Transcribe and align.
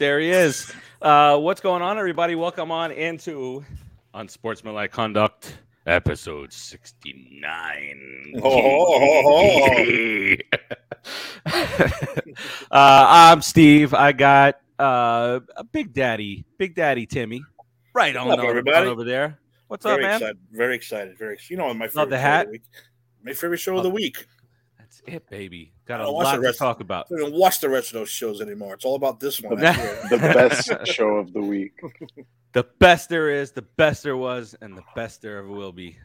there 0.00 0.18
he 0.18 0.30
is. 0.30 0.72
Uh, 1.02 1.38
what's 1.38 1.60
going 1.60 1.82
on, 1.82 1.98
everybody? 1.98 2.34
Welcome 2.34 2.72
on 2.72 2.90
into 2.90 3.62
Unsportsmanlike 4.14 4.90
Conduct, 4.90 5.58
episode 5.86 6.54
69. 6.54 8.40
Oh, 8.42 10.36
uh, 11.46 11.92
I'm 12.70 13.42
Steve. 13.42 13.92
I 13.92 14.12
got 14.12 14.58
uh, 14.78 15.40
Big 15.70 15.92
Daddy, 15.92 16.46
Big 16.56 16.74
Daddy 16.74 17.04
Timmy, 17.04 17.44
right 17.92 18.16
on, 18.16 18.30
up, 18.30 18.38
over, 18.38 18.60
on 18.60 18.86
over 18.86 19.04
there. 19.04 19.38
What's 19.68 19.84
very 19.84 19.96
up, 19.96 20.08
man? 20.08 20.14
excited. 20.14 20.38
Very 20.50 20.76
excited. 20.76 21.18
Very. 21.18 21.38
You 21.50 21.58
know, 21.58 21.74
my 21.74 21.84
Love 21.84 21.92
favorite 21.92 22.08
the 22.08 22.16
show 22.16 22.22
hat? 22.22 22.40
Of 22.40 22.46
the 22.46 22.52
week. 22.52 22.62
My 23.22 23.32
favorite 23.34 23.58
show 23.58 23.76
of 23.76 23.82
the 23.82 23.90
week. 23.90 24.26
That's 24.90 25.02
it, 25.06 25.30
baby. 25.30 25.72
Got 25.86 26.00
I 26.00 26.02
a 26.02 26.06
don't 26.06 26.14
watch 26.14 26.24
lot 26.24 26.40
the 26.40 26.52
to 26.52 26.58
talk 26.58 26.80
about. 26.80 27.06
I 27.14 27.20
don't 27.20 27.34
watch 27.34 27.60
the 27.60 27.68
rest 27.68 27.88
of 27.88 27.94
those 27.94 28.08
shows 28.08 28.40
anymore. 28.40 28.74
It's 28.74 28.84
all 28.84 28.96
about 28.96 29.20
this 29.20 29.40
one. 29.40 29.56
That's 29.60 29.78
it. 29.78 30.10
the 30.10 30.18
best 30.68 30.86
show 30.88 31.16
of 31.16 31.32
the 31.32 31.40
week. 31.40 31.72
The 32.52 32.64
best 32.80 33.08
there 33.08 33.30
is, 33.30 33.52
the 33.52 33.62
best 33.62 34.02
there 34.02 34.16
was, 34.16 34.56
and 34.60 34.76
the 34.76 34.82
best 34.96 35.22
there 35.22 35.38
ever 35.38 35.46
will 35.46 35.70
be. 35.70 35.96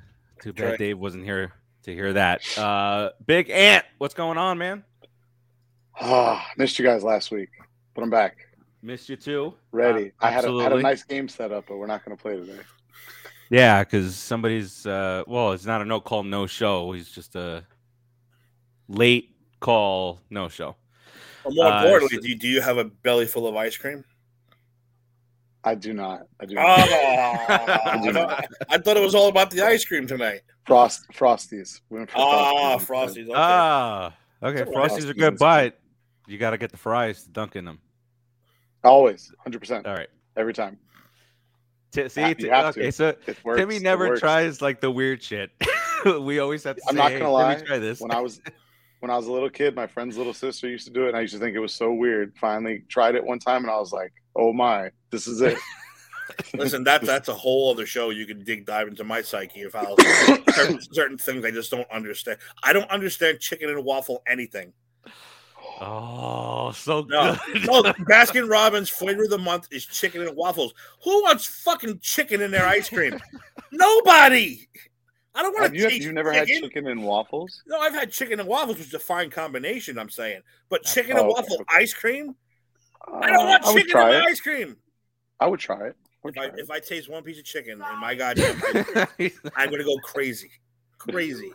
Too 0.43 0.53
bad 0.53 0.69
right. 0.69 0.77
Dave 0.77 0.99
wasn't 0.99 1.23
here 1.23 1.53
to 1.81 1.91
hear 1.91 2.13
that. 2.13 2.43
Uh, 2.55 3.09
Big 3.25 3.49
Ant, 3.49 3.83
what's 3.97 4.13
going 4.13 4.37
on, 4.37 4.59
man? 4.59 4.83
Ah, 5.99 6.47
missed 6.55 6.77
you 6.77 6.85
guys 6.85 7.01
last 7.03 7.31
week, 7.31 7.49
but 7.95 8.03
I'm 8.03 8.11
back, 8.11 8.37
Missed 8.83 9.09
you 9.09 9.15
too. 9.15 9.55
ready. 9.71 10.11
Uh, 10.21 10.25
I 10.27 10.29
had 10.29 10.45
a, 10.45 10.61
had 10.61 10.73
a 10.73 10.81
nice 10.83 11.01
game 11.01 11.27
set 11.27 11.51
up, 11.51 11.65
but 11.67 11.77
we're 11.77 11.87
not 11.87 12.05
going 12.05 12.15
to 12.15 12.21
play 12.21 12.35
today. 12.35 12.61
Yeah, 13.49 13.83
because 13.83 14.15
somebody's 14.15 14.85
uh, 14.85 15.23
well, 15.25 15.51
it's 15.53 15.65
not 15.65 15.81
a 15.81 15.85
no 15.85 15.99
call, 15.99 16.21
no 16.21 16.45
show. 16.45 16.91
He's 16.91 17.09
just 17.09 17.35
a 17.35 17.65
late 18.87 19.35
call, 19.59 20.21
no 20.29 20.49
show. 20.49 20.75
Well, 21.43 21.53
more 21.55 21.65
Uh, 21.67 21.83
importantly, 21.83 22.17
so- 22.17 22.21
do, 22.23 22.29
you, 22.29 22.35
do 22.35 22.47
you 22.47 22.61
have 22.61 22.77
a 22.77 22.85
belly 22.85 23.25
full 23.25 23.47
of 23.47 23.55
ice 23.55 23.77
cream? 23.77 24.03
I 25.63 25.73
do 25.73 25.93
not. 25.93 26.27
I 26.39 26.45
do 26.45 26.55
Oh, 26.57 26.61
not. 26.61 26.87
I, 27.87 27.99
do 28.03 28.11
not. 28.11 28.29
thought, 28.29 28.45
I 28.69 28.77
thought 28.77 28.97
it 28.97 29.03
was 29.03 29.15
all 29.15 29.29
about 29.29 29.49
the 29.49 29.61
ice 29.63 29.83
cream 29.83 30.05
tonight. 30.05 30.41
Frost 30.67 31.05
Frosties. 31.11 31.81
We 31.89 31.97
went 31.97 32.11
for 32.11 32.17
Ah, 32.19 32.77
Frosties. 32.77 32.85
Frosties. 32.87 33.23
Okay. 33.25 33.33
Ah, 33.35 34.15
okay. 34.43 34.57
That's 34.59 34.69
all 34.69 34.75
right. 34.81 34.91
Frosties 34.91 35.09
are 35.09 35.13
good, 35.15 35.37
but 35.39 35.79
you 36.27 36.37
got 36.37 36.51
to 36.51 36.57
get 36.59 36.71
the 36.71 36.77
fries 36.77 37.23
to 37.23 37.29
dunk 37.29 37.55
in 37.55 37.65
them. 37.65 37.79
Always, 38.83 39.31
hundred 39.39 39.59
percent, 39.59 39.87
All 39.87 39.95
right. 39.95 40.09
every 40.37 40.53
time. 40.53 40.77
T- 41.91 42.07
see, 42.09 42.21
Yeah, 42.21 42.33
t- 42.35 42.51
okay, 42.51 42.81
to. 42.83 42.91
so 42.91 43.15
works. 43.43 43.59
Timmy 43.59 43.79
never 43.79 44.15
tries 44.17 44.61
like 44.61 44.79
the 44.81 44.91
weird 44.91 45.23
shit. 45.23 45.49
we 46.21 46.37
always 46.37 46.63
have 46.65 46.75
to. 46.75 46.81
I'm 46.87 46.95
say, 46.95 47.01
not 47.01 47.11
gonna 47.13 47.31
lie, 47.31 47.55
Timmy, 47.55 47.67
try 47.67 47.79
this. 47.79 47.99
When 48.01 48.11
I 48.11 48.19
was 48.19 48.39
when 48.99 49.11
I 49.11 49.17
was 49.17 49.27
a 49.27 49.31
little 49.31 49.49
kid, 49.49 49.75
my 49.75 49.87
friend's 49.87 50.17
little 50.17 50.33
sister 50.33 50.67
used 50.67 50.87
to 50.87 50.93
do 50.93 51.05
it, 51.05 51.09
and 51.09 51.17
I 51.17 51.21
used 51.21 51.33
to 51.33 51.39
think 51.39 51.55
it 51.55 51.59
was 51.59 51.73
so 51.73 51.93
weird. 51.93 52.33
Finally, 52.39 52.83
tried 52.87 53.15
it 53.15 53.23
one 53.23 53.39
time, 53.39 53.63
and 53.63 53.71
I 53.71 53.77
was 53.77 53.91
like, 53.93 54.13
"Oh 54.35 54.53
my, 54.53 54.91
this 55.11 55.27
is 55.27 55.41
it." 55.41 55.57
Listen, 56.55 56.83
that 56.85 57.01
that's 57.03 57.27
a 57.27 57.33
whole 57.33 57.69
other 57.71 57.85
show. 57.85 58.09
You 58.09 58.25
can 58.25 58.43
dig 58.43 58.65
dive 58.65 58.87
into 58.87 59.03
my 59.03 59.21
psyche 59.21 59.61
of 59.61 59.73
how 59.73 59.95
certain, 60.53 60.81
certain 60.91 61.17
things 61.17 61.45
I 61.45 61.51
just 61.51 61.69
don't 61.69 61.89
understand. 61.91 62.39
I 62.63 62.73
don't 62.73 62.89
understand 62.89 63.39
chicken 63.39 63.69
and 63.69 63.83
waffle 63.85 64.23
anything. 64.27 64.73
oh, 65.81 66.71
so 66.73 67.05
No, 67.09 67.37
good. 67.53 67.65
no. 67.67 67.83
Baskin 68.09 68.49
Robbins 68.49 68.89
flavor 68.89 69.25
of 69.25 69.29
the 69.29 69.37
month 69.37 69.67
is 69.71 69.85
chicken 69.85 70.21
and 70.23 70.35
waffles. 70.35 70.73
Who 71.03 71.21
wants 71.23 71.45
fucking 71.45 71.99
chicken 71.99 72.41
in 72.41 72.49
their 72.51 72.65
ice 72.65 72.89
cream? 72.89 73.19
Nobody. 73.71 74.67
I 75.35 75.41
don't 75.43 75.51
want 75.53 75.63
have 75.63 75.71
to 75.73 75.77
you 75.77 75.89
taste 75.89 76.03
you 76.05 76.13
never 76.13 76.31
chicken. 76.33 76.47
had 76.55 76.63
chicken 76.63 76.87
and 76.87 77.03
waffles? 77.03 77.61
No, 77.67 77.79
I've 77.79 77.93
had 77.93 78.11
chicken 78.11 78.39
and 78.39 78.47
waffles, 78.47 78.77
which 78.77 78.87
is 78.87 78.93
a 78.93 78.99
fine 78.99 79.29
combination. 79.29 79.99
I'm 79.99 80.09
saying, 80.09 80.41
but 80.69 80.83
chicken 80.83 81.17
oh, 81.17 81.21
and 81.21 81.29
okay, 81.29 81.33
waffle 81.41 81.55
okay. 81.61 81.77
ice 81.77 81.93
cream. 81.93 82.35
I 83.21 83.29
don't 83.29 83.45
Uh, 83.45 83.45
want 83.45 83.65
I 83.65 83.73
chicken 83.73 83.81
in 83.81 83.87
try 83.91 84.09
my 84.09 84.17
it. 84.17 84.23
ice 84.23 84.41
cream. 84.41 84.77
I 85.39 85.47
would 85.47 85.59
try 85.59 85.87
it. 85.87 85.95
I 85.97 86.17
would 86.23 86.37
If 86.37 86.41
I, 86.41 86.45
it. 86.45 86.53
if 86.57 86.71
I 86.71 86.79
taste 86.79 87.09
one 87.09 87.23
piece 87.23 87.37
of 87.37 87.45
chicken 87.45 87.73
in 87.73 87.99
my 87.99 88.15
god, 88.15 88.39
I'm 89.55 89.69
gonna 89.69 89.83
go 89.83 89.97
crazy, 89.97 90.49
crazy. 90.97 91.51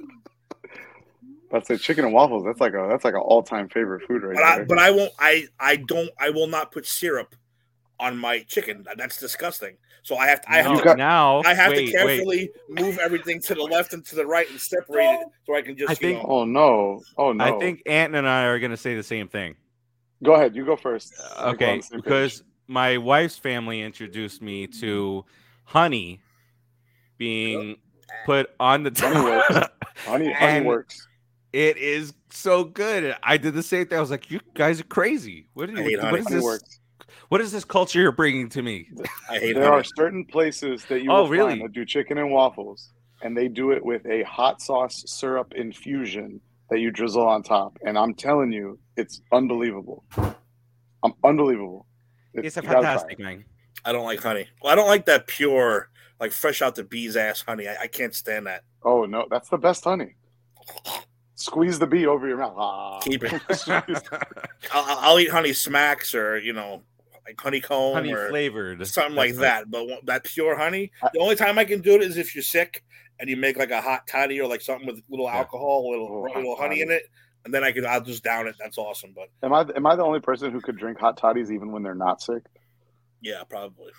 That's 1.51 1.69
it. 1.71 1.81
Chicken 1.81 2.05
and 2.05 2.15
waffles. 2.15 2.45
That's 2.45 2.61
like 2.61 2.75
a 2.75 2.87
that's 2.89 3.05
like 3.05 3.15
an 3.15 3.21
all 3.21 3.43
time 3.43 3.69
favorite 3.69 4.07
food 4.07 4.23
right 4.23 4.37
But 4.37 4.45
I, 4.45 4.65
but 4.65 4.79
I 4.79 4.91
won't. 4.93 5.13
I 5.19 5.47
I 5.59 5.77
don't. 5.77 6.11
I 6.19 6.31
will 6.31 6.47
not 6.47 6.71
put 6.71 6.87
syrup 6.87 7.35
on 8.01 8.17
my 8.17 8.41
chicken. 8.41 8.85
That's 8.97 9.19
disgusting. 9.19 9.77
So 10.03 10.17
I 10.17 10.27
have 10.29 10.41
to. 10.41 10.51
I 10.51 10.57
have 10.63 10.79
to. 10.79 10.85
got- 10.85 10.97
now 10.99 11.43
I 11.45 11.55
have 11.55 11.73
wait, 11.73 11.87
to 11.87 11.93
carefully 11.93 12.51
move 12.69 12.99
everything 12.99 13.41
to 13.43 13.55
the 13.55 13.63
left 13.63 13.93
and 13.93 14.05
to 14.07 14.17
the 14.17 14.27
right 14.27 14.51
and 14.51 14.59
separate 14.61 15.05
it 15.21 15.27
so 15.47 15.55
I 15.55 15.63
can 15.63 15.77
just. 15.77 16.03
I 16.03 16.07
you 16.09 16.15
know, 16.15 16.25
oh 16.27 16.45
no! 16.45 17.03
Oh 17.17 17.33
no! 17.33 17.45
I 17.45 17.59
think 17.59 17.83
Ant 17.87 18.15
and 18.15 18.27
I 18.27 18.45
are 18.45 18.59
gonna 18.59 18.77
say 18.77 18.97
the 18.97 19.03
same 19.03 19.29
thing. 19.29 19.57
Go 20.23 20.35
ahead. 20.35 20.57
You 20.57 20.65
go 20.65 20.77
first. 20.77 21.13
I 21.19 21.23
think 21.23 21.37
we're 21.39 21.45
on 21.47 21.55
Okay, 21.55 21.77
the 21.77 21.83
same 21.83 21.91
page. 21.99 22.05
because 22.05 22.43
my 22.67 22.97
wife's 22.99 23.37
family 23.37 23.83
introduced 23.83 24.41
me 24.43 24.67
to 24.67 25.25
honey 25.65 26.21
being 27.19 27.77
put 28.25 28.51
on 28.59 28.83
the 28.83 28.93
Honey 28.99 29.21
works. 29.23 29.69
honey, 30.07 30.33
honey 30.33 30.67
works. 30.67 31.07
It 31.53 31.77
is 31.77 32.15
so 32.31 32.65
good. 32.65 33.17
I 33.23 33.37
did 33.37 33.55
the 33.55 33.63
same 33.63 33.87
thing. 33.87 33.99
I 33.99 34.01
was 34.01 34.11
like, 34.11 34.31
"You 34.31 34.41
guys 34.55 34.81
are 34.81 34.85
crazy. 34.85 35.47
What, 35.55 35.69
are 35.69 35.73
you, 35.73 35.79
hate 35.83 35.97
what 35.99 36.07
honey. 36.07 36.19
is 36.21 36.25
Honey 36.25 36.37
this? 36.37 36.45
works. 36.45 36.80
What 37.31 37.41
is 37.41 37.51
this 37.53 37.65
culture 37.65 38.01
you're 38.01 38.13
bringing 38.13 38.49
to 38.51 38.63
me?" 38.63 38.89
I 39.31 39.39
hate 39.39 39.55
There 39.55 39.65
honey. 39.65 39.77
are 39.81 39.85
certain 39.85 40.25
places 40.25 40.85
that 40.87 41.03
you 41.03 41.11
Oh, 41.11 41.23
will 41.23 41.29
really? 41.29 41.51
find 41.53 41.63
that 41.65 41.73
do 41.73 41.85
chicken 41.87 42.19
and 42.19 42.31
waffles, 42.31 42.93
and 43.23 43.37
they 43.37 43.49
do 43.49 43.71
it 43.71 43.85
with 43.85 44.05
a 44.07 44.23
hot 44.25 44.61
sauce 44.61 45.03
syrup 45.07 45.53
infusion 45.55 46.41
that 46.71 46.81
you 46.81 46.91
drizzle 46.91 47.27
on 47.27 47.43
top. 47.43 47.79
And 47.87 47.97
I'm 47.99 48.15
telling 48.15 48.53
you, 48.53 48.79
it's 48.97 49.23
unbelievable. 49.33 50.05
I'm 51.03 51.15
unbelievable. 51.25 51.87
It's 52.35 52.57
a 52.57 52.61
you 52.61 52.67
gotta 52.67 52.81
try 52.83 52.83
fantastic 52.93 53.19
it. 53.19 53.23
man. 53.23 53.45
I 53.85 53.93
don't 53.93 54.05
like 54.05 54.21
honey. 54.21 54.47
Well, 54.63 54.73
I 54.73 54.77
don't 54.77 54.87
like 54.89 55.07
that 55.07 55.27
pure, 55.27 55.89
like 56.21 56.33
fresh 56.33 56.61
out 56.63 56.75
the 56.75 56.85
bee's 56.85 57.17
ass 57.17 57.41
honey. 57.43 57.67
I, 57.69 57.77
I 57.83 57.87
can't 57.87 58.15
stand 58.15 58.47
that. 58.47 58.65
Oh 58.85 59.05
no, 59.07 59.27
that's 59.31 59.49
the 59.49 59.57
best 59.59 59.85
honey. 59.85 60.15
Squeeze 61.37 61.79
the 61.79 61.87
bee 61.87 62.07
over 62.07 62.29
your 62.29 62.37
mouth. 62.37 62.55
Ah. 62.57 62.99
Keep 63.01 63.25
it. 63.25 63.41
I'll, 63.69 63.83
I'll- 64.73 64.99
I'll 64.99 65.19
eat 65.21 65.31
honey 65.31 65.53
smacks 65.55 66.15
or 66.15 66.39
you 66.39 66.53
know, 66.53 66.83
like 67.27 67.41
honeycomb 67.41 67.95
honey 67.95 68.13
or 68.13 68.29
flavored, 68.29 68.87
something 68.87 69.15
like 69.15 69.35
That's 69.37 69.65
that. 69.65 69.71
But 69.71 69.87
that 70.07 70.25
pure 70.25 70.57
honey, 70.57 70.93
uh, 71.03 71.09
the 71.13 71.21
only 71.21 71.37
time 71.37 71.59
I 71.59 71.65
can 71.65 71.81
do 71.81 71.95
it 71.95 72.03
is 72.03 72.17
if 72.17 72.35
you're 72.35 72.43
sick 72.43 72.85
and 73.19 73.29
you 73.29 73.37
make 73.37 73.57
like 73.57 73.71
a 73.71 73.81
hot 73.81 74.07
toddy 74.07 74.41
or 74.41 74.49
like 74.49 74.61
something 74.63 74.87
with 74.87 75.03
little 75.11 75.27
Yeah. 75.27 75.37
alcohol, 75.39 75.91
little 75.91 76.09
Oh, 76.35 76.39
little 76.39 76.57
hot 76.57 76.63
honey 76.69 76.81
in 76.81 76.91
it, 76.91 77.03
and 77.45 77.53
then 77.55 77.63
I 77.65 77.73
can 77.73 77.85
I'll 77.87 78.01
just 78.01 78.25
down 78.25 78.47
it. 78.47 78.57
That's 78.59 78.79
awesome. 78.79 79.13
But 79.15 79.29
Am 79.43 79.53
I 79.53 79.67
am 79.77 79.87
I 79.87 79.97
the 79.97 80.05
only 80.05 80.21
person 80.21 80.51
who 80.53 80.61
could 80.61 80.77
drink 80.77 80.99
hot 80.99 81.17
toddies 81.19 81.51
even 81.51 81.73
when 81.73 81.83
they're 81.83 81.95
not 81.95 82.23
sick? 82.23 82.43
yeah, 83.23 83.43
probably 83.49 83.93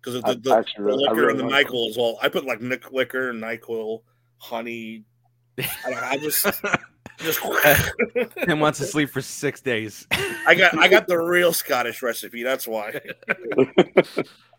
because 0.00 0.20
the, 0.22 0.34
the, 0.34 0.54
actually 0.54 0.74
the 0.78 0.82
really- 0.84 1.02
liquor 1.04 1.14
really 1.14 1.30
and 1.30 1.40
the 1.40 1.44
like 1.44 1.66
Nyquil 1.68 1.88
as 1.90 1.96
well. 1.96 2.18
I 2.20 2.28
put 2.28 2.44
like 2.44 2.60
Nic- 2.60 2.92
liquor, 2.92 3.32
Nyquil, 3.32 4.02
honey. 4.38 5.04
I, 5.58 5.90
don't- 5.90 6.02
I 6.02 6.16
just 6.18 6.44
just 7.22 7.40
and 8.48 8.60
wants 8.60 8.78
to 8.78 8.86
sleep 8.86 9.10
for 9.10 9.20
six 9.20 9.60
days. 9.60 10.06
I 10.46 10.54
got 10.54 10.76
I 10.78 10.88
got 10.88 11.06
the 11.06 11.18
real 11.18 11.52
Scottish 11.52 12.02
recipe. 12.02 12.42
That's 12.42 12.66
why. 12.66 13.00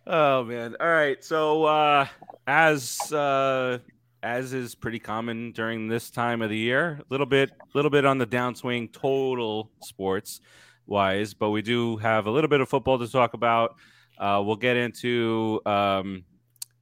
Oh 0.06 0.44
man. 0.44 0.75
All 0.80 0.88
right. 0.88 1.24
So 1.24 1.65
uh 1.65 2.07
as 2.48 3.12
uh 3.12 3.80
as 4.21 4.54
is 4.54 4.75
pretty 4.75 5.00
common 5.00 5.51
during 5.51 5.88
this 5.88 6.10
time 6.10 6.42
of 6.42 6.50
the 6.50 6.57
year, 6.57 7.00
a 7.00 7.06
little 7.10 7.25
bit 7.25 7.51
little 7.74 7.92
bit 7.92 8.06
on 8.06 8.18
the 8.18 8.27
downswing 8.27 8.92
total 8.92 9.71
sports 9.81 10.42
wise, 10.86 11.33
but 11.33 11.51
we 11.51 11.62
do 11.62 11.98
have 11.98 12.25
a 12.25 12.31
little 12.31 12.50
bit 12.50 12.62
of 12.62 12.69
football 12.69 13.00
to 13.00 13.07
talk 13.07 13.33
about. 13.33 13.75
Uh 14.18 14.42
we'll 14.45 14.56
get 14.56 14.77
into 14.77 15.62
um 15.66 16.24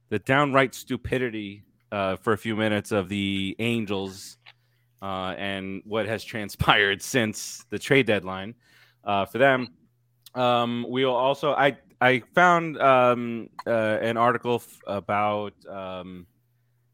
the 0.08 0.18
downright 0.18 0.74
stupidity 0.74 1.62
uh 1.92 2.16
for 2.16 2.32
a 2.32 2.38
few 2.38 2.56
minutes 2.56 2.90
of 2.90 3.08
the 3.08 3.54
Angels 3.58 4.38
uh 5.02 5.34
and 5.36 5.82
what 5.84 6.06
has 6.06 6.24
transpired 6.32 7.02
since 7.02 7.66
the 7.70 7.78
trade 7.78 8.06
deadline 8.06 8.54
uh 9.04 9.26
for 9.26 9.38
them. 9.38 9.68
Um, 10.34 10.86
we'll 10.88 11.10
also 11.14 11.52
I 11.52 11.76
I 12.00 12.20
found 12.34 12.80
um, 12.80 13.48
uh, 13.66 13.70
an 14.00 14.16
article 14.16 14.56
f- 14.56 14.80
about 14.88 15.52
um, 15.68 16.26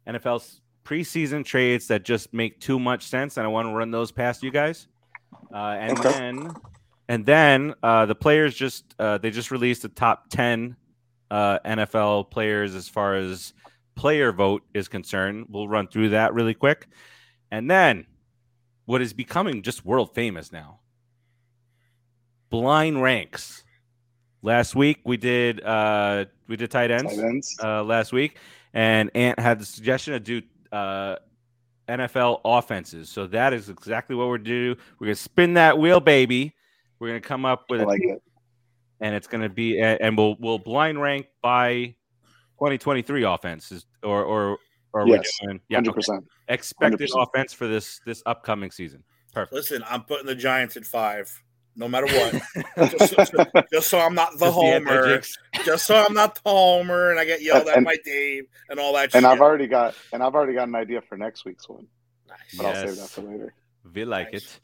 NFL's 0.06 0.60
preseason 0.84 1.44
trades 1.44 1.88
that 1.88 2.04
just 2.04 2.34
make 2.34 2.60
too 2.60 2.78
much 2.78 3.04
sense, 3.06 3.36
and 3.38 3.44
I 3.46 3.48
want 3.48 3.68
to 3.68 3.72
run 3.72 3.90
those 3.90 4.12
past 4.12 4.42
you 4.42 4.50
guys. 4.50 4.86
Uh, 5.52 5.76
and 5.80 6.00
Okay. 6.00 6.02
then 6.02 6.56
and 7.08 7.24
then 7.24 7.74
uh, 7.82 8.04
the 8.06 8.14
players 8.14 8.54
just 8.54 8.94
uh, 8.98 9.16
they 9.18 9.30
just 9.30 9.50
released 9.50 9.82
the 9.82 9.88
top 9.88 10.28
ten 10.30 10.76
uh, 11.30 11.58
NFL 11.64 12.30
players 12.30 12.74
as 12.74 12.88
far 12.88 13.14
as 13.14 13.54
player 13.94 14.30
vote 14.32 14.62
is 14.74 14.88
concerned. 14.88 15.46
We'll 15.48 15.68
run 15.68 15.88
through 15.88 16.10
that 16.10 16.34
really 16.34 16.54
quick, 16.54 16.88
and 17.50 17.70
then 17.70 18.06
what 18.86 19.02
is 19.02 19.12
becoming 19.12 19.62
just 19.62 19.84
world 19.84 20.14
famous 20.14 20.52
now 20.52 20.80
blind 22.50 23.02
ranks. 23.02 23.64
Last 24.42 24.74
week 24.74 25.00
we 25.04 25.16
did 25.16 25.62
uh 25.62 26.26
we 26.46 26.56
did 26.56 26.70
tight 26.70 26.90
ends, 26.90 27.14
Tight 27.14 27.24
ends. 27.24 27.56
Uh, 27.62 27.82
last 27.82 28.12
week, 28.12 28.36
and 28.72 29.10
Ant 29.14 29.38
had 29.38 29.58
the 29.58 29.66
suggestion 29.66 30.12
to 30.14 30.20
do 30.20 30.42
uh 30.72 31.16
NFL 31.88 32.40
offenses. 32.44 33.08
So 33.08 33.26
that 33.28 33.52
is 33.52 33.68
exactly 33.68 34.14
what 34.14 34.28
we're 34.28 34.38
do. 34.38 34.76
We're 34.98 35.06
gonna 35.08 35.16
spin 35.16 35.54
that 35.54 35.78
wheel, 35.78 36.00
baby. 36.00 36.54
We're 36.98 37.08
gonna 37.08 37.20
come 37.20 37.44
up 37.44 37.64
with 37.68 37.80
I 37.80 37.84
like 37.84 38.02
it. 38.02 38.22
and 39.00 39.14
it's 39.14 39.26
going 39.26 39.42
to 39.42 39.48
be 39.48 39.80
and 39.80 40.16
we'll 40.16 40.36
we'll 40.38 40.58
blind 40.58 41.00
rank 41.00 41.26
by 41.42 41.94
2023 42.58 43.24
offenses 43.24 43.86
or 44.02 44.22
or 44.22 44.58
or 44.92 45.06
we're 45.06 45.16
Yes, 45.16 45.30
doing 45.42 45.60
yeah 45.68 45.76
Hundred 45.78 45.96
okay. 46.08 46.24
expected 46.48 47.08
100%. 47.10 47.22
offense 47.28 47.52
for 47.52 47.66
this 47.66 48.00
this 48.06 48.22
upcoming 48.26 48.70
season. 48.70 49.02
Perfect. 49.32 49.52
Listen, 49.52 49.84
I'm 49.88 50.02
putting 50.04 50.26
the 50.26 50.34
Giants 50.34 50.76
at 50.76 50.84
five, 50.86 51.30
no 51.76 51.86
matter 51.88 52.06
what. 52.06 52.90
just, 52.98 53.14
just- 53.16 53.32
just 53.72 53.88
so 53.88 53.98
I'm 54.00 54.14
not 54.14 54.32
the 54.38 54.46
Just 54.46 54.54
homer. 54.54 55.04
anti-jinx. 55.04 55.38
just 55.64 55.86
so 55.86 56.02
I'm 56.04 56.14
not 56.14 56.34
the 56.42 56.48
homer 56.50 57.10
and 57.10 57.20
I 57.20 57.24
get 57.24 57.42
yelled 57.42 57.68
at 57.68 57.76
And- 57.76 57.84
by 57.86 57.96
Dave 58.04 58.44
and 58.70 58.80
all 58.80 58.92
that 58.94 59.14
And 59.14 59.22
shit. 59.22 59.24
I've 59.24 59.40
already 59.40 59.66
got 59.66 59.94
and 60.12 60.22
I've 60.22 60.34
already 60.34 60.54
got 60.54 60.66
an 60.68 60.74
idea 60.74 61.00
for 61.02 61.16
next 61.18 61.44
week's 61.44 61.68
one, 61.68 61.86
Nice. 62.28 62.38
but 62.56 62.66
I'll 62.66 62.74
save 62.86 62.96
that 62.96 63.08
for 63.10 63.20
later. 63.22 63.54
We 63.94 64.04
like 64.04 64.32
Nice. 64.32 64.42
it. 64.44 64.60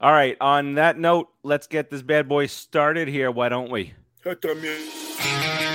All 0.00 0.12
right. 0.12 0.36
On 0.40 0.74
that 0.74 0.96
note, 0.96 1.28
let's 1.42 1.66
get 1.66 1.90
this 1.90 2.02
bad 2.02 2.28
boy 2.28 2.46
started 2.46 3.08
here. 3.08 3.30
Why 3.32 3.48
don't 3.48 3.70
we? 3.70 3.94
Hit 4.22 4.40
the 4.42 4.54
music. 4.54 5.67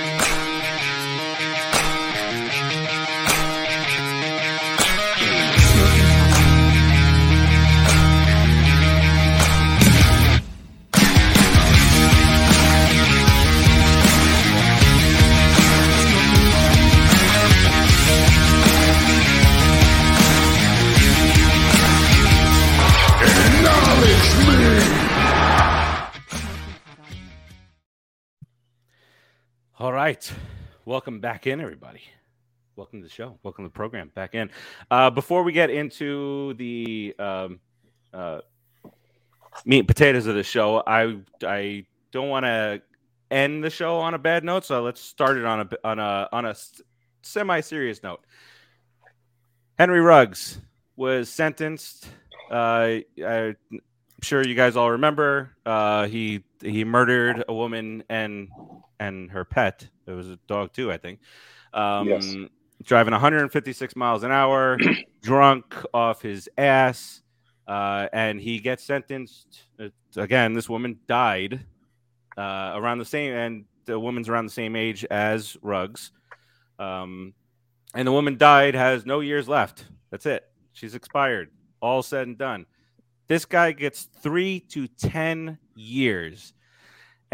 All 29.84 29.92
right. 29.92 30.32
Welcome 30.86 31.20
back 31.20 31.46
in, 31.46 31.60
everybody. 31.60 32.00
Welcome 32.74 33.02
to 33.02 33.06
the 33.06 33.12
show. 33.12 33.38
Welcome 33.42 33.66
to 33.66 33.68
the 33.68 33.74
program. 33.74 34.10
Back 34.14 34.34
in. 34.34 34.48
Uh, 34.90 35.10
before 35.10 35.42
we 35.42 35.52
get 35.52 35.68
into 35.68 36.54
the 36.54 37.14
um, 37.18 37.60
uh, 38.14 38.40
meat 39.66 39.80
and 39.80 39.86
potatoes 39.86 40.26
of 40.26 40.36
the 40.36 40.42
show, 40.42 40.82
I 40.86 41.18
I 41.42 41.84
don't 42.12 42.30
want 42.30 42.46
to 42.46 42.80
end 43.30 43.62
the 43.62 43.68
show 43.68 43.98
on 43.98 44.14
a 44.14 44.18
bad 44.18 44.42
note, 44.42 44.64
so 44.64 44.82
let's 44.82 45.02
start 45.02 45.36
it 45.36 45.44
on 45.44 45.60
a 45.60 45.68
on 45.86 45.98
a 45.98 46.30
on 46.32 46.46
a 46.46 46.56
semi 47.20 47.60
serious 47.60 48.02
note. 48.02 48.24
Henry 49.78 50.00
Ruggs 50.00 50.62
was 50.96 51.28
sentenced. 51.28 52.08
Uh, 52.50 53.00
I'm 53.22 53.56
sure 54.22 54.42
you 54.48 54.54
guys 54.54 54.76
all 54.76 54.92
remember. 54.92 55.50
Uh, 55.66 56.06
he 56.06 56.42
he 56.62 56.84
murdered 56.84 57.44
a 57.48 57.52
woman 57.52 58.02
and 58.08 58.48
and 59.08 59.30
her 59.30 59.44
pet. 59.44 59.88
It 60.06 60.12
was 60.12 60.30
a 60.30 60.38
dog 60.46 60.72
too, 60.72 60.90
I 60.92 60.96
think. 60.96 61.20
Um, 61.72 62.08
Yes. 62.08 62.34
Driving 62.82 63.12
156 63.12 63.96
miles 63.96 64.24
an 64.24 64.32
hour, 64.32 64.76
drunk 65.22 65.74
off 65.94 66.20
his 66.20 66.48
ass, 66.58 67.22
uh, 67.68 68.08
and 68.12 68.40
he 68.40 68.58
gets 68.58 68.84
sentenced. 68.84 69.62
uh, 69.80 69.88
Again, 70.16 70.52
this 70.52 70.68
woman 70.68 70.98
died 71.06 71.64
uh, 72.36 72.72
around 72.74 72.98
the 72.98 73.04
same, 73.04 73.32
and 73.32 73.64
the 73.86 73.98
woman's 73.98 74.28
around 74.28 74.46
the 74.46 74.52
same 74.52 74.76
age 74.76 75.04
as 75.06 75.56
Ruggs. 75.62 76.10
Um, 76.78 77.32
and 77.94 78.06
the 78.06 78.12
woman 78.12 78.36
died, 78.36 78.74
has 78.74 79.06
no 79.06 79.20
years 79.20 79.48
left. 79.48 79.86
That's 80.10 80.26
it. 80.26 80.44
She's 80.72 80.94
expired. 80.96 81.50
All 81.80 82.02
said 82.02 82.26
and 82.26 82.36
done. 82.36 82.66
This 83.28 83.44
guy 83.44 83.72
gets 83.72 84.08
three 84.20 84.60
to 84.70 84.88
10 84.88 85.58
years. 85.76 86.52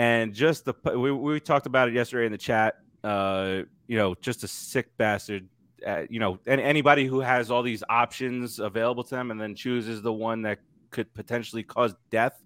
And 0.01 0.33
just 0.33 0.65
the, 0.65 0.73
we, 0.97 1.13
we 1.13 1.41
talked 1.41 1.67
about 1.67 1.89
it 1.89 1.95
yesterday 1.95 2.25
in 2.25 2.33
the 2.33 2.39
chat. 2.39 2.77
Uh, 3.05 3.65
you 3.87 3.99
know, 3.99 4.15
just 4.23 4.43
a 4.45 4.49
sick 4.49 4.97
bastard. 4.97 5.47
Uh, 5.87 6.05
you 6.09 6.19
know, 6.19 6.39
and 6.47 6.59
anybody 6.59 7.05
who 7.05 7.21
has 7.21 7.51
all 7.51 7.63
these 7.63 7.85
options 7.91 8.61
available 8.61 9.05
to 9.05 9.15
them 9.15 9.31
and 9.31 9.39
then 9.39 9.55
chooses 9.55 10.01
the 10.01 10.11
one 10.11 10.41
that 10.41 10.59
could 10.89 11.13
potentially 11.13 11.63
cause 11.63 11.95
death 12.11 12.43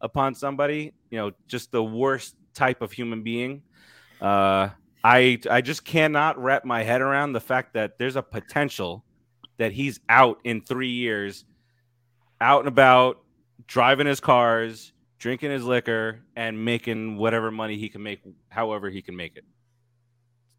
upon 0.00 0.34
somebody, 0.34 0.94
you 1.10 1.18
know, 1.18 1.30
just 1.46 1.70
the 1.72 1.84
worst 1.84 2.36
type 2.54 2.80
of 2.80 2.90
human 2.90 3.22
being. 3.22 3.60
Uh, 4.18 4.70
I 5.04 5.38
I 5.50 5.60
just 5.60 5.84
cannot 5.84 6.42
wrap 6.42 6.64
my 6.64 6.82
head 6.82 7.02
around 7.02 7.34
the 7.34 7.40
fact 7.40 7.74
that 7.74 7.98
there's 7.98 8.16
a 8.16 8.22
potential 8.22 9.04
that 9.58 9.72
he's 9.72 10.00
out 10.08 10.40
in 10.44 10.62
three 10.62 10.92
years, 10.92 11.44
out 12.40 12.60
and 12.60 12.68
about, 12.68 13.18
driving 13.66 14.06
his 14.06 14.20
cars, 14.20 14.93
drinking 15.24 15.50
his 15.50 15.64
liquor, 15.64 16.20
and 16.36 16.62
making 16.62 17.16
whatever 17.16 17.50
money 17.50 17.78
he 17.78 17.88
can 17.88 18.02
make, 18.02 18.20
however 18.50 18.90
he 18.90 19.00
can 19.00 19.16
make 19.16 19.38
it. 19.38 19.44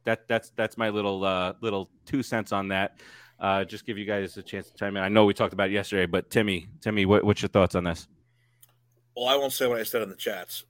That 0.05 0.27
that's 0.27 0.49
that's 0.55 0.75
my 0.75 0.89
little 0.89 1.23
uh, 1.23 1.53
little 1.61 1.87
two 2.07 2.23
cents 2.23 2.51
on 2.51 2.69
that. 2.69 2.97
Uh, 3.39 3.63
just 3.63 3.85
give 3.85 3.99
you 3.99 4.05
guys 4.05 4.37
a 4.37 4.41
chance 4.41 4.71
to 4.71 4.75
chime 4.75 4.97
in. 4.97 5.03
I 5.03 5.07
know 5.07 5.23
we 5.23 5.35
talked 5.35 5.53
about 5.53 5.69
it 5.69 5.73
yesterday, 5.73 6.07
but 6.07 6.31
Timmy, 6.31 6.65
Timmy, 6.81 7.05
what, 7.05 7.23
what's 7.23 7.43
your 7.43 7.49
thoughts 7.49 7.75
on 7.75 7.83
this? 7.83 8.07
Well, 9.15 9.27
I 9.27 9.35
won't 9.35 9.53
say 9.53 9.67
what 9.67 9.79
I 9.79 9.83
said 9.83 10.01
in 10.01 10.09
the 10.09 10.15
chats. 10.15 10.63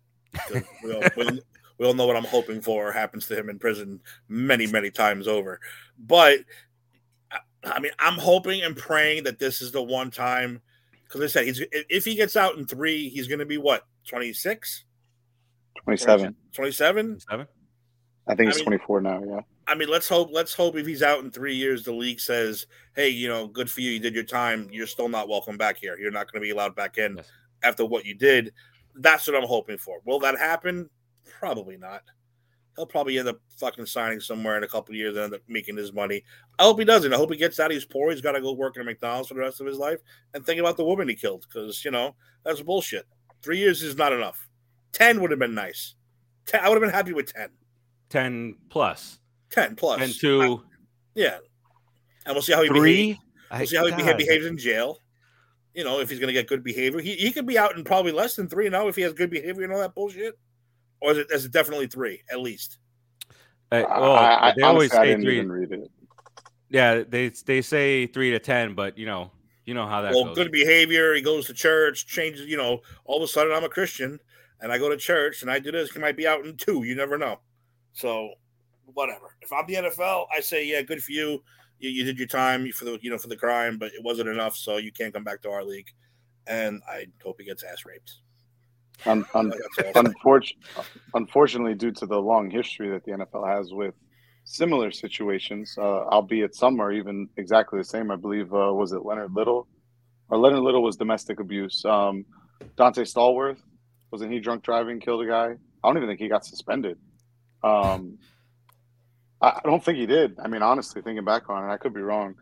We 0.83 0.93
all, 0.93 1.03
we, 1.15 1.41
we 1.77 1.85
all 1.85 1.93
know 1.93 2.05
what 2.05 2.17
I'm 2.17 2.25
hoping 2.25 2.59
for 2.59 2.91
happens 2.91 3.27
to 3.27 3.39
him 3.39 3.49
in 3.49 3.59
prison 3.59 4.01
many, 4.27 4.67
many 4.67 4.91
times 4.91 5.25
over. 5.25 5.61
But 5.97 6.39
I, 7.31 7.37
I 7.63 7.79
mean, 7.79 7.93
I'm 7.97 8.19
hoping 8.19 8.61
and 8.61 8.75
praying 8.75 9.23
that 9.23 9.39
this 9.39 9.61
is 9.61 9.71
the 9.71 9.81
one 9.81 10.11
time. 10.11 10.61
Because 11.05 11.21
I 11.21 11.27
said, 11.27 11.45
he's 11.45 11.61
if 11.71 12.03
he 12.05 12.15
gets 12.15 12.35
out 12.35 12.57
in 12.57 12.65
three, 12.65 13.09
he's 13.09 13.27
going 13.27 13.39
to 13.39 13.45
be 13.45 13.57
what 13.57 13.85
26, 14.07 14.83
Twenty-seven. 15.83 16.35
27. 16.53 17.19
Seven. 17.19 17.47
I 18.27 18.35
think 18.35 18.51
I 18.51 18.55
mean- 18.55 18.63
twenty-four 18.63 19.01
now. 19.01 19.21
Yeah. 19.25 19.39
I 19.67 19.73
mean, 19.75 19.89
let's 19.89 20.07
hope. 20.07 20.29
Let's 20.31 20.53
hope 20.53 20.75
if 20.75 20.85
he's 20.85 21.01
out 21.03 21.23
in 21.23 21.31
three 21.31 21.55
years, 21.55 21.83
the 21.83 21.91
league 21.91 22.19
says, 22.19 22.67
"Hey, 22.95 23.09
you 23.09 23.27
know, 23.27 23.47
good 23.47 23.69
for 23.69 23.81
you. 23.81 23.91
You 23.91 23.99
did 23.99 24.13
your 24.15 24.23
time. 24.23 24.67
You're 24.71 24.85
still 24.87 25.09
not 25.09 25.27
welcome 25.27 25.57
back 25.57 25.77
here. 25.77 25.97
You're 25.99 26.11
not 26.11 26.31
going 26.31 26.41
to 26.41 26.45
be 26.45 26.51
allowed 26.51 26.75
back 26.75 26.97
in 26.99 27.17
Yes. 27.17 27.31
after 27.63 27.83
what 27.85 28.05
you 28.05 28.13
did." 28.15 28.53
That's 28.95 29.27
what 29.27 29.35
I'm 29.35 29.47
hoping 29.47 29.77
for. 29.79 29.99
Will 30.05 30.19
that 30.19 30.37
happen? 30.37 30.89
Probably 31.39 31.77
not. 31.77 32.03
He'll 32.75 32.85
probably 32.85 33.17
end 33.17 33.27
up 33.29 33.39
fucking 33.57 33.85
signing 33.85 34.19
somewhere 34.19 34.57
in 34.57 34.63
a 34.63 34.67
couple 34.67 34.93
of 34.93 34.97
years 34.97 35.15
and 35.15 35.25
end 35.25 35.33
up 35.33 35.41
making 35.47 35.77
his 35.77 35.93
money. 35.93 36.23
I 36.59 36.63
hope 36.63 36.77
he 36.79 36.85
doesn't. 36.85 37.13
I 37.13 37.17
hope 37.17 37.31
he 37.31 37.37
gets 37.37 37.59
out. 37.59 37.71
He's 37.71 37.85
poor. 37.85 38.11
He's 38.11 38.21
got 38.21 38.33
to 38.33 38.41
go 38.41 38.51
work 38.51 38.77
at 38.77 38.85
McDonald's 38.85 39.29
for 39.29 39.35
the 39.35 39.39
rest 39.39 39.61
of 39.61 39.67
his 39.67 39.77
life 39.77 39.99
and 40.33 40.45
think 40.45 40.59
about 40.59 40.75
the 40.75 40.83
woman 40.83 41.07
he 41.07 41.15
killed 41.15 41.45
because 41.47 41.83
you 41.85 41.91
know 41.91 42.15
that's 42.43 42.61
bullshit. 42.61 43.05
Three 43.41 43.59
years 43.59 43.81
is 43.81 43.95
not 43.97 44.11
enough. 44.11 44.47
Ten 44.91 45.21
would 45.21 45.31
have 45.31 45.39
been 45.39 45.55
nice. 45.55 45.95
Ten, 46.45 46.61
I 46.61 46.69
would 46.69 46.75
have 46.75 46.81
been 46.81 46.93
happy 46.93 47.13
with 47.13 47.31
ten. 47.33 47.49
Ten 48.09 48.55
plus. 48.69 49.19
Ten 49.49 49.75
plus. 49.75 50.01
And 50.01 50.13
two, 50.13 50.41
uh, 50.41 50.57
Yeah. 51.15 51.37
And 52.25 52.35
we'll 52.35 52.41
see 52.41 52.53
how 52.53 52.61
he 52.63 52.69
behaves. 52.69 52.81
three. 52.81 53.19
We'll 53.51 53.67
see 53.67 53.77
how 53.77 53.85
he 53.85 53.91
beha- 53.95 54.15
behaves 54.17 54.45
in 54.45 54.57
jail. 54.57 54.99
You 55.73 55.83
know, 55.83 55.99
if 55.99 56.09
he's 56.09 56.19
going 56.19 56.27
to 56.27 56.33
get 56.33 56.47
good 56.47 56.63
behavior. 56.63 56.99
He, 56.99 57.15
he 57.15 57.31
could 57.31 57.45
be 57.45 57.57
out 57.57 57.75
in 57.75 57.83
probably 57.83 58.11
less 58.11 58.35
than 58.35 58.47
three 58.47 58.67
now 58.69 58.83
oh 58.83 58.87
if 58.87 58.95
he 58.95 59.01
has 59.01 59.13
good 59.13 59.29
behavior 59.29 59.63
and 59.63 59.73
all 59.73 59.79
that 59.79 59.93
bullshit. 59.93 60.37
Or 61.05 61.11
is 61.11 61.17
it, 61.19 61.27
is 61.31 61.45
it 61.45 61.51
definitely 61.51 61.85
three, 61.85 62.23
at 62.31 62.39
least? 62.39 62.79
Uh, 63.71 63.83
well, 63.87 64.15
I, 64.15 64.49
I, 64.49 64.53
they 64.57 64.63
always 64.63 64.91
honestly, 64.91 64.97
I 64.97 65.01
say 65.01 65.07
didn't 65.09 65.23
three. 65.23 65.37
even 65.37 65.51
read 65.51 65.71
it. 65.71 65.91
Yeah, 66.69 67.03
they 67.07 67.29
they 67.29 67.61
say 67.61 68.07
three 68.07 68.31
to 68.31 68.39
ten, 68.39 68.73
but 68.73 68.97
you 68.97 69.05
know, 69.05 69.31
you 69.65 69.75
know 69.75 69.85
how 69.85 70.01
that 70.01 70.13
well, 70.13 70.25
goes. 70.25 70.35
good 70.35 70.51
behavior. 70.51 71.13
He 71.13 71.21
goes 71.21 71.45
to 71.45 71.53
church, 71.53 72.07
changes, 72.07 72.47
you 72.47 72.57
know, 72.57 72.81
all 73.05 73.17
of 73.17 73.23
a 73.23 73.27
sudden 73.27 73.53
I'm 73.53 73.63
a 73.63 73.69
Christian 73.69 74.19
and 74.61 74.71
I 74.71 74.79
go 74.79 74.89
to 74.89 74.97
church 74.97 75.43
and 75.43 75.51
I 75.51 75.59
do 75.59 75.71
this. 75.71 75.91
He 75.91 75.99
might 75.99 76.17
be 76.17 76.27
out 76.27 76.43
in 76.43 76.57
two. 76.57 76.83
You 76.83 76.95
never 76.95 77.17
know. 77.17 77.39
So, 77.93 78.31
whatever. 78.93 79.35
If 79.41 79.53
I'm 79.53 79.65
the 79.67 79.75
NFL, 79.75 80.25
I 80.35 80.39
say, 80.39 80.65
yeah, 80.65 80.81
good 80.81 81.03
for 81.03 81.11
you. 81.11 81.43
You, 81.79 81.89
you 81.91 82.03
did 82.03 82.17
your 82.17 82.27
time 82.27 82.71
for 82.71 82.85
the 82.85 82.97
you 83.01 83.09
know 83.09 83.17
for 83.17 83.27
the 83.27 83.35
crime, 83.35 83.77
but 83.77 83.91
it 83.93 84.03
wasn't 84.03 84.29
enough, 84.29 84.55
so 84.55 84.77
you 84.77 84.91
can't 84.91 85.13
come 85.13 85.23
back 85.23 85.41
to 85.43 85.51
our 85.51 85.63
league. 85.63 85.89
And 86.47 86.81
I 86.89 87.07
hope 87.23 87.35
he 87.39 87.45
gets 87.45 87.63
ass 87.63 87.85
raped. 87.85 88.21
Un, 89.05 89.25
unfortunately, 89.95 90.83
unfortunately, 91.13 91.75
due 91.75 91.91
to 91.91 92.05
the 92.05 92.17
long 92.17 92.49
history 92.49 92.89
that 92.89 93.03
the 93.03 93.11
NFL 93.11 93.47
has 93.47 93.71
with 93.73 93.93
similar 94.45 94.91
situations, 94.91 95.75
uh, 95.77 96.05
albeit 96.05 96.55
some 96.55 96.79
are 96.79 96.91
even 96.91 97.27
exactly 97.37 97.79
the 97.79 97.85
same. 97.85 98.11
I 98.11 98.15
believe 98.15 98.53
uh, 98.53 98.73
was 98.73 98.93
it 98.93 99.05
Leonard 99.05 99.33
Little, 99.33 99.67
or 100.29 100.37
Leonard 100.37 100.61
Little 100.61 100.83
was 100.83 100.95
domestic 100.95 101.39
abuse. 101.39 101.83
Um, 101.85 102.25
Dante 102.77 103.03
Stallworth 103.03 103.59
wasn't 104.15 104.31
he 104.31 104.39
drunk 104.39 104.63
driving, 104.63 105.01
killed 105.01 105.23
a 105.23 105.27
guy? 105.27 105.55
I 105.83 105.87
don't 105.87 105.97
even 105.97 106.07
think 106.07 106.21
he 106.21 106.29
got 106.29 106.45
suspended. 106.45 106.97
Um, 107.63 108.17
I, 109.41 109.49
I 109.49 109.61
don't 109.65 109.83
think 109.83 109.97
he 109.97 110.05
did. 110.05 110.39
I 110.39 110.47
mean, 110.47 110.61
honestly, 110.61 111.01
thinking 111.01 111.25
back 111.25 111.49
on 111.49 111.69
it, 111.69 111.73
I 111.73 111.75
could 111.75 111.93
be 111.93 111.99
wrong. 112.01 112.35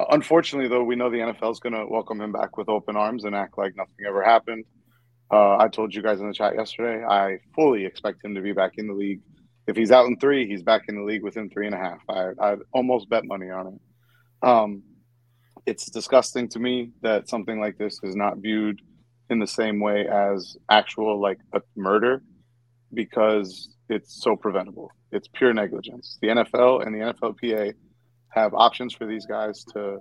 Uh, 0.00 0.06
unfortunately, 0.10 0.68
though, 0.68 0.82
we 0.82 0.96
know 0.96 1.10
the 1.10 1.18
NFL 1.18 1.52
is 1.52 1.60
going 1.60 1.74
to 1.74 1.86
welcome 1.86 2.20
him 2.20 2.32
back 2.32 2.56
with 2.56 2.68
open 2.68 2.96
arms 2.96 3.24
and 3.24 3.36
act 3.36 3.56
like 3.56 3.76
nothing 3.76 3.94
ever 4.04 4.22
happened. 4.22 4.64
Uh, 5.32 5.56
I 5.56 5.68
told 5.68 5.94
you 5.94 6.02
guys 6.02 6.20
in 6.20 6.28
the 6.28 6.34
chat 6.34 6.54
yesterday. 6.54 7.04
I 7.04 7.38
fully 7.54 7.86
expect 7.86 8.22
him 8.22 8.34
to 8.34 8.42
be 8.42 8.52
back 8.52 8.72
in 8.76 8.86
the 8.86 8.92
league. 8.92 9.20
If 9.66 9.76
he's 9.76 9.90
out 9.90 10.06
in 10.06 10.18
three, 10.18 10.46
he's 10.46 10.62
back 10.62 10.82
in 10.88 10.96
the 10.96 11.04
league 11.04 11.22
within 11.22 11.48
three 11.48 11.66
and 11.66 11.74
a 11.74 11.78
half. 11.78 12.00
I 12.08 12.30
I 12.40 12.56
almost 12.72 13.08
bet 13.08 13.24
money 13.24 13.48
on 13.50 13.66
it. 13.68 14.46
Um, 14.46 14.82
it's 15.64 15.88
disgusting 15.90 16.48
to 16.48 16.58
me 16.58 16.90
that 17.02 17.28
something 17.28 17.60
like 17.60 17.78
this 17.78 17.98
is 18.02 18.16
not 18.16 18.38
viewed 18.38 18.80
in 19.30 19.38
the 19.38 19.46
same 19.46 19.80
way 19.80 20.06
as 20.06 20.56
actual 20.68 21.20
like 21.20 21.38
a 21.54 21.62
murder 21.76 22.22
because 22.92 23.74
it's 23.88 24.22
so 24.22 24.36
preventable. 24.36 24.90
It's 25.12 25.28
pure 25.28 25.54
negligence. 25.54 26.18
The 26.20 26.28
NFL 26.28 26.86
and 26.86 26.94
the 26.94 27.12
NFLPA 27.12 27.74
have 28.30 28.54
options 28.54 28.94
for 28.94 29.06
these 29.06 29.26
guys 29.26 29.64
to 29.72 29.98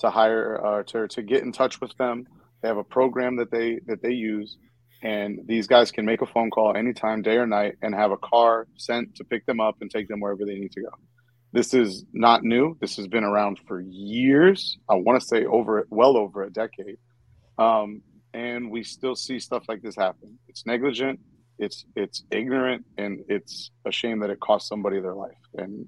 to 0.00 0.10
hire 0.10 0.64
uh, 0.64 0.82
to 0.84 1.08
to 1.08 1.22
get 1.22 1.42
in 1.42 1.52
touch 1.52 1.80
with 1.80 1.96
them. 1.96 2.26
They 2.62 2.68
have 2.68 2.78
a 2.78 2.84
program 2.84 3.36
that 3.36 3.50
they 3.50 3.80
that 3.86 4.02
they 4.02 4.12
use, 4.12 4.56
and 5.04 5.38
these 5.44 5.66
guys 5.66 5.92
can 5.92 6.06
make 6.06 6.22
a 6.22 6.26
phone 6.26 6.50
call 6.50 6.74
anytime, 6.74 7.20
day 7.20 7.36
or 7.36 7.46
night, 7.46 7.74
and 7.82 7.94
have 7.94 8.10
a 8.10 8.16
car 8.16 8.66
sent 8.76 9.14
to 9.16 9.24
pick 9.24 9.44
them 9.44 9.60
up 9.60 9.76
and 9.82 9.90
take 9.90 10.08
them 10.08 10.18
wherever 10.18 10.46
they 10.46 10.54
need 10.54 10.72
to 10.72 10.80
go. 10.80 10.88
This 11.52 11.74
is 11.74 12.06
not 12.14 12.42
new. 12.42 12.76
This 12.80 12.96
has 12.96 13.06
been 13.06 13.22
around 13.22 13.60
for 13.68 13.80
years. 13.80 14.78
I 14.88 14.94
want 14.94 15.20
to 15.20 15.26
say 15.26 15.44
over 15.44 15.86
well 15.90 16.16
over 16.16 16.42
a 16.42 16.50
decade, 16.50 16.96
um, 17.58 18.00
and 18.32 18.70
we 18.70 18.82
still 18.82 19.14
see 19.14 19.38
stuff 19.38 19.64
like 19.68 19.82
this 19.82 19.94
happen. 19.94 20.38
It's 20.48 20.64
negligent. 20.64 21.20
It's 21.58 21.84
it's 21.94 22.24
ignorant, 22.30 22.86
and 22.96 23.20
it's 23.28 23.70
a 23.86 23.92
shame 23.92 24.20
that 24.20 24.30
it 24.30 24.40
cost 24.40 24.68
somebody 24.68 25.00
their 25.00 25.14
life. 25.14 25.36
And 25.54 25.86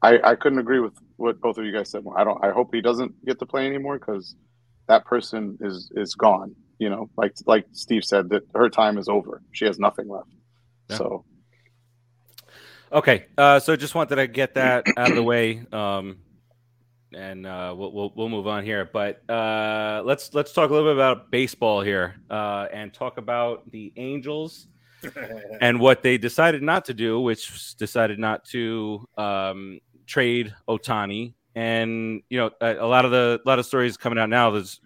I, 0.00 0.20
I 0.22 0.34
couldn't 0.36 0.60
agree 0.60 0.80
with 0.80 0.94
what 1.16 1.40
both 1.40 1.58
of 1.58 1.64
you 1.64 1.72
guys 1.72 1.90
said. 1.90 2.04
I 2.16 2.22
don't. 2.22 2.42
I 2.42 2.52
hope 2.52 2.72
he 2.72 2.80
doesn't 2.80 3.26
get 3.26 3.40
to 3.40 3.46
play 3.46 3.66
anymore 3.66 3.98
because 3.98 4.36
that 4.86 5.04
person 5.04 5.58
is 5.60 5.90
is 5.96 6.14
gone. 6.14 6.54
You 6.78 6.90
know, 6.90 7.10
like 7.16 7.34
like 7.46 7.66
Steve 7.72 8.04
said, 8.04 8.28
that 8.30 8.42
her 8.54 8.68
time 8.68 8.98
is 8.98 9.08
over. 9.08 9.42
She 9.52 9.64
has 9.64 9.78
nothing 9.78 10.08
left. 10.08 10.30
Yeah. 10.88 10.96
So 10.96 11.24
Okay, 12.90 13.26
uh, 13.36 13.60
so 13.60 13.76
just 13.76 13.94
wanted 13.94 14.16
to 14.16 14.26
get 14.26 14.54
that 14.54 14.86
out 14.96 15.10
of 15.10 15.16
the 15.16 15.22
way, 15.22 15.62
um, 15.72 16.18
and 17.14 17.46
uh, 17.46 17.74
we'll, 17.76 17.92
we'll, 17.92 18.12
we'll 18.16 18.28
move 18.30 18.46
on 18.46 18.64
here. 18.64 18.88
But 18.90 19.28
uh, 19.28 20.02
let's 20.06 20.32
let's 20.32 20.52
talk 20.52 20.70
a 20.70 20.72
little 20.72 20.88
bit 20.88 20.96
about 20.96 21.30
baseball 21.30 21.82
here, 21.82 22.14
uh, 22.30 22.66
and 22.72 22.92
talk 22.92 23.18
about 23.18 23.70
the 23.70 23.92
Angels 23.96 24.68
and 25.60 25.78
what 25.78 26.02
they 26.02 26.16
decided 26.16 26.62
not 26.62 26.86
to 26.86 26.94
do, 26.94 27.20
which 27.20 27.76
decided 27.76 28.18
not 28.18 28.46
to 28.46 29.06
um, 29.18 29.80
trade 30.06 30.54
Ohtani 30.66 31.34
And 31.54 32.22
you 32.30 32.38
know, 32.38 32.50
a, 32.62 32.76
a, 32.76 32.88
lot 32.88 33.04
of 33.04 33.10
the 33.10 33.38
a 33.44 33.46
lot 33.46 33.58
of 33.58 33.66
stories 33.66 33.98
coming 33.98 34.18
out 34.18 34.30
now 34.30 34.54
is 34.54 34.80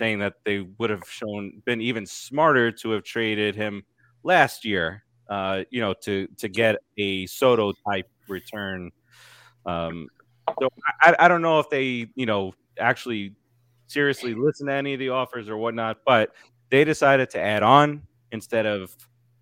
saying 0.00 0.18
that 0.18 0.34
they 0.44 0.66
would 0.78 0.90
have 0.90 1.04
shown 1.08 1.62
been 1.64 1.80
even 1.80 2.06
smarter 2.06 2.72
to 2.72 2.90
have 2.90 3.04
traded 3.04 3.54
him 3.54 3.84
last 4.24 4.64
year 4.64 5.04
uh, 5.30 5.62
you 5.70 5.80
know, 5.80 5.94
to 5.94 6.26
to 6.36 6.48
get 6.48 6.76
a 6.98 7.24
Soto 7.26 7.72
type 7.88 8.10
return. 8.28 8.90
Um, 9.64 10.08
so 10.60 10.68
I, 11.00 11.14
I 11.20 11.28
don't 11.28 11.40
know 11.40 11.60
if 11.60 11.70
they, 11.70 12.08
you 12.16 12.26
know, 12.26 12.52
actually 12.78 13.34
seriously 13.86 14.34
listen 14.34 14.66
to 14.66 14.72
any 14.72 14.94
of 14.94 14.98
the 14.98 15.10
offers 15.10 15.48
or 15.48 15.56
whatnot, 15.56 15.98
but 16.04 16.32
they 16.70 16.84
decided 16.84 17.30
to 17.30 17.40
add 17.40 17.62
on 17.62 18.02
instead 18.32 18.66
of 18.66 18.94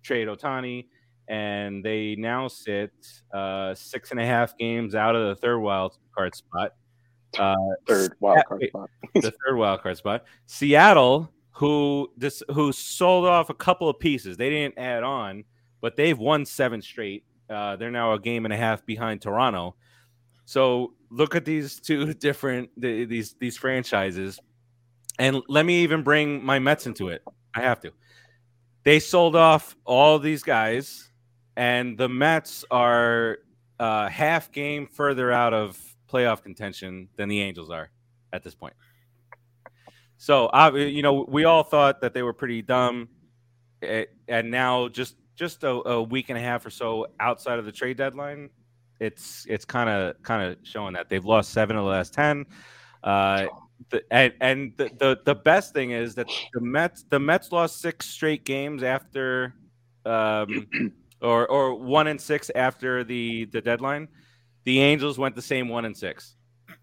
trade 0.03 0.27
Ohtani, 0.27 0.85
and 1.27 1.83
they 1.83 2.15
now 2.15 2.47
sit 2.47 2.91
uh, 3.33 3.73
six 3.73 4.11
and 4.11 4.19
a 4.19 4.25
half 4.25 4.55
games 4.57 4.93
out 4.93 5.15
of 5.15 5.27
the 5.27 5.35
third 5.35 5.59
wild 5.59 5.97
card 6.15 6.35
spot. 6.35 6.75
Uh, 7.37 7.55
third 7.87 8.13
wild 8.19 8.45
card 8.47 8.63
spot. 8.67 8.89
the 9.15 9.33
third 9.45 9.57
wild 9.57 9.81
card 9.81 9.97
spot. 9.97 10.25
Seattle, 10.45 11.31
who 11.51 12.09
this 12.17 12.41
who 12.51 12.71
sold 12.71 13.25
off 13.25 13.49
a 13.49 13.53
couple 13.53 13.89
of 13.89 13.99
pieces, 13.99 14.37
they 14.37 14.49
didn't 14.49 14.77
add 14.77 15.03
on 15.03 15.43
but 15.81 15.95
they've 15.95 16.17
won 16.17 16.45
seven 16.45 16.81
straight. 16.81 17.23
Uh, 17.49 17.75
they're 17.75 17.91
now 17.91 18.13
a 18.13 18.19
game 18.19 18.45
and 18.45 18.53
a 18.53 18.57
half 18.57 18.85
behind 18.85 19.21
Toronto. 19.21 19.75
So 20.45 20.93
look 21.09 21.35
at 21.35 21.45
these 21.45 21.79
two 21.79 22.13
different 22.13 22.69
these 22.77 23.35
these 23.39 23.57
franchises, 23.57 24.39
and 25.17 25.41
let 25.47 25.65
me 25.65 25.83
even 25.83 26.03
bring 26.03 26.43
my 26.43 26.59
Mets 26.59 26.87
into 26.87 27.09
it. 27.09 27.23
I 27.53 27.61
have 27.61 27.79
to. 27.81 27.91
They 28.83 28.99
sold 28.99 29.35
off 29.35 29.75
all 29.85 30.19
these 30.19 30.43
guys, 30.43 31.09
and 31.55 31.97
the 31.97 32.09
Mets 32.09 32.63
are 32.71 33.39
uh, 33.79 34.07
half 34.07 34.51
game 34.51 34.87
further 34.87 35.31
out 35.31 35.53
of 35.53 35.88
playoff 36.11 36.43
contention 36.43 37.09
than 37.15 37.29
the 37.29 37.41
Angels 37.41 37.69
are 37.69 37.89
at 38.33 38.43
this 38.43 38.55
point. 38.55 38.73
So, 40.17 40.47
uh, 40.47 40.71
you 40.75 41.01
know, 41.01 41.25
we 41.29 41.45
all 41.45 41.63
thought 41.63 42.01
that 42.01 42.13
they 42.13 42.23
were 42.23 42.33
pretty 42.33 42.61
dumb, 42.61 43.07
and 43.81 44.51
now 44.51 44.89
just 44.89 45.15
just 45.35 45.63
a, 45.63 45.69
a, 45.69 46.03
week 46.03 46.27
and 46.27 46.37
a 46.37 46.41
half 46.41 46.65
or 46.65 46.69
so 46.69 47.07
outside 47.21 47.57
of 47.57 47.63
the 47.63 47.71
trade 47.71 47.95
deadline, 47.95 48.49
it's 48.99 49.45
it's 49.47 49.63
kind 49.63 49.89
of 49.89 50.21
kind 50.21 50.43
of 50.51 50.57
showing 50.63 50.93
that 50.93 51.07
they've 51.07 51.23
lost 51.23 51.53
seven 51.53 51.77
of 51.77 51.85
the 51.85 51.89
last 51.89 52.13
ten. 52.13 52.45
Uh, 53.01 53.45
the, 53.91 54.03
and 54.11 54.33
and 54.41 54.73
the, 54.75 54.89
the 54.99 55.19
the 55.23 55.35
best 55.35 55.73
thing 55.73 55.91
is 55.91 56.15
that 56.15 56.27
the 56.53 56.59
Mets 56.59 57.05
the 57.09 57.19
Mets 57.19 57.53
lost 57.53 57.79
six 57.79 58.05
straight 58.05 58.43
games 58.43 58.83
after, 58.83 59.55
um, 60.05 60.67
or 61.21 61.47
or 61.47 61.75
one 61.75 62.07
and 62.07 62.19
six 62.19 62.51
after 62.53 63.05
the 63.05 63.45
the 63.45 63.61
deadline. 63.61 64.09
The 64.69 64.81
Angels 64.81 65.17
went 65.17 65.33
the 65.33 65.41
same 65.41 65.67
one 65.67 65.85
and 65.85 65.97
six. 65.97 66.35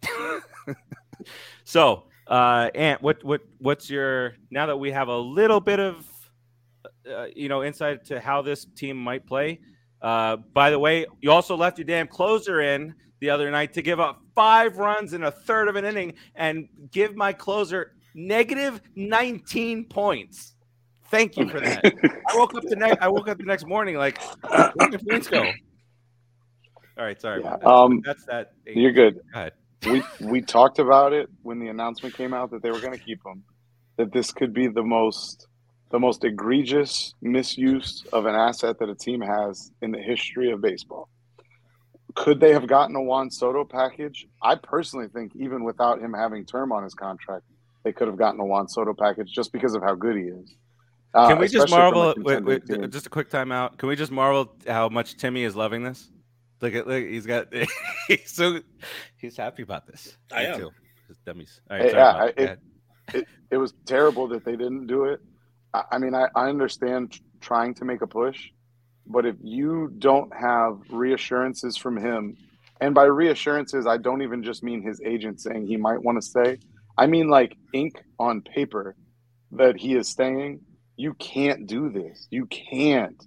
so, 1.64 2.08
uh, 2.26 2.68
Ant, 2.74 3.00
what 3.00 3.22
what 3.22 3.42
what's 3.58 3.88
your 3.88 4.34
now 4.50 4.66
that 4.66 4.76
we 4.76 4.90
have 4.90 5.06
a 5.06 5.16
little 5.16 5.60
bit 5.60 5.78
of 5.78 6.04
uh, 7.08 7.26
you 7.36 7.48
know, 7.48 7.62
insight 7.62 8.04
to 8.06 8.18
how 8.18 8.42
this 8.42 8.64
team 8.74 8.96
might 8.96 9.24
play. 9.24 9.60
Uh, 10.02 10.36
by 10.52 10.70
the 10.70 10.78
way, 10.80 11.06
you 11.20 11.30
also 11.30 11.56
left 11.56 11.78
your 11.78 11.84
damn 11.84 12.08
closer 12.08 12.60
in 12.60 12.92
the 13.20 13.30
other 13.30 13.48
night 13.52 13.72
to 13.72 13.82
give 13.82 14.00
up 14.00 14.20
five 14.34 14.78
runs 14.78 15.12
in 15.12 15.22
a 15.22 15.30
third 15.30 15.68
of 15.68 15.76
an 15.76 15.84
inning 15.84 16.14
and 16.34 16.68
give 16.90 17.14
my 17.14 17.32
closer 17.32 17.92
negative 18.16 18.80
19 18.96 19.84
points. 19.84 20.54
Thank 21.04 21.36
you 21.36 21.48
for 21.48 21.60
that. 21.60 21.84
I 22.28 22.36
woke 22.36 22.56
up 22.56 22.64
the 22.64 22.74
next. 22.74 23.00
I 23.00 23.06
woke 23.06 23.28
up 23.28 23.38
the 23.38 23.44
next 23.44 23.64
morning 23.64 23.94
like, 23.94 24.20
where 24.74 24.90
did 24.90 25.06
points 25.08 25.28
go? 25.28 25.44
All 26.98 27.04
right, 27.04 27.20
sorry. 27.20 27.42
Yeah, 27.42 27.56
um, 27.64 28.02
that's 28.04 28.24
that. 28.26 28.52
You're 28.64 28.92
good. 28.92 29.20
Go 29.34 29.50
we 29.86 30.02
we 30.20 30.40
talked 30.40 30.78
about 30.78 31.12
it 31.12 31.28
when 31.42 31.58
the 31.58 31.68
announcement 31.68 32.14
came 32.14 32.32
out 32.34 32.50
that 32.50 32.62
they 32.62 32.70
were 32.70 32.80
going 32.80 32.92
to 32.92 32.98
keep 32.98 33.24
him. 33.24 33.42
That 33.96 34.12
this 34.12 34.32
could 34.32 34.52
be 34.52 34.68
the 34.68 34.82
most 34.82 35.46
the 35.90 35.98
most 35.98 36.24
egregious 36.24 37.14
misuse 37.22 38.04
of 38.12 38.26
an 38.26 38.34
asset 38.34 38.78
that 38.80 38.88
a 38.88 38.94
team 38.94 39.20
has 39.20 39.70
in 39.82 39.92
the 39.92 40.00
history 40.00 40.50
of 40.50 40.60
baseball. 40.60 41.08
Could 42.14 42.40
they 42.40 42.52
have 42.52 42.66
gotten 42.66 42.96
a 42.96 43.02
Juan 43.02 43.30
Soto 43.30 43.64
package? 43.64 44.26
I 44.42 44.56
personally 44.56 45.08
think 45.08 45.32
even 45.36 45.64
without 45.64 46.00
him 46.00 46.12
having 46.12 46.44
term 46.44 46.72
on 46.72 46.82
his 46.82 46.94
contract, 46.94 47.44
they 47.84 47.92
could 47.92 48.08
have 48.08 48.16
gotten 48.16 48.40
a 48.40 48.44
Juan 48.44 48.68
Soto 48.68 48.94
package 48.94 49.30
just 49.30 49.52
because 49.52 49.74
of 49.74 49.82
how 49.82 49.94
good 49.94 50.16
he 50.16 50.22
is. 50.22 50.56
Uh, 51.14 51.28
Can 51.28 51.38
we 51.38 51.48
just 51.48 51.70
marvel? 51.70 52.14
Wait, 52.16 52.44
wait, 52.44 52.66
just 52.90 53.06
a 53.06 53.10
quick 53.10 53.30
timeout. 53.30 53.78
Can 53.78 53.88
we 53.88 53.96
just 53.96 54.10
marvel 54.10 54.54
how 54.66 54.88
much 54.88 55.16
Timmy 55.16 55.44
is 55.44 55.54
loving 55.54 55.82
this? 55.82 56.10
Look 56.60 56.74
at 56.74 56.86
look, 56.86 57.04
he's 57.04 57.26
got 57.26 57.48
he's 58.08 58.32
so 58.32 58.60
he's 59.16 59.36
happy 59.36 59.62
about 59.62 59.86
this. 59.86 60.16
I 60.32 60.42
Me 60.42 60.46
am. 60.46 60.58
Too. 60.60 60.70
Dummies. 61.24 61.60
All 61.70 61.78
right, 61.78 61.92
yeah, 61.92 62.24
it, 62.36 62.58
it, 63.14 63.26
it 63.52 63.56
was 63.56 63.74
terrible 63.84 64.26
that 64.28 64.44
they 64.44 64.56
didn't 64.56 64.88
do 64.88 65.04
it 65.04 65.20
I 65.90 65.98
mean, 65.98 66.14
I, 66.14 66.28
I 66.34 66.48
understand 66.48 67.20
trying 67.40 67.74
to 67.74 67.84
make 67.84 68.02
a 68.02 68.06
push, 68.06 68.50
but 69.06 69.26
if 69.26 69.36
you 69.42 69.92
don't 69.98 70.34
have 70.34 70.78
reassurances 70.90 71.76
from 71.76 71.96
him, 71.96 72.36
and 72.80 72.94
by 72.94 73.04
reassurances, 73.04 73.86
I 73.86 73.96
don't 73.96 74.22
even 74.22 74.42
just 74.42 74.62
mean 74.62 74.82
his 74.82 75.00
agent 75.04 75.40
saying 75.40 75.66
he 75.66 75.76
might 75.76 76.02
want 76.02 76.20
to 76.20 76.22
stay. 76.22 76.58
I 76.98 77.06
mean 77.06 77.28
like 77.28 77.56
ink 77.72 78.02
on 78.18 78.42
paper 78.42 78.96
that 79.52 79.76
he 79.76 79.94
is 79.94 80.08
staying. 80.08 80.60
You 80.96 81.14
can't 81.14 81.66
do 81.66 81.90
this. 81.90 82.26
You 82.30 82.46
can't. 82.46 83.22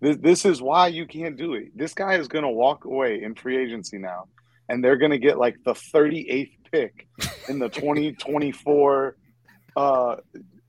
This, 0.00 0.16
this 0.18 0.44
is 0.44 0.62
why 0.62 0.88
you 0.88 1.06
can't 1.06 1.36
do 1.36 1.54
it. 1.54 1.76
This 1.76 1.94
guy 1.94 2.14
is 2.14 2.28
going 2.28 2.44
to 2.44 2.50
walk 2.50 2.84
away 2.84 3.22
in 3.22 3.34
free 3.34 3.56
agency 3.56 3.98
now, 3.98 4.28
and 4.68 4.82
they're 4.82 4.96
going 4.96 5.10
to 5.10 5.18
get 5.18 5.38
like 5.38 5.56
the 5.64 5.72
38th 5.72 6.52
pick 6.70 7.08
in 7.48 7.58
the 7.58 7.68
2024 7.68 9.16
uh, 9.76 10.16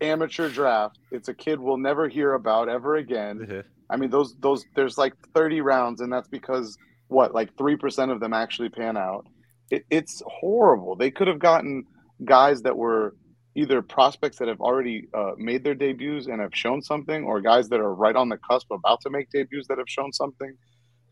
amateur 0.02 0.50
draft. 0.50 0.98
It's 1.12 1.28
a 1.30 1.34
kid 1.34 1.60
we'll 1.60 1.78
never 1.78 2.08
hear 2.08 2.34
about 2.34 2.70
ever 2.70 2.96
again. 2.96 3.40
Mm-hmm. 3.40 3.60
I 3.90 3.98
mean, 3.98 4.10
those 4.10 4.36
those 4.40 4.66
there's 4.76 4.98
like 4.98 5.14
30 5.34 5.62
rounds, 5.62 6.02
and 6.02 6.12
that's 6.12 6.28
because 6.28 6.78
what 7.08 7.34
like 7.34 7.56
three 7.58 7.76
percent 7.76 8.12
of 8.12 8.20
them 8.20 8.34
actually 8.34 8.70
pan 8.70 8.98
out. 8.98 9.26
It, 9.72 9.86
it's 9.90 10.22
horrible. 10.26 10.96
They 10.96 11.12
could 11.12 11.28
have 11.28 11.40
gotten 11.40 11.86
guys 12.24 12.62
that 12.64 12.78
were 12.78 13.16
either 13.60 13.82
prospects 13.82 14.38
that 14.38 14.48
have 14.48 14.62
already 14.62 15.08
uh, 15.14 15.32
made 15.38 15.64
their 15.64 15.76
debuts 15.76 16.28
and 16.28 16.42
have 16.42 16.56
shown 16.56 16.82
something, 16.82 17.24
or 17.24 17.42
guys 17.42 17.70
that 17.70 17.80
are 17.80 17.94
right 17.94 18.16
on 18.16 18.30
the 18.30 18.38
cusp 18.38 18.72
about 18.72 19.02
to 19.02 19.10
make 19.10 19.30
debuts 19.32 19.68
that 19.68 19.78
have 19.78 19.90
shown 19.90 20.12
something. 20.14 20.54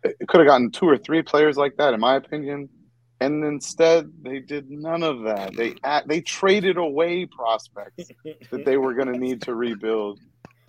It 0.04 0.28
could 0.28 0.40
have 0.40 0.48
gotten 0.48 0.72
two 0.72 0.88
or 0.88 0.98
three 0.98 1.22
players 1.22 1.58
like 1.58 1.78
that, 1.78 1.94
in 1.94 2.00
my 2.00 2.16
opinion 2.16 2.70
and 3.20 3.44
instead 3.44 4.12
they 4.22 4.40
did 4.40 4.70
none 4.70 5.04
of 5.04 5.24
that. 5.24 5.56
They 5.56 5.76
they 6.06 6.22
traded 6.22 6.78
away 6.78 7.26
prospects 7.26 8.10
that 8.52 8.66
they 8.66 8.78
were 8.78 8.94
going 8.94 9.12
to 9.12 9.18
need 9.18 9.42
to 9.44 9.56
rebuild. 9.56 10.20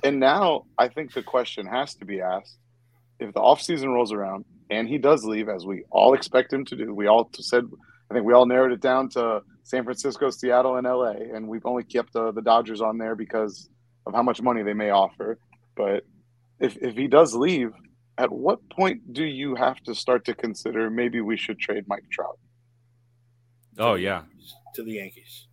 And 0.05 0.21
now 0.21 0.65
I 0.79 0.89
think 0.89 1.13
the 1.13 1.23
question 1.23 1.67
has 1.67 1.95
to 1.97 2.05
be 2.05 2.21
asked 2.21 2.57
if 3.19 3.35
the 3.35 3.41
offseason 3.41 3.93
rolls 3.93 4.13
around 4.13 4.45
and 4.71 4.89
he 4.89 4.99
does 4.99 5.25
leave, 5.25 5.49
as 5.49 5.67
we 5.67 5.85
all 5.91 6.15
expect 6.15 6.53
him 6.53 6.65
to 6.67 6.77
do. 6.77 6.95
We 6.95 7.07
all 7.07 7.31
said, 7.35 7.65
I 8.11 8.15
think 8.15 8.27
we 8.27 8.33
all 8.33 8.47
narrowed 8.47 8.73
it 8.73 8.81
down 8.81 9.09
to 9.11 9.43
San 9.69 9.85
Francisco, 9.85 10.31
Seattle, 10.31 10.77
and 10.77 10.87
LA. 10.87 11.11
And 11.35 11.47
we've 11.47 11.67
only 11.67 11.85
kept 11.85 12.15
the, 12.15 12.33
the 12.33 12.41
Dodgers 12.41 12.81
on 12.81 12.97
there 12.97 13.15
because 13.15 13.69
of 14.07 14.15
how 14.15 14.23
much 14.23 14.41
money 14.41 14.63
they 14.63 14.73
may 14.73 14.89
offer. 14.89 15.39
But 15.77 16.07
if, 16.59 16.79
if 16.79 16.97
he 16.97 17.07
does 17.07 17.35
leave, 17.35 17.73
at 18.17 18.33
what 18.33 18.67
point 18.71 19.13
do 19.13 19.25
you 19.25 19.55
have 19.57 19.79
to 19.83 19.95
start 19.95 20.25
to 20.25 20.35
consider 20.35 20.89
maybe 20.89 21.21
we 21.21 21.37
should 21.37 21.59
trade 21.59 21.85
Mike 21.87 22.05
Trout? 22.11 22.39
Oh, 23.79 23.93
yeah. 23.93 24.23
To 24.75 24.83
the 24.83 24.93
Yankees. 24.93 25.49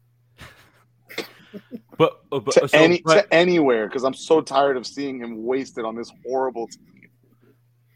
but, 1.97 2.21
uh, 2.31 2.39
but 2.39 2.53
to, 2.53 2.69
so, 2.69 2.77
any, 2.77 3.01
but, 3.03 3.15
to 3.15 3.33
anywhere 3.33 3.89
because 3.89 4.05
I'm 4.05 4.13
so 4.13 4.39
tired 4.39 4.77
of 4.77 4.87
seeing 4.87 5.19
him 5.19 5.43
wasted 5.43 5.83
on 5.83 5.93
this 5.93 6.09
horrible 6.25 6.67
team. 6.69 7.09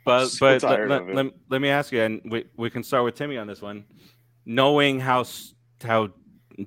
But 0.04 0.28
so 0.28 0.38
but 0.42 0.60
tired 0.60 0.90
let, 0.90 1.06
let, 1.08 1.16
let, 1.16 1.34
let 1.50 1.62
me 1.62 1.70
ask 1.70 1.94
you, 1.94 2.02
and 2.02 2.22
we, 2.26 2.44
we 2.58 2.70
can 2.70 2.84
start 2.84 3.06
with 3.06 3.16
Timmy 3.16 3.38
on 3.38 3.48
this 3.48 3.62
one. 3.62 3.86
Knowing 4.46 5.00
how 5.00 5.22
s- 5.22 5.54
how 5.84 6.10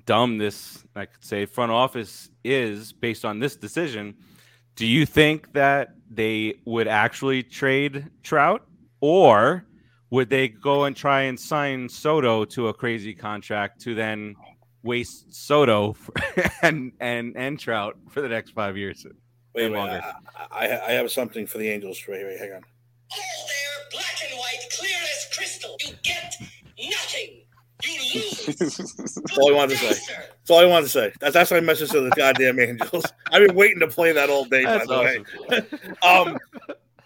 dumb 0.05 0.37
this 0.37 0.83
I 0.95 1.05
could 1.05 1.23
say 1.23 1.45
front 1.45 1.71
office 1.71 2.29
is 2.43 2.93
based 2.93 3.25
on 3.25 3.39
this 3.39 3.55
decision, 3.55 4.15
do 4.75 4.85
you 4.85 5.05
think 5.05 5.53
that 5.53 5.93
they 6.09 6.55
would 6.65 6.87
actually 6.87 7.43
trade 7.43 8.09
Trout, 8.23 8.65
or 9.01 9.65
would 10.09 10.29
they 10.29 10.47
go 10.47 10.83
and 10.85 10.95
try 10.95 11.21
and 11.21 11.39
sign 11.39 11.89
Soto 11.89 12.45
to 12.45 12.67
a 12.67 12.73
crazy 12.73 13.13
contract 13.13 13.81
to 13.81 13.95
then 13.95 14.35
waste 14.83 15.33
Soto 15.33 15.93
for, 15.93 16.13
and 16.61 16.91
and 16.99 17.35
and 17.35 17.59
Trout 17.59 17.97
for 18.09 18.21
the 18.21 18.29
next 18.29 18.51
five 18.51 18.77
years? 18.77 19.05
Wait 19.55 19.65
a 19.65 19.69
minute. 19.69 19.77
longer. 19.77 20.01
I, 20.51 20.67
I, 20.67 20.87
I 20.87 20.91
have 20.93 21.11
something 21.11 21.45
for 21.45 21.59
the 21.59 21.69
Angels. 21.69 22.01
Wait, 22.07 22.23
wait, 22.25 22.39
hang 22.39 22.53
on. 22.53 22.61
That's 27.83 29.37
all 29.37 29.51
I 29.51 29.55
wanted 29.55 29.77
to 29.77 29.93
say. 29.93 30.15
That's 30.17 30.49
all 30.49 30.59
I 30.59 30.65
wanted 30.65 30.85
to 30.85 30.91
say. 30.91 31.13
That's 31.19 31.33
that's 31.33 31.51
my 31.51 31.59
message 31.59 31.91
to 31.91 32.01
the 32.01 32.09
goddamn 32.11 32.59
Angels. 32.59 33.05
I've 33.31 33.45
been 33.47 33.55
waiting 33.55 33.79
to 33.79 33.87
play 33.87 34.11
that 34.11 34.29
all 34.29 34.45
day. 34.45 34.63
That's 34.63 34.87
by 34.87 34.95
the 34.95 35.25
way. 35.49 35.79
Um, 36.03 36.37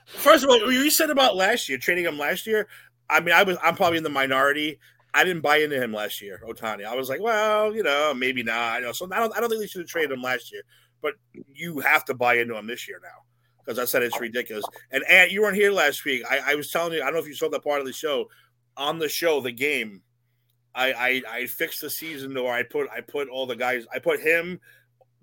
first 0.05 0.43
of 0.43 0.50
all, 0.50 0.72
you 0.72 0.89
said 0.89 1.10
about 1.10 1.36
last 1.36 1.69
year 1.69 1.77
trading 1.77 2.05
him 2.05 2.17
last 2.17 2.48
year. 2.48 2.67
I 3.10 3.19
mean, 3.19 3.34
I 3.34 3.43
was 3.43 3.57
I'm 3.63 3.75
probably 3.75 3.98
in 3.98 4.03
the 4.03 4.10
minority. 4.10 4.79
I 5.13 5.24
didn't 5.24 5.41
buy 5.41 5.57
into 5.57 5.81
him 5.81 5.93
last 5.93 6.22
year, 6.22 6.41
Ohtani. 6.46 6.86
I 6.86 6.96
was 6.96 7.10
like, 7.10 7.22
well, 7.22 7.74
you 7.75 7.81
know, 7.81 8.13
maybe 8.13 8.43
not. 8.43 8.77
I 8.77 8.79
know, 8.79 8.91
so 8.91 9.07
I 9.12 9.19
don't 9.19 9.36
I 9.36 9.39
don't 9.39 9.50
think 9.50 9.62
they 9.62 9.67
should 9.67 9.81
have 9.81 9.89
traded 9.89 10.12
him 10.12 10.22
last 10.22 10.51
year. 10.51 10.62
But 11.01 11.13
you 11.53 11.79
have 11.79 12.05
to 12.05 12.13
buy 12.13 12.36
into 12.36 12.57
him 12.57 12.67
this 12.67 12.88
year 12.88 13.00
now 13.01 13.24
because 13.67 13.79
I 13.79 13.86
said 13.86 14.01
it's 14.01 14.19
ridiculous. 14.19 14.65
And 14.91 15.03
Ant, 15.10 15.31
you 15.31 15.41
weren't 15.41 15.55
here 15.55 15.72
last 15.72 16.05
week. 16.05 16.24
I, 16.29 16.51
I 16.51 16.55
was 16.55 16.72
telling 16.72 16.93
you, 16.93 17.01
I 17.01 17.05
don't 17.05 17.13
know 17.13 17.19
if 17.19 17.27
you 17.27 17.36
saw 17.36 17.50
that 17.50 17.63
part 17.63 17.79
of 17.79 17.86
the 17.86 17.93
show. 17.93 18.29
On 18.77 19.00
the 19.00 19.10
show, 19.10 19.41
the 19.41 19.51
game, 19.51 20.01
I 20.77 20.93
I, 20.93 21.22
I 21.29 21.46
fixed 21.48 21.81
the 21.81 21.89
season 21.89 22.34
to 22.36 22.43
where 22.43 22.53
I 22.53 22.63
put 22.63 22.88
I 22.89 23.01
put 23.01 23.27
all 23.29 23.46
the 23.46 23.55
guys. 23.55 23.86
I 23.93 24.00
put 24.00 24.22
him. 24.22 24.60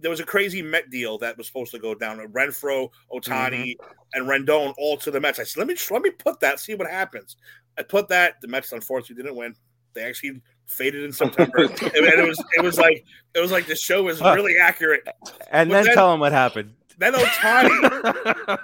There 0.00 0.10
was 0.10 0.20
a 0.20 0.24
crazy 0.24 0.60
Met 0.60 0.90
deal 0.90 1.16
that 1.18 1.38
was 1.38 1.46
supposed 1.46 1.70
to 1.70 1.78
go 1.78 1.94
down. 1.94 2.20
Uh, 2.20 2.24
Renfroe, 2.24 2.90
Ohtani, 3.12 3.76
mm-hmm. 3.76 3.90
and 4.12 4.28
Rendon 4.28 4.74
all 4.76 4.96
to 4.98 5.10
the 5.10 5.20
Mets. 5.20 5.38
I 5.38 5.44
said, 5.44 5.60
let 5.60 5.68
me 5.68 5.76
let 5.90 6.02
me 6.02 6.10
put 6.10 6.40
that, 6.40 6.60
see 6.60 6.74
what 6.74 6.90
happens. 6.90 7.36
I 7.78 7.82
put 7.82 8.08
that. 8.08 8.40
The 8.42 8.48
Mets 8.48 8.72
unfortunately 8.72 9.22
didn't 9.22 9.36
win. 9.36 9.54
They 9.94 10.02
actually 10.02 10.42
faded 10.66 11.04
in 11.04 11.12
September, 11.12 11.58
and 11.62 11.70
it 11.72 12.26
was 12.26 12.44
it 12.56 12.62
was 12.62 12.78
like 12.78 13.04
it 13.34 13.40
was 13.40 13.52
like 13.52 13.66
the 13.66 13.76
show 13.76 14.02
was 14.02 14.20
really 14.20 14.58
accurate. 14.58 15.06
and 15.50 15.70
then, 15.70 15.84
then- 15.84 15.94
tell 15.94 16.10
them 16.10 16.20
what 16.20 16.32
happened. 16.32 16.74
Then 16.98 17.14
Ohtani, 17.14 17.70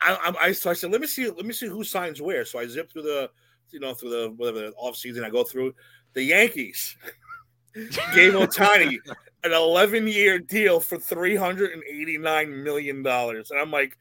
I, 0.00 0.14
I, 0.14 0.34
I 0.40 0.52
so 0.52 0.70
I 0.70 0.74
said, 0.74 0.90
let 0.90 1.00
me 1.00 1.06
see, 1.06 1.28
let 1.28 1.44
me 1.44 1.52
see 1.52 1.66
who 1.66 1.84
signs 1.84 2.20
where. 2.20 2.44
So 2.44 2.58
I 2.58 2.66
zip 2.66 2.92
through 2.92 3.02
the, 3.02 3.30
you 3.70 3.80
know, 3.80 3.94
through 3.94 4.10
the 4.10 4.34
whatever 4.36 4.60
the 4.60 4.72
off 4.72 4.96
season. 4.96 5.24
I 5.24 5.30
go 5.30 5.44
through 5.44 5.74
the 6.14 6.22
Yankees 6.22 6.96
gave 8.14 8.32
Ohtani 8.34 8.98
an 9.44 9.52
11 9.52 10.08
year 10.08 10.38
deal 10.38 10.80
for 10.80 10.98
389 10.98 12.62
million 12.64 13.02
dollars, 13.02 13.50
and 13.50 13.60
I'm 13.60 13.70
like, 13.70 13.96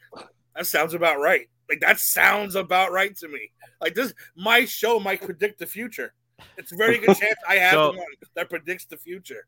that 0.56 0.65
sounds 0.65 0.93
about 0.93 1.20
right. 1.20 1.48
Like 1.70 1.82
that 1.82 2.00
sounds 2.00 2.56
about 2.56 2.91
right 2.91 3.15
to 3.17 3.28
me. 3.28 3.52
Like 3.82 3.93
this, 3.93 4.13
my 4.36 4.65
show 4.65 5.00
might 5.00 5.22
predict 5.22 5.60
the 5.60 5.65
future. 5.65 6.13
It's 6.58 6.72
a 6.72 6.76
very 6.76 6.98
good 6.98 7.15
chance 7.17 7.36
I 7.48 7.56
have 7.56 7.74
So- 7.74 7.89
one 7.89 8.06
that 8.36 8.50
predicts 8.50 8.86
the 8.86 8.98
future. 8.98 9.46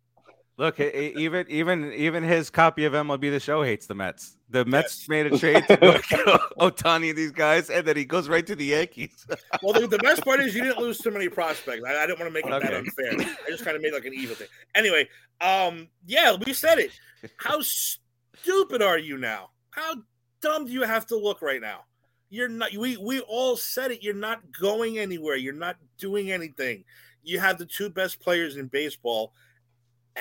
Look, 0.59 0.77
even 0.77 1.45
even 1.47 1.93
even 1.93 2.21
his 2.21 2.49
copy 2.49 2.83
of 2.83 2.91
MLB 2.91 3.31
The 3.31 3.39
Show 3.39 3.63
hates 3.63 3.87
the 3.87 3.95
Mets. 3.95 4.35
The 4.49 4.65
Mets 4.65 5.07
made 5.07 5.31
a 5.31 5.37
trade 5.39 5.65
to 5.69 5.77
Ohtani 6.59 7.09
and 7.11 7.17
these 7.17 7.31
guys, 7.31 7.69
and 7.69 7.87
then 7.87 7.95
he 7.95 8.03
goes 8.03 8.27
right 8.27 8.45
to 8.45 8.57
the 8.57 8.65
Yankees. 8.65 9.25
Well, 9.63 9.73
the, 9.73 9.87
the 9.87 9.97
best 9.99 10.23
part 10.23 10.41
is 10.41 10.53
you 10.53 10.63
didn't 10.63 10.79
lose 10.79 10.97
too 10.97 11.11
many 11.11 11.29
prospects. 11.29 11.81
I, 11.87 12.03
I 12.03 12.05
didn't 12.05 12.19
want 12.19 12.29
to 12.29 12.33
make 12.33 12.45
it 12.45 12.49
that 12.49 12.73
unfair. 12.73 13.11
I 13.13 13.49
just 13.49 13.63
kind 13.63 13.75
of 13.77 13.81
made 13.81 13.93
like 13.93 14.05
an 14.05 14.13
evil 14.13 14.35
thing. 14.35 14.47
Anyway, 14.75 15.07
um, 15.39 15.87
yeah, 16.05 16.35
we 16.45 16.53
said 16.53 16.77
it. 16.77 16.91
How 17.37 17.59
stupid 17.61 18.81
are 18.81 18.97
you 18.97 19.17
now? 19.17 19.51
How 19.71 19.95
dumb 20.41 20.65
do 20.65 20.73
you 20.73 20.83
have 20.83 21.05
to 21.07 21.17
look 21.17 21.41
right 21.41 21.61
now? 21.61 21.85
You're 22.29 22.49
not. 22.49 22.75
We 22.75 22.97
we 22.97 23.21
all 23.21 23.55
said 23.55 23.91
it. 23.91 24.03
You're 24.03 24.13
not 24.13 24.41
going 24.59 24.99
anywhere. 24.99 25.37
You're 25.37 25.53
not 25.53 25.77
doing 25.97 26.31
anything. 26.31 26.83
You 27.23 27.39
have 27.39 27.57
the 27.57 27.65
two 27.65 27.89
best 27.89 28.19
players 28.19 28.57
in 28.57 28.67
baseball, 28.67 29.31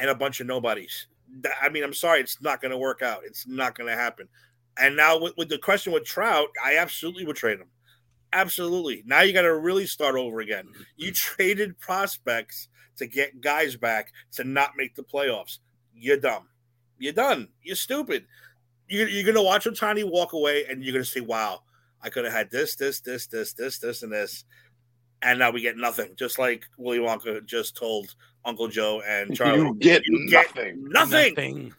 and 0.01 0.11
a 0.11 0.15
bunch 0.15 0.41
of 0.41 0.47
nobodies. 0.47 1.07
I 1.61 1.69
mean, 1.69 1.85
I'm 1.85 1.95
sorry, 1.95 2.21
it's 2.21 2.41
not 2.41 2.61
going 2.61 2.71
to 2.71 2.79
work 2.79 3.03
out. 3.03 3.21
It's 3.25 3.47
not 3.47 3.77
going 3.77 3.91
to 3.91 3.97
happen. 3.97 4.29
And 4.79 4.97
now 4.97 5.19
with, 5.19 5.37
with 5.37 5.49
the 5.49 5.59
question 5.59 5.93
with 5.93 6.05
Trout, 6.05 6.49
I 6.65 6.77
absolutely 6.77 7.25
would 7.27 7.37
trade 7.37 7.59
him. 7.59 7.69
Absolutely. 8.33 9.03
Now 9.07 9.23
you 9.23 9.33
got 9.33 9.43
to 9.43 9.57
really 9.57 9.87
start 9.87 10.15
over 10.15 10.41
again. 10.41 10.69
You 10.97 11.13
traded 11.13 11.79
prospects 11.79 12.69
to 12.97 13.07
get 13.07 13.41
guys 13.41 13.77
back 13.77 14.13
to 14.33 14.45
not 14.45 14.73
make 14.77 14.95
the 14.95 15.03
playoffs. 15.03 15.59
You're 15.95 16.19
dumb. 16.19 16.49
You're 16.99 17.13
done. 17.13 17.49
You're 17.63 17.77
stupid. 17.77 18.27
You're, 18.89 19.09
you're 19.09 19.25
going 19.25 19.35
to 19.35 19.43
watch 19.43 19.67
Ohtani 19.67 20.09
walk 20.09 20.33
away 20.33 20.65
and 20.69 20.83
you're 20.83 20.93
going 20.93 21.05
to 21.05 21.11
say, 21.11 21.21
wow, 21.21 21.61
I 22.03 22.11
could 22.11 22.25
have 22.25 22.35
had 22.35 22.51
this, 22.51 22.75
this, 22.77 23.01
this, 23.01 23.27
this, 23.27 23.53
this, 23.55 23.79
this, 23.79 24.03
and 24.03 24.13
this. 24.13 24.45
And 25.23 25.39
now 25.39 25.51
we 25.51 25.61
get 25.61 25.77
nothing. 25.77 26.11
Just 26.17 26.39
like 26.39 26.65
Willy 26.77 26.99
Wonka 26.99 27.45
just 27.45 27.77
told 27.77 28.15
Uncle 28.45 28.69
Joe 28.69 29.03
and 29.07 29.35
Charlie. 29.35 29.59
You 29.61 29.75
get 29.79 30.07
You 30.07 30.29
get 30.29 30.55
nothing. 30.55 30.85
Nothing 30.89 31.75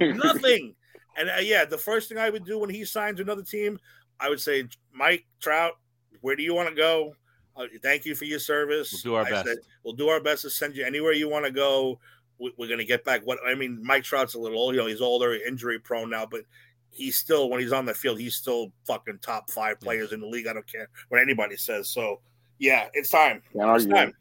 nothing. 0.00 0.74
And 1.16 1.28
uh, 1.30 1.40
yeah, 1.40 1.64
the 1.64 1.78
first 1.78 2.08
thing 2.08 2.18
I 2.18 2.30
would 2.30 2.44
do 2.44 2.58
when 2.58 2.70
he 2.70 2.84
signs 2.84 3.16
to 3.16 3.22
another 3.22 3.42
team, 3.42 3.78
I 4.18 4.28
would 4.28 4.40
say, 4.40 4.64
Mike 4.92 5.26
Trout, 5.40 5.72
where 6.20 6.36
do 6.36 6.42
you 6.42 6.54
want 6.54 6.68
to 6.68 6.74
go? 6.74 7.14
Uh, 7.56 7.66
thank 7.82 8.04
you 8.04 8.14
for 8.14 8.24
your 8.24 8.38
service. 8.38 8.92
We'll 9.04 9.14
do 9.14 9.14
our 9.16 9.26
I 9.26 9.30
best. 9.30 9.46
said, 9.48 9.58
we'll 9.84 9.94
do 9.94 10.08
our 10.08 10.20
best 10.20 10.42
to 10.42 10.50
send 10.50 10.76
you 10.76 10.84
anywhere 10.84 11.12
you 11.12 11.28
want 11.28 11.44
to 11.44 11.50
go. 11.50 11.98
We- 12.38 12.52
We're 12.56 12.68
going 12.68 12.78
to 12.78 12.84
get 12.84 13.04
back. 13.04 13.22
What 13.26 13.38
I 13.46 13.54
mean, 13.54 13.80
Mike 13.82 14.04
Trout's 14.04 14.34
a 14.34 14.38
little 14.38 14.58
old. 14.58 14.74
You 14.74 14.80
know, 14.80 14.86
he's 14.86 15.00
older, 15.00 15.34
injury 15.34 15.78
prone 15.78 16.10
now, 16.10 16.26
but 16.30 16.42
he's 16.90 17.16
still 17.16 17.50
when 17.50 17.60
he's 17.60 17.72
on 17.72 17.86
the 17.86 17.94
field, 17.94 18.18
he's 18.18 18.36
still 18.36 18.72
fucking 18.86 19.18
top 19.20 19.50
five 19.50 19.80
players 19.80 20.12
in 20.12 20.20
the 20.20 20.26
league. 20.26 20.46
I 20.46 20.52
don't 20.52 20.66
care 20.70 20.88
what 21.08 21.20
anybody 21.20 21.56
says. 21.56 21.90
So 21.90 22.20
yeah, 22.60 22.86
it's 22.92 23.10
time. 23.10 23.42
Can't 23.52 23.76
It's 23.76 23.84
argue. 23.86 23.88
time. 23.92 24.12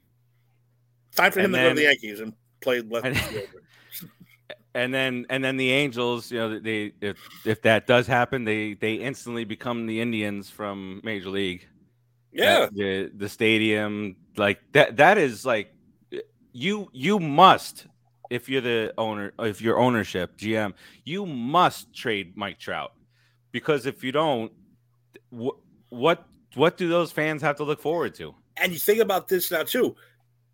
Time 1.16 1.32
for 1.32 1.40
him 1.42 1.54
And 1.54 1.56
to 1.56 1.62
go 1.62 1.70
to 1.70 1.76
the 1.76 1.82
Yankees 1.84 2.20
and 2.22 2.34
play 2.62 2.82
left 2.82 3.06
And- 3.06 3.18
and 4.74 4.94
then 4.94 5.26
and 5.30 5.44
then 5.44 5.58
the 5.58 5.72
Angels, 5.72 6.32
you 6.32 6.38
know, 6.40 6.60
they 6.60 6.94
if 7.02 7.18
if 7.46 7.62
that 7.64 7.86
does 7.88 8.08
happen, 8.08 8.44
they 8.46 8.74
they 8.74 8.94
instantly 8.96 9.44
become 9.44 9.86
the 9.86 10.00
Indians 10.02 10.50
from 10.50 11.02
Major 11.04 11.30
League. 11.30 11.68
Yeah. 12.32 12.68
The 12.72 13.12
the 13.16 13.28
stadium 13.30 14.16
like 14.38 14.60
that 14.74 14.98
that 14.98 15.18
is 15.18 15.46
like 15.46 15.74
you 16.54 16.90
you 16.94 17.20
must 17.20 17.88
if 18.30 18.48
you're 18.48 18.62
the 18.62 18.94
owner 18.98 19.34
if 19.40 19.60
your 19.62 19.80
ownership 19.80 20.38
GM 20.38 20.74
you 21.04 21.26
must 21.26 21.94
trade 21.94 22.38
Mike 22.38 22.60
Trout 22.60 22.94
because 23.52 23.88
if 23.88 24.04
you 24.04 24.12
don't 24.12 24.52
what 25.32 25.56
what 25.90 26.28
what 26.56 26.78
do 26.78 26.88
those 26.88 27.12
fans 27.12 27.42
have 27.42 27.56
to 27.58 27.64
look 27.64 27.82
forward 27.82 28.16
to 28.16 28.34
And 28.58 28.72
you 28.72 28.80
think 28.80 29.00
about 29.00 29.28
this 29.28 29.52
now 29.52 29.64
too. 29.64 29.96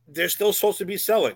They're 0.07 0.29
still 0.29 0.53
supposed 0.53 0.77
to 0.79 0.85
be 0.85 0.97
selling. 0.97 1.35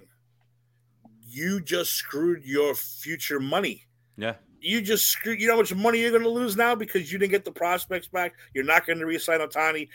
You 1.27 1.61
just 1.61 1.93
screwed 1.93 2.43
your 2.43 2.75
future 2.75 3.39
money. 3.39 3.85
yeah 4.17 4.35
You 4.59 4.81
just 4.81 5.07
screwed. 5.07 5.39
You 5.39 5.47
know 5.47 5.53
how 5.53 5.59
much 5.59 5.73
money 5.73 5.99
you're 5.99 6.11
going 6.11 6.23
to 6.23 6.29
lose 6.29 6.55
now 6.55 6.75
because 6.75 7.11
you 7.11 7.17
didn't 7.17 7.31
get 7.31 7.45
the 7.45 7.51
prospects 7.51 8.07
back. 8.07 8.33
You're 8.53 8.65
not 8.65 8.85
going 8.85 8.99
to 8.99 9.05
re-sign 9.05 9.39
Ohtani. 9.39 9.87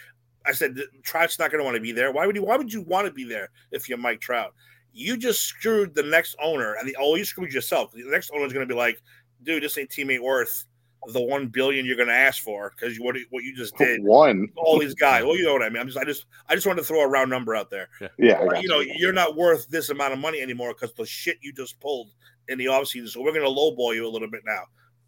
I 0.47 0.53
said 0.53 0.77
Trout's 1.03 1.39
not 1.39 1.51
going 1.51 1.61
to 1.61 1.65
want 1.65 1.77
to 1.77 1.81
be 1.81 1.93
there. 1.93 2.13
Why 2.13 2.27
would 2.27 2.37
you? 2.37 2.45
Why 2.45 2.57
would 2.57 2.73
you 2.73 2.83
want 2.83 3.07
to 3.07 3.13
be 3.13 3.25
there 3.25 3.51
if 3.73 3.89
you're 3.89 3.99
Mike 3.99 4.21
Trout? 4.21 4.53
You 4.93 5.17
just 5.17 5.43
screwed 5.43 5.95
the 5.95 6.03
next 6.03 6.37
owner, 6.43 6.75
and 6.75 6.89
the 6.89 6.97
oh, 7.01 7.17
you 7.17 7.25
screwed 7.25 7.53
yourself. 7.53 7.93
The 7.93 8.05
next 8.05 8.31
owner 8.33 8.45
is 8.45 8.53
going 8.53 8.67
to 8.67 8.73
be 8.73 8.79
like, 8.79 9.01
dude, 9.43 9.63
this 9.63 9.79
ain't 9.79 9.91
teammate 9.91 10.21
worth 10.21 10.67
the 11.13 11.21
one 11.21 11.49
billion 11.49 11.85
you're 11.85 11.97
going 11.97 12.09
to 12.09 12.15
ask 12.15 12.43
for 12.43 12.73
because 12.75 12.97
what 12.99 13.17
what 13.31 13.45
you 13.45 13.55
just 13.55 13.77
did 13.77 14.03
One. 14.05 14.49
all 14.57 14.79
these 14.79 14.95
guys. 14.95 15.25
Well, 15.25 15.37
you 15.37 15.45
know 15.45 15.53
what 15.53 15.63
I 15.63 15.69
mean. 15.69 15.81
I'm 15.81 15.87
just, 15.87 15.99
I 15.99 16.05
just, 16.05 16.27
I 16.49 16.55
just 16.55 16.67
wanted 16.67 16.83
to 16.83 16.87
throw 16.87 17.01
a 17.03 17.09
round 17.09 17.31
number 17.31 17.55
out 17.55 17.71
there. 17.71 17.89
Yeah, 18.19 18.39
I 18.41 18.47
got 18.47 18.63
You 18.63 18.69
know, 18.69 18.81
you're 18.81 19.13
not 19.13 19.37
worth 19.37 19.69
this 19.69 19.91
amount 19.91 20.13
of 20.15 20.19
money 20.19 20.41
anymore 20.41 20.73
because 20.75 20.93
the 20.95 21.05
shit 21.07 21.37
you 21.43 21.53
just 21.53 21.79
pulled 21.81 22.11
in 22.49 22.59
the 22.59 22.67
offseason. 22.67 23.09
So 23.09 23.23
we're 23.23 23.33
going 23.33 23.45
to 23.45 23.51
lowball 23.51 23.95
you 23.95 24.07
a 24.07 24.09
little 24.11 24.31
bit 24.31 24.43
now. 24.47 24.63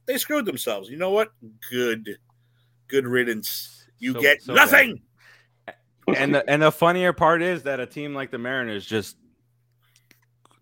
They 0.06 0.18
screwed 0.18 0.44
themselves. 0.46 0.88
You 0.88 0.96
know 0.98 1.11
what? 1.11 1.32
Good, 1.70 2.18
good 2.88 3.06
riddance. 3.06 3.87
You 3.98 4.12
So- 4.12 4.20
get 4.20 4.42
so 4.42 4.54
nothing. 4.54 5.00
and 6.14 6.35
the 6.35 6.48
and 6.48 6.62
the 6.62 6.70
funnier 6.70 7.12
part 7.12 7.42
is 7.42 7.62
that 7.64 7.80
a 7.80 7.87
team 7.87 8.14
like 8.14 8.30
the 8.30 8.38
Mariners 8.38 8.87
just 8.87 9.16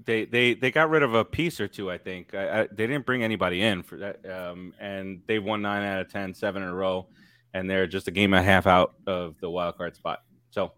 they 0.05 0.25
they 0.25 0.55
they 0.55 0.71
got 0.71 0.91
rid 0.91 1.03
of 1.03 1.15
a 1.15 1.25
piece 1.25 1.61
or 1.61 1.69
two. 1.69 1.91
I 1.91 1.99
think 1.99 2.35
I, 2.35 2.63
I, 2.63 2.67
they 2.67 2.87
didn't 2.87 3.07
bring 3.07 3.23
anybody 3.23 3.63
in 3.63 3.83
for 3.83 3.97
that, 3.99 4.25
um, 4.31 4.75
and 4.79 5.23
they 5.27 5.39
won 5.39 5.63
nine 5.63 5.83
out 5.83 6.01
of 6.01 6.11
10, 6.13 6.35
seven 6.35 6.63
in 6.63 6.69
a 6.69 6.75
row, 6.75 7.07
and 7.53 7.69
they're 7.69 7.87
just 7.87 8.09
a 8.09 8.11
game 8.11 8.33
and 8.33 8.41
a 8.41 8.45
half 8.45 8.67
out 8.67 8.95
of 9.07 9.39
the 9.41 9.49
wild 9.51 9.77
card 9.77 9.97
spot. 9.97 10.23
So, 10.51 10.73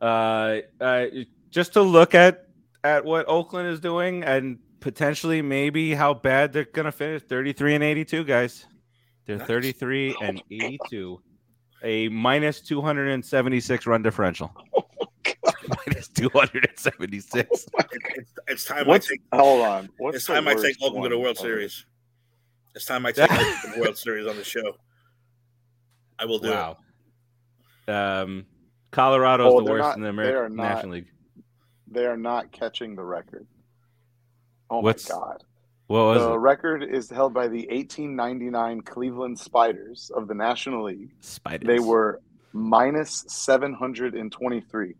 uh, 0.00 0.58
uh, 0.80 1.06
just 1.50 1.74
to 1.74 1.82
look 1.82 2.14
at 2.14 2.48
at 2.82 3.04
what 3.04 3.26
Oakland 3.28 3.68
is 3.68 3.80
doing 3.80 4.24
and 4.24 4.58
potentially 4.80 5.40
maybe 5.40 5.94
how 5.94 6.14
bad 6.14 6.52
they're 6.52 6.64
gonna 6.64 6.92
finish, 6.92 7.22
thirty 7.22 7.52
three 7.52 7.74
and 7.74 7.84
eighty 7.84 8.04
two, 8.04 8.24
guys. 8.24 8.66
They're 9.26 9.38
Nice. 9.38 9.46
thirty 9.46 9.72
three 9.72 10.16
and 10.20 10.42
eighty 10.50 10.78
two 10.90 11.20
a 11.82 12.08
minus 12.08 12.62
276 12.62 13.86
run 13.86 14.02
differential. 14.02 14.50
minus 15.86 16.08
276. 16.08 17.48
It's, 17.50 17.66
it's 18.48 18.64
time 18.64 18.86
What's 18.86 19.06
I 19.06 19.10
take. 19.10 19.20
hold 19.32 19.60
on? 19.64 19.88
What's 19.98 20.16
It's 20.18 20.26
the 20.26 20.34
time 20.34 20.48
I 20.48 20.54
take 20.54 20.62
worst 20.62 20.82
Oakland 20.82 21.04
to 21.04 21.08
the 21.10 21.16
one? 21.16 21.24
World 21.24 21.38
Series. 21.38 21.86
It's 22.74 22.84
time 22.84 23.06
I 23.06 23.12
take 23.12 23.30
Oakland 23.30 23.56
to 23.64 23.70
the 23.74 23.80
World 23.80 23.98
Series 23.98 24.26
on 24.26 24.36
the 24.36 24.44
show. 24.44 24.76
I 26.18 26.24
will 26.26 26.38
do 26.38 26.48
it. 26.48 26.54
Wow. 26.54 26.76
Um, 27.88 28.46
Colorado's 28.90 29.52
Oh, 29.52 29.60
the 29.60 29.70
worst 29.70 29.82
not- 29.82 29.96
in 29.96 30.02
the 30.02 30.08
American 30.08 30.56
not- 30.56 30.74
National 30.74 30.92
League. 30.92 31.08
They 31.90 32.06
are 32.06 32.16
not 32.16 32.50
catching 32.50 32.96
the 32.96 33.04
record. 33.04 33.46
Oh 34.70 34.80
What's- 34.80 35.08
my 35.10 35.16
god! 35.16 35.44
What 35.86 36.04
was 36.06 36.22
the 36.22 36.32
it? 36.32 36.36
record 36.38 36.82
is 36.82 37.10
held 37.10 37.34
by 37.34 37.46
the 37.46 37.66
1899 37.70 38.80
Cleveland 38.80 39.38
Spiders 39.38 40.10
of 40.16 40.26
the 40.28 40.34
National 40.34 40.84
League. 40.84 41.10
Spiders. 41.20 41.66
They 41.66 41.78
were 41.78 42.20
minus 42.54 43.24
723. 43.28 44.94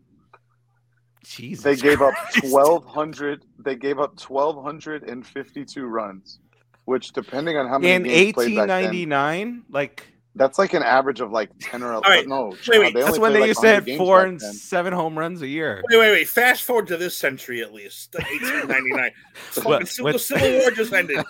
Jesus 1.24 1.64
They 1.64 1.76
gave 1.76 2.00
up 2.02 2.14
1200 2.42 3.44
they 3.58 3.76
gave 3.76 3.98
up 3.98 4.20
1252 4.20 5.84
runs, 5.86 6.38
which 6.84 7.12
depending 7.12 7.56
on 7.56 7.66
how 7.66 7.78
many 7.78 7.92
in 7.92 8.02
games 8.04 8.32
played 8.34 8.56
back 8.56 8.68
then, 8.68 8.84
1899. 8.84 9.64
Like 9.70 10.06
that's 10.36 10.58
like 10.58 10.74
an 10.74 10.82
average 10.82 11.20
of 11.20 11.30
like 11.30 11.50
10 11.60 11.82
or 11.82 11.92
11. 11.92 12.02
right. 12.10 12.26
No, 12.28 12.48
wait, 12.68 12.78
wait. 12.80 12.94
they 12.94 13.00
that's 13.00 13.06
only 13.08 13.18
when 13.20 13.32
they 13.32 13.40
like 13.40 13.48
used 13.48 13.60
to 13.60 13.66
100 13.68 13.88
have 13.90 13.98
four 13.98 14.24
and 14.24 14.40
seven 14.42 14.92
home 14.92 15.18
runs 15.18 15.42
a 15.42 15.46
year. 15.46 15.82
Wait, 15.90 15.98
wait, 15.98 16.10
wait. 16.10 16.28
Fast 16.28 16.64
forward 16.64 16.86
to 16.88 16.96
this 16.96 17.16
century 17.16 17.62
at 17.62 17.72
least. 17.72 18.14
1899. 18.14 19.10
Fucking 19.34 19.70
What- 19.70 19.88
Civil- 19.88 20.04
what- 20.04 20.12
the 20.14 20.18
Civil 20.18 20.52
War 20.58 20.70
just 20.72 20.92
ended. 20.92 21.24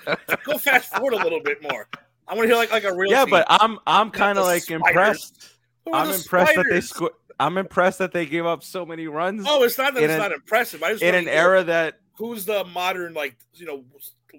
Go 0.44 0.58
fast 0.58 0.94
forward 0.94 1.14
a 1.14 1.22
little 1.22 1.40
bit 1.40 1.62
more. 1.62 1.86
I 2.26 2.34
want 2.34 2.44
to 2.44 2.48
hear 2.48 2.56
like 2.56 2.72
like 2.72 2.84
a 2.84 2.94
real. 2.94 3.10
Yeah, 3.12 3.24
team. 3.24 3.30
but 3.30 3.46
I'm 3.50 3.78
I'm 3.86 4.10
kind 4.10 4.38
of 4.38 4.44
like 4.46 4.62
Spiders. 4.62 4.80
impressed. 4.88 5.50
I'm 5.92 6.08
the 6.08 6.14
impressed 6.14 6.54
that 6.54 6.64
they 6.70 6.80
scored. 6.80 7.12
I'm 7.40 7.58
impressed 7.58 7.98
that 7.98 8.12
they 8.12 8.26
gave 8.26 8.46
up 8.46 8.62
so 8.62 8.86
many 8.86 9.06
runs 9.06 9.44
Oh, 9.48 9.62
it's 9.64 9.76
not 9.78 9.94
that 9.94 10.02
it's 10.02 10.12
an- 10.12 10.18
not 10.18 10.32
impressive. 10.32 10.82
I 10.82 10.92
just 10.92 11.02
in 11.02 11.08
wanna 11.08 11.18
an 11.18 11.24
know 11.26 11.30
era 11.32 11.64
that 11.64 12.00
Who's 12.16 12.44
the 12.44 12.64
modern 12.64 13.12
like 13.14 13.36
you 13.54 13.66
know 13.66 13.84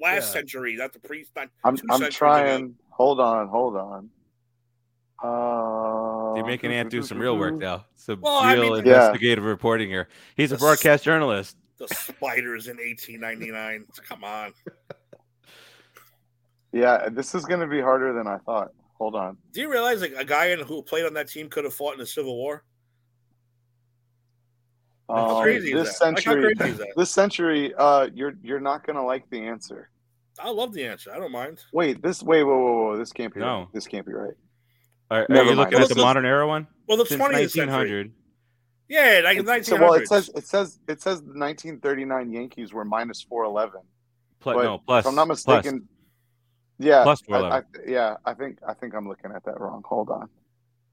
last 0.01 0.27
Yeah. 0.27 0.39
century? 0.39 0.75
Not 0.77 0.93
the 0.93 0.99
pre. 0.99 1.25
Not, 1.35 1.49
I'm 1.63 1.75
I'm 1.89 1.97
centuries 1.99 2.15
trying. 2.15 2.75
Hold 2.91 3.19
on, 3.19 3.47
hold 3.49 3.75
on. 3.75 4.09
Uh, 5.21 6.35
You're 6.35 6.45
making 6.45 6.71
Ant 6.71 6.89
do 6.89 7.01
some 7.03 7.19
real 7.19 7.37
work 7.37 7.55
now. 7.55 7.85
Some 7.95 8.21
Well, 8.21 8.35
I 8.35 8.53
real 8.53 8.63
mean- 8.75 8.85
Yeah. 8.85 8.93
investigative 9.07 9.43
reporting 9.43 9.89
here. 9.89 10.07
He's 10.37 10.51
a 10.51 10.55
The 10.55 10.55
s- 10.55 10.61
broadcast 10.61 11.03
journalist. 11.03 11.57
the 11.77 11.87
spiders 11.89 12.67
in 12.69 12.79
1899. 12.79 13.85
Come 14.07 14.23
on. 14.23 14.53
Yeah, 16.71 17.09
this 17.09 17.35
is 17.35 17.45
going 17.45 17.61
to 17.61 17.67
be 17.67 17.79
harder 17.81 18.13
than 18.13 18.27
I 18.27 18.37
thought. 18.39 18.71
Hold 18.97 19.15
on. 19.15 19.37
Do 19.51 19.61
you 19.61 19.69
realize 19.71 20.01
like 20.01 20.13
a 20.17 20.25
guy 20.25 20.55
who 20.55 20.81
played 20.81 21.05
on 21.05 21.13
that 21.15 21.29
team 21.29 21.49
could 21.49 21.63
have 21.65 21.73
fought 21.73 21.93
in 21.93 21.99
the 21.99 22.05
Civil 22.05 22.35
War? 22.37 22.63
How 25.09 25.37
Um, 25.37 25.43
crazy 25.43 25.73
this 25.73 25.99
that? 25.99 26.05
Like, 26.13 26.23
how 26.23 26.31
century, 26.31 26.55
crazy 26.55 26.71
is 26.71 26.77
that? 26.79 26.87
this 26.95 27.11
century, 27.11 27.73
uh, 27.75 28.09
you're 28.13 28.33
you're 28.41 28.59
not 28.59 28.85
going 28.85 28.95
to 28.95 29.03
like 29.03 29.29
the 29.29 29.39
answer. 29.45 29.89
I 30.39 30.49
love 30.49 30.73
the 30.73 30.85
answer. 30.85 31.11
I 31.13 31.17
don't 31.17 31.31
mind. 31.31 31.59
Wait, 31.71 32.01
this 32.01 32.23
wait, 32.23 32.43
whoa, 32.43 32.57
whoa, 32.57 32.83
whoa, 32.83 32.97
this 32.97 33.13
can't 33.13 33.33
be 33.33 33.39
No. 33.39 33.59
right. 33.59 33.67
This 33.73 33.87
can't 33.87 34.05
be 34.05 34.13
right. 34.13 34.33
Are, 35.11 35.21
are 35.21 35.25
Never 35.29 35.51
you 35.51 35.55
mind. 35.55 35.59
looking 35.59 35.73
Well, 35.75 35.83
at 35.83 35.89
the 35.95 36.01
modern 36.01 36.25
era 36.25 36.47
one? 36.47 36.67
Well, 36.87 36.97
the 36.97 37.05
Since 37.05 37.21
20th 37.21 37.51
century. 37.51 37.65
1900. 37.67 38.11
Yeah, 38.87 39.21
like 39.23 39.37
It's- 39.37 39.45
1900s. 39.47 39.65
so, 39.65 39.75
well, 39.79 39.93
it 39.93 40.07
says 40.07 40.29
it 40.35 40.45
says 40.47 40.79
it 40.87 41.01
says 41.01 41.21
the 41.21 41.37
1939 41.37 42.31
Yankees 42.31 42.73
were 42.73 42.83
minus 42.85 43.21
411. 43.21 43.81
Plus, 44.39 44.63
no, 44.63 44.77
plus. 44.79 45.05
if 45.05 45.09
I'm 45.09 45.15
not 45.15 45.27
mistaken, 45.27 45.87
yeah, 46.79 47.03
Plus 47.03 47.21
I, 47.29 47.33
I, 47.33 47.39
411. 47.39 47.65
yeah, 47.91 48.15
I 48.25 48.33
think 48.33 48.59
I 48.67 48.73
think 48.73 48.93
I'm 48.95 49.07
looking 49.07 49.31
at 49.31 49.43
that 49.45 49.59
wrong. 49.59 49.81
Hold 49.85 50.09
on. 50.09 50.29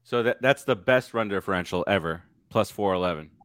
So 0.03 0.23
that 0.23 0.41
that's 0.41 0.63
the 0.63 0.75
best 0.75 1.13
run 1.13 1.27
differential 1.29 1.83
ever. 1.87 2.23
Plus 2.49 2.69
411. 2.71 3.25
I 3.25 3.27
was 3.27 3.27
gonna 3.29 3.42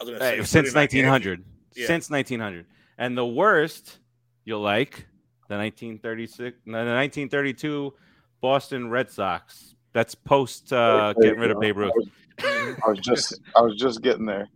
Hey, 0.00 0.38
say 0.38 0.42
since 0.44 0.74
1900. 0.74 1.44
Yeah. 1.74 1.86
Since 1.86 2.10
1900. 2.10 2.66
And 2.98 3.16
the 3.16 3.26
worst 3.26 3.98
you'll 4.44 4.60
like 4.60 5.06
the 5.48 5.56
1936 5.56 6.58
no, 6.66 6.84
the 6.84 6.90
1932 6.92 7.92
Boston 8.40 8.90
Red 8.90 9.10
Sox. 9.10 9.74
That's 9.92 10.14
post 10.14 10.72
uh, 10.72 11.14
There 11.16 11.30
getting 11.30 11.40
rid 11.40 11.50
of. 11.50 11.60
Babe 11.60 11.76
Ruth. 11.76 11.92
I 12.42 12.44
was, 12.46 12.76
I 12.84 12.88
was 12.90 12.98
just 12.98 13.40
I 13.56 13.60
was 13.62 13.76
just 13.76 14.02
getting 14.02 14.26
there. 14.26 14.48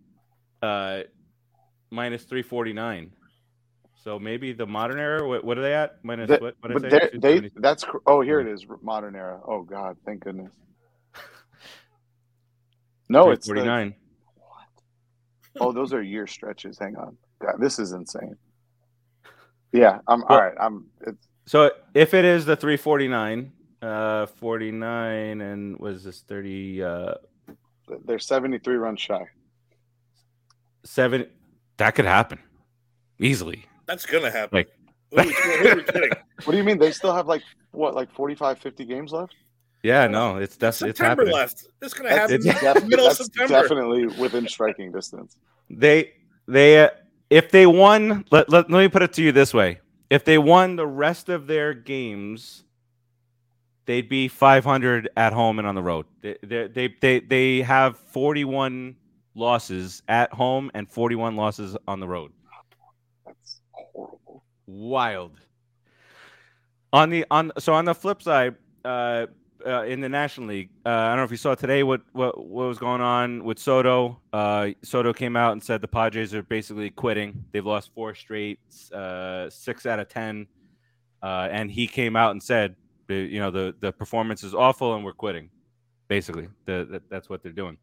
Uh, 0.61 1.03
minus 1.90 2.24
349. 2.24 3.12
So 4.03 4.18
maybe 4.18 4.53
the 4.53 4.66
modern 4.66 4.98
era. 4.98 5.27
What, 5.27 5.44
what 5.44 5.59
are 5.59 5.62
they 5.62 5.74
at? 5.74 6.05
Minus 6.05 6.29
The- 6.29 6.38
what? 6.38 6.57
What 6.61 6.72
But 6.72 6.83
they, 6.83 6.90
say? 6.90 7.11
they 7.40 7.51
that's 7.57 7.85
oh 8.07 8.20
here 8.20 8.40
it 8.40 8.46
is 8.48 8.66
modern 8.83 9.14
era. 9.16 9.40
Oh 9.46 9.62
God, 9.62 9.96
thank 10.05 10.24
goodness. 10.24 10.53
No, 13.11 13.31
it's 13.31 13.46
the, 13.46 13.55
349. 13.55 13.97
Oh 15.60 15.72
those 15.72 15.92
are 15.92 16.02
year 16.02 16.26
stretches. 16.26 16.78
Hang 16.78 16.96
on, 16.96 17.16
God, 17.40 17.56
this 17.58 17.78
is 17.78 17.92
insane. 17.92 18.36
Yeah, 19.72 19.98
I'm 20.08 20.20
Well- 20.20 20.28
all 20.30 20.40
right. 20.44 20.54
I'm 20.60 20.86
it's 21.06 21.26
So 21.46 21.70
if 21.94 22.14
it 22.14 22.24
is 22.24 22.44
the 22.46 22.56
349, 22.56 23.52
uh, 23.82 24.26
49 24.26 25.40
and 25.40 25.78
was 25.78 26.04
this 26.04 26.22
30, 26.22 26.82
uh, 26.82 27.14
they're 28.04 28.18
73 28.18 28.76
runs 28.76 29.00
shy. 29.00 29.26
seven, 30.84 31.26
that 31.76 31.94
could 31.94 32.04
happen 32.04 32.38
easily. 33.18 33.64
That's 33.86 34.06
gonna 34.06 34.30
happen. 34.30 34.58
Like- 34.58 34.70
who, 35.10 35.18
are 35.20 35.24
we, 35.24 35.32
who 35.32 35.68
are 35.68 35.76
we 35.76 35.82
kidding? 35.84 36.10
What 36.44 36.52
do 36.52 36.56
you 36.58 36.64
mean? 36.64 36.78
They 36.78 36.92
still 36.92 37.14
have 37.14 37.26
like 37.26 37.42
what, 37.72 37.94
like 37.94 38.12
45, 38.12 38.58
50 38.58 38.84
games 38.84 39.12
left? 39.12 39.34
Yeah, 39.82 40.06
no, 40.08 40.36
it's 40.38 40.56
that's 40.56 40.82
it's 40.82 40.98
September 40.98 41.22
happening. 41.22 41.34
left. 41.34 41.66
This 41.80 41.92
is 41.92 41.94
gonna 41.94 42.10
happen. 42.10 42.36
it's 42.36 42.46
in 42.46 42.52
the 42.52 42.86
middle 42.88 43.06
of 43.06 43.16
that's 43.16 43.24
September. 43.32 43.62
definitely 43.62 44.06
within 44.20 44.48
striking 44.48 44.90
distance. 44.90 45.36
They 45.70 46.12
they 46.46 46.84
uh, 46.84 46.90
if 47.30 47.50
they 47.50 47.66
won, 47.66 48.24
let, 48.30 48.48
let 48.50 48.70
let 48.70 48.80
me 48.80 48.88
put 48.88 49.02
it 49.02 49.12
to 49.14 49.22
you 49.22 49.32
this 49.32 49.54
way: 49.54 49.80
if 50.10 50.24
they 50.24 50.38
won 50.38 50.76
the 50.76 50.86
rest 50.86 51.28
of 51.28 51.46
their 51.46 51.74
games, 51.74 52.64
they'd 53.86 54.08
be 54.08 54.26
500 54.28 55.10
at 55.16 55.32
home 55.32 55.58
and 55.58 55.68
on 55.68 55.74
the 55.74 55.82
road. 55.82 56.06
They 56.22 56.36
they 56.42 56.66
they 56.68 56.94
they, 57.00 57.20
they 57.20 57.62
have 57.62 57.98
41 57.98 58.96
losses 59.34 60.02
at 60.08 60.32
home 60.32 60.70
and 60.74 60.90
41 60.90 61.36
losses 61.36 61.76
on 61.86 62.00
the 62.00 62.08
road. 62.08 62.32
That's 63.24 63.60
horrible. 63.72 64.42
wild. 64.66 65.38
On 66.92 67.10
the 67.10 67.26
on 67.30 67.52
so 67.58 67.74
on 67.74 67.84
the 67.84 67.94
flip 67.94 68.22
side, 68.22 68.56
uh, 68.84 69.26
uh, 69.66 69.84
in 69.84 70.00
the 70.00 70.08
National 70.08 70.48
League, 70.48 70.70
uh, 70.86 70.90
I 70.90 71.08
don't 71.08 71.18
know 71.18 71.24
if 71.24 71.30
you 71.30 71.36
saw 71.36 71.54
today 71.54 71.82
what 71.82 72.02
what 72.12 72.38
what 72.38 72.68
was 72.68 72.78
going 72.78 73.00
on 73.00 73.44
with 73.44 73.58
Soto. 73.58 74.20
Uh, 74.32 74.70
Soto 74.82 75.12
came 75.12 75.36
out 75.36 75.52
and 75.52 75.62
said 75.62 75.80
the 75.80 75.88
Padres 75.88 76.34
are 76.34 76.42
basically 76.42 76.90
quitting. 76.90 77.44
They've 77.52 77.64
lost 77.64 77.92
four 77.94 78.14
straight, 78.14 78.60
uh, 78.92 79.50
six 79.50 79.86
out 79.86 79.98
of 79.98 80.08
ten, 80.08 80.46
uh, 81.22 81.48
and 81.50 81.70
he 81.70 81.86
came 81.86 82.16
out 82.16 82.32
and 82.32 82.42
said, 82.42 82.76
uh, 83.10 83.14
you 83.14 83.40
know, 83.40 83.50
the 83.50 83.74
the 83.80 83.92
performance 83.92 84.42
is 84.44 84.54
awful 84.54 84.94
and 84.94 85.04
we're 85.04 85.12
quitting. 85.12 85.50
Basically, 86.08 86.48
the, 86.64 86.86
the, 86.90 87.02
that's 87.10 87.28
what 87.28 87.42
they're 87.42 87.52
doing. 87.52 87.76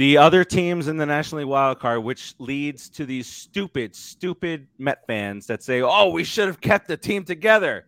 The 0.00 0.16
other 0.16 0.44
teams 0.44 0.88
in 0.88 0.96
the 0.96 1.04
National 1.04 1.40
League 1.40 1.48
wild 1.48 1.78
card, 1.78 2.02
which 2.02 2.34
leads 2.38 2.88
to 2.88 3.04
these 3.04 3.26
stupid, 3.26 3.94
stupid 3.94 4.66
Met 4.78 5.06
fans 5.06 5.46
that 5.48 5.62
say, 5.62 5.82
"Oh, 5.82 6.08
we 6.08 6.24
should 6.24 6.46
have 6.46 6.58
kept 6.58 6.88
the 6.88 6.96
team 6.96 7.22
together." 7.22 7.84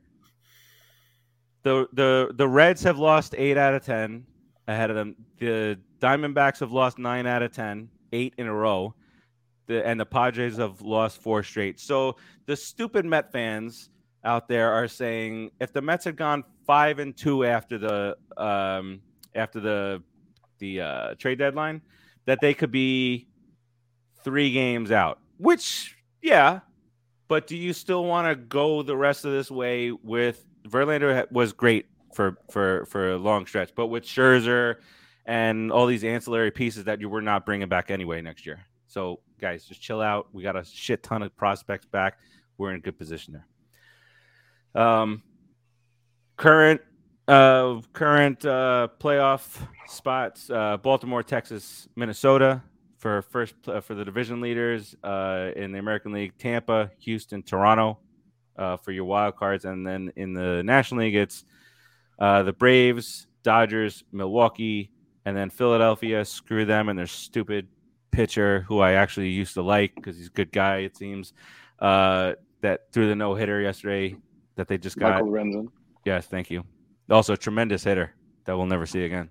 The 1.62 1.86
the 1.92 2.32
the 2.34 2.48
Reds 2.48 2.82
have 2.82 2.98
lost 2.98 3.34
eight 3.38 3.56
out 3.56 3.74
of 3.74 3.84
ten 3.84 4.24
ahead 4.66 4.90
of 4.90 4.96
them. 4.96 5.16
The 5.38 5.78
Diamondbacks 6.00 6.60
have 6.60 6.72
lost 6.72 6.98
nine 6.98 7.26
out 7.26 7.42
of 7.42 7.52
ten, 7.52 7.88
eight 8.12 8.34
in 8.38 8.46
a 8.46 8.54
row. 8.54 8.94
The 9.66 9.86
and 9.86 9.98
the 9.98 10.06
Padres 10.06 10.56
have 10.56 10.82
lost 10.82 11.22
four 11.22 11.42
straight. 11.42 11.78
So 11.78 12.16
the 12.46 12.56
stupid 12.56 13.04
Met 13.04 13.30
fans 13.30 13.90
out 14.24 14.48
there 14.48 14.72
are 14.72 14.88
saying 14.88 15.50
if 15.60 15.72
the 15.72 15.82
Mets 15.82 16.04
had 16.04 16.16
gone 16.16 16.44
five 16.66 16.98
and 16.98 17.16
two 17.16 17.44
after 17.44 17.78
the 17.78 18.16
um, 18.36 19.00
after 19.34 19.60
the 19.60 20.02
the 20.58 20.80
uh, 20.80 21.14
trade 21.14 21.38
deadline, 21.38 21.80
that 22.24 22.38
they 22.40 22.54
could 22.54 22.70
be 22.70 23.28
three 24.22 24.52
games 24.52 24.90
out. 24.90 25.18
Which, 25.38 25.96
yeah, 26.22 26.60
but 27.28 27.46
do 27.46 27.56
you 27.56 27.72
still 27.72 28.04
want 28.04 28.28
to 28.28 28.36
go 28.36 28.82
the 28.82 28.96
rest 28.96 29.24
of 29.24 29.32
this 29.32 29.50
way 29.50 29.90
with 29.90 30.44
Verlander 30.68 31.30
was 31.30 31.52
great 31.52 31.86
for 32.14 32.38
for 32.50 32.86
for 32.86 33.12
a 33.12 33.18
long 33.18 33.46
stretch, 33.46 33.72
but 33.74 33.86
with 33.88 34.04
Scherzer 34.04 34.76
and 35.26 35.70
all 35.70 35.86
these 35.86 36.04
ancillary 36.04 36.50
pieces 36.50 36.84
that 36.84 37.00
you 37.00 37.08
were 37.08 37.22
not 37.22 37.46
bringing 37.46 37.68
back 37.68 37.90
anyway 37.90 38.20
next 38.20 38.44
year. 38.44 38.60
So 38.86 39.20
guys, 39.40 39.64
just 39.64 39.80
chill 39.80 40.00
out. 40.00 40.28
We 40.32 40.42
got 40.42 40.56
a 40.56 40.64
shit 40.64 41.02
ton 41.02 41.22
of 41.22 41.36
prospects 41.36 41.86
back. 41.86 42.18
We're 42.58 42.70
in 42.70 42.76
a 42.76 42.80
good 42.80 42.98
position 42.98 43.42
there. 44.74 44.82
Um, 44.82 45.22
current 46.36 46.80
uh 47.28 47.80
current 47.92 48.44
uh 48.44 48.88
playoff 48.98 49.64
spots 49.86 50.50
uh 50.50 50.76
baltimore 50.78 51.22
texas 51.22 51.86
minnesota 51.94 52.60
for 52.98 53.22
first 53.22 53.54
uh, 53.68 53.80
for 53.80 53.94
the 53.94 54.04
division 54.04 54.40
leaders 54.40 54.96
uh 55.04 55.50
in 55.54 55.70
the 55.70 55.78
american 55.78 56.10
league 56.10 56.36
tampa 56.38 56.90
houston 56.98 57.40
toronto 57.40 57.96
uh 58.56 58.76
for 58.76 58.92
your 58.92 59.04
wild 59.04 59.36
cards 59.36 59.64
and 59.64 59.86
then 59.86 60.12
in 60.16 60.34
the 60.34 60.62
national 60.62 61.00
league 61.00 61.14
it's 61.14 61.44
uh 62.18 62.42
the 62.42 62.52
braves 62.52 63.26
dodgers 63.42 64.04
milwaukee 64.12 64.90
and 65.24 65.36
then 65.36 65.50
philadelphia 65.50 66.24
screw 66.24 66.64
them 66.64 66.88
and 66.88 66.98
their 66.98 67.06
stupid 67.06 67.66
pitcher 68.10 68.64
who 68.68 68.80
i 68.80 68.92
actually 68.92 69.28
used 69.28 69.54
to 69.54 69.62
like 69.62 69.94
because 69.94 70.16
he's 70.16 70.26
a 70.26 70.30
good 70.30 70.52
guy 70.52 70.78
it 70.78 70.96
seems 70.96 71.32
uh 71.78 72.32
that 72.60 72.92
threw 72.92 73.08
the 73.08 73.16
no-hitter 73.16 73.60
yesterday 73.60 74.16
that 74.56 74.68
they 74.68 74.78
just 74.78 74.96
got 74.96 75.14
Michael 75.14 75.28
Lorenzen. 75.28 75.68
Yes, 76.04 76.26
thank 76.26 76.50
you. 76.50 76.64
Also, 77.10 77.36
tremendous 77.36 77.84
hitter 77.84 78.14
that 78.44 78.56
we'll 78.56 78.66
never 78.66 78.86
see 78.86 79.04
again. 79.04 79.28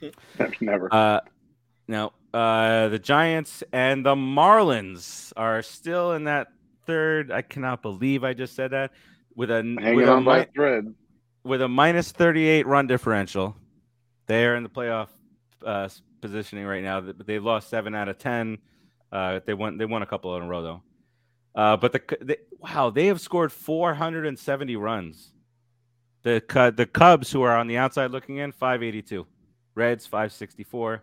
Never. 0.60 0.92
Uh, 0.92 1.20
now, 1.88 2.12
uh, 2.34 2.88
the 2.88 2.98
Giants 2.98 3.62
and 3.72 4.04
the 4.04 4.14
Marlins 4.14 5.32
are 5.36 5.62
still 5.62 6.12
in 6.12 6.24
that 6.24 6.48
third. 6.86 7.30
I 7.30 7.42
cannot 7.42 7.82
believe 7.82 8.24
I 8.24 8.32
just 8.34 8.54
said 8.54 8.70
that 8.72 8.92
with 9.34 9.50
a 9.50 9.56
Hanging 9.56 9.96
with 9.96 10.08
a, 10.08 10.12
on 10.12 10.24
by 10.24 10.40
mi- 10.40 10.46
thread. 10.54 10.94
with 11.44 11.62
a 11.62 11.68
minus 11.68 12.12
thirty-eight 12.12 12.66
run 12.66 12.86
differential. 12.86 13.56
They 14.26 14.44
are 14.46 14.56
in 14.56 14.62
the 14.62 14.68
playoff 14.68 15.08
uh, 15.64 15.88
positioning 16.20 16.64
right 16.66 16.82
now. 16.82 17.00
But 17.00 17.26
They've 17.26 17.44
lost 17.44 17.68
seven 17.68 17.94
out 17.94 18.08
of 18.08 18.18
ten. 18.18 18.58
Uh, 19.12 19.40
they 19.46 19.54
won. 19.54 19.78
They 19.78 19.84
won 19.86 20.02
a 20.02 20.06
couple 20.06 20.36
in 20.36 20.42
a 20.42 20.46
row 20.46 20.62
though. 20.62 20.82
Uh, 21.54 21.76
but 21.76 21.92
the, 21.92 22.00
the 22.20 22.38
wow, 22.58 22.90
they 22.90 23.06
have 23.06 23.20
scored 23.20 23.50
470 23.50 24.76
runs. 24.76 25.32
The 26.22 26.42
the 26.76 26.84
Cubs, 26.86 27.30
who 27.32 27.42
are 27.42 27.56
on 27.56 27.66
the 27.66 27.78
outside 27.78 28.10
looking 28.10 28.36
in, 28.38 28.52
582. 28.52 29.26
Reds 29.74 30.06
564. 30.06 31.02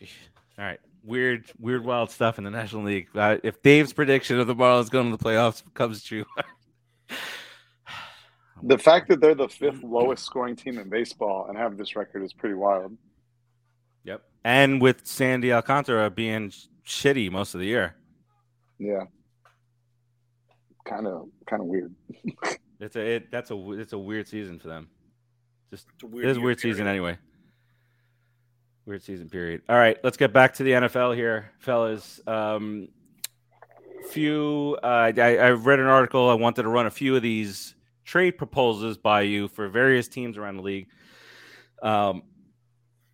All 0.00 0.64
right, 0.64 0.80
weird, 1.04 1.44
weird, 1.58 1.84
wild 1.84 2.10
stuff 2.10 2.38
in 2.38 2.44
the 2.44 2.50
National 2.50 2.84
League. 2.84 3.08
Uh, 3.14 3.38
if 3.42 3.62
Dave's 3.62 3.92
prediction 3.92 4.38
of 4.38 4.46
the 4.46 4.54
Marlins 4.54 4.90
going 4.90 5.10
to 5.10 5.16
the 5.16 5.22
playoffs 5.22 5.62
comes 5.74 6.02
true, 6.02 6.24
The 8.64 8.78
fact 8.78 9.08
that 9.08 9.20
they're 9.20 9.34
the 9.34 9.48
fifth 9.48 9.82
lowest 9.82 10.24
scoring 10.24 10.54
team 10.54 10.78
in 10.78 10.88
baseball 10.88 11.46
and 11.48 11.58
have 11.58 11.76
this 11.76 11.96
record 11.96 12.22
is 12.22 12.32
pretty 12.32 12.54
wild. 12.54 12.96
Yep. 14.04 14.22
And 14.44 14.80
with 14.80 15.04
Sandy 15.04 15.52
Alcantara 15.52 16.10
being 16.10 16.52
shitty 16.86 17.30
most 17.30 17.54
of 17.54 17.60
the 17.60 17.66
year. 17.66 17.96
Yeah. 18.78 19.04
Kind 20.84 21.08
of, 21.08 21.28
kind 21.46 21.60
of 21.60 21.66
weird. 21.66 21.94
It's 22.82 22.96
a 22.96 23.00
it, 23.00 23.30
that's 23.30 23.52
a 23.52 23.54
w- 23.54 23.78
it's 23.78 23.92
a 23.92 23.98
weird 23.98 24.26
season 24.26 24.58
for 24.58 24.66
them. 24.66 24.88
Just 25.70 25.86
It's 25.94 26.02
a 26.02 26.18
it 26.18 26.24
is 26.24 26.36
a 26.36 26.40
year 26.40 26.44
weird 26.46 26.58
season 26.58 26.88
anyway. 26.88 27.16
Weird 28.84 29.02
season 29.02 29.28
period. 29.28 29.62
All 29.68 29.76
right, 29.76 29.96
let's 30.02 30.16
get 30.16 30.32
back 30.32 30.54
to 30.54 30.64
the 30.64 30.72
NFL 30.72 31.14
here, 31.14 31.52
fellas. 31.60 32.20
Um, 32.26 32.88
few. 34.10 34.76
Uh, 34.82 35.12
I, 35.16 35.36
I 35.36 35.50
read 35.50 35.78
an 35.78 35.86
article. 35.86 36.28
I 36.28 36.34
wanted 36.34 36.62
to 36.62 36.68
run 36.68 36.86
a 36.86 36.90
few 36.90 37.14
of 37.14 37.22
these 37.22 37.74
trade 38.04 38.32
proposals 38.32 38.98
by 38.98 39.22
you 39.22 39.48
for 39.48 39.68
various 39.68 40.08
teams 40.08 40.36
around 40.36 40.56
the 40.56 40.62
league. 40.62 40.88
Um, 41.82 42.24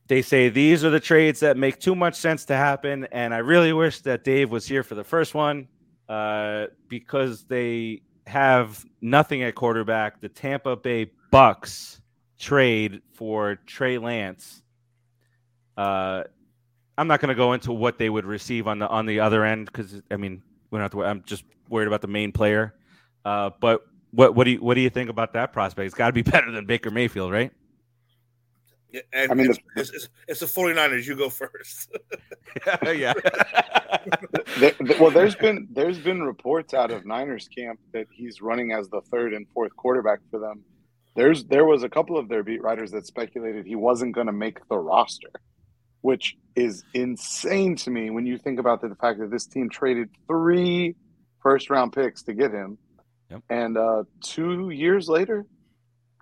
they 0.07 0.23
say 0.23 0.49
these 0.49 0.85
are 0.85 0.91
the 0.91 1.01
trades 1.01 1.41
that 1.41 1.57
make 1.57 1.79
too 1.81 1.95
much 1.95 2.15
sense 2.15 2.47
to 2.47 2.57
happen, 2.57 3.07
and 3.13 3.35
I 3.35 3.39
really 3.39 3.73
wish 3.73 4.01
that 4.01 4.25
Dave 4.25 4.51
was 4.51 4.67
here 4.67 4.83
for 4.83 4.95
the 4.95 5.05
first 5.05 5.35
one 5.35 5.69
uh, 6.09 6.67
because 6.89 7.45
they 7.45 8.03
have 8.27 8.85
nothing 9.03 9.43
at 9.43 9.55
quarterback. 9.55 10.21
The 10.21 10.31
Tampa 10.31 10.77
Bay 10.77 11.11
Bucs 11.31 12.01
trade 12.39 13.03
for 13.13 13.57
Trey 13.67 13.99
Lance. 13.99 14.63
Uh, 15.79 16.25
I'm 16.99 17.07
not 17.07 17.21
going 17.21 17.29
to 17.29 17.35
go 17.37 17.53
into 17.53 17.73
what 17.73 17.97
they 17.99 18.11
would 18.11 18.25
receive 18.27 18.67
on 18.67 18.81
the 18.81 18.89
on 18.89 19.07
the 19.07 19.21
other 19.21 19.45
end 19.45 19.67
because 19.67 20.03
I 20.11 20.17
mean 20.17 20.43
we 20.71 20.77
don't 20.79 20.83
have 20.83 20.91
to. 20.93 21.05
I'm 21.05 21.23
just 21.25 21.45
worried 21.69 21.87
about 21.87 22.01
the 22.03 22.09
main 22.09 22.33
player. 22.33 22.75
Uh, 23.25 23.51
but 23.61 23.83
what 24.11 24.35
what 24.35 24.45
do 24.45 24.51
you 24.51 24.59
what 24.59 24.75
do 24.75 24.81
you 24.81 24.91
think 24.91 25.09
about 25.09 25.33
that 25.35 25.53
prospect? 25.53 25.87
It's 25.87 25.95
got 25.95 26.09
to 26.09 26.13
be 26.13 26.23
better 26.31 26.51
than 26.51 26.67
Baker 26.67 26.91
Mayfield, 26.91 27.31
right? 27.33 27.53
Yeah, 28.91 29.03
I 29.31 29.35
mean, 29.35 29.51
it's, 29.51 29.59
it's, 29.77 29.91
it's, 29.91 30.09
it's 30.29 30.41
the 30.41 30.47
49ers. 30.47 31.07
You 31.07 31.15
go 31.15 31.29
first. 31.29 31.95
yeah. 32.87 33.13
There- 34.59 34.73
there- 34.81 34.99
well, 35.01 35.11
there's 35.11 35.35
been 35.37 35.69
there's 35.71 35.99
been 35.99 36.23
reports 36.23 36.73
out 36.75 36.91
of 36.91 37.05
Niners 37.07 37.49
camp 37.49 37.79
that 37.93 38.07
he's 38.11 38.41
running 38.41 38.73
as 38.73 38.89
the 38.89 39.03
third 39.03 39.35
and 39.35 39.47
fourth 39.55 39.77
quarterback 39.77 40.21
for 40.31 40.41
them. 40.41 40.65
There's 41.17 41.45
there 41.45 41.65
was 41.67 41.83
a 41.83 41.89
couple 41.89 42.17
of 42.17 42.29
their 42.29 42.43
beat 42.43 42.63
writers 42.63 42.91
that 42.93 43.07
speculated 43.07 43.67
he 43.67 43.77
wasn't 43.77 44.15
going 44.15 44.27
to 44.27 44.33
make 44.33 44.67
the 44.69 44.79
roster, 44.79 45.31
which 46.01 46.37
is 46.57 46.85
insane 46.95 47.77
to 47.77 47.91
me 47.91 48.11
when 48.11 48.27
you 48.27 48.39
think 48.39 48.59
about 48.59 48.81
the 48.81 48.95
fact 49.01 49.19
that 49.21 49.31
this 49.31 49.47
team 49.47 49.69
traded 49.71 50.09
three 50.27 50.97
first 51.43 51.71
round 51.71 51.93
picks 51.93 52.23
to 52.25 52.35
get 52.35 52.51
him, 52.53 52.79
Yep. 53.31 53.43
and 53.51 53.77
uh, 53.77 54.05
two 54.23 54.71
years 54.71 55.09
later, 55.09 55.45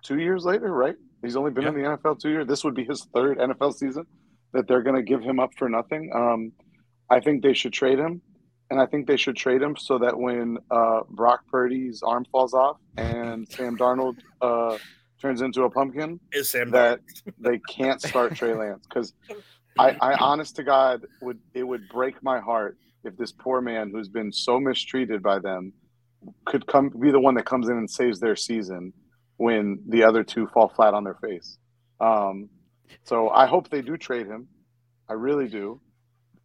two 0.03 0.19
years 0.19 0.43
later, 0.45 0.71
right? 0.71 0.95
He's 1.21 1.35
only 1.35 1.51
been 1.51 1.65
in 1.65 1.73
the 1.73 1.81
NFL 1.81 2.19
two 2.21 2.29
years. 2.29 2.47
This 2.47 2.63
would 2.63 2.75
be 2.75 2.83
his 2.85 3.05
third 3.13 3.37
NFL 3.39 3.73
season 3.73 4.05
that 4.53 4.67
they're 4.67 4.83
going 4.83 4.95
to 4.95 5.01
give 5.03 5.21
him 5.21 5.39
up 5.39 5.51
for 5.57 5.67
nothing. 5.69 6.11
Um, 6.13 6.51
I 7.09 7.19
think 7.19 7.41
they 7.43 7.53
should 7.53 7.73
trade 7.73 7.97
him, 7.97 8.21
and 8.69 8.79
I 8.79 8.85
think 8.85 9.07
they 9.07 9.17
should 9.17 9.35
trade 9.37 9.61
him 9.61 9.75
so 9.77 9.97
that 9.99 10.17
when 10.17 10.57
uh, 10.69 11.01
Brock 11.09 11.41
Purdy's 11.49 12.03
arm 12.05 12.25
falls 12.31 12.53
off 12.53 12.77
and 12.97 13.47
Sam 13.51 13.77
Darnold 13.77 14.17
uh, 14.41 14.77
turns 15.21 15.41
into 15.41 15.63
a 15.63 15.69
pumpkin, 15.69 16.19
Is 16.33 16.51
Sam 16.51 16.69
that 16.71 16.99
they 17.39 17.59
can't 17.69 18.01
start 18.01 18.35
Trey 18.35 18.53
Lance 18.53 18.85
because 18.87 19.13
I, 19.79 19.97
I, 20.01 20.13
honest 20.15 20.55
to 20.57 20.63
God, 20.63 21.05
would 21.21 21.39
it 21.53 21.63
would 21.63 21.89
break 21.89 22.21
my 22.23 22.39
heart 22.39 22.77
if 23.03 23.17
this 23.17 23.31
poor 23.31 23.61
man 23.61 23.91
who's 23.91 24.09
been 24.09 24.31
so 24.31 24.59
mistreated 24.59 25.23
by 25.23 25.39
them 25.39 25.73
could 26.45 26.65
come 26.67 26.89
be 26.89 27.11
the 27.11 27.19
one 27.19 27.35
that 27.35 27.45
comes 27.45 27.69
in 27.69 27.77
and 27.77 27.89
saves 27.89 28.19
their 28.19 28.35
season 28.35 28.93
when 29.37 29.79
the 29.87 30.03
other 30.03 30.23
two 30.23 30.47
fall 30.47 30.67
flat 30.67 30.93
on 30.93 31.03
their 31.03 31.15
face. 31.15 31.57
Um, 31.99 32.49
so 33.03 33.29
I 33.29 33.45
hope 33.45 33.69
they 33.69 33.81
do 33.81 33.97
trade 33.97 34.27
him. 34.27 34.47
I 35.09 35.13
really 35.13 35.47
do. 35.47 35.79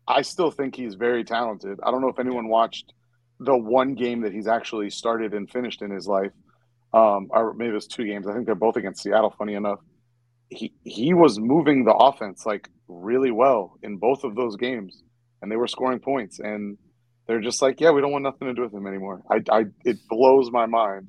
I 0.07 0.23
still 0.23 0.51
think 0.51 0.77
he's 0.77 0.95
very 0.95 1.25
talented. 1.25 1.79
I 1.83 1.90
don't 1.90 2.01
know 2.01 2.09
if 2.09 2.18
anyone 2.18 2.49
watched 2.49 2.92
the 3.40 3.57
one 3.57 3.95
game 3.95 4.23
that 4.23 4.33
he's 4.33 4.47
actually 4.47 4.90
started 4.90 5.35
and 5.35 5.51
finished 5.51 5.83
in 5.83 5.90
his 5.90 6.07
life, 6.07 6.33
um, 6.92 7.29
or 7.31 7.55
maybe 7.55 7.71
it 7.71 7.75
was 7.75 7.87
two 7.87 8.05
games. 8.05 8.27
I 8.27 8.35
think 8.35 8.47
they're 8.47 8.55
both 8.55 8.77
against 8.77 9.03
Seattle. 9.03 9.35
Funny 9.37 9.55
enough, 9.55 9.81
he 10.53 10.73
he 10.85 11.15
was 11.15 11.38
moving 11.38 11.85
the 11.85 11.95
offense 11.95 12.45
like 12.45 12.69
really 12.88 13.31
well 13.31 13.79
in 13.83 13.97
both 13.97 14.25
of 14.25 14.35
those 14.35 14.57
games, 14.57 15.03
and 15.41 15.51
they 15.51 15.57
were 15.57 15.67
scoring 15.67 15.99
points. 15.99 16.38
And 16.38 16.79
they're 17.27 17.41
just 17.41 17.62
like, 17.62 17.81
yeah, 17.81 17.91
we 17.91 18.01
don't 18.01 18.12
want 18.12 18.25
nothing 18.25 18.49
to 18.49 18.55
do 18.55 18.62
with 18.62 18.75
him 18.75 18.87
anymore. 18.87 19.23
I, 19.31 19.43
I 19.51 19.65
it 19.85 19.99
blows 20.09 20.51
my 20.51 20.67
mind. 20.67 21.09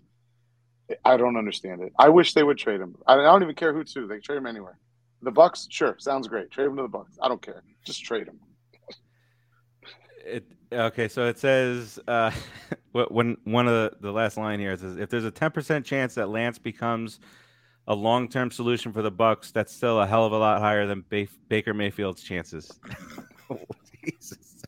I 1.04 1.18
don't 1.18 1.38
understand 1.38 1.82
it. 1.82 1.94
I 1.98 2.10
wish 2.10 2.34
they 2.34 2.44
would 2.44 2.58
trade 2.58 2.82
him. 2.82 2.96
I, 3.08 3.14
I 3.14 3.24
don't 3.24 3.44
even 3.44 3.56
care 3.56 3.74
who 3.74 3.84
to. 3.84 4.08
They 4.08 4.20
trade 4.20 4.38
him 4.38 4.46
anywhere. 4.46 4.78
The 5.22 5.32
Bucs, 5.32 5.68
sure, 5.70 5.96
sounds 6.00 6.28
great. 6.28 6.52
Trade 6.52 6.68
him 6.68 6.76
to 6.78 6.84
the 6.84 6.90
Bucs. 6.90 7.18
I 7.22 7.30
don't 7.30 7.42
care. 7.42 7.64
Just 7.86 8.04
trade 8.04 8.28
him. 8.28 8.40
It, 10.26 10.46
okay, 10.72 11.08
so 11.08 11.28
it 11.28 11.40
says 11.40 12.00
uh, 12.08 12.32
when 12.92 13.38
one 13.46 13.68
of 13.68 13.74
the, 13.74 13.98
the 14.02 14.12
last 14.12 14.38
line 14.38 14.60
here 14.60 14.78
says 14.78 14.98
if 14.98 15.10
there's 15.10 15.26
a 15.26 15.32
10% 15.32 15.86
chance 15.86 16.16
that 16.16 16.30
Lance 16.30 16.60
becomes 16.60 17.20
a 17.88 17.96
long-term 17.96 18.52
solution 18.52 18.94
for 18.94 19.02
the 19.02 19.12
Bucs, 19.12 19.52
that's 19.52 19.74
still 19.74 20.00
a 20.00 20.08
hell 20.08 20.26
of 20.26 20.32
a 20.32 20.38
lot 20.38 20.62
higher 20.62 20.88
than 20.88 21.04
ba- 21.10 21.28
Baker 21.50 21.74
Mayfield's 21.74 22.24
chances. 22.24 22.80
Jesus. 24.06 24.64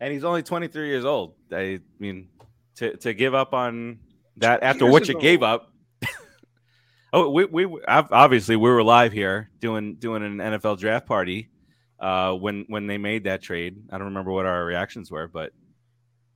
And 0.00 0.12
he's 0.12 0.24
only 0.24 0.42
23 0.42 0.88
years 0.88 1.04
old. 1.04 1.34
I 1.52 1.80
mean, 1.98 2.28
to, 2.76 2.96
to 2.98 3.12
give 3.12 3.34
up 3.34 3.52
on 3.52 3.98
that 4.38 4.62
after 4.62 4.86
what 4.86 5.08
you 5.08 5.18
gave 5.18 5.42
up. 5.42 5.72
oh, 7.12 7.28
we, 7.30 7.44
we 7.44 7.66
ob- 7.86 8.08
obviously 8.10 8.56
we 8.56 8.70
were 8.70 8.82
live 8.82 9.12
here 9.12 9.50
doing 9.60 9.96
doing 9.96 10.22
an 10.22 10.38
NFL 10.38 10.78
draft 10.78 11.06
party 11.06 11.50
uh, 11.98 12.32
when 12.32 12.64
when 12.68 12.86
they 12.86 12.98
made 12.98 13.24
that 13.24 13.42
trade. 13.42 13.76
I 13.90 13.98
don't 13.98 14.06
remember 14.06 14.32
what 14.32 14.46
our 14.46 14.64
reactions 14.64 15.10
were, 15.10 15.28
but 15.28 15.48
it 15.48 15.52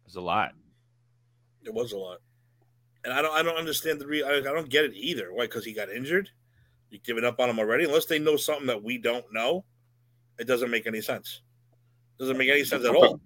was 0.05 0.17
a 0.17 0.21
lot. 0.21 0.51
It 1.63 1.73
was 1.73 1.93
a 1.93 1.99
lot, 1.99 2.19
and 3.05 3.13
I 3.13 3.23
don't. 3.23 3.35
I 3.35 3.43
don't 3.43 3.57
understand 3.57 4.01
the. 4.01 4.07
Re- 4.07 4.23
I, 4.23 4.39
I 4.39 4.41
don't 4.41 4.69
get 4.69 4.85
it 4.85 4.95
either. 4.95 5.33
Why? 5.33 5.45
Because 5.45 5.65
he 5.65 5.73
got 5.73 5.91
injured. 5.91 6.31
You 6.91 6.99
giving 7.01 7.25
up 7.25 7.41
on 7.41 7.51
him 7.51 7.59
already? 7.59 7.85
Unless 7.85 8.07
they 8.07 8.19
know 8.19 8.37
something 8.37 8.67
that 8.67 8.83
we 8.83 8.99
don't 8.99 9.25
know, 9.33 9.65
it 10.39 10.47
doesn't 10.47 10.71
make 10.71 10.87
any 10.87 11.01
sense. 11.01 11.43
Doesn't 12.19 12.39
make 12.39 12.49
any 12.49 12.65
sense 12.65 12.85
at 12.85 12.95
all. 12.95 13.21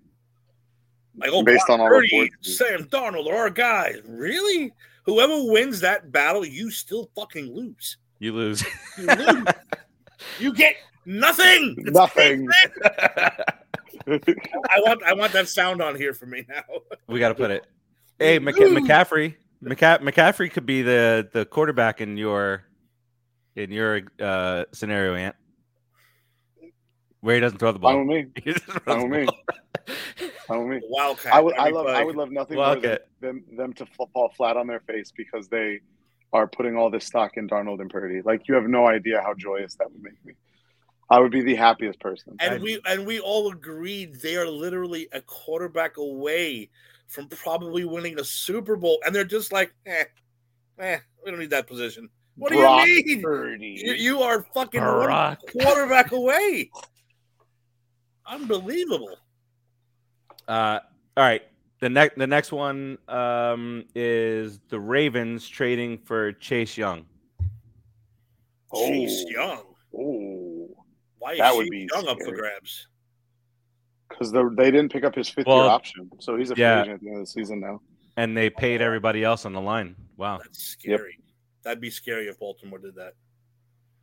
Like, 1.16 1.30
oh, 1.32 1.42
Based 1.42 1.66
Brock 1.66 1.78
on 1.78 1.80
all 1.80 1.88
Purdy, 1.88 2.08
reports. 2.12 2.56
Sam 2.56 2.84
Darnold, 2.84 3.26
are 3.26 3.36
our 3.36 3.50
guys. 3.50 3.96
Really? 4.06 4.72
Whoever 5.04 5.50
wins 5.50 5.80
that 5.80 6.12
battle, 6.12 6.44
you 6.44 6.70
still 6.70 7.10
fucking 7.16 7.54
lose. 7.54 7.96
You 8.18 8.32
lose. 8.32 8.64
You 8.98 9.06
lose. 9.06 9.44
you 10.38 10.54
get 10.54 10.76
nothing. 11.06 11.74
It's 11.78 11.90
Nothing. 11.90 12.48
I 14.06 14.80
want 14.80 15.02
I 15.02 15.12
want 15.12 15.32
that 15.32 15.48
sound 15.48 15.82
on 15.82 15.96
here 15.96 16.14
for 16.14 16.26
me 16.26 16.44
now. 16.48 16.62
we 17.06 17.18
got 17.18 17.28
to 17.28 17.34
put 17.34 17.50
it. 17.50 17.66
Hey, 18.18 18.38
Mc- 18.38 18.56
McCaffrey. 18.56 19.34
McCa- 19.62 20.00
McCaffrey 20.00 20.50
could 20.50 20.66
be 20.66 20.82
the 20.82 21.28
the 21.32 21.44
quarterback 21.44 22.00
in 22.00 22.16
your 22.16 22.64
in 23.56 23.72
your 23.72 24.02
uh, 24.20 24.64
scenario, 24.72 25.14
Ant. 25.14 25.36
Where 27.20 27.34
he 27.34 27.40
doesn't 27.40 27.58
throw 27.58 27.72
the 27.72 27.80
ball. 27.80 27.92
Fine 27.92 28.06
with 28.06 28.16
me. 28.16 28.26
He 28.44 28.52
just 28.52 28.64
throws 28.64 28.80
Fine 28.84 28.98
the 29.00 29.08
with 29.08 29.20
me. 29.20 29.26
ball. 29.26 30.28
Fine 30.46 30.68
with 30.68 30.82
me. 30.82 30.88
Wildcat. 30.88 31.34
I 31.34 31.40
would, 31.40 31.54
I 31.54 31.62
every 31.62 31.72
love. 31.72 31.86
I 31.88 32.04
would 32.04 32.16
love 32.16 32.30
nothing 32.30 32.56
more 32.56 32.76
than 32.76 32.98
them, 33.20 33.44
them 33.56 33.72
to 33.74 33.86
fall 33.86 34.32
flat 34.36 34.56
on 34.56 34.66
their 34.68 34.80
face 34.80 35.12
because 35.16 35.48
they 35.48 35.80
are 36.32 36.46
putting 36.46 36.76
all 36.76 36.90
this 36.90 37.06
stock 37.06 37.36
in 37.36 37.48
Darnold 37.48 37.80
and 37.80 37.90
Purdy. 37.90 38.22
Like 38.22 38.46
you 38.46 38.54
have 38.54 38.68
no 38.68 38.86
idea 38.86 39.20
how 39.20 39.34
joyous 39.34 39.74
that 39.76 39.90
would 39.90 40.02
make 40.02 40.24
me. 40.24 40.34
I 41.10 41.18
would 41.20 41.32
be 41.32 41.42
the 41.42 41.54
happiest 41.54 42.00
person. 42.00 42.36
And 42.38 42.62
we 42.62 42.80
and 42.86 43.06
we 43.06 43.18
all 43.18 43.50
agreed 43.50 44.16
they 44.16 44.36
are 44.36 44.46
literally 44.46 45.08
a 45.10 45.20
quarterback 45.22 45.96
away 45.96 46.68
from 47.08 47.28
probably 47.28 47.84
winning 47.84 48.18
a 48.20 48.24
Super 48.24 48.76
Bowl, 48.76 48.98
and 49.04 49.14
they're 49.14 49.24
just 49.24 49.52
like, 49.52 49.72
eh, 49.86 50.04
eh, 50.78 50.98
we 51.24 51.30
don't 51.30 51.40
need 51.40 51.50
that 51.50 51.66
position. 51.66 52.08
What 52.36 52.52
Brock 52.52 52.84
do 52.84 52.90
you 52.90 53.04
mean? 53.04 53.22
Purdy. 53.22 53.82
You, 53.84 53.92
you 53.94 54.22
are 54.22 54.46
fucking 54.54 54.80
one 54.80 55.04
Brock. 55.06 55.40
quarterback 55.50 56.12
away. 56.12 56.70
Unbelievable. 58.26 59.16
Uh, 60.46 60.78
all 61.16 61.24
right. 61.24 61.42
The 61.80 61.88
next 61.88 62.18
the 62.18 62.26
next 62.26 62.50
one 62.52 62.98
um, 63.08 63.84
is 63.94 64.60
the 64.68 64.78
Ravens 64.80 65.48
trading 65.48 65.98
for 65.98 66.32
Chase 66.32 66.76
Young. 66.76 67.06
Chase 68.74 69.24
Oh. 69.26 69.30
Young. 69.30 69.62
Oh, 69.96 70.68
Why 71.18 71.32
is 71.32 71.38
That 71.38 71.54
would 71.54 71.64
Chase 71.64 71.70
be 71.70 71.88
Young 71.94 72.08
up 72.08 72.18
for 72.22 72.32
grabs? 72.34 72.88
Because 74.08 74.32
they 74.32 74.70
didn't 74.70 74.90
pick 74.90 75.04
up 75.04 75.14
his 75.14 75.28
fifth 75.28 75.46
Well, 75.46 75.58
year 75.58 75.66
option, 75.66 76.10
so 76.18 76.36
he's 76.36 76.50
a 76.50 76.54
free 76.54 76.62
yeah. 76.64 76.82
agent 76.82 76.94
at 76.94 77.00
the 77.00 77.08
end 77.08 77.16
of 77.16 77.22
the 77.22 77.26
season 77.30 77.60
now. 77.60 77.80
And 78.16 78.36
they 78.36 78.50
paid 78.50 78.80
everybody 78.80 79.22
else 79.22 79.44
on 79.44 79.52
the 79.52 79.60
line. 79.60 79.94
Wow. 80.16 80.38
That's 80.38 80.62
scary. 80.62 81.18
That'd 81.62 81.80
be 81.80 81.90
scary 81.90 82.26
if 82.28 82.38
Baltimore 82.38 82.78
did 82.78 82.94
that. 82.96 83.12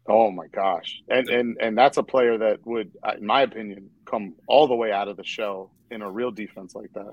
Oh 0.07 0.29
my 0.29 0.45
gosh, 0.47 1.01
and 1.09 1.27
and 1.29 1.57
and 1.59 1.75
that's 1.75 1.97
a 1.97 2.03
player 2.03 2.37
that 2.37 2.63
would, 2.63 2.91
uh, 3.01 3.13
in 3.17 3.25
my 3.25 3.41
opinion, 3.41 3.89
come 4.05 4.35
all 4.47 4.67
the 4.67 4.75
way 4.75 4.91
out 4.91 5.07
of 5.07 5.17
the 5.17 5.23
shell 5.23 5.71
in 5.89 6.03
a 6.03 6.09
real 6.11 6.29
defense 6.29 6.75
like 6.75 6.93
that. 6.93 7.11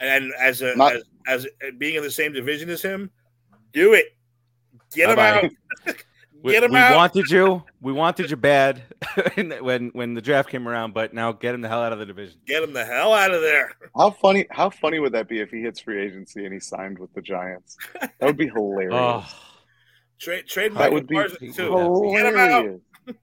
And 0.00 0.32
as 0.40 0.60
a 0.60 0.74
Not- 0.74 0.96
as, 0.96 1.04
as 1.28 1.46
being 1.78 1.94
in 1.94 2.02
the 2.02 2.10
same 2.10 2.32
division 2.32 2.68
as 2.70 2.82
him, 2.82 3.10
do 3.72 3.92
it. 3.92 4.06
Get 4.92 5.10
him 5.10 5.16
Bye-bye. 5.16 5.50
out. 5.86 5.94
We, 6.44 6.52
Get 6.52 6.62
him 6.62 6.72
we 6.72 6.78
out. 6.78 6.94
wanted 6.94 7.30
you. 7.30 7.62
We 7.80 7.92
wanted 7.94 8.30
you 8.30 8.36
bad 8.36 8.82
when 9.62 9.88
when 9.94 10.12
the 10.12 10.20
draft 10.20 10.50
came 10.50 10.68
around, 10.68 10.92
but 10.92 11.14
now 11.14 11.32
get 11.32 11.54
him 11.54 11.62
the 11.62 11.68
hell 11.68 11.82
out 11.82 11.94
of 11.94 11.98
the 11.98 12.04
division. 12.04 12.38
Get 12.46 12.62
him 12.62 12.74
the 12.74 12.84
hell 12.84 13.14
out 13.14 13.32
of 13.32 13.40
there. 13.40 13.72
How 13.96 14.10
funny! 14.10 14.46
How 14.50 14.68
funny 14.68 14.98
would 14.98 15.12
that 15.12 15.26
be 15.26 15.40
if 15.40 15.50
he 15.50 15.62
hits 15.62 15.80
free 15.80 16.04
agency 16.04 16.44
and 16.44 16.52
he 16.52 16.60
signed 16.60 16.98
with 16.98 17.14
the 17.14 17.22
Giants? 17.22 17.78
That 17.98 18.12
would 18.20 18.36
be 18.36 18.48
hilarious. 18.48 18.92
Oh, 18.94 19.26
Trade 20.20 20.46
trade 20.46 20.72
that 20.72 20.78
Michael 20.78 20.94
would 20.94 21.06
be 21.06 21.14
Parsons 21.14 21.56
too. 21.56 21.62
hilarious. 21.62 22.22
Get 22.22 22.26
him 22.34 22.38
out. 23.08 23.16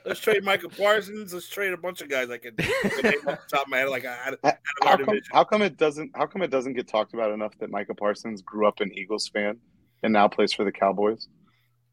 Let's 0.04 0.20
trade 0.20 0.42
Micah 0.44 0.68
Parsons. 0.68 1.32
Let's 1.32 1.48
trade 1.48 1.72
a 1.72 1.76
bunch 1.76 2.00
of 2.02 2.08
guys 2.08 2.28
I 2.28 2.38
can, 2.38 2.54
name 2.56 3.14
off 3.26 3.38
the 3.38 3.56
top 3.56 3.66
of 3.66 3.68
my 3.68 3.78
head. 3.78 3.88
Like 3.88 4.04
I 4.04 4.14
had, 4.16 4.34
out 4.44 4.54
of 4.54 4.58
How 4.82 4.90
our 4.90 4.96
come? 4.96 5.06
division. 5.06 5.24
How 5.32 5.44
come 5.44 5.62
it 5.62 5.76
doesn't? 5.76 6.10
How 6.16 6.26
come 6.26 6.42
it 6.42 6.50
doesn't 6.50 6.72
get 6.74 6.88
talked 6.88 7.14
about 7.14 7.30
enough 7.30 7.56
that 7.60 7.70
Micah 7.70 7.94
Parsons 7.94 8.42
grew 8.42 8.66
up 8.66 8.80
an 8.80 8.90
Eagles 8.92 9.28
fan 9.28 9.58
and 10.02 10.12
now 10.12 10.26
plays 10.28 10.52
for 10.52 10.64
the 10.64 10.72
Cowboys? 10.72 11.28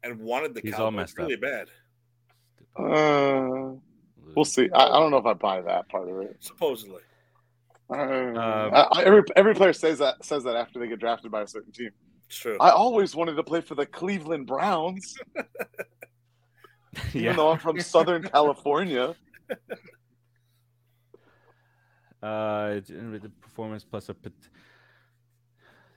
And 0.02 0.18
wanted 0.20 0.54
the 0.54 0.60
He's 0.60 0.72
Cowboys 0.72 0.84
all 0.84 0.90
messed 0.90 1.18
up. 1.18 1.26
really 1.28 1.36
bad. 1.36 1.68
Uh, 2.76 3.74
we'll 4.34 4.44
see. 4.44 4.68
I, 4.72 4.86
I 4.86 4.98
don't 5.00 5.10
know 5.10 5.18
if 5.18 5.26
I 5.26 5.34
buy 5.34 5.60
that 5.62 5.88
part 5.88 6.08
of 6.08 6.18
it. 6.20 6.36
Supposedly. 6.40 7.02
Uh, 7.90 7.94
Um, 7.94 8.36
I- 8.38 8.88
I- 8.92 9.02
every 9.04 9.22
every 9.36 9.54
player 9.54 9.72
says 9.72 9.98
that 9.98 10.24
says 10.24 10.44
that 10.44 10.54
after 10.56 10.78
they 10.78 10.86
get 10.86 11.00
drafted 11.00 11.30
by 11.32 11.42
a 11.42 11.46
certain 11.46 11.72
team. 11.72 11.90
It's 12.26 12.36
true. 12.38 12.56
I 12.60 12.70
always 12.70 13.16
wanted 13.16 13.34
to 13.34 13.42
play 13.42 13.60
for 13.60 13.74
the 13.74 13.84
Cleveland 13.86 14.46
Browns, 14.46 15.16
even 17.08 17.22
yeah. 17.24 17.32
though 17.34 17.50
I'm 17.50 17.58
from 17.58 17.80
Southern 17.80 18.22
California. 18.34 19.16
Uh, 22.22 22.74
it's 22.76 22.88
the 22.88 23.32
performance 23.40 23.84
plus 23.84 24.08
a. 24.08 24.14
Pot- 24.14 24.32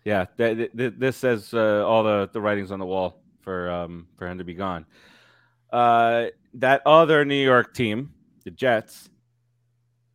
yeah, 0.06 0.26
th- 0.38 0.58
th- 0.58 0.72
th- 0.76 0.94
this 0.98 1.18
says 1.18 1.54
uh, 1.54 1.86
all 1.88 2.04
the, 2.04 2.30
the 2.34 2.42
writings 2.42 2.72
on 2.72 2.80
the 2.80 2.86
wall 2.86 3.22
for 3.44 3.70
um 3.72 4.08
for 4.18 4.28
him 4.28 4.40
to 4.40 4.46
be 4.46 4.56
gone. 4.56 4.86
Uh, 5.72 6.28
that 6.56 6.82
other 6.86 7.26
New 7.26 7.44
York 7.44 7.74
team, 7.74 8.14
the 8.46 8.52
Jets, 8.52 9.10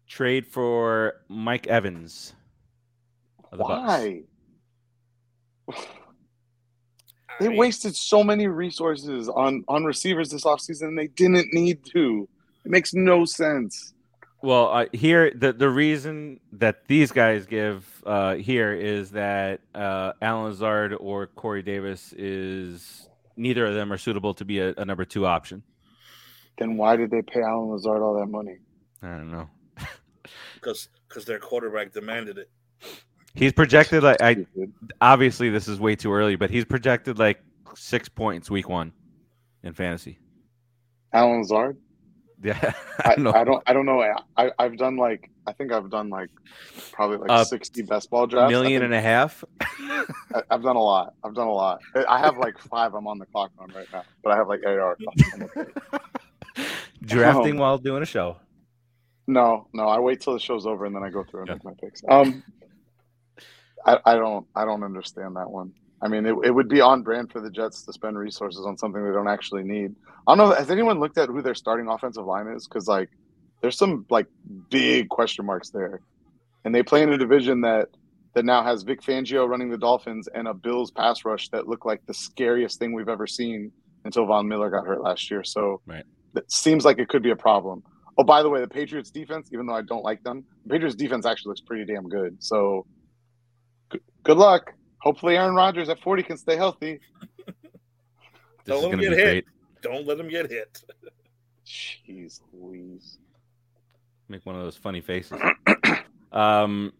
trade 0.08 0.46
for 0.46 1.14
Mike 1.28 1.66
Evans. 1.66 2.34
the 3.52 3.64
Why? 3.64 4.24
I 7.28 7.40
They 7.40 7.48
mean, 7.48 7.58
wasted 7.58 7.96
so 7.96 8.22
many 8.24 8.46
resources 8.48 9.28
on 9.28 9.64
on 9.68 9.84
receivers 9.84 10.30
this 10.30 10.44
offseason 10.44 10.88
and 10.88 10.98
they 10.98 11.08
didn't 11.08 11.52
need 11.52 11.84
to. 11.92 12.28
It 12.64 12.70
makes 12.70 12.94
no 12.94 13.24
sense. 13.24 13.94
Well, 14.42 14.68
uh, 14.70 14.86
here 14.92 15.32
the 15.34 15.52
the 15.52 15.68
reason 15.68 16.40
that 16.52 16.86
these 16.86 17.10
guys 17.12 17.46
give 17.46 17.86
uh, 18.06 18.36
here 18.36 18.72
is 18.72 19.10
that 19.12 19.60
uh, 19.74 20.12
Allen 20.22 20.46
Lazard 20.50 20.94
or 20.98 21.26
Corey 21.26 21.62
Davis 21.62 22.12
is 22.16 23.08
neither 23.38 23.66
of 23.66 23.74
them 23.74 23.92
are 23.92 23.98
suitable 23.98 24.35
to 24.35 24.44
be 24.44 24.59
a, 24.59 24.74
a 24.77 24.85
number 24.85 25.05
two 25.05 25.27
option. 25.27 25.62
Then 26.59 26.77
why 26.77 26.96
did 26.96 27.11
they 27.11 27.22
pay 27.22 27.40
Allen 27.40 27.70
Lazard 27.70 28.03
all 28.03 28.18
that 28.18 28.27
money? 28.27 28.59
I 29.03 29.09
don't 29.09 29.31
know. 29.31 29.48
because 30.55 30.88
because 31.09 31.24
their 31.24 31.38
quarterback 31.38 31.92
demanded 31.92 32.38
it. 32.38 32.51
He's 33.35 33.53
projected 33.53 34.03
like 34.03 34.20
I 34.20 34.44
obviously 35.01 35.51
this 35.51 35.68
is 35.68 35.79
way 35.79 35.94
too 35.94 36.12
early, 36.12 36.37
but 36.37 36.51
he's 36.51 36.64
projected 36.64 37.18
like 37.18 37.40
six 37.74 38.09
points 38.09 38.51
week 38.51 38.68
one 38.68 38.92
in 39.62 39.72
fantasy. 39.72 40.18
Allen 41.12 41.38
Lazard? 41.38 41.77
Yeah, 42.44 42.72
I 43.05 43.11
I, 43.11 43.14
don't 43.16 43.24
know. 43.24 43.33
I 43.35 43.42
don't 43.44 43.62
I 43.66 43.72
don't 43.72 43.87
know. 43.87 44.01
I, 44.37 44.53
I've 44.61 44.77
done 44.77 44.96
like 44.96 45.29
I 45.48 45.53
think 45.53 45.72
I've 45.72 45.90
done 45.90 46.09
like 46.09 46.31
probably 46.92 47.16
like 47.16 47.31
Uh, 47.31 47.42
sixty 47.44 47.83
best 47.83 48.11
ball 48.11 48.29
drafts. 48.29 48.53
Million 48.53 48.85
and 48.85 48.94
a 48.94 49.01
half. 49.01 49.42
I 49.61 49.66
and 49.81 49.90
a 49.90 49.94
half. 49.96 50.07
think 50.07 50.16
I, 50.35 50.42
I've 50.55 50.62
done 50.62 50.77
a 50.77 50.83
lot. 50.83 51.14
I've 51.24 51.35
done 51.35 51.48
a 51.48 51.53
lot. 51.53 51.81
I 52.09 52.18
have 52.20 52.38
like 52.38 52.57
five 52.59 52.94
I'm 52.94 53.09
on 53.09 53.18
the 53.18 53.27
clock 53.27 53.51
on 53.59 53.72
right 53.74 53.88
now, 53.92 54.05
but 54.22 54.33
I 54.33 54.37
have 54.37 54.46
like 54.48 54.64
AR. 54.64 54.96
Drafting 57.03 57.59
Oh. 57.59 57.61
while 57.61 57.79
doing 57.79 58.03
a 58.03 58.07
show. 58.07 58.37
No, 59.27 59.68
no, 59.72 59.87
I 59.88 59.98
wait 59.98 60.20
till 60.20 60.33
the 60.33 60.40
show's 60.40 60.66
over 60.66 60.87
and 60.87 60.94
then 60.94 61.03
I 61.03 61.11
go 61.11 61.24
through 61.24 61.40
and 61.42 61.48
Yeah. 61.48 61.55
make 61.55 61.64
my 61.64 61.72
picks. 61.81 62.03
Um, 62.09 62.42
I, 63.85 63.98
I 64.05 64.14
don't, 64.14 64.46
I 64.55 64.64
don't 64.64 64.83
understand 64.83 65.37
that 65.37 65.51
one. 65.51 65.72
I 66.00 66.08
mean, 66.08 66.26
it, 66.26 66.34
it 66.44 66.50
would 66.50 66.68
be 66.68 66.80
on 66.80 67.02
brand 67.02 67.32
for 67.32 67.40
the 67.40 67.50
Jets 67.50 67.82
to 67.82 67.92
spend 67.92 68.16
resources 68.16 68.64
on 68.64 68.76
something 68.78 69.04
they 69.04 69.11
don't 69.12 69.28
actually 69.28 69.64
need. 69.64 69.94
I 70.26 70.37
don't 70.37 70.38
know. 70.38 70.54
Has 70.54 70.70
anyone 70.70 71.00
looked 71.00 71.18
at 71.18 71.28
who 71.28 71.42
their 71.42 71.54
starting 71.54 71.88
offensive 71.88 72.25
line 72.25 72.46
is? 72.48 72.68
Because 72.68 72.87
like, 72.87 73.10
there's 73.62 73.77
some 73.77 74.06
like 74.08 74.27
big 74.70 75.08
question 75.08 75.44
marks 75.44 75.70
there, 75.70 76.00
and 76.64 76.75
they 76.75 76.83
play 76.83 77.02
in 77.02 77.12
a 77.12 77.18
division 77.18 77.62
that 77.62 77.88
that 78.35 78.44
now 78.44 78.62
has 78.62 78.83
Vic 78.85 79.02
Fangio 79.02 79.48
running 79.48 79.70
the 79.70 79.79
Dolphins 79.79 80.29
and 80.33 80.46
a 80.46 80.54
Bills 80.54 80.90
pass 80.92 81.25
rush 81.25 81.48
that 81.48 81.66
looked 81.66 81.87
like 81.87 82.00
the 82.06 82.14
scariest 82.14 82.79
thing 82.79 82.92
we've 82.92 83.08
ever 83.08 83.27
seen 83.27 83.73
until 84.04 84.27
Von 84.27 84.46
Miller 84.46 84.70
got 84.70 84.87
hurt 84.87 85.02
last 85.02 85.31
year. 85.31 85.42
So 85.42 85.81
Right. 85.87 86.04
that 86.35 86.50
seems 86.52 86.85
like 86.85 86.98
it 86.98 87.08
could 87.08 87.23
be 87.23 87.31
a 87.31 87.37
problem. 87.37 87.83
Oh, 88.16 88.23
by 88.25 88.42
the 88.42 88.48
way, 88.48 88.60
the 88.60 88.68
Patriots 88.68 89.10
defense, 89.10 89.48
even 89.52 89.66
though 89.66 89.75
I 89.75 89.83
don't 89.83 90.04
like 90.04 90.23
them, 90.23 90.44
the 90.64 90.70
Patriots 90.70 90.94
defense 90.94 91.27
actually 91.27 91.50
looks 91.50 91.62
pretty 91.62 91.85
damn 91.85 92.08
good. 92.08 92.37
So 92.38 92.87
good, 93.90 94.02
good 94.25 94.37
luck. 94.37 94.75
Hopefully 95.01 95.37
Aaron 95.37 95.55
Rodgers 95.55 95.88
at 95.88 96.01
40 96.01 96.23
can 96.23 96.37
stay 96.37 96.57
healthy. 96.57 97.01
This 98.65 98.77
Don't 98.77 98.77
is 98.77 98.83
let 98.85 98.90
going 98.90 98.92
him 98.92 99.11
to 99.11 99.17
be 99.17 99.17
get 99.17 99.27
hit. 99.27 99.44
great. 99.46 99.83
Don't 99.83 100.07
let 100.07 100.21
him 100.21 100.29
get 100.29 100.51
hit. 100.51 100.83
Jeez 101.65 102.40
Louise. 102.53 103.19
Make 104.29 104.44
one 104.44 104.57
of 104.57 104.63
those 104.63 104.77
funny 104.77 105.01
faces. 105.01 105.40
um, 106.33 106.92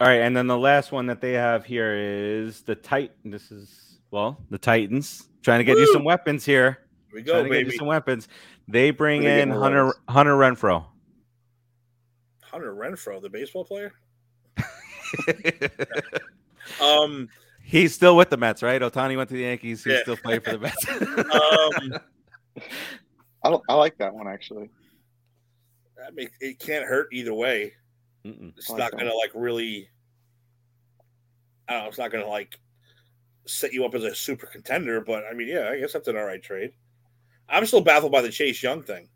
all 0.00 0.06
right, 0.06 0.20
and 0.20 0.36
then 0.36 0.46
the 0.46 0.56
last 0.56 0.92
one 0.92 1.06
that 1.06 1.20
they 1.20 1.32
have 1.32 1.64
here 1.64 1.96
is 1.96 2.62
the 2.62 2.76
Titan. 2.76 3.30
This 3.32 3.50
is 3.50 3.98
well, 4.12 4.38
the 4.50 4.58
Titans 4.58 5.28
trying 5.42 5.58
to 5.58 5.64
get 5.64 5.78
you 5.78 5.92
some 5.92 6.04
weapons 6.04 6.44
here. 6.44 6.78
Here 7.08 7.16
we 7.16 7.22
trying 7.24 7.38
go, 7.38 7.42
to 7.42 7.48
get 7.48 7.58
you 7.58 7.64
baby. 7.66 7.76
some 7.76 7.88
weapons. 7.88 8.28
They 8.68 8.92
bring 8.92 9.24
Where 9.24 9.34
they 9.34 9.42
in 9.42 9.50
Hunter 9.50 9.86
weapons? 9.86 10.04
Hunter 10.08 10.34
Renfrow. 10.34 10.84
Hunter 12.42 12.72
Renfroe, 12.72 13.20
the 13.20 13.28
baseball 13.30 13.64
player. 13.64 13.92
Um, 16.80 17.28
He's 17.62 17.94
still 17.94 18.16
with 18.16 18.30
the 18.30 18.36
Mets, 18.36 18.62
right? 18.62 18.80
Ohtani 18.82 19.16
went 19.16 19.28
to 19.30 19.34
the 19.36 19.42
Yankees. 19.42 19.84
He's 19.84 19.92
Yeah. 19.94 20.02
still 20.02 20.16
playing 20.16 20.40
for 20.40 20.52
the 20.52 20.58
Mets. 20.58 20.88
um, 20.90 21.98
I, 23.44 23.50
don't- 23.50 23.62
I 23.68 23.74
like 23.74 23.96
that 23.98 24.12
one 24.14 24.26
actually. 24.28 24.70
I 26.06 26.10
mean, 26.10 26.28
it 26.40 26.58
can't 26.58 26.84
hurt 26.84 27.08
either 27.12 27.32
way. 27.34 27.74
Mm-mm. 28.24 28.52
It's 28.56 28.68
like 28.70 28.78
not 28.78 28.92
going 28.92 29.06
to 29.06 29.16
like 29.16 29.30
really. 29.34 29.88
I 31.68 31.74
don't 31.74 31.82
know. 31.84 31.88
It's 31.88 31.98
not 31.98 32.10
going 32.10 32.24
to 32.24 32.28
like 32.30 32.58
set 33.46 33.72
you 33.72 33.84
up 33.84 33.94
as 33.94 34.02
a 34.04 34.14
super 34.14 34.46
contender, 34.46 35.00
but 35.00 35.24
I 35.30 35.34
mean, 35.34 35.46
yeah, 35.48 35.68
I 35.70 35.78
guess 35.78 35.92
that's 35.92 36.08
an 36.08 36.16
all 36.16 36.24
right 36.24 36.42
trade. 36.42 36.72
I'm 37.48 37.64
still 37.66 37.80
baffled 37.80 38.12
by 38.12 38.22
the 38.22 38.30
Chase 38.30 38.62
Young 38.62 38.82
thing. 38.82 39.08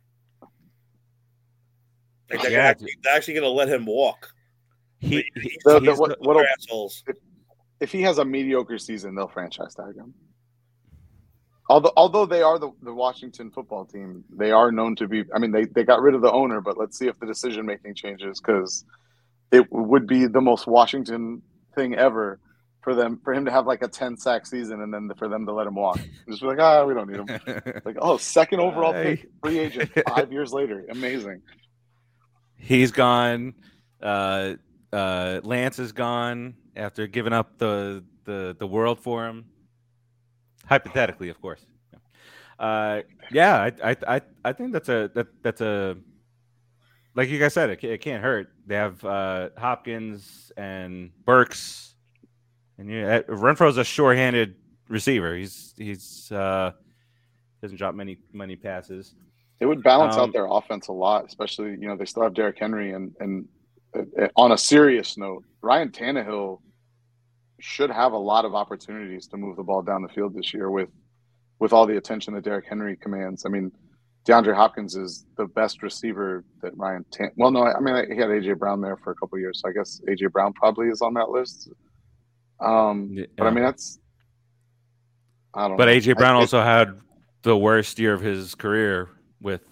Like 2.31 2.43
they're, 2.43 2.53
Yeah, 2.53 2.59
actually, 2.67 2.97
they're 3.03 3.15
actually 3.15 3.35
going 3.35 3.45
to 3.45 3.51
let 3.51 3.69
him 3.69 3.85
walk. 3.87 4.33
He, 5.01 5.17
Like, 5.17 5.27
he- 5.35 5.41
he's- 5.41 5.57
The- 5.65 5.81
the- 5.81 5.95
what- 5.95 6.21
what'll- 6.21 6.43
they're 6.43 6.49
assholes. 6.51 7.03
If 7.81 7.93
he 7.93 8.03
has 8.03 8.19
a 8.19 8.25
mediocre 8.25 8.79
season, 8.79 9.15
they'll 9.15 9.29
franchise 9.29 9.75
tag 9.75 9.97
him. 9.97 10.15
Although, 11.69 11.93
although 11.97 12.27
they 12.27 12.43
are 12.43 12.59
the, 12.59 12.71
the 12.83 12.93
Washington 12.93 13.51
football 13.51 13.87
team, 13.87 14.25
they 14.31 14.51
are 14.51 14.71
known 14.71 14.97
to 14.97 15.09
be. 15.09 15.25
I 15.35 15.39
mean, 15.39 15.51
they, 15.51 15.65
they 15.65 15.83
got 15.83 16.03
rid 16.03 16.15
of 16.15 16.21
the 16.21 16.31
owner, 16.31 16.61
but 16.61 16.77
let's 16.77 16.99
see 16.99 17.07
if 17.07 17.19
the 17.19 17.27
decision 17.27 17.65
making 17.65 17.95
changes 17.95 18.41
because 18.41 18.85
it 19.51 19.71
would 19.73 20.07
be 20.07 20.27
the 20.27 20.43
most 20.43 20.67
Washington 20.67 21.43
thing 21.75 21.95
ever 21.95 22.39
for 22.83 22.95
them 22.95 23.19
for 23.25 23.33
him 23.33 23.47
to 23.47 23.51
have 23.51 23.67
like 23.67 23.83
a 23.83 23.89
ten 23.89 24.17
sack 24.19 24.47
season 24.47 24.83
and 24.83 24.93
then 24.93 25.11
for 25.17 25.27
them 25.27 25.47
to 25.47 25.53
let 25.53 25.67
him 25.67 25.75
walk. 25.75 25.99
Just 26.29 26.43
be 26.43 26.49
like, 26.49 26.59
ah, 26.59 26.85
we 26.85 26.93
don't 26.93 27.09
need 27.09 27.19
him. 27.19 27.63
Like, 27.85 27.97
oh, 27.99 28.19
second 28.19 28.61
overall 28.61 28.93
pick, 28.93 29.27
free 29.43 29.59
agent, 29.59 29.91
five 30.07 30.31
years 30.31 30.53
later, 30.53 30.85
amazing. 30.91 31.41
He's 32.59 32.93
gone. 32.93 33.55
Uh, 34.03 34.55
uh, 34.93 35.41
Lance 35.43 35.79
is 35.79 35.93
gone 35.93 36.57
after 36.77 37.07
giving 37.07 37.33
up 37.33 37.59
the 37.59 38.05
the 38.25 38.57
the 38.59 38.67
world 38.67 38.99
for 39.01 39.27
him. 39.27 39.45
Hypothetically, 40.67 41.29
of 41.29 41.41
course. 41.41 41.65
Uh, 42.59 43.03
yeah, 43.31 43.57
I, 43.57 43.91
I 43.91 43.97
I 44.07 44.21
I 44.45 44.53
think 44.53 44.73
that's 44.73 44.89
a 44.89 45.11
that 45.15 45.27
that's 45.43 45.61
a 45.61 45.97
like 47.15 47.29
you 47.29 47.39
guys 47.39 47.55
said, 47.55 47.71
it, 47.71 47.83
it 47.85 48.01
can't 48.01 48.23
hurt. 48.23 48.53
They 48.67 48.75
have 48.75 49.05
uh, 49.05 49.51
Hopkins 49.57 50.51
and 50.57 51.11
Burks, 51.25 51.95
and 52.79 52.91
yeah, 52.91 53.21
Renfrow's 53.29 53.77
a 53.77 53.85
sure-handed 53.85 54.57
receiver. 54.89 55.37
He's 55.37 55.75
he's 55.77 56.31
uh, 56.33 56.73
doesn't 57.63 57.77
drop 57.77 57.95
many 57.95 58.19
many 58.33 58.57
passes. 58.57 59.15
It 59.61 59.67
would 59.67 59.83
balance 59.83 60.17
Um, 60.17 60.23
out 60.23 60.33
their 60.33 60.47
offense 60.47 60.89
a 60.89 60.93
lot, 60.93 61.27
especially 61.27 61.71
you 61.71 61.89
know 61.89 61.97
they 61.97 62.05
still 62.05 62.23
have 62.23 62.35
Derrick 62.35 62.59
Henry 62.59 62.93
and 62.93 63.15
and 63.21 63.49
uh, 63.97 64.29
on 64.37 64.53
a 64.53 64.59
serious 64.59 65.17
note, 65.17 65.45
Ryan 65.63 65.91
Tannehill 65.91 66.61
should 67.61 67.91
have 67.91 68.13
a 68.13 68.19
lot 68.19 68.45
of 68.45 68.55
opportunities 68.55 69.27
to 69.29 69.37
move 69.37 69.57
the 69.57 69.63
ball 69.63 69.83
down 69.83 70.03
the 70.03 70.09
field 70.09 70.35
this 70.35 70.53
year 70.55 70.71
with 70.71 70.89
with 71.61 71.73
all 71.73 71.87
the 71.87 71.97
attention 71.97 72.35
that 72.35 72.45
Derrick 72.45 72.67
Henry 72.69 72.97
commands. 72.97 73.47
I 73.47 73.49
mean, 73.49 73.71
DeAndre 74.27 74.55
Hopkins 74.55 74.97
is 74.97 75.25
the 75.37 75.47
best 75.47 75.83
receiver 75.83 76.45
that 76.63 76.77
Ryan 76.77 77.05
Tan. 77.13 77.31
Well, 77.37 77.51
no, 77.53 77.63
I 77.65 77.79
mean 77.81 78.11
he 78.11 78.17
had 78.19 78.29
AJ 78.29 78.59
Brown 78.59 78.81
there 78.81 78.97
for 78.97 79.13
a 79.13 79.15
couple 79.15 79.39
years, 79.39 79.61
so 79.61 79.69
I 79.69 79.73
guess 79.73 80.01
AJ 80.09 80.33
Brown 80.33 80.53
probably 80.53 80.89
is 80.89 81.01
on 81.01 81.15
that 81.15 81.31
list. 81.31 81.69
Um, 82.61 83.17
but 83.39 83.47
I 83.47 83.51
mean 83.51 83.65
that's 83.65 83.99
I 85.55 85.69
don't. 85.69 85.77
But 85.77 85.87
know. 85.87 85.93
AJ 85.93 86.17
Brown 86.17 86.37
I- 86.37 86.41
also 86.41 86.61
had 86.63 86.99
the 87.43 87.57
worst 87.57 87.99
year 87.99 88.15
of 88.15 88.21
his 88.21 88.55
career 88.55 89.09
with 89.41 89.63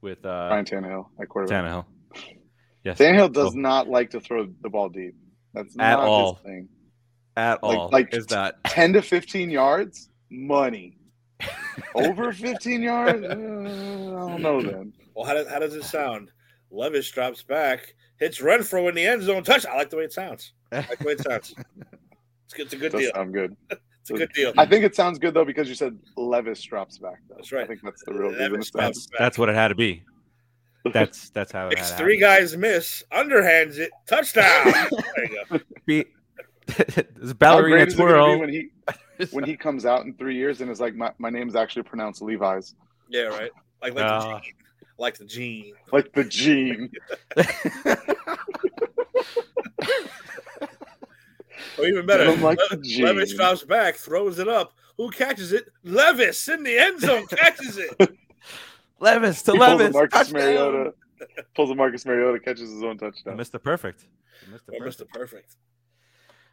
with 0.00 0.24
uh, 0.24 0.48
Ryan 0.50 0.64
Tannehill 0.64 1.06
at 1.20 1.28
quarterback. 1.28 1.64
Tannehill. 1.64 1.84
Yes, 2.84 2.98
Tannehill 2.98 3.32
does 3.32 3.54
Oh. 3.54 3.58
not 3.58 3.88
like 3.88 4.10
to 4.10 4.20
throw 4.20 4.46
the 4.62 4.70
ball 4.70 4.88
deep. 4.88 5.14
That's 5.54 5.74
At 5.78 5.96
not 5.98 6.00
all. 6.08 6.34
his 6.34 6.42
thing. 6.44 6.68
at 7.36 7.62
like- 7.62 7.78
all. 7.78 7.88
like- 7.90 8.14
is 8.14 8.26
that 8.26 8.56
Ten 8.64 8.92
to 8.94 9.02
fifteen 9.02 9.50
yards, 9.50 10.08
money. 10.30 10.96
Over 11.94 12.32
fifteen 12.32 12.82
yards, 12.82 13.22
uh, 13.24 13.28
I 13.30 13.34
don't 13.34 14.42
know. 14.42 14.62
Then 14.62 14.92
Well, 15.14 15.24
how 15.24 15.34
does, 15.34 15.48
how 15.48 15.58
does 15.58 15.74
it 15.74 15.84
sound? 15.84 16.30
Levis 16.70 17.10
drops 17.10 17.42
back, 17.42 17.94
hits 18.18 18.38
Renfrow 18.40 18.88
in 18.88 18.94
the 18.94 19.04
end 19.06 19.22
zone 19.22 19.42
touch. 19.42 19.64
I 19.66 19.74
like 19.76 19.90
the 19.90 19.96
way 19.96 20.04
it 20.04 20.12
sounds. 20.12 20.52
I 20.70 20.76
like 20.76 20.98
the 20.98 21.06
way 21.06 21.12
it 21.14 21.20
sounds. 21.20 21.54
It's, 22.44 22.54
good- 22.54 22.66
it's 22.66 22.74
a 22.74 22.76
good 22.76 22.92
does 22.92 23.00
deal. 23.00 23.10
sound 23.14 23.32
good. 23.32 23.56
It's 23.70 24.10
a 24.10 24.14
good 24.14 24.32
deal. 24.34 24.52
I 24.58 24.66
think 24.66 24.84
it 24.84 24.94
sounds 24.94 25.18
good 25.18 25.34
though 25.34 25.44
because 25.44 25.68
you 25.68 25.74
said 25.74 25.98
Levis 26.16 26.62
drops 26.62 26.98
back. 26.98 27.20
Though. 27.28 27.36
That's 27.36 27.52
right. 27.52 27.64
I 27.64 27.66
think 27.66 27.80
that's 27.82 28.02
the 28.04 28.12
real 28.14 28.32
Levis 28.32 28.50
reason. 28.58 28.80
drops 28.80 28.98
It's 28.98 29.06
back. 29.08 29.18
that's 29.18 29.38
what 29.38 29.48
it 29.48 29.54
had 29.54 29.68
to 29.68 29.74
be. 29.74 30.02
That's 30.92 31.30
that's 31.30 31.52
how 31.52 31.68
it 31.68 31.74
Makes 31.76 31.92
three 31.92 32.18
guys 32.18 32.56
miss, 32.56 33.02
underhands 33.12 33.78
it, 33.78 33.90
touchdown. 34.06 34.64
there 35.16 35.24
you 35.24 35.44
go. 35.50 35.58
Be- 35.86 36.06
this 36.66 37.04
How 37.26 37.32
ballerina 37.34 37.76
great 37.76 37.88
is 37.88 37.94
it 37.94 37.98
gonna 37.98 38.12
be 38.12 38.14
twirl. 38.14 38.38
when 38.40 38.48
he 38.48 38.70
when 39.32 39.44
he 39.44 39.56
comes 39.56 39.84
out 39.84 40.06
in 40.06 40.14
three 40.14 40.36
years 40.36 40.62
and 40.62 40.70
is 40.70 40.80
like, 40.80 40.94
my, 40.94 41.12
my 41.18 41.28
name's 41.28 41.54
actually 41.54 41.82
pronounced 41.82 42.22
Levi's, 42.22 42.74
Yeah, 43.10 43.24
right. 43.24 43.50
Like 43.82 43.94
like 43.94 44.04
Uh. 44.04 44.36
the 44.36 44.40
gene. 44.40 44.54
Like 44.98 45.18
the 45.18 45.24
gene. 45.26 45.74
like 45.92 46.12
the 46.12 46.24
gene. 46.24 46.90
Or 51.78 51.86
even 51.86 52.06
better, 52.06 52.24
I'm 52.30 52.42
like 52.42 52.58
Le- 52.70 53.04
Levis 53.04 53.34
drops 53.34 53.64
back, 53.64 53.96
throws 53.96 54.38
it 54.38 54.48
up. 54.48 54.72
Who 54.96 55.10
catches 55.10 55.52
it? 55.52 55.68
Levis 55.84 56.48
in 56.48 56.62
the 56.62 56.78
end 56.78 57.00
zone 57.00 57.26
catches 57.26 57.78
it. 57.78 58.10
Levis 59.00 59.42
to 59.42 59.52
He 59.52 59.58
pulls 59.58 59.68
a 59.68 59.76
Levis. 59.76 59.94
Marcus 59.94 60.18
touchdown. 60.18 60.42
Mariota. 60.42 60.94
Pulls 61.54 61.70
a 61.70 61.74
Marcus 61.74 62.06
Mariota, 62.06 62.40
catches 62.40 62.70
his 62.70 62.82
own 62.82 62.96
touchdown. 62.96 63.36
Mr. 63.36 63.62
Perfect. 63.62 64.06
Mr. 64.50 64.54
Or 64.54 64.78
Perfect. 64.78 65.00
Mr. 65.00 65.08
Perfect. 65.08 65.56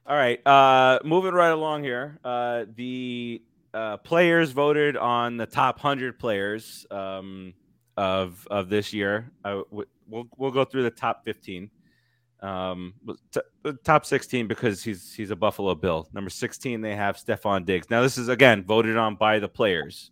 All 0.05 0.15
right. 0.15 0.45
Uh, 0.45 0.99
moving 1.05 1.33
right 1.33 1.51
along 1.51 1.83
here. 1.83 2.19
Uh, 2.23 2.65
the 2.75 3.41
uh, 3.73 3.97
players 3.97 4.51
voted 4.51 4.97
on 4.97 5.37
the 5.37 5.45
top 5.45 5.79
hundred 5.79 6.19
players 6.19 6.85
um, 6.91 7.53
of 7.95 8.45
of 8.51 8.69
this 8.69 8.93
year. 8.93 9.31
Uh, 9.45 9.61
we'll 9.71 10.27
we'll 10.37 10.51
go 10.51 10.65
through 10.65 10.83
the 10.83 10.91
top 10.91 11.23
fifteen. 11.23 11.69
Um, 12.41 12.93
t- 13.33 13.41
the 13.63 13.73
top 13.83 14.05
sixteen 14.05 14.47
because 14.47 14.83
he's 14.83 15.13
he's 15.13 15.31
a 15.31 15.35
Buffalo 15.35 15.75
Bill. 15.75 16.07
Number 16.13 16.29
sixteen, 16.29 16.81
they 16.81 16.95
have 16.95 17.17
Stefon 17.17 17.65
Diggs. 17.65 17.89
Now 17.89 18.01
this 18.01 18.17
is 18.17 18.27
again 18.29 18.63
voted 18.63 18.97
on 18.97 19.15
by 19.15 19.39
the 19.39 19.49
players. 19.49 20.11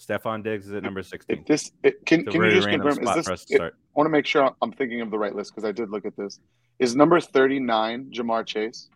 Stefon 0.00 0.42
Diggs 0.42 0.66
is 0.66 0.72
at 0.72 0.82
number 0.82 1.02
sixteen. 1.02 1.40
If 1.40 1.46
this 1.46 1.72
it, 1.82 2.06
can 2.06 2.24
can 2.24 2.42
you 2.42 2.50
just 2.52 2.68
confirm? 2.68 3.06
Is 3.06 3.14
this? 3.16 3.26
for 3.26 3.32
us 3.34 3.44
to 3.46 3.54
it- 3.66 3.74
I 3.74 3.98
want 3.98 4.06
to 4.06 4.10
make 4.10 4.24
sure 4.24 4.50
I'm 4.62 4.72
thinking 4.72 5.00
of 5.02 5.10
the 5.10 5.18
right 5.18 5.34
list 5.34 5.52
because 5.54 5.68
I 5.68 5.72
did 5.72 5.90
look 5.90 6.06
at 6.06 6.16
this. 6.16 6.40
Is 6.78 6.96
number 6.96 7.20
39 7.20 8.10
Ja'Marr 8.14 8.46
Chase? 8.46 8.88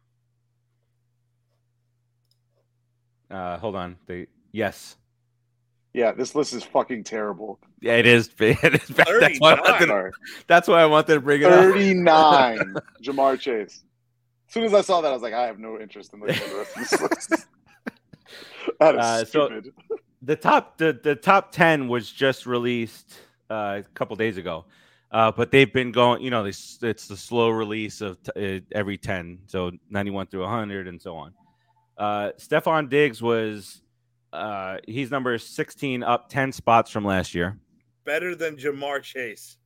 Uh, 3.31 3.59
hold 3.59 3.75
on. 3.77 3.97
They, 4.07 4.29
yes. 4.53 4.97
Yeah, 5.93 6.13
this 6.13 6.35
list 6.35 6.55
is 6.55 6.65
fucking 6.65 7.05
terrible. 7.05 7.59
Yeah, 7.81 7.97
it 7.97 8.07
is. 8.07 8.31
It 8.39 8.75
is. 8.83 8.89
That's 8.89 9.39
why, 9.41 9.57
to- 9.57 10.11
that's 10.47 10.69
why 10.69 10.81
I 10.83 10.87
wanted 10.87 11.15
to 11.15 11.21
bring 11.21 11.43
it 11.43 11.47
up. 11.53 11.65
39 11.65 12.75
Ja'Marr 13.05 13.39
Chase. 13.39 13.83
As 14.49 14.55
soon 14.55 14.65
as 14.65 14.73
I 14.75 14.81
saw 14.81 15.01
that, 15.03 15.09
I 15.11 15.13
was 15.13 15.23
like, 15.23 15.35
I 15.35 15.47
have 15.47 15.59
no 15.59 15.79
interest 15.79 16.15
in 16.15 16.21
looking 16.21 16.37
at 16.37 16.49
the 16.49 16.57
rest 16.57 16.77
of 16.77 16.81
this 16.81 17.01
list. 17.31 17.47
that 18.81 18.95
is 18.95 19.01
Uh, 19.01 19.25
so- 19.25 19.47
stupid. 19.47 19.73
The 20.27 20.37
top 20.37 20.79
the, 20.79 20.99
the 21.03 21.15
top 21.15 21.53
10 21.53 21.89
was 21.89 22.11
just 22.11 22.47
released 22.47 23.15
uh, 23.51 23.83
a 23.85 23.95
couple 23.95 24.17
days 24.17 24.37
ago 24.37 24.65
uh, 25.11 25.31
but 25.31 25.51
they've 25.51 25.73
been 25.73 25.93
going 25.93 26.23
you 26.23 26.31
know 26.31 26.43
this 26.43 26.79
it's 26.83 27.07
the 27.07 27.17
slow 27.17 27.51
release 27.51 28.01
of 28.01 28.19
t- 28.23 28.57
uh, 28.57 28.61
every 28.73 28.97
10 28.97 29.41
so 29.47 29.71
91 29.91 30.27
through 30.29 30.41
100 30.43 30.89
and 30.89 31.01
so 31.01 31.15
on 31.17 31.33
uh, 31.99 32.31
stefon 32.39 32.89
diggs 32.89 33.23
was 33.23 33.83
uh, 34.33 34.79
he's 34.89 35.11
number 35.11 35.37
16 35.39 36.03
up 36.03 36.29
10 36.29 36.53
spots 36.53 36.91
from 36.91 37.05
last 37.05 37.35
year 37.35 37.59
Better 38.05 38.35
than 38.35 38.57
Ja'Marr 38.57 39.03
Chase. 39.03 39.57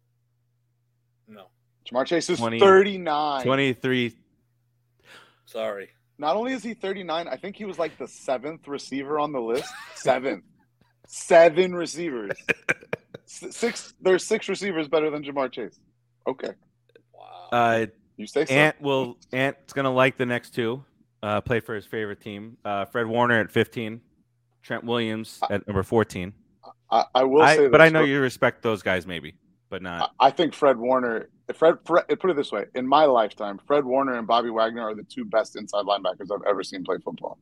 No. 1.26 1.46
Ja'Marr 1.84 2.06
Chase 2.06 2.30
is 2.30 2.38
20 2.38 2.60
39. 2.60 3.42
23 3.42 4.16
Sorry. 5.44 5.88
Not 6.18 6.36
only 6.36 6.52
is 6.52 6.62
he 6.64 6.74
39, 6.74 7.28
I 7.28 7.36
think 7.36 7.56
he 7.56 7.64
was 7.64 7.78
like 7.78 7.96
the 7.98 8.08
seventh 8.08 8.66
receiver 8.66 9.18
on 9.20 9.32
the 9.32 9.40
list. 9.40 9.72
Seventh. 9.94 10.44
Seven 11.06 11.74
receivers. 11.74 12.32
S- 13.26 13.56
Six. 13.56 13.94
There's 14.00 14.24
six 14.24 14.48
receivers 14.48 14.88
better 14.88 15.10
than 15.10 15.22
Ja'Marr 15.22 15.52
Chase. 15.52 15.78
Okay, 16.26 16.50
Wow. 17.14 17.48
uh, 17.52 17.86
you 18.18 18.26
say 18.26 18.44
so. 18.44 18.52
ant 18.52 18.78
will 18.82 19.16
ant's 19.32 19.72
gonna 19.72 19.90
like 19.92 20.18
the 20.18 20.26
next 20.26 20.50
two 20.54 20.84
uh, 21.22 21.40
play 21.40 21.60
for 21.60 21.74
his 21.74 21.86
favorite 21.86 22.20
team 22.20 22.58
uh, 22.66 22.84
fred 22.84 23.06
warner 23.06 23.40
at 23.40 23.50
15 23.50 24.00
trent 24.62 24.84
williams 24.84 25.38
at 25.50 25.66
number 25.66 25.82
14 25.82 26.34
I, 26.90 27.04
I 27.14 27.22
will 27.24 27.40
I- 27.42 27.56
say, 27.56 27.68
but 27.68 27.80
i 27.80 27.88
know 27.88 28.00
Fred- 28.00 28.08
you 28.10 28.20
respect 28.20 28.62
those 28.62 28.82
guys 28.82 29.06
maybe 29.06 29.36
but 29.70 29.80
not 29.80 30.10
I 30.20 30.26
I 30.26 30.30
think 30.30 30.52
Fred 30.52 30.76
Warner. 30.76 31.30
Fred, 31.56 31.76
Fred, 31.86 32.04
put 32.20 32.30
it 32.30 32.36
this 32.36 32.52
way: 32.52 32.66
in 32.74 32.86
my 32.86 33.04
lifetime, 33.04 33.58
Fred 33.66 33.84
Warner 33.84 34.14
and 34.14 34.26
Bobby 34.26 34.50
Wagner 34.50 34.82
are 34.82 34.94
the 34.94 35.02
two 35.04 35.24
best 35.24 35.56
inside 35.56 35.84
linebackers 35.84 36.30
I've 36.32 36.46
ever 36.46 36.62
seen 36.62 36.84
play 36.84 36.96
football. 37.02 37.38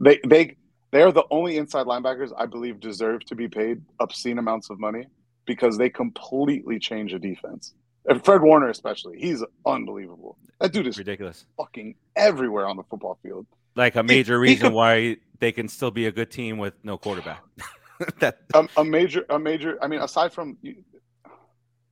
They 0.00 0.20
they 0.26 0.56
they 0.90 1.02
are 1.02 1.12
the 1.12 1.24
only 1.30 1.56
inside 1.56 1.86
linebackers 1.86 2.32
I 2.36 2.46
believe 2.46 2.80
deserve 2.80 3.24
to 3.26 3.34
be 3.34 3.48
paid 3.48 3.82
obscene 4.00 4.38
amounts 4.38 4.70
of 4.70 4.78
money 4.78 5.06
because 5.46 5.78
they 5.78 5.88
completely 5.90 6.78
change 6.78 7.12
a 7.14 7.18
defense. 7.18 7.74
And 8.06 8.24
Fred 8.24 8.40
Warner, 8.42 8.68
especially, 8.68 9.18
he's 9.18 9.42
unbelievable. 9.66 10.38
That 10.60 10.72
dude 10.72 10.86
is 10.86 10.96
ridiculous 10.98 11.44
fucking 11.56 11.94
everywhere 12.16 12.66
on 12.66 12.76
the 12.76 12.82
football 12.84 13.18
field. 13.22 13.46
like 13.76 13.96
a 13.96 14.02
major 14.02 14.34
he 14.42 14.50
reason 14.50 14.68
could- 14.68 14.72
why 14.74 15.16
they 15.40 15.52
can 15.52 15.68
still 15.68 15.90
be 15.90 16.06
a 16.06 16.12
good 16.12 16.30
team 16.30 16.58
with 16.58 16.74
no 16.82 16.98
quarterback. 16.98 17.42
that 18.20 18.38
a, 18.54 18.68
a 18.76 18.84
major, 18.84 19.24
a 19.28 19.38
major. 19.38 19.78
I 19.82 19.88
mean, 19.88 20.00
aside 20.00 20.32
from 20.32 20.56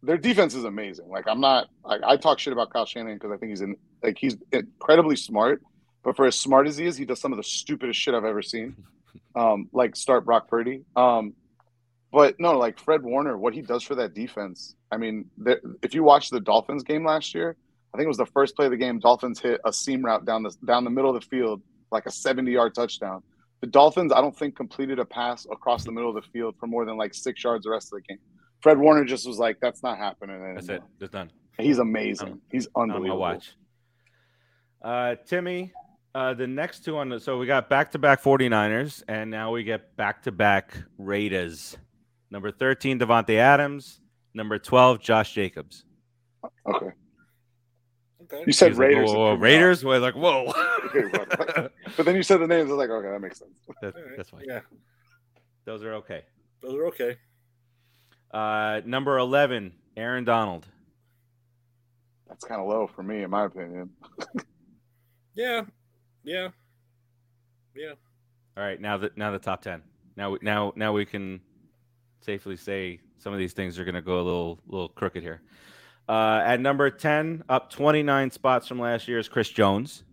their 0.07 0.17
defense 0.17 0.55
is 0.55 0.65
amazing. 0.65 1.09
Like 1.09 1.27
I'm 1.27 1.41
not 1.41 1.69
like 1.85 2.01
I 2.05 2.17
talk 2.17 2.39
shit 2.39 2.53
about 2.53 2.73
Kyle 2.73 2.87
Shanahan 2.87 3.19
because 3.19 3.33
I 3.33 3.37
think 3.37 3.51
he's 3.51 3.61
in 3.61 3.77
like 4.03 4.17
he's 4.19 4.37
incredibly 4.53 5.17
smart, 5.17 5.63
but 6.03 6.17
for 6.17 6.27
as 6.27 6.39
smart 6.39 6.69
as 6.69 6.77
he 6.77 6.87
is, 6.87 6.97
he 6.97 7.05
does 7.05 7.21
some 7.21 7.33
of 7.33 7.37
the 7.37 7.43
stupidest 7.43 7.99
shit 7.99 8.15
I've 8.15 8.25
ever 8.25 8.43
seen. 8.43 8.77
Um, 9.35 9.69
like 9.73 9.97
start 9.97 10.25
Brock 10.25 10.49
Purdy. 10.49 10.83
Um, 10.95 11.35
but 12.11 12.37
no, 12.41 12.57
like 12.57 12.79
Fred 12.79 13.03
Warner, 13.03 13.37
what 13.37 13.53
he 13.53 13.61
does 13.61 13.83
for 13.83 13.95
that 13.97 14.15
defense. 14.15 14.75
I 14.91 14.97
mean, 14.97 15.27
there, 15.37 15.61
if 15.83 15.95
you 15.95 16.03
watch 16.03 16.31
the 16.31 16.41
Dolphins 16.41 16.83
game 16.85 17.05
last 17.05 17.35
year, 17.35 17.55
I 17.93 17.99
think 17.99 18.07
it 18.07 18.09
was 18.09 18.17
the 18.17 18.27
first 18.27 18.57
play 18.57 18.65
of 18.65 18.71
the 18.71 18.79
game. 18.79 18.99
Dolphins 18.99 19.39
hit 19.39 19.61
a 19.65 19.73
seam 19.75 20.03
route 20.03 20.25
down 20.25 20.43
the 20.43 20.55
down 20.67 20.85
the 20.85 20.91
middle 20.91 21.15
of 21.15 21.21
the 21.21 21.27
field, 21.29 21.61
like 21.91 22.07
a 22.07 22.11
70 22.11 22.51
yard 22.51 22.75
touchdown. 22.75 23.23
The 23.61 23.67
Dolphins, 23.67 24.13
I 24.13 24.23
don't 24.23 24.37
think, 24.37 24.57
completed 24.57 24.99
a 24.99 25.05
pass 25.05 25.47
across 25.51 25.85
the 25.85 25.93
middle 25.93 26.09
of 26.09 26.15
the 26.15 26.31
field 26.31 26.55
for 26.59 26.67
more 26.67 26.87
than 26.87 26.97
like 26.97 27.13
six 27.13 27.43
yards 27.45 27.65
the 27.65 27.71
rest 27.71 27.93
of 27.93 28.01
the 28.01 28.03
game. 28.03 28.19
Fred 28.61 28.79
Warner 28.79 29.05
just 29.05 29.27
was 29.27 29.39
like, 29.39 29.59
"That's 29.61 29.83
not 29.83 29.99
happening." 29.99 30.37
Anymore. 30.37 30.55
That's 30.55 30.69
it. 30.69 30.83
It's 31.01 31.11
done. 31.13 31.31
He's 31.59 31.79
amazing. 31.79 32.29
Um, 32.33 32.43
He's 32.51 32.69
On 32.75 32.91
unbelievable. 32.91 33.21
my 33.21 33.33
watch. 33.35 33.53
Uh, 34.83 35.15
Timmy, 35.27 35.73
uh, 36.15 36.35
the 36.35 36.47
next 36.47 36.85
two 36.85 36.97
on 36.99 37.09
the 37.09 37.19
so 37.19 37.39
we 37.39 37.47
got 37.47 37.69
back 37.71 37.93
to 37.93 37.99
back 37.99 38.23
49ers, 38.23 39.03
and 39.09 39.31
now 39.31 39.51
we 39.53 39.65
get 39.65 39.97
back 39.97 40.23
to 40.25 40.33
back 40.33 40.77
Raiders. 40.99 41.77
Number 42.31 42.51
13, 42.51 42.99
Davante 42.99 43.37
Adams. 43.37 44.01
Number 44.35 44.59
12, 44.59 45.01
Josh 45.01 45.33
Jacobs. 45.33 45.85
Okay, 46.69 46.91
Okay. 48.23 48.43
you 48.47 48.53
said 48.53 48.71
He's 48.73 48.79
like, 48.79 48.89
Raiders. 48.89 49.11
whoa, 49.11 49.19
whoa, 49.19 49.35
Raiders? 49.35 49.85
We're 49.85 49.99
like, 49.99 50.15
whoa. 50.15 50.53
Okay, 50.87 51.09
but 51.97 52.05
then 52.05 52.15
you 52.17 52.23
said 52.23 52.39
the 52.41 52.47
names. 52.47 52.69
I 52.69 52.75
was 52.75 52.79
like, 52.79 52.91
okay, 52.91 53.09
that 53.11 53.21
makes 53.21 53.39
sense. 53.39 53.59
That- 53.81 53.95
All 53.97 54.03
right. 54.03 54.17
that's 54.17 54.31
fine. 54.31 54.43
Yeah, 54.47 54.61
Those 55.65 55.83
are 55.85 55.95
okay. 55.95 56.25
those 56.61 56.75
are 56.75 56.87
okay. 56.89 57.17
Uh, 58.33 58.81
number 58.85 59.19
11, 59.19 59.73
Aaron 59.97 60.25
Donald. 60.25 60.67
That's 62.29 62.45
kind 62.45 62.61
of 62.61 62.67
low 62.67 62.87
for 62.87 63.03
me, 63.03 63.23
in 63.23 63.31
my 63.31 63.45
opinion. 63.45 63.91
Yeah, 65.39 65.65
yeah, 66.25 66.49
yeah. 67.75 67.93
All 68.57 68.65
right, 68.65 68.81
now 68.81 68.97
the 68.97 69.11
now 69.17 69.33
the 69.33 69.39
top 69.39 69.61
10. 69.61 69.83
Now 70.17 70.31
we- 70.31 70.39
now 70.41 70.73
now 70.77 70.95
we 70.95 71.05
can 71.05 71.43
safely 72.23 72.57
say 72.57 73.01
some 73.19 73.35
of 73.35 73.39
these 73.39 73.53
things 73.53 73.79
are 73.79 73.85
going 73.85 73.97
to 73.97 74.01
go 74.01 74.15
a 74.15 74.23
little 74.25 74.59
little 74.67 74.89
crooked 74.89 75.23
here. 75.23 75.43
Uh, 76.09 76.41
at 76.43 76.59
number 76.61 76.89
10, 76.89 77.45
up 77.51 77.69
29 77.69 78.31
spots 78.31 78.67
from 78.67 78.79
last 78.81 79.07
year 79.09 79.19
is 79.19 79.29
Chris 79.29 79.51
Jones. 79.51 80.05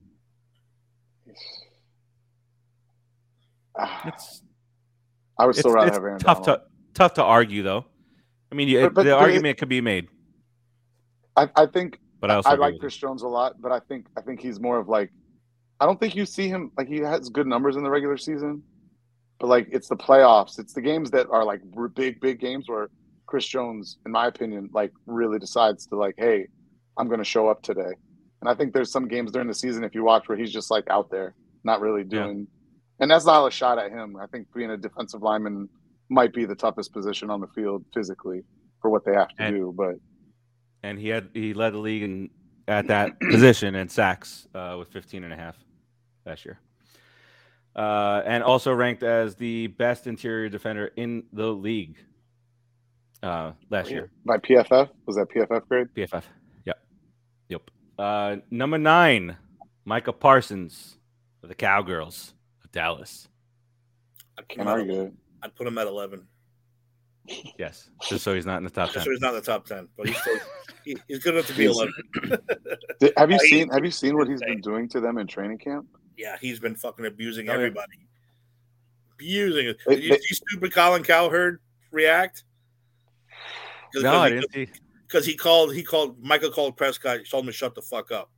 It's 4.05 4.43
I 5.39 5.45
would 5.45 5.51
it's, 5.51 5.59
still 5.59 5.71
rather 5.71 5.87
it's 5.87 5.95
have 5.95 6.03
Aaron 6.03 6.19
tough 6.19 6.43
Donald. 6.43 6.63
to 6.63 6.67
tough 6.93 7.13
to 7.13 7.23
argue 7.23 7.63
though. 7.63 7.85
I 8.53 8.55
mean, 8.55 8.71
But- 8.81 8.93
but 8.93 9.03
the 9.03 9.09
there- 9.09 9.17
argument 9.17 9.57
could 9.57 9.69
be 9.69 9.81
made, 9.81 10.07
I, 11.35 11.49
I 11.55 11.65
think 11.65 11.99
but 12.21 12.29
I 12.29 12.41
I 12.45 12.53
like 12.55 12.79
Chris 12.79 12.95
Jones 12.95 13.23
a 13.23 13.27
lot, 13.27 13.59
but 13.59 13.71
I 13.71 13.79
think 13.79 14.05
I 14.15 14.21
think 14.21 14.39
he's 14.39 14.59
more 14.59 14.77
of 14.77 14.87
like 14.87 15.11
I 15.79 15.85
don't 15.87 15.99
think 15.99 16.15
you 16.15 16.25
see 16.25 16.47
him 16.47 16.71
like 16.77 16.87
he 16.87 16.99
has 16.99 17.29
good 17.29 17.47
numbers 17.47 17.75
in 17.75 17.83
the 17.83 17.89
regular 17.89 18.17
season, 18.17 18.61
but 19.39 19.47
like 19.47 19.67
it's 19.71 19.87
the 19.89 19.95
playoffs, 19.97 20.59
it's 20.59 20.73
the 20.73 20.81
games 20.81 21.09
that 21.11 21.27
are 21.31 21.43
like 21.43 21.61
big 21.95 22.21
big 22.21 22.39
games 22.39 22.69
where 22.69 22.89
Chris 23.25 23.47
Jones, 23.47 23.97
in 24.05 24.11
my 24.11 24.27
opinion, 24.27 24.69
like 24.73 24.91
really 25.07 25.39
decides 25.39 25.87
to 25.87 25.95
like, 25.95 26.13
hey, 26.17 26.47
I'm 26.97 27.07
going 27.07 27.17
to 27.17 27.23
show 27.25 27.47
up 27.47 27.63
today. 27.63 27.93
And 28.41 28.49
I 28.49 28.53
think 28.53 28.73
there's 28.73 28.91
some 28.91 29.07
games 29.07 29.31
during 29.31 29.47
the 29.47 29.53
season 29.55 29.83
if 29.83 29.95
you 29.95 30.03
watch 30.03 30.27
where 30.29 30.37
he's 30.37 30.51
just 30.53 30.69
like 30.69 30.87
out 30.89 31.09
there, 31.09 31.33
not 31.63 31.81
really 31.81 32.01
Yeah. 32.03 32.23
doing. 32.25 32.47
And 32.99 33.09
that's 33.09 33.25
not 33.25 33.47
a 33.47 33.49
shot 33.51 33.79
at 33.79 33.89
him. 33.91 34.15
I 34.17 34.27
think 34.27 34.47
being 34.53 34.69
a 34.69 34.77
defensive 34.77 35.23
lineman 35.23 35.67
might 36.13 36.33
be 36.33 36.45
the 36.45 36.55
toughest 36.55 36.93
position 36.93 37.29
on 37.29 37.41
the 37.41 37.47
field 37.47 37.83
physically 37.93 38.43
for 38.81 38.89
what 38.89 39.03
they 39.05 39.13
have 39.13 39.29
to 39.29 39.35
And- 39.43 39.55
do. 39.55 39.73
But 39.75 39.95
and 40.83 40.99
he 40.99 41.07
had 41.09 41.29
he 41.33 41.53
led 41.53 41.73
the 41.73 41.77
league 41.79 42.03
in, 42.03 42.29
at 42.67 42.87
that 42.87 43.19
position 43.31 43.75
in 43.75 43.89
sacks 43.89 44.47
uh, 44.53 44.75
with 44.77 44.89
15 44.89 45.23
and 45.23 45.33
a 45.33 45.35
half 45.35 45.55
last 46.25 46.45
year. 46.45 46.59
Uh, 47.75 48.21
and 48.25 48.43
also 48.43 48.71
ranked 48.71 49.01
as 49.01 49.35
the 49.35 49.67
best 49.67 50.05
interior 50.05 50.47
defender 50.47 50.91
in 50.95 51.23
the 51.33 51.47
league 51.47 51.97
uh, 53.23 53.53
last 53.71 53.89
year. 53.89 54.11
by 54.25 54.37
PFF 54.37 54.89
was 55.07 55.15
that 55.15 55.27
PFF 55.29 55.67
grade? 55.67 55.87
PFF. 55.95 56.23
Yep. 56.65 56.79
Yep. 57.49 57.71
Uh, 57.97 58.35
number 58.51 58.77
nine, 58.77 59.37
Micah 59.85 60.13
Parsons 60.13 60.97
of 61.41 61.49
the 61.49 61.55
Cowgirls 61.55 62.33
of 62.63 62.71
Dallas. 62.71 63.27
I'd 64.37 64.47
put, 64.47 64.57
Can't 64.57 64.69
argue 64.69 65.01
it. 65.05 65.13
I'd 65.43 65.53
put 65.55 65.67
him 65.67 65.77
at 65.77 65.85
eleven. 65.87 66.25
Yes. 67.57 67.89
Just 68.01 68.23
so 68.23 68.33
he's 68.33 68.45
not 68.45 68.57
in 68.57 68.63
the 68.63 68.69
top 68.69 68.87
Just 68.91 68.95
10. 68.95 69.03
so 69.05 69.11
he's 69.11 69.21
not 69.21 69.29
in 69.29 69.35
the 69.35 69.41
top 69.45 69.65
ten, 69.65 69.87
but 69.95 70.07
he's 70.07 70.17
still 70.17 70.37
he, 70.83 70.97
he's 71.07 71.19
good 71.19 71.35
enough 71.35 71.47
to 71.47 71.53
be 71.53 71.65
eleven. 71.65 71.93
Did, 72.99 73.13
have 73.17 73.31
you 73.31 73.39
seen 73.39 73.69
Have 73.69 73.85
you 73.85 73.91
seen 73.91 74.17
what 74.17 74.27
he's 74.27 74.41
been 74.41 74.61
doing 74.61 74.89
to 74.89 74.99
them 74.99 75.17
in 75.17 75.27
training 75.27 75.57
camp? 75.59 75.85
Yeah, 76.17 76.37
he's 76.41 76.59
been 76.59 76.75
fucking 76.75 77.05
abusing 77.05 77.47
Oh, 77.49 77.51
yeah. 77.53 77.57
everybody. 77.57 78.07
Abusing 79.13 79.67
it. 79.67 79.77
They- 79.87 79.95
Did 79.95 80.03
you 80.05 80.17
see 80.21 80.35
stupid 80.35 80.73
Colin 80.73 81.03
Cowherd 81.03 81.59
react? 81.91 82.43
No, 83.95 84.15
I 84.19 84.29
didn't 84.29 84.51
see. 84.51 84.67
because 85.07 85.25
he 85.25 85.35
called 85.35 85.73
he 85.73 85.83
called 85.83 86.21
Michael 86.21 86.49
called 86.49 86.75
Prescott, 86.77 87.19
told 87.29 87.43
him 87.43 87.47
to 87.47 87.53
shut 87.53 87.75
the 87.75 87.81
fuck 87.81 88.11
up. 88.11 88.31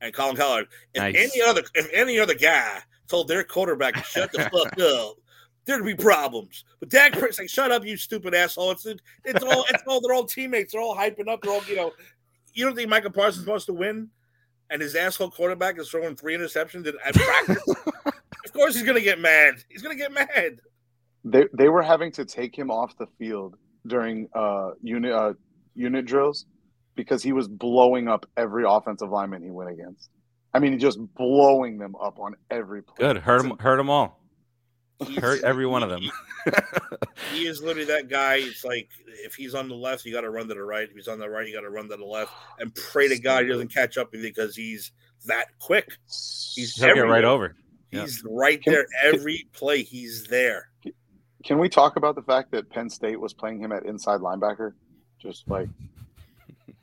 And 0.00 0.12
Colin 0.12 0.36
Cowherd, 0.36 0.66
if 0.94 1.02
Nice. 1.02 1.14
any 1.16 1.42
other 1.42 1.62
if 1.74 1.88
any 1.92 2.18
other 2.18 2.34
guy 2.34 2.80
told 3.08 3.28
their 3.28 3.44
quarterback 3.44 3.94
to 3.94 4.02
shut 4.02 4.32
the 4.32 4.38
fuck 4.52 4.80
up, 4.80 5.16
there'd 5.66 5.84
be 5.84 5.94
problems. 5.94 6.64
But 6.80 6.88
Dak 6.88 7.12
Prescott, 7.12 7.44
like, 7.44 7.50
shut 7.50 7.70
up, 7.70 7.84
you 7.84 7.96
stupid 7.96 8.34
asshole. 8.34 8.70
It's 8.72 8.86
it's 8.86 9.44
all 9.44 9.64
it's 9.68 9.82
all 9.86 10.00
they're 10.00 10.14
all 10.14 10.24
teammates. 10.24 10.72
They're 10.72 10.80
all 10.80 10.96
hyping 10.96 11.28
up. 11.28 11.42
They're 11.42 11.52
all 11.52 11.64
you 11.68 11.76
know. 11.76 11.92
You 12.54 12.64
don't 12.64 12.74
think 12.74 12.88
Micah 12.88 13.10
Parsons 13.10 13.46
wants 13.46 13.66
to 13.66 13.74
win, 13.74 14.08
and 14.70 14.80
his 14.80 14.94
asshole 14.94 15.30
quarterback 15.30 15.78
is 15.78 15.90
throwing 15.90 16.16
three 16.16 16.36
interceptions 16.36 16.86
at 16.86 16.94
at 17.04 17.14
practice? 17.14 17.62
of 18.06 18.52
course, 18.52 18.74
he's 18.74 18.84
gonna 18.84 19.00
get 19.00 19.20
mad. 19.20 19.56
He's 19.68 19.82
gonna 19.82 19.96
get 19.96 20.12
mad. 20.12 20.60
They 21.24 21.44
they 21.52 21.68
were 21.68 21.82
having 21.82 22.12
to 22.12 22.24
take 22.24 22.56
him 22.56 22.70
off 22.70 22.96
the 22.96 23.06
field 23.18 23.56
during 23.86 24.28
uh 24.34 24.70
unit 24.82 25.12
uh, 25.12 25.34
unit 25.74 26.06
drills 26.06 26.46
because 26.94 27.22
he 27.22 27.32
was 27.32 27.46
blowing 27.46 28.08
up 28.08 28.26
every 28.36 28.64
offensive 28.66 29.10
lineman 29.10 29.42
he 29.42 29.50
went 29.50 29.70
against. 29.70 30.08
I 30.54 30.58
mean, 30.58 30.78
just 30.78 30.98
blowing 31.14 31.76
them 31.76 31.94
up 32.02 32.18
on 32.18 32.34
every 32.50 32.82
play. 32.82 32.94
Good. 32.98 33.18
Hurt 33.18 33.44
him, 33.44 33.58
hurt 33.58 33.76
them 33.76 33.90
all. 33.90 34.25
He's- 35.04 35.20
Hurt 35.22 35.42
every 35.44 35.66
one 35.66 35.82
of 35.82 35.90
them. 35.90 36.10
He 37.32 37.46
is 37.46 37.60
literally 37.60 37.86
that 37.86 38.08
guy. 38.08 38.36
It's 38.36 38.64
like 38.64 38.88
if 39.24 39.34
he's 39.34 39.54
on 39.54 39.68
the 39.68 39.74
left, 39.74 40.04
you 40.04 40.12
got 40.12 40.20
to 40.20 40.30
run 40.30 40.48
to 40.48 40.54
the 40.54 40.62
right. 40.62 40.88
If 40.88 40.94
he's 40.94 41.08
on 41.08 41.18
the 41.18 41.28
right, 41.28 41.46
you 41.46 41.54
got 41.54 41.62
to 41.62 41.70
run 41.70 41.88
to 41.88 41.96
the 41.96 42.04
left, 42.04 42.32
and 42.60 42.74
pray 42.74 43.08
to 43.08 43.18
God 43.18 43.42
he 43.44 43.48
doesn't 43.48 43.72
catch 43.72 43.98
up 43.98 44.12
with 44.12 44.20
you 44.22 44.28
because 44.28 44.54
he's 44.54 44.92
that 45.26 45.46
quick. 45.58 45.88
He's 46.06 46.74
He'll 46.76 46.94
get 46.94 47.00
right 47.00 47.24
over. 47.24 47.56
Yeah. 47.90 48.02
He's 48.02 48.22
right 48.24 48.62
Can- 48.62 48.74
there 48.74 48.86
every 49.02 49.48
play. 49.52 49.82
He's 49.82 50.24
there. 50.24 50.68
Can 51.44 51.58
we 51.58 51.68
talk 51.68 51.96
about 51.96 52.14
the 52.14 52.22
fact 52.22 52.50
that 52.52 52.70
Penn 52.70 52.90
State 52.90 53.20
was 53.20 53.32
playing 53.32 53.60
him 53.60 53.72
at 53.72 53.84
inside 53.84 54.20
linebacker? 54.20 54.72
Just 55.20 55.48
like 55.48 55.68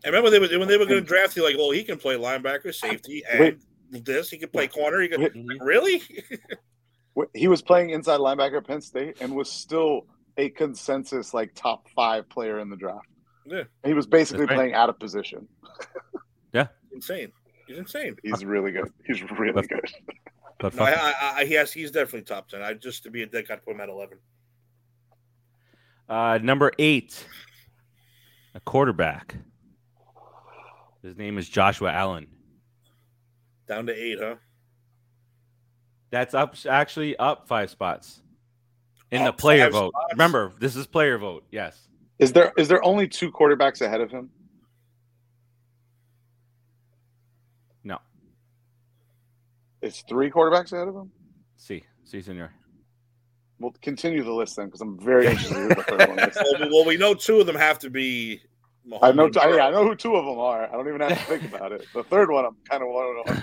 I 0.04 0.08
remember 0.08 0.30
they 0.30 0.40
was, 0.40 0.52
when 0.52 0.68
they 0.68 0.78
were 0.78 0.86
going 0.86 1.02
to 1.02 1.08
draft 1.08 1.36
you, 1.36 1.44
like, 1.44 1.58
well, 1.58 1.72
he 1.72 1.84
can 1.84 1.98
play 1.98 2.16
linebacker, 2.16 2.74
safety, 2.74 3.24
and 3.30 3.60
this. 3.92 4.30
He 4.30 4.38
can 4.38 4.50
play 4.50 4.68
corner. 4.68 5.00
He 5.02 5.08
can 5.08 5.22
Wait. 5.22 5.34
Really. 5.62 6.02
wh- 7.18 7.30
he 7.34 7.48
was 7.48 7.62
playing 7.62 7.92
inside 7.92 8.20
linebacker 8.20 8.58
at 8.58 8.68
Penn 8.68 8.82
State 8.82 9.18
and 9.22 9.36
was 9.36 9.52
still 9.52 10.08
a 10.38 10.50
consensus 10.50 11.34
like 11.34 11.54
top 11.56 11.88
five 11.96 12.28
player 12.30 12.60
in 12.60 12.70
the 12.70 12.76
draft. 12.78 13.08
Yeah. 13.46 13.64
He 13.86 13.94
was 13.94 14.08
basically 14.08 14.46
right. 14.46 14.56
playing 14.56 14.74
out 14.74 14.90
of 14.90 15.00
position. 15.00 15.48
Yeah, 16.54 16.68
insane. 16.94 17.32
He's 17.66 17.80
insane. 17.80 18.16
He's 18.22 18.46
really 18.46 18.72
good. 18.72 18.92
He's 19.08 19.24
really 19.24 19.54
But- 19.54 19.68
good. 19.70 19.92
But 20.60 20.76
No, 20.76 20.86
fuck 20.86 20.96
I, 20.98 21.12
I, 21.12 21.34
I, 21.40 21.42
yes, 21.42 21.74
he's 21.74 21.90
definitely 21.90 22.22
top 22.22 22.48
ten. 22.48 22.62
I 22.62 22.74
just 22.76 23.02
to 23.04 23.10
be 23.10 23.24
a 23.24 23.26
dick, 23.26 23.50
I'd 23.50 23.66
put 23.66 23.74
him 23.74 23.82
at 23.82 23.90
eleven. 23.90 24.20
Uh, 26.08 26.38
number 26.44 26.72
eight, 26.78 27.26
a 28.54 28.60
quarterback. 28.60 29.36
His 31.02 31.18
name 31.18 31.40
is 31.40 31.50
Joshua 31.50 31.92
Allen. 31.92 32.28
Down 33.68 33.88
to 33.88 33.94
eight, 33.94 34.20
huh? 34.22 34.36
That's 36.14 36.36
up, 36.36 36.56
actually 36.70 37.18
up 37.18 37.48
five 37.48 37.72
spots 37.72 38.22
in 39.10 39.24
the 39.24 39.34
player 39.34 39.72
vote. 39.72 39.94
spots? 39.94 40.14
Remember, 40.14 40.54
this 40.60 40.76
is 40.76 40.86
player 40.86 41.18
vote. 41.18 41.44
Yes. 41.50 41.88
Is 42.20 42.32
there 42.32 42.54
is 42.56 42.68
there 42.68 42.86
only 42.86 43.08
two 43.08 43.32
quarterbacks 43.32 43.82
ahead 43.82 44.00
of 44.00 44.12
him? 44.12 44.30
No. 47.84 47.98
It's 49.82 50.04
three 50.08 50.30
quarterbacks 50.30 50.72
ahead 50.72 50.88
of 50.88 50.94
him. 50.96 51.12
See, 51.58 51.84
see, 52.04 52.22
senor. 52.22 52.54
We'll 53.58 53.74
continue 53.82 54.24
the 54.24 54.32
list 54.34 54.56
then, 54.56 54.68
because 54.68 54.82
I'm 54.82 55.00
very 55.00 55.26
interested 55.26 55.58
in 55.58 55.70
the 55.70 55.76
third 55.76 56.10
one. 56.10 56.18
Well, 56.36 56.60
we- 56.62 56.70
well, 56.70 56.86
we 56.86 56.98
know 56.98 57.16
two 57.16 57.40
of 57.40 57.48
them 57.48 57.56
have 57.56 57.80
to 57.80 57.90
be. 57.90 58.40
Mahomes 58.88 59.00
I 59.02 59.12
know. 59.14 59.26
and 59.26 59.36
yeah, 59.56 59.66
I 59.68 59.72
know 59.72 59.84
who 59.84 59.96
two 59.96 60.16
of 60.16 60.26
them 60.26 60.38
are. 60.38 60.68
I 60.70 60.72
don't 60.74 60.88
even 60.88 61.02
have 61.02 61.10
to 61.18 61.26
think 61.26 61.44
about 61.56 61.72
it. 61.72 61.86
The 61.92 62.04
third 62.04 62.30
one, 62.30 62.46
I'm 62.46 62.58
kind 62.70 62.84
of 62.84 62.90
wondering. 62.90 63.42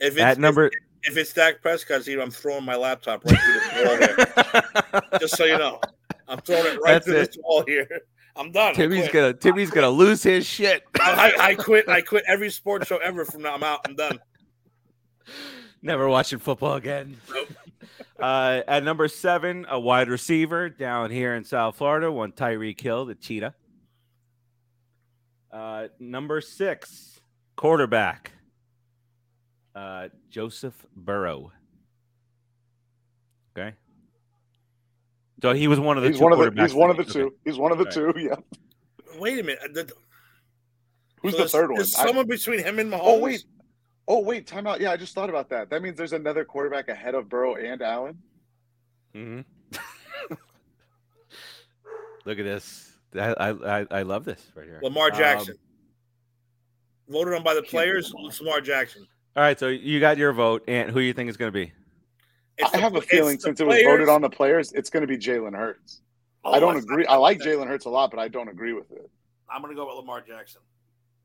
If 0.00 0.14
it's, 0.14 0.20
At 0.20 0.38
number. 0.38 0.66
if, 0.66 0.72
if 1.04 1.16
it's 1.16 1.32
Dak 1.32 1.62
Prescott's 1.62 2.06
team, 2.06 2.20
I'm 2.20 2.30
throwing 2.30 2.64
my 2.64 2.76
laptop 2.76 3.24
right 3.24 3.38
through 3.38 3.54
this 3.54 3.86
wall 3.86 3.96
here. 3.96 5.02
Just 5.20 5.36
so 5.36 5.44
you 5.44 5.58
know, 5.58 5.80
I'm 6.28 6.38
throwing 6.40 6.66
it 6.66 6.80
right 6.80 6.94
That's 6.94 7.06
through 7.06 7.16
it. 7.16 7.26
this 7.26 7.38
wall 7.42 7.64
here. 7.66 7.88
I'm 8.36 8.50
done. 8.50 8.74
Timmy's 8.74 9.08
gonna 9.10 9.32
Timmy's 9.32 9.70
gonna 9.70 9.90
lose 9.90 10.22
his 10.22 10.44
shit. 10.44 10.82
I, 11.00 11.32
I, 11.38 11.44
I 11.50 11.54
quit. 11.54 11.88
I 11.88 12.00
quit 12.00 12.24
every 12.26 12.50
sports 12.50 12.88
show 12.88 12.96
ever 12.96 13.24
from 13.24 13.42
now. 13.42 13.54
I'm 13.54 13.62
out. 13.62 13.80
I'm 13.86 13.94
done. 13.94 14.18
Never 15.82 16.08
watching 16.08 16.40
football 16.40 16.74
again. 16.74 17.16
Uh, 18.18 18.62
at 18.66 18.82
number 18.82 19.06
seven, 19.06 19.66
a 19.68 19.78
wide 19.78 20.08
receiver 20.08 20.68
down 20.68 21.10
here 21.10 21.34
in 21.34 21.44
South 21.44 21.76
Florida, 21.76 22.10
one 22.10 22.32
Tyreek 22.32 22.80
Hill, 22.80 23.04
the 23.04 23.14
cheetah. 23.14 23.54
Uh, 25.52 25.88
number 26.00 26.40
six, 26.40 27.20
quarterback, 27.54 28.32
uh, 29.74 30.08
Joseph 30.30 30.74
Burrow. 30.96 31.52
Okay. 33.56 33.74
So 35.42 35.52
he 35.52 35.68
was 35.68 35.78
one 35.80 35.96
of 35.96 36.02
the 36.02 36.10
He's 36.10 36.18
two 36.18 36.24
one 36.24 36.32
of 36.32 36.38
the 36.54 36.62
he's 36.62 36.74
one 36.74 36.90
of 36.90 36.96
the 36.96 37.04
two. 37.04 37.26
okay. 37.26 37.36
He's 37.44 37.58
one 37.58 37.70
of 37.72 37.78
the 37.78 37.84
Right. 37.84 37.92
two. 37.94 38.12
Yeah. 38.16 38.36
Wait 39.18 39.38
a 39.38 39.42
minute. 39.42 39.74
The- 39.74 39.92
Who's 41.22 41.32
so 41.36 41.42
the 41.44 41.48
third 41.48 41.70
one? 41.70 41.76
There's 41.76 41.94
I- 41.96 42.06
someone 42.06 42.26
between 42.26 42.60
him 42.60 42.78
and 42.78 42.90
Mahomes. 42.92 43.00
oh 43.02 43.18
wait. 43.20 43.44
Oh 44.06 44.20
wait, 44.20 44.46
time 44.46 44.66
out. 44.66 44.80
Yeah, 44.80 44.90
I 44.92 44.96
just 44.96 45.14
thought 45.14 45.28
about 45.30 45.48
that. 45.50 45.70
That 45.70 45.82
means 45.82 45.96
there's 45.96 46.12
another 46.12 46.44
quarterback 46.44 46.88
ahead 46.88 47.14
of 47.14 47.28
Burrow 47.28 47.54
and 47.56 47.80
Allen. 47.82 48.18
Mhm. 49.14 49.44
Look 52.24 52.38
at 52.38 52.44
this. 52.44 52.92
I, 53.14 53.32
I 53.32 53.80
I- 53.80 53.86
I 53.90 54.02
love 54.02 54.24
this 54.24 54.42
right 54.54 54.66
here. 54.66 54.80
Lamar 54.82 55.10
Um, 55.12 55.16
Jackson. 55.18 55.56
Voted 57.08 57.34
on 57.34 57.42
by 57.44 57.54
the 57.54 57.62
players. 57.62 58.12
Lamar. 58.14 58.30
Lamar 58.40 58.60
Jackson. 58.60 59.06
All 59.36 59.42
right, 59.42 59.58
so 59.58 59.68
you 59.68 59.98
got 60.00 60.16
your 60.16 60.32
vote, 60.32 60.62
and 60.68 60.90
who 60.90 61.00
do 61.00 61.04
you 61.04 61.12
think 61.12 61.28
is 61.28 61.36
going 61.36 61.52
to 61.52 61.58
be? 61.58 61.72
It's 62.56 62.72
I 62.72 62.76
the- 62.76 62.82
have 62.82 62.94
a 62.96 63.00
feeling 63.00 63.36
the 63.36 63.42
since 63.42 63.60
it 63.60 63.66
was 63.66 63.82
voted 63.82 64.08
on 64.08 64.20
the 64.20 64.30
players, 64.30 64.72
it's 64.72 64.90
going 64.90 65.00
to 65.00 65.06
be 65.06 65.16
Jalen 65.16 65.56
Hurts. 65.56 66.02
Oh, 66.44 66.52
I 66.52 66.60
don't 66.60 66.76
agree. 66.76 67.06
I 67.06 67.16
like 67.16 67.40
Jalen 67.40 67.66
Hurts 67.66 67.86
a 67.86 67.90
lot, 67.90 68.10
but 68.10 68.20
I 68.20 68.28
don't 68.28 68.48
agree 68.48 68.74
with 68.74 68.90
it. 68.92 69.10
I'm 69.50 69.62
going 69.62 69.74
to 69.74 69.76
go 69.76 69.86
with 69.86 69.96
Lamar 69.96 70.20
Jackson. 70.20 70.60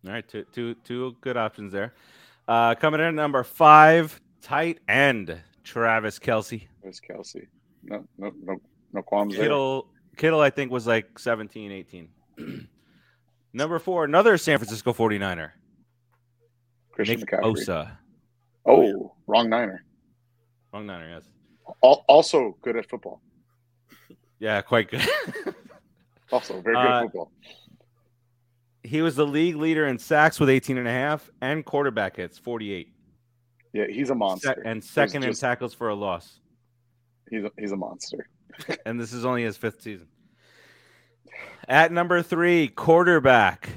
All 0.07 0.13
right, 0.13 0.27
two 0.27 0.45
two 0.53 0.75
two 0.85 1.15
good 1.21 1.35
options 1.35 1.73
there. 1.73 1.93
Uh, 2.47 2.73
coming 2.75 3.01
in 3.01 3.07
at 3.07 3.13
number 3.13 3.43
five, 3.43 4.19
tight 4.41 4.79
end 4.87 5.37
Travis 5.63 6.19
Kelce. 6.19 6.67
There's 6.81 7.01
Kelce. 7.01 7.47
No, 7.83 8.05
no, 8.17 8.31
no, 8.41 8.61
no 8.93 9.01
qualms 9.01 9.35
there. 9.35 9.43
Kittle 9.43 9.87
Kittle, 10.15 10.39
I 10.39 10.49
think 10.49 10.71
was 10.71 10.87
like 10.87 11.19
17, 11.19 11.71
18. 11.71 12.09
number 13.53 13.77
four, 13.79 14.05
another 14.05 14.37
San 14.37 14.57
Francisco 14.57 14.93
49er, 14.93 15.51
Christian 17.05 17.19
Nick 17.21 17.29
McCaffrey. 17.29 17.65
Bosa. 17.65 17.91
Oh, 18.65 19.13
wrong 19.27 19.49
Niner. 19.49 19.83
Wrong 20.73 20.85
Niner, 20.85 21.09
yes. 21.09 21.23
Al- 21.83 22.03
Also 22.07 22.57
good 22.61 22.75
at 22.77 22.89
football. 22.89 23.21
Yeah, 24.39 24.61
quite 24.61 24.89
good. 24.89 25.01
Also 26.31 26.61
very 26.61 26.75
good 26.75 26.85
Uh, 26.85 26.97
at 26.97 27.01
football. 27.05 27.31
he 28.83 29.01
was 29.01 29.15
the 29.15 29.25
league 29.25 29.55
leader 29.55 29.87
in 29.87 29.97
sacks 29.97 30.39
with 30.39 30.47
18 30.47 30.77
and 30.77 30.87
a 30.87 30.91
half 30.91 31.27
and 31.41 31.65
quarterback 31.65 32.17
hits, 32.17 32.37
48. 32.37 32.93
Yeah, 33.73 33.85
he's 33.87 34.09
a 34.09 34.13
Se- 34.13 34.15
monster. 34.15 34.61
and 34.63 34.83
second 34.83 35.23
just- 35.23 35.41
in 35.41 35.49
tackles 35.49 35.73
for 35.73 35.89
a 35.89 35.95
loss. 35.95 36.39
He's 37.31 37.43
a, 37.45 37.51
he's 37.57 37.71
a 37.71 37.75
monster. 37.77 38.29
and 38.85 38.99
this 38.99 39.11
is 39.11 39.25
only 39.25 39.43
his 39.43 39.57
fifth 39.57 39.81
season. 39.81 40.07
At 41.67 41.91
number 41.91 42.21
three, 42.21 42.67
quarterback. 42.67 43.69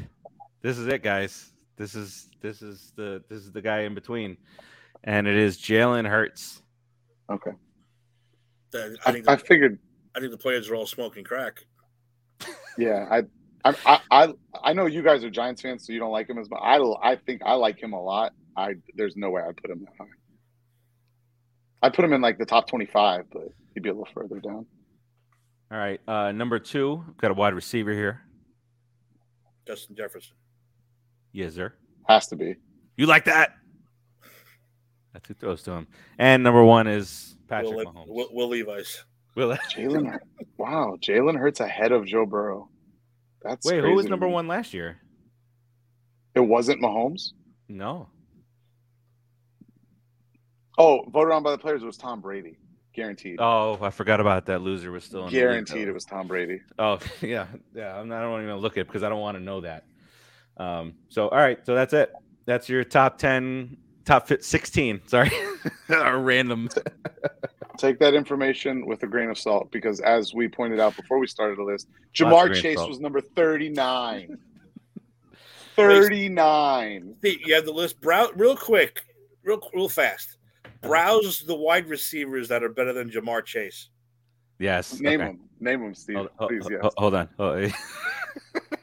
This 0.61 0.77
is 0.79 0.87
it, 0.89 1.03
guys. 1.03 1.53
This 1.77 1.95
is 1.95 2.29
this 2.43 2.63
is 2.63 2.93
the 2.97 3.23
this 3.29 3.41
is 3.41 3.53
the 3.53 3.63
guy 3.63 3.83
in 3.83 3.95
between, 3.95 4.37
and 5.05 5.27
it 5.27 5.37
is 5.37 5.59
Jalen 5.59 6.09
Hurts. 6.09 6.63
Okay. 7.31 7.53
The- 8.71 8.97
I 9.07 9.11
I, 9.11 9.13
think 9.13 9.29
I 9.29 9.37
figured. 9.37 9.79
I 10.15 10.21
think 10.21 10.33
the 10.33 10.39
players 10.39 10.69
are 10.69 10.75
all 10.75 10.87
smoking 10.87 11.25
crack. 11.25 11.65
Yeah, 12.79 13.07
I, 13.11 13.23
I, 13.65 13.77
I, 13.87 14.01
I, 14.11 14.35
I 14.63 14.73
know 14.73 14.87
you 14.87 15.03
guys 15.03 15.25
are 15.25 15.31
Giants 15.31 15.63
fans, 15.63 15.87
so 15.87 15.93
you 15.93 15.99
don't 15.99 16.11
like 16.11 16.29
him 16.29 16.39
as 16.39 16.51
much. 16.51 16.61
I, 16.63 16.79
I 17.03 17.17
think 17.17 17.43
I 17.45 17.55
like 17.55 17.83
him 17.83 17.93
a 17.93 18.03
lot. 18.03 18.33
I 18.57 18.75
there's 18.95 19.17
no 19.17 19.31
way 19.31 19.43
I'd 19.47 19.57
put 19.57 19.71
him 19.71 19.81
that 19.81 19.93
high. 19.99 20.11
I'd 21.83 21.95
put 21.95 22.05
him 22.05 22.13
in 22.13 22.21
like 22.21 22.39
the 22.39 22.47
top 22.47 22.69
25, 22.69 23.25
but 23.33 23.49
he'd 23.75 23.83
be 23.83 23.89
a 23.89 23.93
little 23.93 24.09
further 24.15 24.41
down. 24.41 24.67
All 25.71 25.79
right, 25.79 26.01
uh, 26.07 26.33
number 26.33 26.59
two, 26.59 27.05
got 27.19 27.31
a 27.31 27.35
wide 27.35 27.55
receiver 27.55 27.93
here. 27.93 28.21
Justin 29.67 29.97
Jefferson. 29.97 30.35
Yes, 31.33 31.55
sir. 31.55 31.73
Has 32.09 32.27
to 32.29 32.37
be. 32.37 32.57
You 32.97 33.07
like 33.07 33.25
that? 33.27 33.55
That's 35.13 35.29
who 35.29 35.35
throws 35.35 35.63
to 35.65 35.73
him. 35.73 35.87
And 36.19 36.43
number 36.43 36.65
one 36.65 36.87
is 36.87 37.37
Patrick 37.49 37.75
Will, 37.75 37.85
Mahomes. 37.87 38.09
Will, 38.09 38.29
Will 38.33 38.49
Levi's. 38.49 39.05
Will- 39.35 39.57
Jalen. 39.71 40.19
wow, 40.57 40.97
Jalen 41.01 41.39
Hurts 41.39 41.61
ahead 41.61 41.93
of 41.93 42.07
Joe 42.07 42.27
Burrow. 42.27 42.69
That's 43.43 43.67
Wait, 43.67 43.83
who 43.83 43.95
was 43.95 44.07
number 44.07 44.27
me. 44.27 44.33
one 44.33 44.47
last 44.49 44.73
year? 44.73 44.99
It 46.35 46.41
wasn't 46.41 46.81
Mahomes. 46.81 47.33
No. 47.69 48.09
Oh, 50.79 51.05
voted 51.11 51.33
on 51.33 51.43
by 51.43 51.51
the 51.51 51.59
players. 51.59 51.83
It 51.83 51.87
was 51.87 51.99
Tom 51.99 52.21
Brady, 52.21 52.59
guaranteed. 52.95 53.37
Oh, 53.39 53.79
I 53.83 53.91
forgot 53.91 54.21
about 54.21 54.47
that. 54.47 54.63
Loser 54.63 54.91
was 54.91 55.05
still 55.05 55.27
in 55.27 55.31
guaranteed, 55.33 55.87
though. 55.87 55.91
it 55.91 55.95
was 55.95 56.05
Tom 56.05 56.27
Brady. 56.27 56.61
Oh 56.79 56.99
yeah, 57.21 57.47
yeah. 57.75 57.99
I'm 57.99 58.09
not, 58.09 58.19
I 58.19 58.23
don't 58.23 58.43
even 58.43 58.57
look 58.57 58.73
at 58.79 58.83
it 58.83 58.87
because 58.87 59.03
I 59.03 59.09
don't 59.11 59.21
want 59.21 59.37
to 59.37 59.43
know 59.43 59.61
that. 59.61 59.85
Um. 60.57 60.95
So 61.09 61.29
all 61.29 61.39
right. 61.39 61.65
So 61.65 61.75
that's 61.75 61.93
it. 61.93 62.13
That's 62.45 62.69
your 62.69 62.85
top 62.85 63.19
ten, 63.19 63.77
top 64.05 64.29
fi- 64.29 64.41
sixteen. 64.41 65.01
Sorry, 65.07 65.31
Our 65.91 66.19
random. 66.19 66.69
Take 67.79 67.99
that 68.01 68.15
information 68.15 68.87
with 68.87 69.03
a 69.03 69.07
grain 69.07 69.31
of 69.31 69.39
salt 69.39 69.71
because, 69.73 70.01
as 70.01 70.35
we 70.35 70.47
pointed 70.47 70.79
out 70.79 70.95
before 70.95 71.19
we 71.19 71.27
started 71.27 71.59
the 71.59 71.65
list, 71.65 71.89
Ja'Marr 72.15 72.55
Chase 72.55 72.79
was 72.79 73.01
number 73.01 73.21
39. 73.21 74.37
39. 75.77 77.15
See, 77.23 77.41
you 77.45 77.55
have 77.55 77.65
the 77.65 77.73
list. 77.73 78.01
Brow, 78.01 78.29
real 78.37 78.57
quick, 78.57 79.03
real 79.43 79.59
real 79.73 79.89
fast. 79.89 80.37
Browse 80.83 81.45
the 81.47 81.55
wide 81.55 81.89
receivers 81.89 82.47
that 82.49 82.63
are 82.63 82.69
better 82.69 82.93
than 82.93 83.11
Ja'Marr 83.11 83.45
Chase. 83.45 83.89
Yes. 84.59 85.01
Name 85.01 85.21
okay. 85.21 85.31
them. 85.31 85.41
Name 85.61 85.81
them, 85.81 85.95
Steve. 85.95 86.17
Hold, 86.17 86.29
hold- 86.37 86.51
Please, 86.51 86.69
yes. 86.71 86.81
hold- 86.83 86.95
hold 86.99 87.15
on. 87.15 87.73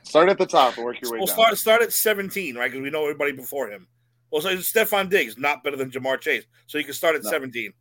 Start 0.09 0.29
at 0.29 0.37
the 0.39 0.45
top 0.45 0.75
and 0.77 0.85
work 0.85 0.99
your 1.01 1.11
way 1.11 1.17
We'll 1.19 1.27
down. 1.27 1.35
start 1.35 1.57
start 1.57 1.81
at 1.83 1.93
17, 1.93 2.55
right? 2.55 2.69
Because 2.71 2.81
we 2.83 2.89
know 2.89 3.03
everybody 3.03 3.31
before 3.31 3.69
him. 3.69 3.87
Well, 4.31 4.41
so 4.41 4.55
Stefon 4.57 5.09
Diggs 5.09 5.37
not 5.37 5.63
better 5.63 5.75
than 5.77 5.91
Ja'Marr 5.91 6.19
Chase, 6.19 6.45
so 6.67 6.77
you 6.79 6.83
can 6.83 6.93
start 6.93 7.15
at 7.15 7.23
No. 7.23 7.29
17. 7.29 7.71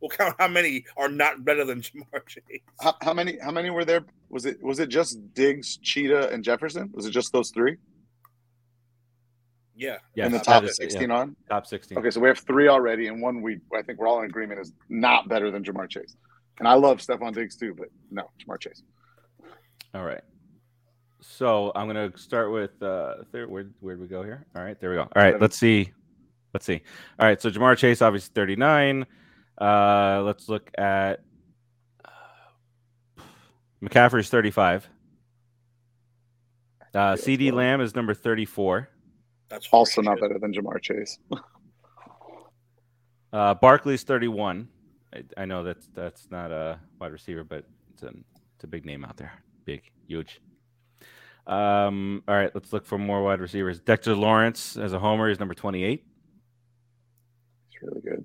We'll 0.00 0.10
count 0.10 0.36
how 0.38 0.48
many 0.48 0.84
are 0.96 1.08
not 1.08 1.44
better 1.44 1.64
than 1.64 1.80
Ja'Marr 1.82 2.26
Chase. 2.26 2.60
How, 2.80 2.94
how 3.02 3.12
many? 3.14 3.38
How 3.42 3.50
many 3.50 3.70
were 3.70 3.84
there? 3.84 4.04
Was 4.28 4.46
it? 4.46 4.62
Was 4.62 4.78
it 4.78 4.88
just 4.90 5.18
Diggs, 5.34 5.76
Cheetah, 5.78 6.30
and 6.30 6.44
Jefferson? 6.44 6.90
Was 6.94 7.06
it 7.06 7.10
just 7.10 7.32
those 7.32 7.50
three 7.50 7.76
Yeah, 9.76 9.98
Yeah. 10.14 10.26
in 10.26 10.32
the 10.32 10.38
that 10.38 10.44
top 10.44 10.62
is- 10.64 10.76
yeah, 10.80 10.84
sixteen 10.88 11.10
on? 11.10 11.34
top 11.48 11.66
sixteen. 11.66 11.98
Okay, 11.98 12.10
so 12.10 12.20
we 12.20 12.28
have 12.28 12.38
three 12.38 12.68
already, 12.68 13.08
and 13.08 13.20
one 13.20 13.42
we 13.42 13.58
I 13.76 13.82
think 13.82 13.98
we're 13.98 14.06
all 14.08 14.20
in 14.20 14.26
agreement 14.26 14.60
is 14.60 14.72
not 14.88 15.28
better 15.28 15.50
than 15.50 15.64
Ja'Marr 15.64 15.88
Chase. 15.90 16.16
And 16.60 16.68
I 16.68 16.74
love 16.74 16.98
Stefon 16.98 17.34
Diggs 17.34 17.56
too, 17.56 17.74
but 17.76 17.88
no, 18.10 18.30
Ja'Marr 18.40 18.60
Chase. 18.60 18.82
All 19.94 20.04
right. 20.04 20.20
So 21.26 21.72
I'm 21.74 21.86
gonna 21.86 22.16
start 22.16 22.52
with 22.52 22.80
uh 22.82 23.14
third 23.32 23.50
where 23.50 23.64
where'd 23.80 23.98
we 23.98 24.06
go 24.06 24.22
here? 24.22 24.46
All 24.54 24.62
right, 24.62 24.78
there 24.78 24.90
we 24.90 24.96
go. 24.96 25.02
All 25.02 25.22
right, 25.22 25.40
let's 25.40 25.56
see. 25.56 25.92
Let's 26.52 26.66
see. 26.66 26.82
All 27.18 27.26
right, 27.26 27.40
so 27.40 27.50
Ja'Marr 27.50 27.76
Chase 27.76 28.02
obviously 28.02 28.32
39. 28.34 29.06
Uh 29.60 30.22
let's 30.24 30.48
look 30.48 30.70
at 30.76 31.20
uh, 32.04 33.22
McCaffrey's 33.82 34.28
35. 34.28 34.88
Uh 36.94 36.98
CeeDee 37.14 37.46
well. 37.46 37.56
Lamb 37.56 37.80
is 37.80 37.96
number 37.96 38.14
34. 38.14 38.88
that's 39.48 39.66
Also 39.72 40.02
not 40.02 40.20
better 40.20 40.38
than 40.38 40.52
Ja'Marr 40.52 40.80
Chase. 40.80 41.18
Uh 43.32 43.52
Barkley's 43.52 44.04
31. 44.04 44.68
I, 45.12 45.24
I 45.38 45.44
know 45.44 45.64
that's 45.64 45.88
that's 45.92 46.30
not 46.30 46.52
a 46.52 46.78
wide 47.00 47.10
receiver, 47.10 47.42
but 47.42 47.64
it's 47.92 48.04
a 48.04 48.12
it's 48.54 48.62
a 48.62 48.68
big 48.68 48.84
name 48.86 49.04
out 49.04 49.16
there. 49.16 49.32
Big, 49.64 49.90
huge. 50.06 50.40
Um, 51.46 52.22
all 52.26 52.34
right, 52.34 52.50
let's 52.54 52.72
look 52.72 52.86
for 52.86 52.96
more 52.98 53.22
wide 53.22 53.40
receivers. 53.40 53.80
Dexter 53.80 54.14
Lawrence 54.14 54.76
as 54.76 54.92
a 54.92 54.98
homer 54.98 55.28
is 55.28 55.38
number 55.38 55.54
28. 55.54 56.04
It's 57.68 57.82
really 57.82 58.00
good. 58.00 58.24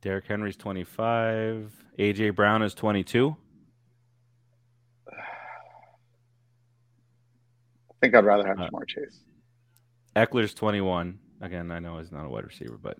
Derrick 0.00 0.26
Henry's 0.26 0.56
25. 0.56 1.72
AJ 1.98 2.34
Brown 2.34 2.62
is 2.62 2.72
22. 2.74 3.36
I 5.10 5.14
think 8.00 8.14
I'd 8.14 8.24
rather 8.24 8.46
have 8.46 8.58
Uh, 8.58 8.68
Ja'Marr 8.70 8.86
Chase. 8.86 9.20
Ekeler's 10.16 10.54
21. 10.54 11.18
Again, 11.42 11.70
I 11.70 11.78
know 11.80 11.98
he's 11.98 12.12
not 12.12 12.24
a 12.24 12.28
wide 12.28 12.44
receiver, 12.44 12.78
but 12.80 12.96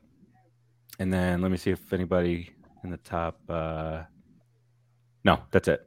and 0.98 1.12
then 1.12 1.40
let 1.40 1.50
me 1.50 1.56
see 1.56 1.70
if 1.70 1.92
anybody 1.92 2.50
in 2.84 2.90
the 2.90 2.96
top 2.98 3.38
uh 3.48 4.02
no, 5.24 5.40
that's 5.50 5.68
it. 5.68 5.86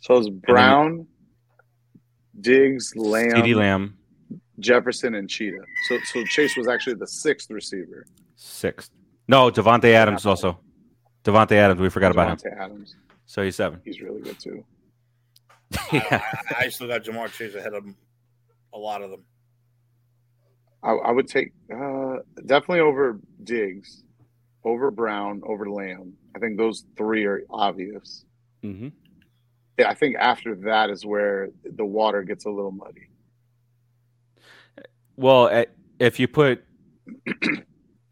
So 0.00 0.16
it's 0.18 0.28
Brown, 0.28 1.06
Diggs, 2.40 2.94
Lamb, 2.96 3.30
CeeDee 3.30 3.54
Lamb, 3.56 3.96
Jefferson, 4.60 5.14
and 5.14 5.28
Cheetah. 5.28 5.64
So 5.88 5.98
so 6.04 6.24
Chase 6.24 6.56
was 6.56 6.68
actually 6.68 6.94
the 6.94 7.06
sixth 7.06 7.50
receiver. 7.50 8.06
sixth. 8.36 8.90
No, 9.28 9.50
Davante 9.50 9.92
Adams 9.92 10.24
also. 10.26 10.60
Davante 11.24 11.52
Adams, 11.52 11.80
we 11.80 11.88
forgot 11.90 12.12
about 12.12 12.28
him. 12.30 12.36
Davante 12.52 12.60
Adams. 12.60 12.96
So 13.26 13.42
he's 13.42 13.56
seven. 13.56 13.80
He's 13.84 14.00
really 14.00 14.20
good 14.22 14.38
too. 14.38 14.64
yeah. 15.92 16.22
I, 16.56 16.66
I 16.66 16.68
still 16.68 16.86
got 16.86 17.02
Ja'Marr 17.02 17.32
Chase 17.32 17.56
ahead 17.56 17.74
of 17.74 17.84
him. 17.84 17.96
A 18.72 18.78
lot 18.78 19.02
of 19.02 19.10
them. 19.10 19.24
I, 20.84 20.92
I 20.92 21.10
would 21.10 21.26
take 21.26 21.52
uh, 21.74 22.18
definitely 22.44 22.80
over 22.80 23.18
Diggs, 23.42 24.04
over 24.62 24.92
Brown, 24.92 25.42
over 25.44 25.68
Lamb. 25.68 26.12
I 26.36 26.38
think 26.38 26.56
those 26.56 26.84
three 26.96 27.24
are 27.24 27.42
obvious. 27.50 28.24
hmm 28.62 28.84
Yeah, 28.84 28.90
I 29.84 29.94
think 29.94 30.16
after 30.16 30.54
that 30.54 30.90
is 30.90 31.04
where 31.04 31.50
the 31.64 31.84
water 31.84 32.22
gets 32.22 32.46
a 32.46 32.50
little 32.50 32.70
muddy. 32.70 33.08
Well, 35.16 35.48
eh, 35.48 35.64
if 35.98 36.18
you 36.20 36.28
put, 36.28 36.64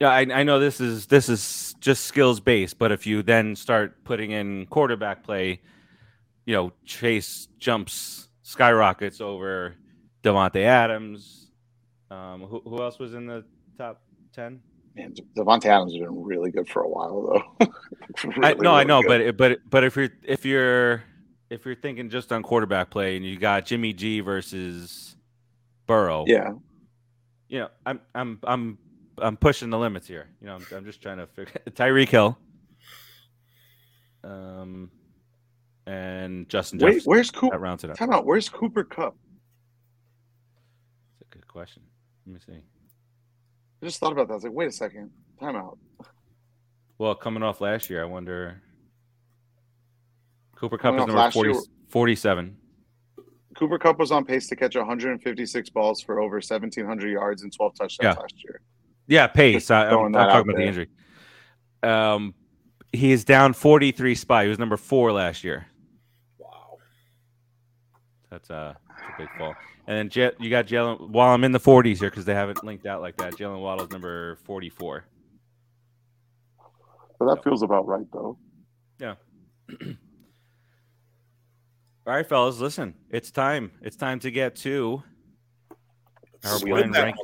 yeah, 0.01 0.09
I, 0.11 0.21
I 0.21 0.43
know 0.43 0.59
this 0.59 0.81
is 0.81 1.07
this 1.07 1.29
is 1.29 1.75
just 1.81 2.05
skills 2.05 2.41
based, 2.41 2.79
but 2.79 2.93
if 2.93 3.07
you 3.07 3.23
then 3.23 3.57
start 3.57 4.03
putting 4.05 4.31
in 4.31 4.67
quarterback 4.67 5.23
play, 5.23 5.61
you 6.47 6.55
know, 6.55 6.73
Chase 6.85 7.49
jumps 7.59 8.29
skyrockets 8.43 9.21
over 9.21 9.75
Davante 10.23 10.63
Adams. 10.63 11.51
Um, 12.11 12.43
who, 12.43 12.61
who 12.65 12.83
else 12.83 12.99
was 12.99 13.15
in 13.15 13.27
the 13.27 13.45
top 13.77 14.03
ten? 14.33 14.61
Man, 14.95 15.15
Davante 15.37 15.67
Adams 15.67 15.93
has 15.93 16.01
been 16.01 16.23
really 16.23 16.51
good 16.51 16.69
for 16.69 16.83
a 16.83 16.89
while 16.89 17.45
though. 17.59 17.67
I, 18.43 18.51
Really, 18.51 18.61
no, 18.61 18.75
I 18.75 18.85
know, 18.85 19.03
good. 19.03 19.37
but 19.37 19.37
but 19.37 19.71
but 19.71 19.85
if 19.85 19.97
you're 19.97 20.11
if 20.23 20.45
you're 20.45 21.03
if 21.55 21.65
you're 21.65 21.75
thinking 21.77 22.11
just 22.11 22.33
on 22.33 22.43
quarterback 22.43 22.91
play 22.91 23.17
and 23.17 23.25
you 23.25 23.39
got 23.39 23.65
Jimmy 23.67 23.93
G 23.93 24.21
versus 24.21 25.17
Burrow, 25.87 26.25
yeah, 26.27 26.53
you 27.49 27.61
know, 27.61 27.69
I'm 27.87 28.01
I'm 28.15 28.39
I'm 28.45 28.79
I'm 29.19 29.37
pushing 29.37 29.71
the 29.71 29.79
limits 29.79 30.07
here. 30.09 30.29
You 30.41 30.49
know, 30.49 30.57
I'm, 30.57 30.67
I'm 30.77 30.85
just 30.85 31.01
trying 31.01 31.19
to 31.19 31.27
figure 31.29 31.55
Tyreek 31.71 32.09
Hill, 32.09 32.39
um, 34.25 34.91
and 35.87 36.49
Justin 36.49 36.79
wait, 36.79 36.81
Jefferson. 36.81 37.05
where's 37.05 37.31
That 37.51 37.61
Cooper? 37.61 37.61
rounds 37.61 37.85
it 37.85 37.91
up. 37.91 37.99
Time 37.99 38.13
out. 38.13 38.27
Where's 38.27 38.49
Cooper 38.49 38.85
Kupp? 38.85 39.17
That's 41.21 41.31
a 41.33 41.35
good 41.39 41.49
question. 41.49 41.83
Let 42.27 42.35
me 42.35 42.41
see. 42.47 42.61
I 43.83 43.87
just 43.87 44.01
thought 44.01 44.13
about 44.13 44.29
that. 44.29 44.35
I 44.35 44.37
was 44.37 44.45
like, 44.45 44.53
wait 44.55 44.69
a 44.69 44.73
second. 44.73 45.11
Time 45.41 45.57
out. 45.57 45.79
Well, 46.99 47.15
coming 47.15 47.43
off 47.43 47.61
last 47.61 47.91
year, 47.91 48.03
I 48.03 48.07
wonder. 48.07 48.63
Cooper 50.65 50.79
Kupp 50.79 50.95
is 50.95 51.07
number 51.07 51.31
40, 51.31 51.51
year- 51.51 51.61
47. 51.91 52.57
Cooper 53.55 53.79
Kupp 53.79 53.99
was 53.99 54.11
on 54.11 54.25
pace 54.25 54.49
to 54.49 54.57
catch 54.57 54.75
156 54.77 55.71
balls 55.71 56.01
for 56.01 56.21
over 56.21 56.37
1,700 56.37 57.11
yards 57.11 57.43
and 57.43 57.55
12 57.55 57.75
touchdowns 57.75 58.17
Yeah. 58.17 58.21
last 58.21 58.43
year. 58.43 58.61
Yeah, 59.07 59.27
pace. 59.27 59.71
I, 59.71 59.89
I'm, 59.89 60.07
I'm 60.07 60.13
talking 60.15 60.17
out 60.17 60.41
about 60.41 60.57
the 60.57 60.63
injury. 60.67 60.89
Um, 61.83 62.35
he 62.93 63.13
is 63.13 63.27
down 63.27 63.53
43 63.53 64.15
spot. 64.15 64.45
He 64.45 64.49
was 64.49 64.59
number 64.59 64.79
four 64.79 65.13
last 65.13 65.45
year. 65.45 65.67
Wow. 66.39 66.79
That's 68.31 68.49
a, 68.49 68.79
that's 68.89 69.03
a 69.03 69.19
big 69.19 69.29
fall. 69.37 69.55
And 69.87 69.99
then 69.99 70.09
Jet, 70.09 70.41
you 70.41 70.49
got 70.49 70.67
Jalen. 70.67 71.11
While 71.11 71.35
I'm 71.35 71.45
in 71.45 71.53
the 71.53 71.61
40s 71.61 71.99
here 71.99 72.09
because 72.09 72.25
they 72.25 72.35
haven't 72.35 72.65
linked 72.65 72.87
out 72.87 73.03
like 73.03 73.19
that. 73.19 73.35
Jaylen 73.35 73.61
Waddle's 73.61 73.91
number 73.91 74.37
44. 74.45 75.05
So 77.19 77.27
that 77.27 77.45
feels 77.45 77.63
about 77.63 77.87
right, 77.87 78.07
though. 78.11 78.39
All 82.07 82.13
right, 82.15 82.27
fellas, 82.27 82.59
listen. 82.59 82.95
It's 83.11 83.31
time. 83.31 83.73
It's 83.81 83.97
time 83.97 84.21
to 84.21 84.31
get 84.31 84.57
to 84.57 85.03
our 86.45 86.59
Spin 86.59 86.91
that-. 86.93 87.15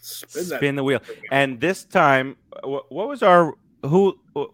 Spin, 0.00 0.44
Spin 0.44 0.76
the 0.76 0.84
wheel. 0.84 1.00
And 1.30 1.60
this 1.60 1.84
time, 1.84 2.36
wh- 2.62 2.90
what 2.90 3.08
was 3.08 3.22
our 3.22 3.52
who? 3.82 4.18
Uh, 4.34 4.46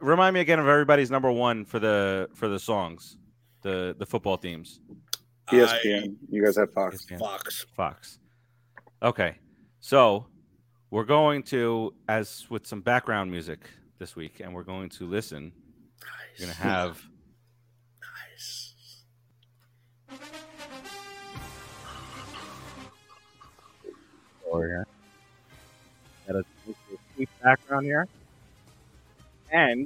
remind 0.00 0.34
me 0.34 0.40
again 0.40 0.58
of 0.60 0.68
everybody's 0.68 1.10
number 1.10 1.30
one 1.32 1.64
for 1.64 1.78
the 1.80 2.28
for 2.34 2.48
the 2.48 2.58
songs, 2.58 3.16
the 3.62 3.96
the 3.98 4.06
football 4.06 4.36
themes. 4.36 4.80
ESPN. 5.50 6.14
you 6.30 6.44
guys 6.44 6.56
have 6.56 6.72
Fox. 6.72 7.06
I- 7.12 7.16
Fox. 7.16 7.66
Fox. 7.76 8.18
Okay, 9.02 9.36
so 9.80 10.26
we're 10.90 11.04
going 11.04 11.42
to 11.44 11.92
as 12.08 12.46
with 12.48 12.64
some 12.66 12.80
background 12.80 13.28
music 13.30 13.68
this 13.98 14.14
week, 14.14 14.38
and 14.40 14.54
we're 14.54 14.62
going 14.62 14.88
to 14.90 15.06
listen. 15.06 15.52
Nice. 16.00 16.40
We're 16.40 16.46
gonna 16.46 16.58
have 16.58 17.02
over 24.54 24.66
here. 24.66 24.86
Got 26.26 26.36
a 26.36 26.44
sweet 27.14 27.28
background 27.42 27.86
here. 27.86 28.08
And 29.50 29.80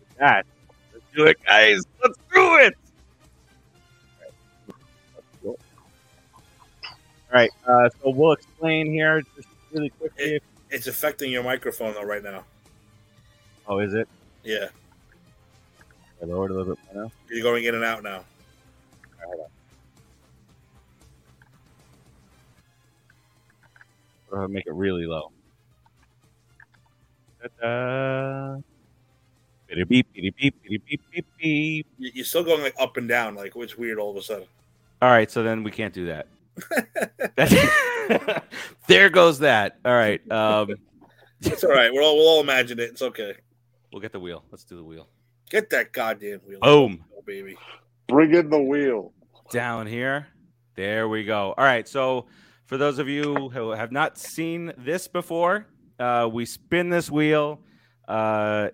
with 0.00 0.18
that, 0.18 0.46
let's 0.92 1.04
do 1.14 1.24
it, 1.26 1.38
guys. 1.44 1.82
Let's 2.02 2.18
do 2.32 2.56
it. 2.56 2.76
All 5.44 7.34
right. 7.34 7.50
Uh, 7.66 7.90
so 8.02 8.10
we'll 8.10 8.32
explain 8.32 8.86
here 8.90 9.22
just 9.36 9.48
really 9.72 9.90
quickly. 9.90 10.40
It's 10.70 10.86
affecting 10.86 11.30
your 11.30 11.42
microphone 11.42 11.94
though 11.94 12.02
right 12.02 12.22
now. 12.22 12.44
Oh, 13.66 13.80
is 13.80 13.92
it? 13.94 14.08
Yeah, 14.44 14.68
I 16.22 16.24
lowered 16.24 16.50
a 16.50 16.54
little 16.54 16.74
bit 16.74 16.94
now. 16.94 17.10
you're 17.28 17.42
going 17.42 17.64
in 17.64 17.74
and 17.74 17.84
out 17.84 18.02
now. 18.02 18.24
Or 24.30 24.46
make 24.48 24.66
it 24.66 24.74
really 24.74 25.06
low. 25.06 25.32
Ta-da. 27.42 28.56
Beep, 29.88 30.12
beep, 30.12 30.12
beep, 30.14 30.36
beep, 30.36 30.62
beep, 30.62 30.86
beep, 30.86 31.02
beep, 31.12 31.26
beep. 31.38 31.86
You- 31.98 32.10
You're 32.14 32.24
still 32.24 32.44
going 32.44 32.62
like 32.62 32.74
up 32.78 32.96
and 32.96 33.08
down. 33.08 33.34
Like 33.34 33.52
it's 33.56 33.76
weird 33.76 33.98
all 33.98 34.10
of 34.10 34.16
a 34.16 34.22
sudden. 34.22 34.46
All 35.00 35.10
right, 35.10 35.30
so 35.30 35.42
then 35.42 35.62
we 35.62 35.70
can't 35.70 35.94
do 35.94 36.06
that. 36.06 36.26
there 38.88 39.10
goes 39.10 39.38
that. 39.40 39.78
All 39.84 39.92
right. 39.92 40.20
Um, 40.30 40.74
It's 41.42 41.62
all 41.62 41.70
right. 41.70 41.92
We'll 41.92 42.04
all, 42.04 42.16
we'll 42.16 42.28
all 42.28 42.40
imagine 42.40 42.80
it. 42.80 42.90
It's 42.90 43.02
okay. 43.02 43.34
we'll 43.92 44.00
get 44.02 44.12
the 44.12 44.18
wheel. 44.20 44.42
Let's 44.50 44.64
do 44.64 44.76
the 44.76 44.82
wheel. 44.82 45.08
Get 45.50 45.70
that 45.70 45.92
goddamn 45.92 46.40
wheel. 46.40 46.58
Boom. 46.60 47.04
Oh, 47.16 47.22
baby. 47.24 47.56
Bring 48.08 48.34
in 48.34 48.50
the 48.50 48.58
wheel. 48.60 49.12
Down 49.50 49.86
here. 49.86 50.26
There 50.74 51.08
we 51.08 51.24
go. 51.24 51.54
All 51.56 51.64
right. 51.64 51.86
So, 51.88 52.26
for 52.68 52.76
those 52.76 52.98
of 52.98 53.08
you 53.08 53.48
who 53.48 53.70
have 53.70 53.90
not 53.90 54.18
seen 54.18 54.74
this 54.76 55.08
before, 55.08 55.66
uh, 55.98 56.28
we 56.30 56.44
spin 56.44 56.90
this 56.90 57.10
wheel. 57.10 57.60
Uh, 58.06 58.68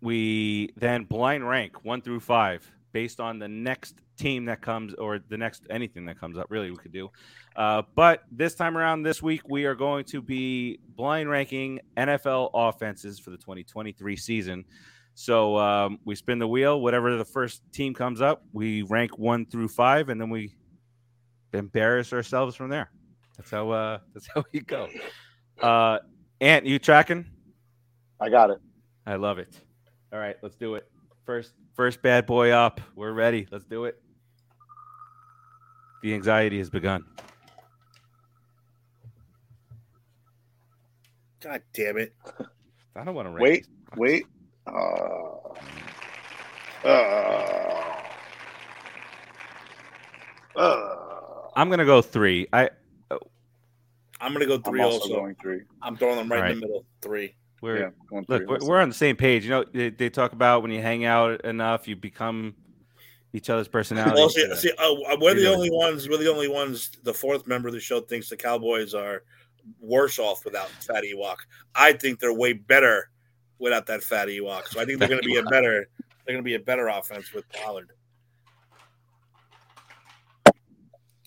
we 0.00 0.70
then 0.76 1.04
blind 1.04 1.46
rank 1.46 1.84
one 1.84 2.00
through 2.02 2.20
five 2.20 2.64
based 2.92 3.18
on 3.18 3.40
the 3.40 3.48
next 3.48 3.96
team 4.16 4.44
that 4.44 4.62
comes 4.62 4.94
or 4.94 5.18
the 5.28 5.36
next 5.36 5.64
anything 5.70 6.04
that 6.04 6.20
comes 6.20 6.38
up. 6.38 6.46
Really, 6.50 6.70
we 6.70 6.76
could 6.76 6.92
do. 6.92 7.10
Uh, 7.56 7.82
but 7.96 8.22
this 8.30 8.54
time 8.54 8.78
around, 8.78 9.02
this 9.02 9.20
week, 9.20 9.42
we 9.48 9.64
are 9.64 9.74
going 9.74 10.04
to 10.04 10.22
be 10.22 10.78
blind 10.94 11.28
ranking 11.28 11.80
NFL 11.96 12.50
offenses 12.54 13.18
for 13.18 13.30
the 13.30 13.38
2023 13.38 14.16
season. 14.16 14.64
So 15.14 15.58
um, 15.58 15.98
we 16.04 16.14
spin 16.14 16.38
the 16.38 16.46
wheel. 16.46 16.80
Whatever 16.80 17.16
the 17.16 17.24
first 17.24 17.60
team 17.72 17.92
comes 17.92 18.20
up, 18.20 18.44
we 18.52 18.82
rank 18.82 19.18
one 19.18 19.46
through 19.46 19.68
five, 19.68 20.10
and 20.10 20.20
then 20.20 20.30
we 20.30 20.54
embarrass 21.52 22.12
ourselves 22.12 22.54
from 22.54 22.70
there. 22.70 22.92
That's 23.40 23.50
how. 23.50 23.70
Uh, 23.70 23.98
that's 24.14 24.28
how 24.34 24.44
we 24.52 24.60
go. 24.60 24.86
Uh, 25.62 25.98
Ant, 26.42 26.66
you 26.66 26.78
tracking? 26.78 27.24
I 28.20 28.28
got 28.28 28.50
it. 28.50 28.58
I 29.06 29.14
love 29.14 29.38
it. 29.38 29.58
All 30.12 30.18
right, 30.18 30.36
let's 30.42 30.56
do 30.56 30.74
it. 30.74 30.90
First, 31.24 31.54
first 31.74 32.02
bad 32.02 32.26
boy 32.26 32.50
up. 32.50 32.82
We're 32.94 33.12
ready. 33.12 33.48
Let's 33.50 33.64
do 33.64 33.86
it. 33.86 33.98
The 36.02 36.12
anxiety 36.12 36.58
has 36.58 36.68
begun. 36.68 37.02
God 41.40 41.62
damn 41.72 41.96
it. 41.96 42.12
I 42.96 43.04
don't 43.04 43.14
want 43.14 43.26
to 43.26 43.32
rank. 43.32 43.40
Wait, 43.40 43.66
wait. 43.96 44.26
Uh, 44.66 45.30
uh, 46.84 47.94
uh, 50.56 51.48
I'm 51.56 51.70
gonna 51.70 51.86
go 51.86 52.02
three. 52.02 52.46
I 52.52 52.68
I'm 54.20 54.32
gonna 54.32 54.46
go 54.46 54.56
I'm 54.56 54.62
three 54.62 54.80
also, 54.82 54.98
also. 55.00 55.14
going 55.16 55.34
three. 55.40 55.60
I'm 55.82 55.96
throwing 55.96 56.16
them 56.16 56.28
right, 56.30 56.36
All 56.38 56.42
right. 56.42 56.52
in 56.52 56.60
the 56.60 56.66
middle. 56.66 56.84
Three. 57.00 57.34
we're 57.62 57.78
yeah, 57.78 57.90
going 58.08 58.24
look. 58.28 58.46
three 58.46 58.46
We're, 58.60 58.66
we're 58.68 58.80
on 58.80 58.88
the 58.88 58.94
same 58.94 59.16
page. 59.16 59.44
You 59.44 59.50
know, 59.50 59.64
they, 59.72 59.90
they 59.90 60.10
talk 60.10 60.32
about 60.32 60.62
when 60.62 60.70
you 60.70 60.82
hang 60.82 61.04
out 61.04 61.44
enough, 61.44 61.88
you 61.88 61.96
become 61.96 62.54
each 63.32 63.48
other's 63.48 63.68
personality. 63.68 64.14
Well, 64.16 64.28
see, 64.28 64.54
see 64.56 64.72
uh, 64.78 64.94
we're 65.20 65.34
the 65.34 65.42
Really? 65.42 65.46
only 65.46 65.70
ones. 65.70 66.08
We're 66.08 66.18
the 66.18 66.30
only 66.30 66.48
ones. 66.48 66.90
The 67.04 67.14
fourth 67.14 67.46
member 67.46 67.68
of 67.68 67.74
the 67.74 67.80
show 67.80 68.00
thinks 68.00 68.28
the 68.28 68.36
Cowboys 68.36 68.92
are 68.94 69.22
worse 69.80 70.18
off 70.18 70.44
without 70.44 70.68
Fatty 70.68 71.14
Ewok. 71.14 71.36
I 71.74 71.92
think 71.92 72.18
they're 72.18 72.32
way 72.34 72.52
better 72.54 73.10
without 73.58 73.86
that 73.86 74.02
Fatty 74.02 74.38
Ewok. 74.40 74.66
So 74.68 74.80
I 74.80 74.84
think 74.84 74.98
they're 74.98 75.08
going 75.08 75.20
to 75.22 75.26
be 75.26 75.36
a 75.36 75.42
better. 75.50 75.88
They're 76.26 76.34
going 76.34 76.38
to 76.38 76.48
be 76.48 76.54
a 76.56 76.60
better 76.60 76.88
offense 76.88 77.32
with 77.32 77.48
Pollard. 77.50 77.90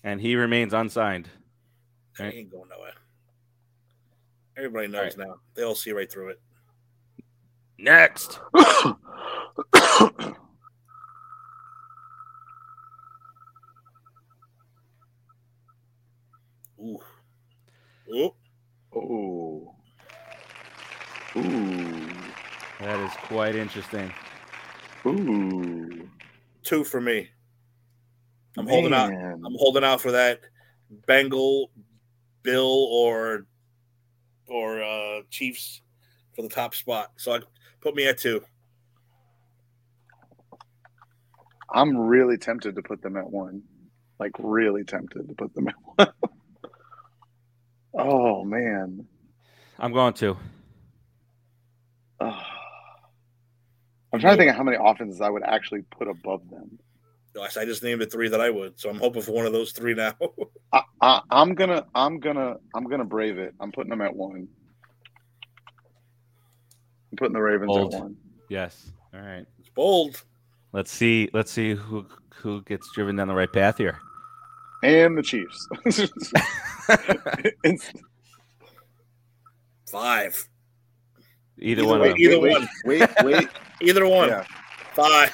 and 0.04 0.20
he 0.20 0.36
remains 0.36 0.74
unsigned. 0.74 1.28
Right. 2.18 2.34
Ain't 2.34 2.50
going 2.50 2.68
nowhere. 2.68 2.92
Everybody 4.56 4.88
knows 4.88 5.16
right. 5.16 5.28
now. 5.28 5.36
They 5.54 5.62
all 5.62 5.74
see 5.74 5.92
right 5.92 6.10
through 6.10 6.28
it. 6.30 6.40
Next. 7.78 8.38
Ooh. 16.80 17.00
Ooh. 18.14 18.34
Ooh. 18.96 19.70
Ooh. 21.36 22.08
That 22.80 23.00
is 23.00 23.12
quite 23.24 23.56
interesting. 23.56 24.12
Ooh. 25.06 26.08
Two 26.62 26.84
for 26.84 27.00
me. 27.00 27.28
I'm 28.56 28.66
Man. 28.66 28.74
holding 28.74 28.94
out. 28.94 29.10
I'm 29.12 29.56
holding 29.58 29.82
out 29.82 30.00
for 30.00 30.12
that 30.12 30.40
Bengal 31.06 31.70
Bill, 32.44 32.86
or 32.90 33.46
or 34.46 34.82
uh, 34.82 35.22
Chiefs 35.30 35.80
for 36.36 36.42
the 36.42 36.48
top 36.48 36.74
spot. 36.74 37.10
So 37.16 37.34
I 37.34 37.40
put 37.80 37.96
me 37.96 38.06
at 38.06 38.18
two. 38.18 38.44
I'm 41.72 41.96
really 41.96 42.36
tempted 42.38 42.76
to 42.76 42.82
put 42.82 43.02
them 43.02 43.16
at 43.16 43.28
one. 43.28 43.62
Like 44.20 44.32
really 44.38 44.84
tempted 44.84 45.26
to 45.26 45.34
put 45.34 45.52
them 45.54 45.68
at 45.68 45.74
one. 45.96 46.08
oh 47.94 48.44
man. 48.44 49.08
I'm 49.78 49.92
going 49.92 50.14
to. 50.14 50.36
Oh. 52.20 52.42
I'm 54.12 54.20
trying 54.20 54.34
to 54.34 54.38
think 54.38 54.50
of 54.50 54.56
how 54.56 54.62
many 54.62 54.78
offenses 54.80 55.20
I 55.20 55.28
would 55.28 55.42
actually 55.42 55.82
put 55.90 56.06
above 56.06 56.48
them. 56.48 56.78
Gosh, 57.34 57.56
I 57.56 57.64
just 57.64 57.82
named 57.82 58.00
the 58.00 58.06
three 58.06 58.28
that 58.28 58.40
I 58.40 58.50
would. 58.50 58.78
So 58.78 58.88
I'm 58.88 58.98
hoping 58.98 59.22
for 59.22 59.32
one 59.32 59.46
of 59.46 59.52
those 59.52 59.72
three 59.72 59.94
now. 59.94 60.14
I, 60.72 60.82
I, 61.00 61.20
I'm 61.30 61.54
gonna, 61.54 61.84
I'm 61.94 62.20
gonna, 62.20 62.56
I'm 62.74 62.84
gonna 62.84 63.04
brave 63.04 63.38
it. 63.38 63.54
I'm 63.60 63.72
putting 63.72 63.90
them 63.90 64.00
at 64.00 64.14
one. 64.14 64.46
I'm 67.10 67.16
putting 67.16 67.32
the 67.32 67.40
Ravens 67.42 67.68
Bold. 67.68 67.94
at 67.94 68.00
one. 68.00 68.16
Yes. 68.48 68.92
All 69.12 69.20
right. 69.20 69.44
it's 69.58 69.68
bold. 69.74 70.22
Let's 70.72 70.92
see. 70.92 71.28
Let's 71.32 71.50
see 71.50 71.74
who 71.74 72.06
who 72.34 72.62
gets 72.62 72.88
driven 72.94 73.16
down 73.16 73.28
the 73.28 73.34
right 73.34 73.52
path 73.52 73.78
here. 73.78 73.98
And 74.82 75.16
the 75.16 75.22
Chiefs. 75.22 75.68
Five. 79.90 80.48
Either, 81.58 81.82
Either 81.82 81.86
one 81.88 82.00
way, 82.00 82.08
of 82.10 82.14
them. 82.14 82.20
either 82.22 82.40
wait, 82.40 82.52
one. 82.52 82.68
Wait, 82.84 83.10
wait. 83.22 83.48
Either 83.80 84.06
one. 84.08 84.28
yeah, 84.28 84.44
Five. 84.94 85.32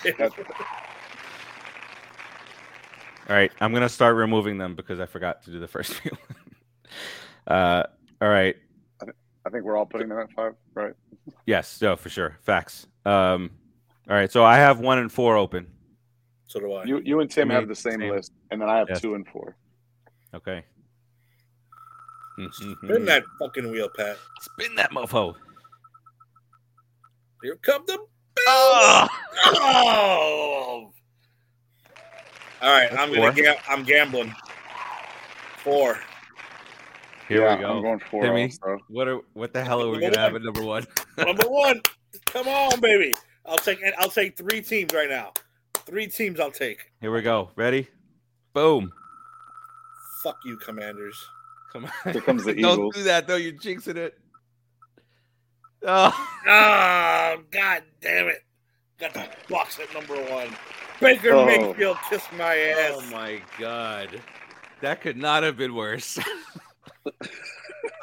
That- 3.30 3.34
All 3.34 3.36
right. 3.40 3.52
I'm 3.60 3.72
gonna 3.72 3.88
start 3.88 4.16
removing 4.16 4.58
them 4.58 4.74
because 4.74 5.00
I 5.00 5.06
forgot 5.06 5.42
to 5.44 5.50
do 5.50 5.60
the 5.60 5.68
first 5.68 5.94
few. 6.00 6.10
uh. 7.46 7.84
All 8.22 8.28
right. 8.28 8.56
I 9.46 9.48
think 9.48 9.64
we're 9.64 9.76
all 9.76 9.86
putting 9.86 10.08
them 10.10 10.18
at 10.18 10.30
five, 10.32 10.54
right? 10.74 10.92
Yes. 11.46 11.80
No. 11.80 11.96
For 11.96 12.10
sure. 12.10 12.36
Facts. 12.42 12.86
Um. 13.06 13.50
All 14.08 14.14
right. 14.16 14.30
So 14.30 14.44
I 14.44 14.56
have 14.56 14.80
one 14.80 14.98
and 14.98 15.10
four 15.10 15.36
open. 15.36 15.66
So 16.46 16.60
do 16.60 16.72
I. 16.72 16.84
You, 16.84 16.98
you 17.04 17.20
and 17.20 17.30
Tim 17.30 17.48
Me, 17.48 17.54
have 17.54 17.68
the 17.68 17.74
same, 17.74 18.00
same. 18.00 18.10
list, 18.10 18.32
and 18.50 18.60
then 18.60 18.68
I 18.68 18.76
have 18.78 18.88
Yes. 18.90 19.00
two 19.00 19.14
and 19.14 19.26
four. 19.28 19.56
Okay. 20.34 20.64
Spin 22.52 23.04
that 23.04 23.22
fucking 23.38 23.70
wheel, 23.70 23.88
Pat. 23.96 24.16
Spin 24.40 24.74
that 24.76 24.90
mofo. 24.92 25.34
Here 27.42 27.56
come 27.62 27.84
the 27.86 27.98
Oh! 28.48 29.08
Oh! 29.46 30.89
All 32.62 32.70
right, 32.70 32.90
That's 32.90 33.02
I'm 33.02 33.14
four. 33.14 33.30
gonna. 33.30 33.42
Ga- 33.42 33.60
I'm 33.68 33.82
gambling. 33.84 34.34
Four. 35.64 35.98
Here 37.28 37.42
yeah, 37.42 37.56
we 37.56 37.62
go. 37.62 37.76
I'm 37.76 37.82
going 37.82 38.00
four. 38.10 38.22
Timmy? 38.22 38.44
Also. 38.62 38.78
What 38.88 39.08
are 39.08 39.20
what 39.34 39.52
the 39.52 39.62
hell 39.64 39.82
are 39.82 39.86
we 39.88 39.98
Number 39.98 40.10
gonna 40.10 40.18
have 40.20 40.34
at 40.34 40.42
number 40.42 40.62
one? 40.62 40.86
Number 41.16 41.48
one. 41.48 41.80
Come 42.26 42.48
on, 42.48 42.80
baby. 42.80 43.14
I'll 43.46 43.56
take. 43.58 43.78
I'll 43.98 44.10
take 44.10 44.36
three 44.36 44.60
teams 44.62 44.92
right 44.92 45.08
now. 45.08 45.32
Three 45.86 46.06
teams. 46.08 46.38
I'll 46.40 46.50
take. 46.50 46.90
Here 47.00 47.12
we 47.12 47.22
go. 47.22 47.50
Ready? 47.56 47.88
Boom. 48.52 48.92
Fuck 50.22 50.36
you, 50.44 50.56
Commanders. 50.58 51.16
Come 51.72 51.84
on. 52.04 52.12
Here 52.12 52.20
comes 52.20 52.44
the 52.44 52.54
Don't 52.60 52.74
Eagles. 52.74 52.94
do 52.96 53.02
that 53.04 53.26
though. 53.26 53.36
You're 53.36 53.52
jinxing 53.54 53.96
it. 53.96 54.18
Oh. 55.86 56.28
Oh 56.46 57.42
God 57.50 57.82
damn 58.02 58.28
it! 58.28 58.42
Got 59.00 59.14
the 59.14 59.28
Bucs 59.48 59.80
at 59.80 59.92
number 59.94 60.14
one. 60.30 60.48
Baker 61.00 61.32
Oh. 61.32 61.46
Mayfield 61.46 61.96
kiss 62.10 62.22
my 62.36 62.54
ass. 62.56 62.92
Oh 62.94 63.10
my 63.10 63.40
god. 63.58 64.20
That 64.82 65.00
could 65.00 65.16
not 65.16 65.42
have 65.42 65.56
been 65.56 65.74
worse. 65.74 66.18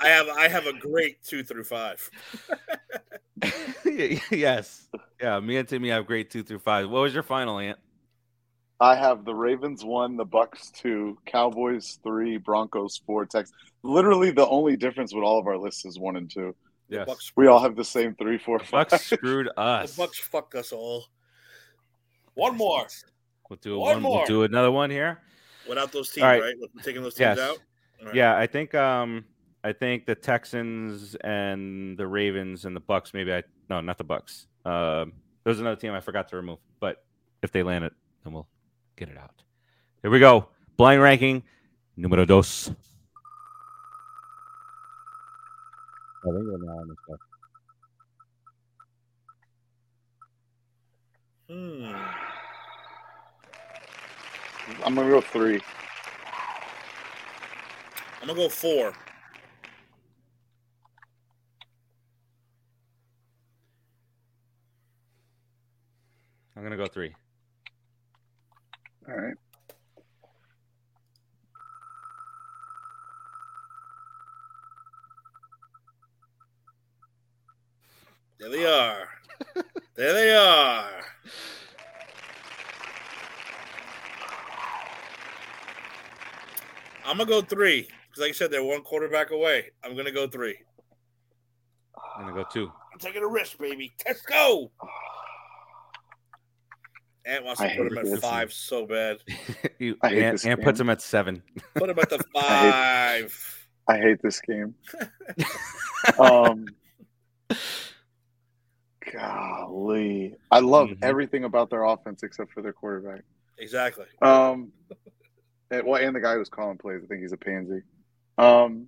I 0.02 0.08
have. 0.08 0.28
I 0.30 0.48
have 0.48 0.66
a 0.66 0.74
great 0.74 1.24
two 1.24 1.44
through 1.44 1.66
five. 1.66 2.10
yes. 4.32 4.88
Yeah, 5.22 5.40
me 5.40 5.58
and 5.58 5.68
Timmy 5.68 5.90
have 5.90 6.08
great 6.08 6.30
two 6.32 6.44
through 6.44 6.60
five. 6.60 6.90
What 6.90 7.02
was 7.02 7.14
your 7.14 7.24
final, 7.24 7.60
Ant? 7.60 7.78
I 8.80 8.96
have 8.96 9.26
the 9.26 9.34
Ravens 9.34 9.84
one, 9.84 10.18
the 10.18 10.26
Bucs 10.26 10.72
two, 10.72 11.18
Cowboys 11.26 12.00
three, 12.04 12.38
Broncos 12.38 13.02
four, 13.06 13.26
Texans. 13.26 13.56
Literally, 13.84 14.32
the 14.32 14.48
only 14.48 14.78
difference 14.78 15.14
with 15.14 15.24
all 15.24 15.40
of 15.40 15.48
our 15.48 15.58
lists 15.58 15.86
is 15.86 16.00
one 16.00 16.16
and 16.16 16.30
two. 16.30 16.56
The 16.90 16.98
Yes. 16.98 17.08
Bucs. 17.10 17.32
We 17.36 17.48
all 17.48 17.60
have 17.60 17.76
the 17.76 17.84
same 17.84 18.16
three, 18.16 18.38
four, 18.38 18.60
The. 18.60 18.66
Bucs 18.66 19.00
screwed 19.00 19.48
The 19.56 19.60
us. 19.60 19.98
Bucs 19.98 20.16
fucked 20.20 20.56
us 20.56 20.72
all. 20.72 21.06
One 22.36 22.56
more 22.56 22.88
We'll 23.50 23.58
do 23.62 23.80
One 23.80 23.94
one, 23.96 24.02
more. 24.04 24.18
We'll 24.20 24.26
do 24.28 24.44
another 24.44 24.72
one 24.72 24.90
here. 24.90 25.22
without 25.68 25.92
those 25.92 26.10
teams, 26.12 26.24
All 26.24 26.30
right. 26.30 26.42
right? 26.42 26.56
We're 26.76 26.82
taking 26.82 27.02
those 27.02 27.14
teams 27.16 27.38
Yes. 27.38 27.40
out. 27.40 27.58
All 28.02 28.06
right. 28.08 28.16
Yeah, 28.16 28.38
I 28.38 28.46
think 28.48 28.76
um 28.76 29.26
I 29.64 29.74
think 29.74 30.06
the 30.06 30.16
Texans 30.16 31.16
and 31.22 31.98
the 31.98 32.06
Ravens 32.08 32.66
and 32.66 32.76
the 32.76 32.82
Bucs 32.82 33.14
maybe 33.14 33.34
I 33.34 33.44
no, 33.70 33.82
not 33.82 33.98
the 33.98 34.06
Bucs. 34.06 34.46
Um 34.66 35.14
there's 35.44 35.60
another 35.60 35.78
team 35.78 35.94
I 35.94 36.00
forgot 36.02 36.28
to 36.30 36.36
remove, 36.36 36.60
but 36.80 37.04
if 37.42 37.52
they 37.52 37.64
land 37.64 37.86
it, 37.86 37.94
then 38.24 38.34
we'll 38.34 38.48
get 38.98 39.08
it 39.10 39.18
out. 39.18 39.44
Here 40.02 40.12
we 40.12 40.20
go. 40.20 40.50
Blind 40.76 41.02
ranking 41.02 41.44
numero 41.96 42.26
dos. 42.26 42.70
I 46.28 46.32
think 46.32 46.46
we're 46.46 46.58
now 46.58 46.80
on 46.80 46.88
this 46.90 46.98
stuff. 47.06 47.20
Hmm. 51.50 51.96
I'm 54.84 54.96
gonna 54.96 55.10
go 55.10 55.22
three. 55.22 55.62
I'm 58.22 58.28
gonna 58.28 58.42
go 58.42 58.50
four. 58.50 58.94
I'm 66.58 66.64
gonna 66.64 66.76
go 66.76 66.88
three. 66.88 67.16
All 69.08 69.16
right. 69.16 69.36
There 78.40 78.50
they 78.50 78.66
are. 78.66 79.08
there 79.96 80.14
they 80.14 80.36
are. 80.36 80.90
I'm 87.06 87.18
gonna 87.18 87.30
go 87.30 87.42
three 87.42 87.82
because, 88.10 88.22
like 88.22 88.30
I 88.30 88.34
said, 88.34 88.52
they're 88.52 88.64
one 88.64 88.82
quarterback 88.82 89.32
away. 89.32 89.72
I'm 89.84 89.96
gonna 89.96 90.12
go 90.12 90.28
three. 90.28 90.58
I'm 92.18 92.28
gonna 92.28 92.44
go 92.44 92.46
two. 92.52 92.72
I'm 92.92 93.00
taking 93.00 93.24
a 93.24 93.28
risk, 93.28 93.58
baby. 93.58 93.94
Let's 94.06 94.22
go. 94.24 94.72
Ant 97.26 97.44
wants 97.46 97.62
I 97.62 97.70
to 97.70 97.76
put 97.76 97.84
hate 97.84 97.92
him 97.92 97.98
at 97.98 98.06
this. 98.06 98.20
five 98.20 98.54
so 98.54 98.86
bad. 98.86 99.18
you, 99.80 99.96
Ant, 100.04 100.46
Ant 100.46 100.62
puts 100.62 100.80
game. 100.80 100.88
him 100.88 100.90
at 100.90 101.02
seven. 101.02 101.44
Put 101.76 101.90
him 101.90 102.00
at 102.00 102.10
the 102.10 102.24
I 102.36 103.22
five. 103.28 103.68
I 103.90 103.98
hate 103.98 104.22
this 104.22 104.42
game. 104.42 104.76
um, 106.20 106.66
golly, 109.12 110.36
I 110.52 110.60
love 110.60 110.90
Mhm. 110.90 111.00
everything 111.02 111.44
about 111.44 111.70
their 111.70 111.84
offense 111.84 112.24
except 112.24 112.52
for 112.54 112.62
their 112.62 112.74
quarterback. 112.74 113.24
Exactly. 113.58 114.06
Um, 114.22 114.72
and, 115.72 115.86
well, 115.86 116.02
and 116.02 116.16
the 116.16 116.20
guy 116.20 116.36
who's 116.36 116.50
calling 116.50 116.78
plays, 116.78 117.02
I 117.04 117.08
think 117.08 117.22
he's 117.22 117.32
a 117.32 117.38
pansy. 117.38 117.82
Um, 118.38 118.88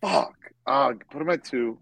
fuck. 0.00 0.34
Uh, 0.66 0.94
put 1.10 1.22
him 1.22 1.30
at 1.30 1.44
two. 1.44 1.78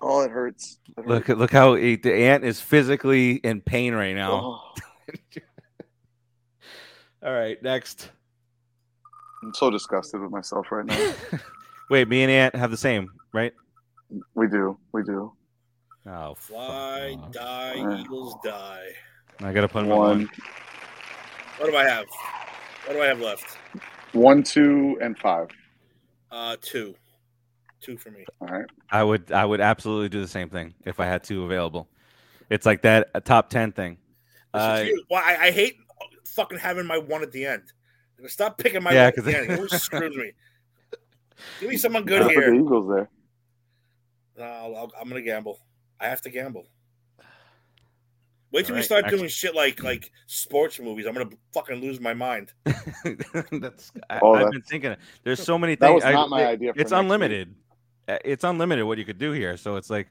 Oh, 0.00 0.20
it 0.22 0.30
hurts. 0.30 0.78
It 0.98 1.06
Look, 1.06 1.28
look 1.28 1.50
how 1.50 1.74
he, 1.76 1.96
the 1.96 2.12
ant 2.12 2.44
is 2.44 2.60
physically 2.60 3.32
in 3.36 3.60
pain 3.62 3.94
right 3.94 4.14
now. 4.14 4.32
Oh, 4.32 4.74
All 7.22 7.32
right, 7.32 7.62
next. 7.62 8.10
I'm 9.42 9.54
so 9.54 9.70
disgusted 9.70 10.20
with 10.20 10.30
myself 10.30 10.66
right 10.70 10.84
now. 10.84 11.14
Wait, 11.90 12.06
me 12.08 12.22
and 12.22 12.30
Ant 12.30 12.54
have 12.54 12.70
the 12.70 12.76
same, 12.76 13.10
right? 13.32 13.52
We 14.34 14.48
do. 14.48 14.78
We 14.92 15.02
do. 15.02 15.32
Oh, 16.06 16.34
Fly, 16.34 17.16
fuck 17.20 17.32
die, 17.32 17.80
Uh. 17.80 17.98
Eagles 18.00 18.36
die. 18.44 18.88
I 19.40 19.52
gotta 19.52 19.68
put 19.68 19.86
One, 19.86 19.98
one. 19.98 20.30
What 21.58 21.70
do 21.70 21.76
I 21.76 21.84
have? 21.84 22.06
What 22.86 22.94
do 22.94 23.02
I 23.02 23.06
have 23.06 23.20
left? 23.20 23.58
one, 24.12 24.42
two, 24.42 24.98
and 25.02 25.18
five. 25.18 25.48
Uh, 26.30 26.56
two. 26.60 26.94
Two 27.80 27.96
for 27.96 28.10
me. 28.10 28.24
All 28.40 28.48
right. 28.48 28.66
I 28.90 29.02
would, 29.02 29.32
I 29.32 29.44
would 29.44 29.60
absolutely 29.60 30.08
do 30.08 30.20
the 30.20 30.28
same 30.28 30.48
thing 30.48 30.72
if 30.84 31.00
I 31.00 31.06
had 31.06 31.22
two 31.24 31.44
available. 31.44 31.88
It's 32.50 32.64
like 32.66 32.82
that 32.82 33.08
a 33.14 33.20
top 33.20 33.50
ten 33.50 33.72
thing. 33.72 33.98
This 34.52 34.62
Uh, 34.62 34.86
well, 35.10 35.22
I, 35.24 35.46
I 35.46 35.50
hate 35.50 35.76
fucking 36.26 36.58
having 36.58 36.86
my 36.86 36.98
one 36.98 37.22
at 37.22 37.32
the 37.32 37.44
end. 37.46 37.62
Stop 38.26 38.58
picking 38.58 38.82
my 38.82 38.92
Yeah, 38.92 39.00
one 39.04 39.08
at 39.08 39.14
'cause- 39.16 39.24
the 39.24 39.36
end. 39.38 39.50
It 39.50 39.56
always 39.56 39.82
screws 39.82 40.16
me. 40.16 40.32
Give 41.60 41.68
me 41.70 41.76
someone 41.76 42.04
good 42.04 42.22
put 42.22 42.28
the 42.28 42.40
here. 42.40 42.54
Eagles 42.54 42.88
there. 42.88 43.08
No, 44.36 44.44
I'll, 44.44 44.76
I'll, 44.76 44.92
I'm 45.00 45.08
gonna 45.08 45.22
gamble. 45.22 45.58
I 46.00 46.08
have 46.08 46.20
to 46.22 46.30
gamble. 46.30 46.66
Wait 48.52 48.66
till 48.66 48.76
we 48.76 48.82
start 48.82 49.04
actually- 49.04 49.18
doing 49.18 49.30
shit 49.30 49.54
like 49.54 49.82
like 49.82 50.10
sports 50.26 50.78
movies. 50.80 51.06
I'm 51.06 51.14
gonna 51.14 51.30
fucking 51.52 51.80
lose 51.80 52.00
my 52.00 52.14
mind. 52.14 52.52
that's 52.64 53.92
I, 54.10 54.18
Oh, 54.22 54.32
I've 54.34 54.38
that's- 54.40 54.50
been 54.52 54.62
thinking. 54.62 54.96
There's 55.22 55.42
so 55.42 55.58
many 55.58 55.74
That 55.76 55.86
things. 55.88 56.04
was 56.04 56.12
not 56.12 56.26
I- 56.26 56.28
my 56.30 56.42
it- 56.42 56.46
idea 56.46 56.74
for 56.74 56.80
It's 56.80 56.90
next 56.90 56.98
week. 57.00 57.04
unlimited. 57.04 57.54
Uh, 58.08 58.18
It's 58.24 58.44
unlimited 58.44 58.84
what 58.84 58.98
you 58.98 59.04
could 59.04 59.18
do 59.18 59.32
here. 59.32 59.56
So 59.56 59.76
it's 59.76 59.90
like 59.90 60.08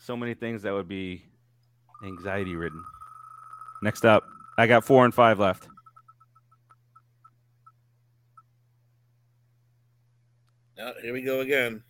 so 0.00 0.16
many 0.16 0.34
things 0.34 0.62
that 0.62 0.72
would 0.72 0.88
be 0.88 1.24
anxiety 2.04 2.56
ridden. 2.56 2.82
Next 3.82 4.04
up, 4.04 4.24
I 4.58 4.66
got 4.66 4.84
four 4.84 5.04
and 5.04 5.14
five 5.14 5.38
left. 5.38 5.68
Yeah, 10.76 10.92
here 11.02 11.12
we 11.12 11.22
go 11.22 11.40
again. 11.40 11.82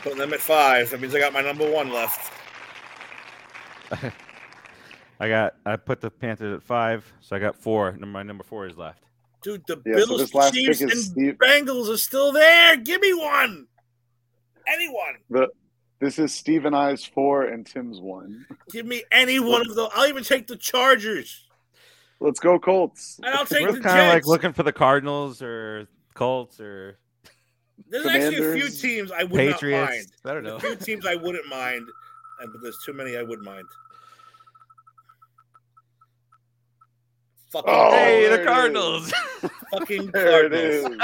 I'm 0.00 0.04
putting 0.04 0.18
them 0.18 0.32
at 0.32 0.40
five. 0.40 0.88
That 0.90 1.00
means 1.00 1.14
I 1.14 1.18
got 1.18 1.34
my 1.34 1.42
number 1.42 1.70
one 1.70 1.92
left. 1.92 2.32
I 5.20 5.28
got 5.28 5.56
I 5.66 5.76
put 5.76 6.00
the 6.00 6.10
Panthers 6.10 6.56
at 6.56 6.62
five, 6.62 7.12
so 7.20 7.36
I 7.36 7.38
got 7.38 7.54
four. 7.54 7.92
Number 7.92 8.06
my 8.06 8.22
number 8.22 8.42
four 8.42 8.66
is 8.66 8.78
left. 8.78 9.04
Dude, 9.42 9.62
the 9.66 9.76
Yeah, 9.84 9.98
so 10.00 10.06
Bills, 10.06 10.20
this 10.20 10.34
last 10.34 10.54
Chiefs, 10.54 10.80
and 10.80 10.90
is 10.90 11.06
Steve. 11.06 11.36
Bengals 11.36 11.92
are 11.92 11.98
still 11.98 12.32
there. 12.32 12.76
Give 12.76 12.98
me 13.02 13.12
one. 13.12 13.66
Anyone. 14.66 15.16
The 15.28 15.48
this 15.98 16.18
is 16.18 16.32
Steve 16.32 16.64
and 16.64 16.74
I's 16.74 17.04
four 17.04 17.44
and 17.44 17.66
Tim's 17.66 18.00
one. 18.00 18.46
Give 18.70 18.86
me 18.86 19.04
any 19.12 19.38
one 19.38 19.68
of 19.68 19.74
those. 19.74 19.90
I'll 19.94 20.06
even 20.06 20.24
take 20.24 20.46
the 20.46 20.56
Chargers. 20.56 21.46
Let's 22.20 22.40
go 22.40 22.58
Colts. 22.58 23.20
And 23.22 23.34
I'll 23.34 23.44
take 23.44 23.66
We're 23.66 23.72
the 23.72 23.80
kind 23.80 24.00
of 24.00 24.14
like 24.14 24.26
looking 24.26 24.54
for 24.54 24.62
the 24.62 24.72
Cardinals 24.72 25.42
or 25.42 25.88
Colts 26.14 26.58
or 26.58 26.96
There's 27.88 28.06
actually 28.06 28.36
a 28.50 28.54
few 28.54 28.68
teams 28.70 29.10
I 29.12 29.22
would 29.24 29.30
not 29.32 29.36
mind. 29.38 29.52
Patriots. 29.54 30.12
I 30.24 30.34
don't 30.34 30.44
know. 30.44 30.56
A 30.56 30.60
few 30.60 30.76
teams 30.76 31.06
I 31.06 31.14
wouldn't 31.24 31.46
mind, 31.48 31.86
and 32.40 32.52
but 32.52 32.62
there's 32.62 32.78
too 32.84 32.92
many 32.92 33.16
I 33.16 33.22
would 33.22 33.40
mind. 33.40 33.66
Fucking, 37.50 37.68
Oh, 37.74 37.90
hey, 37.92 38.28
the 38.28 38.44
Cardinals. 38.44 39.12
fucking 39.72 40.06
There 40.12 40.48
Cardinals. 40.48 40.92
is. 40.92 40.98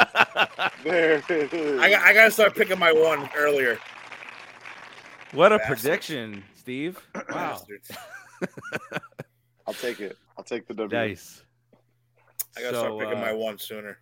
There 0.85 1.15
it 1.29 1.53
is. 1.53 1.81
I 1.81 1.91
got, 1.91 2.03
I 2.05 2.13
got 2.15 2.25
to 2.27 2.31
start 2.31 2.55
picking 2.55 2.79
my 2.79 2.93
one 2.93 3.29
earlier. 3.37 3.79
what 5.33 5.53
a 5.53 5.59
Bastards. 5.59 5.81
prediction, 5.83 6.45
Steve. 6.55 7.01
Wow. 7.31 7.63
I'll 9.67 9.75
take 9.75 9.99
it. 10.01 10.17
I'll 10.39 10.45
take 10.45 10.69
the 10.69 10.75
W. 10.75 10.97
Nice. 10.97 11.43
I 12.57 12.61
got 12.61 12.71
to 12.71 12.75
So, 12.77 12.81
start 12.83 12.99
picking 13.01 13.19
uh, 13.19 13.21
my 13.27 13.33
one 13.33 13.59
sooner. 13.59 13.99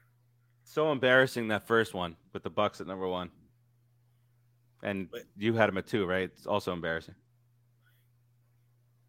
So 0.65 0.91
embarrassing 0.91 1.49
that 1.49 1.67
first 1.67 1.95
one 1.95 2.17
with 2.33 2.43
the 2.43 2.51
Bucs 2.51 2.81
at 2.81 2.87
number 2.87 3.07
one. 3.07 3.31
And 4.83 5.09
Wait. 5.12 5.23
you 5.37 5.55
had 5.55 5.69
them 5.69 5.79
at 5.79 5.87
two, 5.87 6.07
right? 6.07 6.25
It's 6.35 6.47
also 6.47 6.73
embarrassing. 6.73 7.15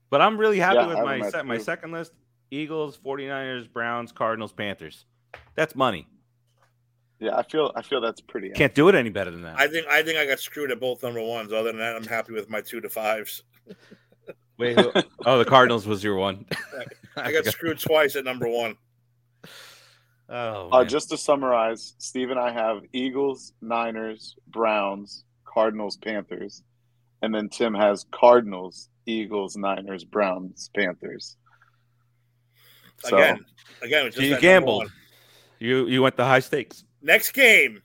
But 0.09 0.21
I'm 0.21 0.37
really 0.37 0.59
happy 0.59 0.75
Yeah, 0.75 0.87
with 0.87 0.97
my 0.99 1.19
them 1.19 1.31
se- 1.31 1.41
my 1.43 1.57
second 1.57 1.91
list. 1.91 2.13
Eagles, 2.51 2.97
49ers, 3.03 3.71
Browns, 3.71 4.11
Cardinals, 4.11 4.53
Panthers. 4.53 5.05
That's 5.55 5.75
money. 5.75 6.07
Yeah, 7.19 7.35
I 7.37 7.43
feel 7.43 7.71
I 7.75 7.81
feel 7.81 8.01
that's 8.01 8.21
pretty. 8.21 8.49
Can't 8.51 8.75
do 8.75 8.87
it 8.89 8.95
any 8.95 9.09
better 9.09 9.31
than 9.31 9.41
that. 9.43 9.57
I 9.57 9.67
think 9.67 9.87
I 9.87 10.03
think 10.03 10.17
I 10.19 10.25
got 10.25 10.39
screwed 10.39 10.69
at 10.71 10.79
both 10.79 11.01
number 11.01 11.21
ones. 11.21 11.51
Other 11.51 11.69
than 11.71 11.77
that, 11.79 11.95
I'm 11.95 12.03
happy 12.05 12.33
with 12.33 12.49
my 12.49 12.61
two 12.61 12.81
to 12.81 12.89
fives. 12.89 13.43
Wait, 14.57 14.79
who- 14.79 14.91
oh, 15.25 15.37
the 15.39 15.45
Cardinals 15.45 15.87
was 15.87 16.03
your 16.03 16.15
one. 16.15 16.45
I 17.17 17.31
got 17.31 17.45
screwed 17.45 17.79
twice 17.79 18.15
at 18.15 18.23
number 18.25 18.47
one. 18.47 18.75
Oh, 20.29 20.69
Uh, 20.71 20.83
just 20.85 21.09
to 21.09 21.17
summarize, 21.17 21.93
Steve 21.99 22.31
and 22.31 22.39
I 22.39 22.51
have 22.51 22.81
Eagles, 22.93 23.53
Niners, 23.61 24.35
Browns, 24.47 25.23
Cardinals, 25.45 25.97
Panthers, 25.97 26.63
and 27.21 27.33
then 27.33 27.47
Tim 27.49 27.73
has 27.73 28.05
Cardinals, 28.11 28.89
Eagles, 29.05 29.55
Niners, 29.55 30.03
Browns, 30.03 30.69
Panthers. 30.75 31.37
So 33.03 33.15
Again, 33.17 33.45
again, 33.81 34.05
just 34.07 34.17
you 34.19 34.39
gambled. 34.39 34.91
you 35.59 35.85
you 35.87 36.01
went 36.01 36.15
the 36.17 36.25
high 36.25 36.39
stakes. 36.39 36.83
Next 37.01 37.31
game 37.31 37.81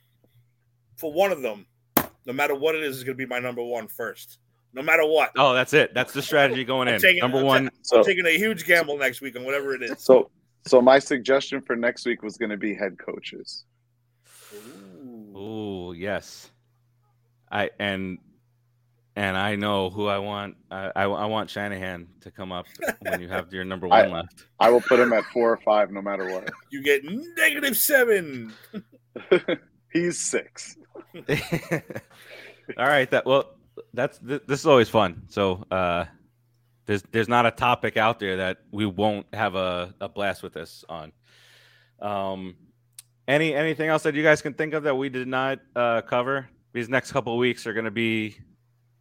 for 0.97 1.11
one 1.13 1.31
of 1.31 1.41
them, 1.41 1.65
no 2.25 2.33
matter 2.33 2.55
what 2.55 2.75
it 2.75 2.83
is, 2.83 2.97
is 2.97 3.03
going 3.03 3.17
to 3.17 3.23
be 3.23 3.27
my 3.29 3.39
number 3.39 3.63
one 3.63 3.87
first. 3.87 4.39
No 4.73 4.81
matter 4.81 5.05
what. 5.05 5.31
Oh, 5.37 5.53
that's 5.53 5.73
it. 5.73 5.93
That's 5.93 6.13
the 6.13 6.21
strategy 6.21 6.63
going 6.63 6.87
in. 6.87 6.99
taking- 7.01 7.19
number 7.19 7.39
I'm 7.39 7.45
one. 7.45 7.69
so 7.81 7.99
I'm 7.99 8.05
taking 8.05 8.25
a 8.25 8.37
huge 8.37 8.65
gamble 8.65 8.97
next 8.97 9.19
week 9.21 9.35
on 9.35 9.43
whatever 9.43 9.75
it 9.75 9.83
is. 9.83 10.01
so 10.03 10.31
so 10.65 10.81
my 10.81 10.99
suggestion 10.99 11.61
for 11.61 11.75
next 11.75 12.05
week 12.05 12.21
was 12.23 12.37
going 12.37 12.49
to 12.51 12.57
be 12.57 12.73
head 12.73 12.97
coaches. 12.97 13.65
Ooh. 14.53 15.33
Oh 15.35 15.91
yes, 15.93 16.49
I 17.51 17.69
and 17.79 18.17
and 19.15 19.35
I 19.37 19.55
know 19.55 19.89
who 19.89 20.07
I 20.07 20.19
want. 20.19 20.55
I, 20.69 20.91
I 20.95 21.03
I 21.03 21.25
want 21.25 21.49
Shanahan 21.49 22.07
to 22.21 22.31
come 22.31 22.51
up 22.51 22.65
when 22.99 23.19
you 23.19 23.27
have 23.29 23.51
your 23.53 23.63
number 23.65 23.87
I- 23.91 24.01
one 24.03 24.11
left. 24.11 24.45
I 24.59 24.69
will 24.69 24.81
put 24.81 24.99
him 24.99 25.13
at 25.13 25.23
four 25.33 25.51
or 25.51 25.57
five, 25.57 25.91
no 25.91 26.01
matter 26.01 26.25
what. 26.31 26.49
You 26.71 26.81
get 26.83 27.01
negative 27.03 27.75
seven. 27.75 28.53
He's 29.93 30.21
six. 30.21 30.77
All 32.77 32.87
right, 32.87 33.09
that 33.11 33.25
well, 33.25 33.55
that's 33.93 34.19
th- 34.19 34.43
this 34.47 34.61
is 34.61 34.65
always 34.65 34.87
fun. 34.87 35.23
So 35.27 35.65
uh, 35.69 36.05
there's 36.91 37.03
there's 37.11 37.29
not 37.29 37.45
a 37.45 37.51
topic 37.51 37.95
out 37.95 38.19
there 38.19 38.37
that 38.37 38.57
we 38.69 38.85
won't 38.85 39.25
have 39.33 39.55
a, 39.55 39.95
a 40.01 40.09
blast 40.09 40.43
with 40.43 40.51
this 40.51 40.83
on. 40.89 41.13
Um, 42.01 42.55
any 43.29 43.53
anything 43.55 43.87
else 43.87 44.03
that 44.03 44.13
you 44.13 44.23
guys 44.23 44.41
can 44.41 44.53
think 44.55 44.73
of 44.73 44.83
that 44.83 44.95
we 44.95 45.07
did 45.07 45.25
not 45.25 45.59
uh, 45.73 46.01
cover? 46.01 46.49
These 46.73 46.89
next 46.89 47.13
couple 47.13 47.31
of 47.31 47.39
weeks 47.39 47.65
are 47.65 47.71
going 47.71 47.85
to 47.85 47.91
be 47.91 48.35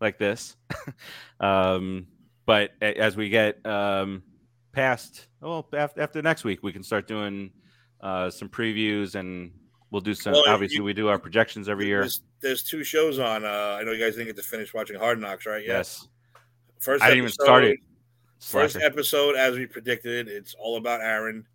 like 0.01 0.19
this, 0.19 0.55
um, 1.41 2.07
but 2.47 2.71
as 2.81 3.17
we 3.17 3.29
get 3.29 3.65
um, 3.67 4.23
past, 4.71 5.27
well, 5.41 5.67
after, 5.77 6.01
after 6.01 6.23
next 6.23 6.45
week, 6.45 6.63
we 6.63 6.73
can 6.73 6.85
start 6.85 7.09
doing 7.09 7.51
uh, 8.01 8.31
some 8.31 8.49
previews 8.49 9.17
and 9.17 9.51
we'll 9.91 10.01
do 10.01 10.15
some. 10.15 10.35
Well, 10.35 10.45
obviously, 10.47 10.77
you- 10.77 10.85
we 10.85 10.93
do 10.93 11.09
our 11.09 11.19
projections 11.19 11.69
every 11.69 11.87
year. 11.87 12.03
There's, 12.03 12.23
there's 12.41 12.63
two 12.63 12.85
shows 12.85 13.19
on. 13.19 13.45
Uh, 13.45 13.79
I 13.81 13.83
know 13.83 13.91
you 13.91 13.99
guys 13.99 14.15
didn't 14.15 14.29
get 14.29 14.37
to 14.37 14.43
finish 14.43 14.73
watching 14.73 14.97
Hard 14.97 15.21
Knocks, 15.21 15.45
right? 15.45 15.67
Yeah. 15.67 15.79
Yes. 15.79 16.07
First 16.81 17.03
I 17.03 17.07
didn't 17.09 17.19
even 17.19 17.27
episode- 17.29 17.45
start 17.45 17.65
it. 17.65 17.79
First 18.41 18.77
episode, 18.77 19.37
as 19.37 19.57
we 19.57 19.67
predicted, 19.67 20.27
it's 20.29 20.55
all 20.59 20.79
about 20.79 21.03
Aaron, 21.03 21.47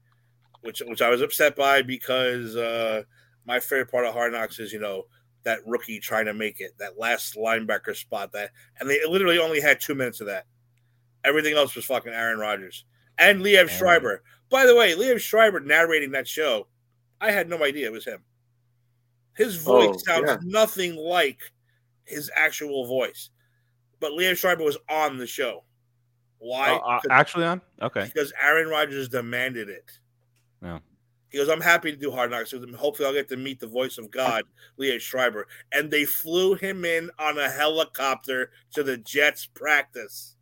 which 0.62 0.82
which 0.86 1.02
I 1.02 1.10
was 1.10 1.22
upset 1.22 1.56
by 1.56 1.82
because 1.82 2.56
uh, 2.56 3.02
my 3.46 3.60
favorite 3.60 3.90
part 3.90 4.06
of 4.06 4.14
Hard 4.14 4.34
Knocks 4.34 4.60
is 4.60 4.72
you 4.72 4.80
know 4.80 5.08
that 5.44 5.60
rookie 5.66 6.00
trying 6.00 6.26
to 6.26 6.34
make 6.34 6.60
it, 6.62 6.72
that 6.78 7.00
last 7.00 7.36
linebacker 7.36 7.96
spot, 7.96 8.32
that 8.34 8.52
and 8.80 8.88
they 8.90 9.00
literally 9.08 9.40
only 9.40 9.60
had 9.60 9.80
two 9.82 9.96
minutes 9.96 10.22
of 10.22 10.28
that. 10.28 10.46
Everything 11.24 11.56
else 11.56 11.76
was 11.76 11.86
fucking 11.86 12.14
Aaron 12.14 12.38
Rodgers 12.40 12.86
and 13.18 13.42
Liev 13.42 13.68
Schreiber. 13.70 14.22
By 14.52 14.68
the 14.68 14.76
way, 14.76 14.94
Liev 14.94 15.20
Schreiber 15.20 15.60
narrating 15.60 16.12
that 16.12 16.28
show, 16.28 16.68
I 17.20 17.32
had 17.32 17.50
no 17.50 17.64
idea 17.64 17.88
it 17.88 17.92
was 17.92 18.06
him. 18.06 18.22
His 19.36 19.56
voice 19.56 19.90
Oh, 19.90 19.98
sounds 19.98 20.26
yeah. 20.28 20.38
nothing 20.44 20.96
like 20.96 21.40
his 22.06 22.30
actual 22.36 22.86
voice, 22.86 23.32
but 24.00 24.12
Liev 24.12 24.38
Schreiber 24.38 24.64
was 24.64 24.78
on 24.90 25.18
the 25.18 25.28
show. 25.28 25.64
Why? 26.40 26.76
Uh, 26.76 26.78
uh, 26.78 27.00
actually 27.10 27.46
on? 27.46 27.62
Okay. 27.82 28.06
because 28.06 28.34
Aaron 28.42 28.68
Rodgers 28.68 29.10
demanded 29.10 29.70
it. 29.70 29.92
Yeah. 30.62 30.80
He 31.30 31.38
goes, 31.38 31.50
I'm 31.50 31.62
happy 31.62 31.92
to 31.92 31.98
do 31.98 32.12
Hard 32.12 32.32
Knocks 32.32 32.54
with 32.54 32.64
him. 32.64 32.74
Hopefully, 32.74 33.08
I'll 33.08 33.14
get 33.14 33.28
to 33.30 33.38
meet 33.38 33.60
the 33.60 33.68
voice 33.68 33.98
of 33.98 34.10
God, 34.10 34.44
Liev 34.80 35.02
Schreiber. 35.02 35.48
And 35.72 35.92
they 35.92 36.06
flew 36.06 36.56
him 36.56 36.86
in 36.86 37.10
on 37.20 37.38
a 37.38 37.50
helicopter 37.50 38.52
to 38.74 38.84
the 38.84 38.98
Jets 38.98 39.46
practice. 39.46 40.36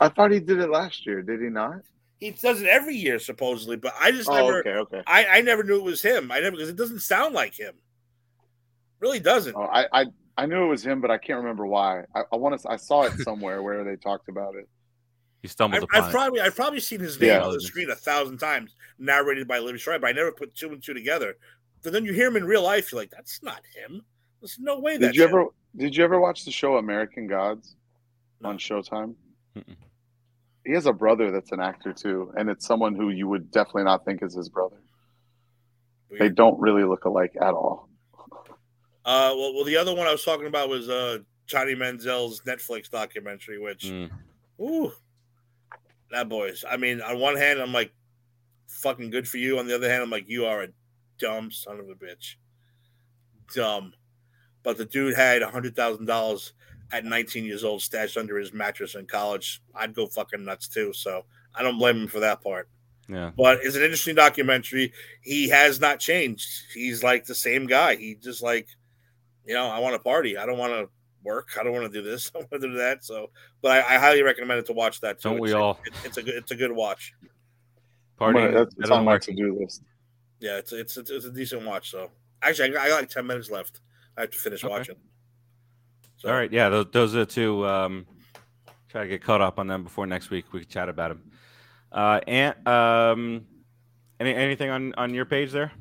I 0.00 0.08
thought 0.08 0.30
he 0.30 0.40
did 0.40 0.60
it 0.60 0.70
last 0.70 1.04
year. 1.06 1.22
Did 1.22 1.40
he 1.42 1.48
not? 1.48 1.80
He 2.18 2.30
does 2.30 2.62
it 2.62 2.68
every 2.68 2.96
year, 2.96 3.18
supposedly, 3.18 3.76
but 3.76 3.94
I 4.00 4.10
just 4.10 4.28
Oh, 4.28 4.34
never, 4.34 4.58
okay, 4.60 4.70
okay. 4.70 5.02
I, 5.06 5.26
I 5.26 5.40
never 5.40 5.62
knew 5.62 5.76
it 5.76 5.84
was 5.84 6.02
him. 6.02 6.32
I 6.32 6.40
never, 6.40 6.56
because 6.56 6.68
it 6.68 6.76
doesn't 6.76 7.00
sound 7.00 7.34
like 7.34 7.58
him. 7.58 7.74
Really 9.00 9.20
doesn't. 9.20 9.54
Oh, 9.54 9.68
I, 9.70 9.86
I 9.92 10.06
I 10.38 10.46
knew 10.46 10.62
it 10.64 10.68
was 10.68 10.86
him, 10.86 11.00
but 11.00 11.10
I 11.10 11.18
can't 11.18 11.38
remember 11.38 11.66
why. 11.66 12.04
I, 12.14 12.22
I 12.32 12.36
want 12.36 12.58
to. 12.60 12.70
I 12.70 12.76
saw 12.76 13.02
it 13.02 13.12
somewhere 13.18 13.62
where 13.62 13.82
they 13.84 13.96
talked 13.96 14.28
about 14.28 14.54
it. 14.54 14.68
You 15.42 15.48
stumbled 15.48 15.78
I've, 15.78 15.82
upon 15.84 16.02
I've 16.02 16.08
it. 16.08 16.12
probably 16.12 16.40
I've 16.40 16.56
probably 16.56 16.80
seen 16.80 17.00
his 17.00 17.20
name 17.20 17.30
Yeah. 17.30 17.42
on 17.44 17.52
the 17.52 17.60
screen 17.60 17.90
a 17.90 17.94
thousand 17.96 18.38
times, 18.38 18.74
narrated 18.98 19.46
by 19.48 19.58
Liev 19.58 19.78
Schreiber. 19.78 20.06
I 20.06 20.12
never 20.12 20.32
put 20.32 20.54
two 20.54 20.68
and 20.68 20.82
two 20.82 20.94
together. 20.94 21.36
But 21.82 21.92
then 21.92 22.04
you 22.04 22.12
hear 22.12 22.28
him 22.28 22.36
in 22.36 22.44
real 22.44 22.62
life, 22.62 22.90
you're 22.92 23.00
like, 23.00 23.10
that's 23.10 23.42
not 23.42 23.60
him. 23.74 24.02
There's 24.40 24.58
no 24.60 24.78
way 24.80 24.96
Did 24.98 25.14
you 25.16 25.24
him. 25.24 25.28
ever 25.30 25.44
Did 25.76 25.96
you 25.96 26.04
ever 26.04 26.20
watch 26.20 26.44
the 26.44 26.50
show 26.52 26.76
American 26.76 27.26
Gods 27.26 27.76
No. 28.40 28.48
on 28.50 28.58
Showtime? 28.58 29.14
Mm-mm. 29.56 29.76
He 30.64 30.72
has 30.72 30.86
a 30.86 30.92
brother 30.92 31.30
that's 31.30 31.50
an 31.52 31.60
actor 31.60 31.92
too, 31.92 32.32
and 32.36 32.48
it's 32.50 32.66
someone 32.66 32.94
who 32.94 33.10
you 33.10 33.26
would 33.28 33.50
definitely 33.50 33.84
not 33.84 34.04
think 34.04 34.22
is 34.22 34.34
his 34.34 34.48
brother. 34.48 34.76
They 36.18 36.28
don't 36.30 36.58
really 36.58 36.84
look 36.84 37.04
alike 37.04 37.34
at 37.40 37.54
all. 37.54 37.87
Uh, 39.08 39.32
well, 39.34 39.54
well, 39.54 39.64
the 39.64 39.76
other 39.76 39.94
one 39.94 40.06
I 40.06 40.12
was 40.12 40.22
talking 40.22 40.46
about 40.46 40.68
was 40.68 40.90
uh, 40.90 41.18
Johnny 41.46 41.74
Manziel's 41.74 42.42
Netflix 42.42 42.90
documentary, 42.90 43.58
which, 43.58 43.84
Mm. 43.86 44.10
ooh, 44.60 44.92
that 46.10 46.28
boys. 46.28 46.62
I 46.68 46.76
mean, 46.76 47.00
on 47.00 47.18
one 47.18 47.34
hand, 47.36 47.58
I'm 47.58 47.72
like, 47.72 47.90
fucking 48.66 49.08
good 49.08 49.26
for 49.26 49.38
you. 49.38 49.58
On 49.58 49.66
the 49.66 49.74
other 49.74 49.88
hand, 49.88 50.02
I'm 50.02 50.10
like, 50.10 50.28
you 50.28 50.44
are 50.44 50.62
a 50.64 50.68
dumb 51.18 51.50
son 51.50 51.80
of 51.80 51.88
a 51.88 51.94
bitch. 51.94 52.34
dumb. 53.54 53.94
But 54.62 54.76
the 54.76 54.84
dude 54.84 55.14
had 55.16 55.40
hundred 55.42 55.74
thousand 55.74 56.04
dollars 56.04 56.52
at 56.92 57.06
19 57.06 57.44
years 57.46 57.64
old 57.64 57.80
stashed 57.80 58.18
under 58.18 58.36
his 58.36 58.52
mattress 58.52 58.94
in 58.94 59.06
college. 59.06 59.62
I'd 59.74 59.94
go 59.94 60.06
fucking 60.06 60.44
nuts 60.44 60.68
too. 60.68 60.92
So 60.92 61.24
I 61.54 61.62
don't 61.62 61.78
blame 61.78 62.02
him 62.02 62.08
for 62.08 62.20
that 62.20 62.42
part. 62.42 62.68
Yeah. 63.08 63.30
But 63.34 63.60
it's 63.62 63.74
an 63.76 63.82
interesting 63.82 64.16
documentary. 64.16 64.92
He 65.22 65.48
has 65.48 65.80
not 65.80 65.98
changed. 65.98 66.46
He's 66.74 67.02
like 67.02 67.24
the 67.24 67.34
same 67.34 67.66
guy. 67.66 67.96
He 67.96 68.16
just 68.16 68.42
like, 68.42 68.68
you 69.48 69.54
know, 69.54 69.66
I 69.66 69.78
want 69.80 69.94
to 69.94 69.98
party. 69.98 70.36
I 70.38 70.46
don't 70.46 70.58
want 70.58 70.72
to 70.72 70.88
work. 71.24 71.48
I 71.58 71.64
don't 71.64 71.72
want 71.72 71.92
to 71.92 72.02
do 72.02 72.08
this. 72.08 72.30
I 72.34 72.38
want 72.38 72.50
to 72.52 72.58
do 72.60 72.72
that. 72.74 73.04
So, 73.04 73.30
but 73.62 73.72
I, 73.72 73.94
I 73.94 73.98
highly 73.98 74.22
recommend 74.22 74.60
it 74.60 74.66
to 74.66 74.72
watch 74.72 75.00
that 75.00 75.20
too. 75.20 75.30
Don't 75.30 75.40
we 75.40 75.48
It's- 75.48 75.60
all? 75.60 75.80
it- 75.84 75.94
it's 76.04 76.16
a 76.18 76.22
good. 76.22 76.34
It's 76.34 76.50
a 76.52 76.56
good 76.56 76.70
watch. 76.72 77.14
Party. 78.16 78.38
gonna- 78.38 78.52
that's 78.52 78.74
that 78.74 78.80
it's 78.82 78.90
on 78.90 79.04
doesn't 79.04 79.04
my 79.04 79.18
to 79.18 79.32
do 79.32 79.58
list. 79.58 79.82
Yeah, 80.40 80.58
it's 80.58 80.72
it's 80.72 80.96
it's, 80.96 81.10
it's 81.10 81.24
a 81.24 81.32
decent 81.32 81.64
watch. 81.66 81.90
So 81.90 82.10
actually, 82.42 82.68
I 82.70 82.72
got, 82.72 82.86
I 82.86 82.88
got 82.90 83.00
like 83.00 83.08
10 83.08 83.26
minutes 83.26 83.50
left. 83.50 83.80
I 84.16 84.20
have 84.22 84.30
to 84.30 84.38
finish 84.38 84.62
Okay. 84.62 84.72
watching. 84.72 84.96
So, 86.18 86.28
All 86.28 86.34
right. 86.34 86.52
Yeah. 86.52 86.68
Those, 86.68 86.86
those 86.92 87.14
are 87.14 87.20
the 87.20 87.26
two. 87.26 87.66
Um, 87.66 88.06
try 88.88 89.02
to 89.02 89.08
get 89.08 89.22
caught 89.22 89.40
up 89.40 89.58
on 89.58 89.66
them 89.68 89.84
before 89.84 90.06
next 90.06 90.30
week. 90.30 90.52
We 90.52 90.60
can 90.60 90.68
chat 90.68 90.88
about 90.88 91.08
them. 91.10 91.30
Uh, 91.92 92.20
and 92.26 92.68
um, 92.68 93.46
any 94.20 94.34
anything 94.34 94.68
on 94.70 94.94
on 94.94 95.14
your 95.14 95.24
page 95.24 95.52
there? 95.52 95.72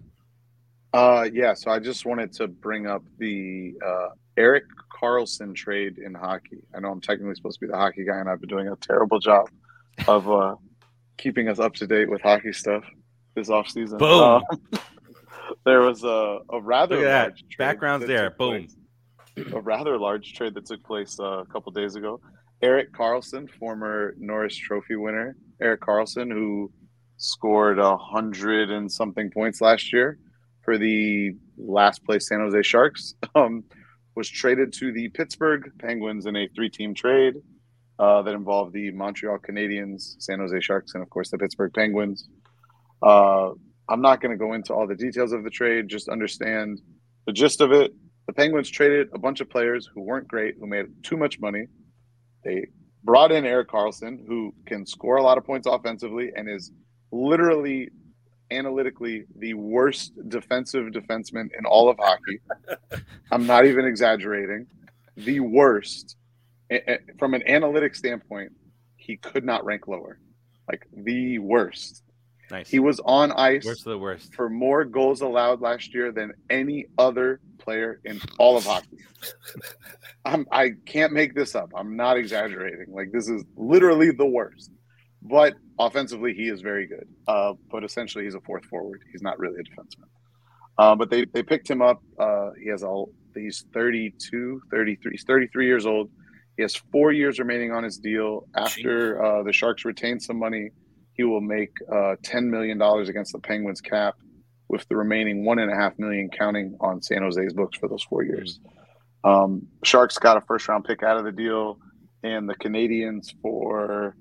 Uh, 0.94 1.28
yeah. 1.34 1.54
So 1.54 1.72
I 1.72 1.80
just 1.80 2.06
wanted 2.06 2.32
to 2.34 2.48
bring 2.48 2.88
up 2.88 3.04
the 3.18 3.74
uh, 3.86 4.10
Erik 4.38 4.64
Karlsson 5.02 5.54
trade 5.56 5.98
in 5.98 6.14
hockey. 6.14 6.60
I 6.76 6.80
know 6.80 6.92
I'm 6.92 7.02
technically 7.02 7.36
supposed 7.36 7.60
to 7.60 7.66
be 7.68 7.72
the 7.72 7.78
hockey 7.78 8.06
guy, 8.06 8.18
and 8.18 8.30
I've 8.30 8.40
been 8.40 8.50
doing 8.50 8.68
a 8.68 8.76
terrible 8.78 9.20
job 9.20 9.50
of 10.08 10.30
uh, 10.30 10.56
keeping 11.18 11.50
us 11.50 11.60
up 11.60 11.74
to 11.76 11.88
date 11.88 12.10
with 12.10 12.22
hockey 12.22 12.54
stuff 12.54 12.84
this 13.36 13.50
offseason. 13.50 14.00
Boom. 14.00 14.44
Uh, 14.74 14.80
there 15.66 15.82
was 15.82 16.04
a, 16.04 16.40
a 16.50 16.62
rather 16.62 16.96
Look 16.98 17.06
at 17.06 17.10
that. 17.10 17.24
large 17.30 17.40
trade 17.50 17.58
Background's 17.58 18.06
that 18.08 18.14
there. 18.14 18.30
Boom. 18.32 18.68
place- 19.36 19.54
A 19.54 19.62
rather 19.62 19.98
large 20.00 20.34
trade 20.34 20.54
that 20.56 20.66
took 20.66 20.84
place 20.84 21.20
uh, 21.20 21.42
a 21.42 21.46
couple 21.46 21.72
days 21.72 21.96
ago. 21.96 22.20
Erik 22.64 22.92
Karlsson, 22.92 23.48
former 23.60 24.16
Norris 24.18 24.56
Trophy 24.56 24.96
winner, 24.96 25.36
Erik 25.62 25.82
Karlsson, 25.82 26.32
who 26.32 26.72
scored 27.18 27.78
a 27.78 27.96
hundred 27.98 28.72
and 28.72 28.92
something 28.92 29.30
points 29.30 29.62
last 29.62 29.94
year 29.94 30.18
for 30.68 30.78
the 30.78 31.34
last 31.58 32.04
place 32.04 32.28
San 32.28 32.42
Jose 32.42 32.62
Sharks, 32.62 33.16
um, 33.36 33.64
was 34.16 34.28
traded 34.28 34.74
to 34.74 34.92
the 34.92 35.08
Pittsburgh 35.08 35.72
Penguins 35.80 36.26
in 36.26 36.36
a 36.36 36.50
three-team 36.50 36.94
trade 36.94 37.36
uh, 38.00 38.22
that 38.24 38.34
involved 38.34 38.74
the 38.74 38.92
Montreal 38.92 39.38
Canadiens, 39.38 40.16
San 40.20 40.40
Jose 40.40 40.60
Sharks, 40.60 40.94
and 40.94 41.02
of 41.02 41.10
course 41.10 41.32
the 41.32 41.38
Pittsburgh 41.38 41.72
Penguins. 41.74 42.28
Uh, 43.02 43.52
I'm 43.88 44.02
not 44.02 44.20
going 44.20 44.32
to 44.32 44.38
go 44.38 44.52
into 44.56 44.74
all 44.74 44.86
the 44.86 44.96
details 44.96 45.32
of 45.32 45.46
the 45.46 45.50
trade. 45.50 45.88
Just 45.88 46.10
understand 46.10 46.82
the 47.26 47.32
gist 47.32 47.62
of 47.62 47.72
it. 47.72 47.94
The 48.28 48.34
Penguins 48.34 48.70
traded 48.70 49.08
a 49.14 49.20
bunch 49.20 49.40
of 49.40 49.50
players 49.50 49.90
who 49.96 50.02
weren't 50.02 50.28
great, 50.28 50.56
who 50.60 50.68
made 50.68 50.88
too 51.02 51.16
much 51.16 51.40
money. 51.40 51.68
They 52.44 52.68
brought 53.06 53.32
in 53.32 53.46
Erik 53.46 53.70
Karlsson, 53.70 54.28
who 54.28 54.54
can 54.66 54.86
score 54.86 55.16
a 55.16 55.24
lot 55.24 55.38
of 55.38 55.46
points 55.46 55.66
offensively 55.66 56.34
and 56.36 56.50
is 56.50 56.74
literally 57.14 57.90
analytically 58.52 59.26
the 59.36 59.54
worst 59.54 60.14
defensive 60.30 60.88
defenseman 60.88 61.50
in 61.58 61.66
all 61.66 61.90
of 61.90 61.98
hockey. 62.00 62.40
I'm 63.32 63.46
not 63.46 63.66
even 63.66 63.86
exaggerating. 63.86 64.68
The 65.16 65.40
worst. 65.40 66.16
From 67.18 67.34
an 67.34 67.48
analytic 67.48 67.96
standpoint, 67.96 68.52
he 68.96 69.18
could 69.18 69.46
not 69.46 69.66
rank 69.66 69.88
lower. 69.88 70.20
Like 70.68 70.86
the 70.94 71.40
worst. 71.40 72.04
Nice. 72.50 72.70
He 72.70 72.80
was 72.80 73.00
on 73.02 73.32
ice 73.34 73.66
Worst 73.66 73.86
of 73.86 73.92
the 73.92 73.98
worst. 73.98 74.34
for 74.34 74.50
more 74.50 74.86
goals 74.86 75.22
allowed 75.22 75.60
last 75.60 75.94
year 75.94 76.12
than 76.14 76.34
any 76.50 76.86
other 76.98 77.42
player 77.58 78.00
in 78.06 78.22
all 78.38 78.56
of 78.58 78.66
hockey. 78.66 78.98
I'm, 80.26 80.46
I 80.52 80.72
can't 80.86 81.12
make 81.12 81.36
this 81.36 81.56
up. 81.56 81.72
I'm 81.76 81.96
not 81.98 82.18
exaggerating. 82.18 82.86
Like 82.90 83.12
this 83.12 83.28
is 83.28 83.44
literally 83.58 84.12
the 84.12 84.26
worst. 84.26 84.72
But 85.22 85.56
offensively, 85.80 86.34
he 86.34 86.50
is 86.50 86.62
very 86.62 86.88
good. 86.88 87.08
Uh, 87.28 87.54
but 87.72 87.84
essentially, 87.84 88.24
he's 88.24 88.36
a 88.36 88.42
fourth 88.42 88.66
forward. 88.66 89.02
He's 89.12 89.22
not 89.22 89.40
really 89.40 89.58
a 89.60 89.64
defenseman. 89.64 90.08
Uh, 90.78 90.96
but 90.96 91.10
they, 91.10 91.26
they 91.26 91.44
picked 91.44 91.70
him 91.70 91.82
up. 91.82 92.02
Uh, 92.20 92.52
he 92.62 92.70
has 92.70 92.84
all. 92.84 93.12
He's 93.36 93.66
32, 93.74 94.62
33. 94.72 95.12
He's 95.12 95.24
33 95.24 95.66
years 95.66 95.86
old. 95.86 96.10
He 96.56 96.64
has 96.64 96.76
four 96.76 97.12
years 97.12 97.40
remaining 97.40 97.72
on 97.72 97.84
his 97.84 97.98
deal. 97.98 98.48
After 98.56 99.24
uh, 99.24 99.44
the 99.44 99.54
Sharks 99.54 99.86
retain 99.86 100.20
some 100.20 100.40
money, 100.40 100.70
he 101.14 101.24
will 101.24 101.42
make 101.42 101.72
uh, 101.92 102.16
$10 102.24 102.46
million 102.46 102.82
against 102.82 103.34
the 103.34 103.40
Penguins 103.40 103.82
cap, 103.82 104.16
with 104.70 104.88
the 104.88 104.96
remaining 104.96 105.46
one 105.46 105.60
and 105.60 105.72
a 105.72 105.76
half 105.76 105.98
million 105.98 106.30
counting 106.30 106.76
on 106.80 107.02
San 107.02 107.22
Jose's 107.22 107.54
books 107.54 107.78
for 107.78 107.88
those 107.88 108.04
four 108.04 108.24
years. 108.24 108.60
Um, 109.24 109.68
Sharks 109.84 110.18
got 110.18 110.38
a 110.38 110.42
first 110.42 110.68
round 110.68 110.86
pick 110.86 111.04
out 111.04 111.18
of 111.18 111.26
the 111.26 111.32
deal, 111.32 111.80
and 112.24 112.50
the 112.50 112.56
Canadiens 112.56 113.34
for 113.42 114.16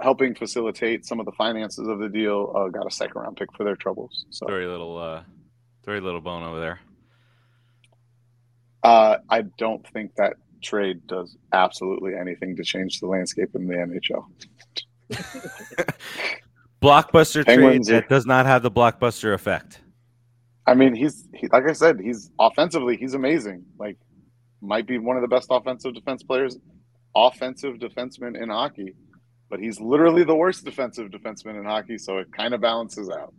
helping 0.00 0.34
facilitate 0.34 1.06
some 1.06 1.20
of 1.20 1.26
the 1.26 1.32
finances 1.32 1.86
of 1.88 1.98
the 1.98 2.08
deal 2.08 2.52
uh, 2.56 2.68
got 2.68 2.86
a 2.86 2.90
second 2.90 3.20
round 3.20 3.36
pick 3.36 3.52
for 3.56 3.64
their 3.64 3.76
troubles. 3.76 4.26
So 4.30 4.46
Very 4.46 4.66
little. 4.66 4.98
Uh, 4.98 5.22
very 5.84 6.00
little 6.00 6.20
bone 6.20 6.42
over 6.42 6.58
there. 6.60 6.80
uh, 8.82 9.18
I 9.30 9.42
don't 9.42 9.86
think 9.92 10.16
that 10.16 10.34
trade 10.62 11.06
does 11.06 11.36
absolutely 11.52 12.14
anything 12.14 12.56
to 12.56 12.64
change 12.64 13.00
the 13.00 13.06
landscape 13.06 13.50
in 13.54 13.66
the 13.66 13.74
NHL. 13.74 14.26
Blockbuster 16.82 17.44
trade 17.44 17.46
Penguins 17.46 17.86
that 17.86 18.08
does 18.08 18.26
not 18.26 18.46
have 18.46 18.62
the 18.62 18.70
blockbuster 18.70 19.32
effect. 19.32 19.80
I 20.66 20.74
mean, 20.74 20.94
he's 20.94 21.26
he, 21.32 21.46
like 21.48 21.64
I 21.68 21.72
said, 21.72 22.00
he's 22.00 22.30
offensively, 22.38 22.96
he's 22.96 23.14
amazing. 23.14 23.64
Like, 23.78 23.96
might 24.60 24.86
be 24.86 24.98
one 24.98 25.16
of 25.16 25.22
the 25.22 25.28
best 25.28 25.48
offensive 25.50 25.94
defense 25.94 26.22
players, 26.22 26.58
offensive 27.14 27.76
defenseman 27.76 28.40
in 28.40 28.50
hockey. 28.50 28.94
But 29.48 29.60
he's 29.60 29.80
literally 29.80 30.24
the 30.24 30.34
worst 30.34 30.64
defensive 30.64 31.10
defenseman 31.10 31.56
in 31.58 31.64
hockey, 31.64 31.98
so 31.98 32.18
it 32.18 32.32
kind 32.32 32.52
of 32.54 32.60
balances 32.60 33.08
out. 33.08 33.32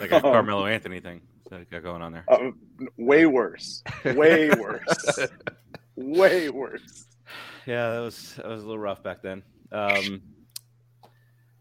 Like 0.00 0.10
a 0.12 0.16
Oh. 0.16 0.20
Carmelo 0.32 0.66
Anthony 0.66 1.00
thing 1.00 1.20
that 1.50 1.68
got 1.70 1.82
going 1.82 2.00
on 2.00 2.12
there. 2.12 2.24
Uh, 2.28 2.50
way 2.96 3.26
worse, 3.26 3.82
way 4.04 4.50
worse, 4.50 5.18
way 5.96 6.48
worse. 6.48 7.04
Yeah, 7.66 7.90
that 7.90 7.98
was 8.00 8.34
that 8.36 8.46
was 8.46 8.62
a 8.62 8.66
little 8.66 8.78
rough 8.78 9.02
back 9.02 9.20
then. 9.22 9.42
Um, 9.72 10.22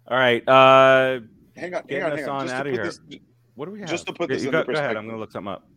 all 0.08 0.18
right, 0.18 0.48
uh, 0.48 1.20
Hang 1.58 1.74
on, 1.76 1.84
hang 1.90 2.04
on, 2.04 2.18
hang 2.18 2.30
on. 2.30 2.30
on 2.30 2.48
Just 2.48 2.54
to 2.54 2.56
outta 2.60 2.70
put 2.70 2.74
here. 2.74 2.84
this, 2.86 3.00
what 3.56 3.66
do 3.66 3.72
we 3.72 3.80
have? 3.82 3.90
Just 3.90 4.08
to 4.08 4.14
put 4.14 4.30
this 4.30 4.44
you 4.44 4.50
into 4.50 4.64
go, 4.64 4.74
go 4.74 4.80
ahead. 4.80 4.96
I'm 4.96 5.04
going 5.06 5.16
to 5.16 5.20
look 5.20 5.32
something 5.32 5.52
up. 5.52 5.68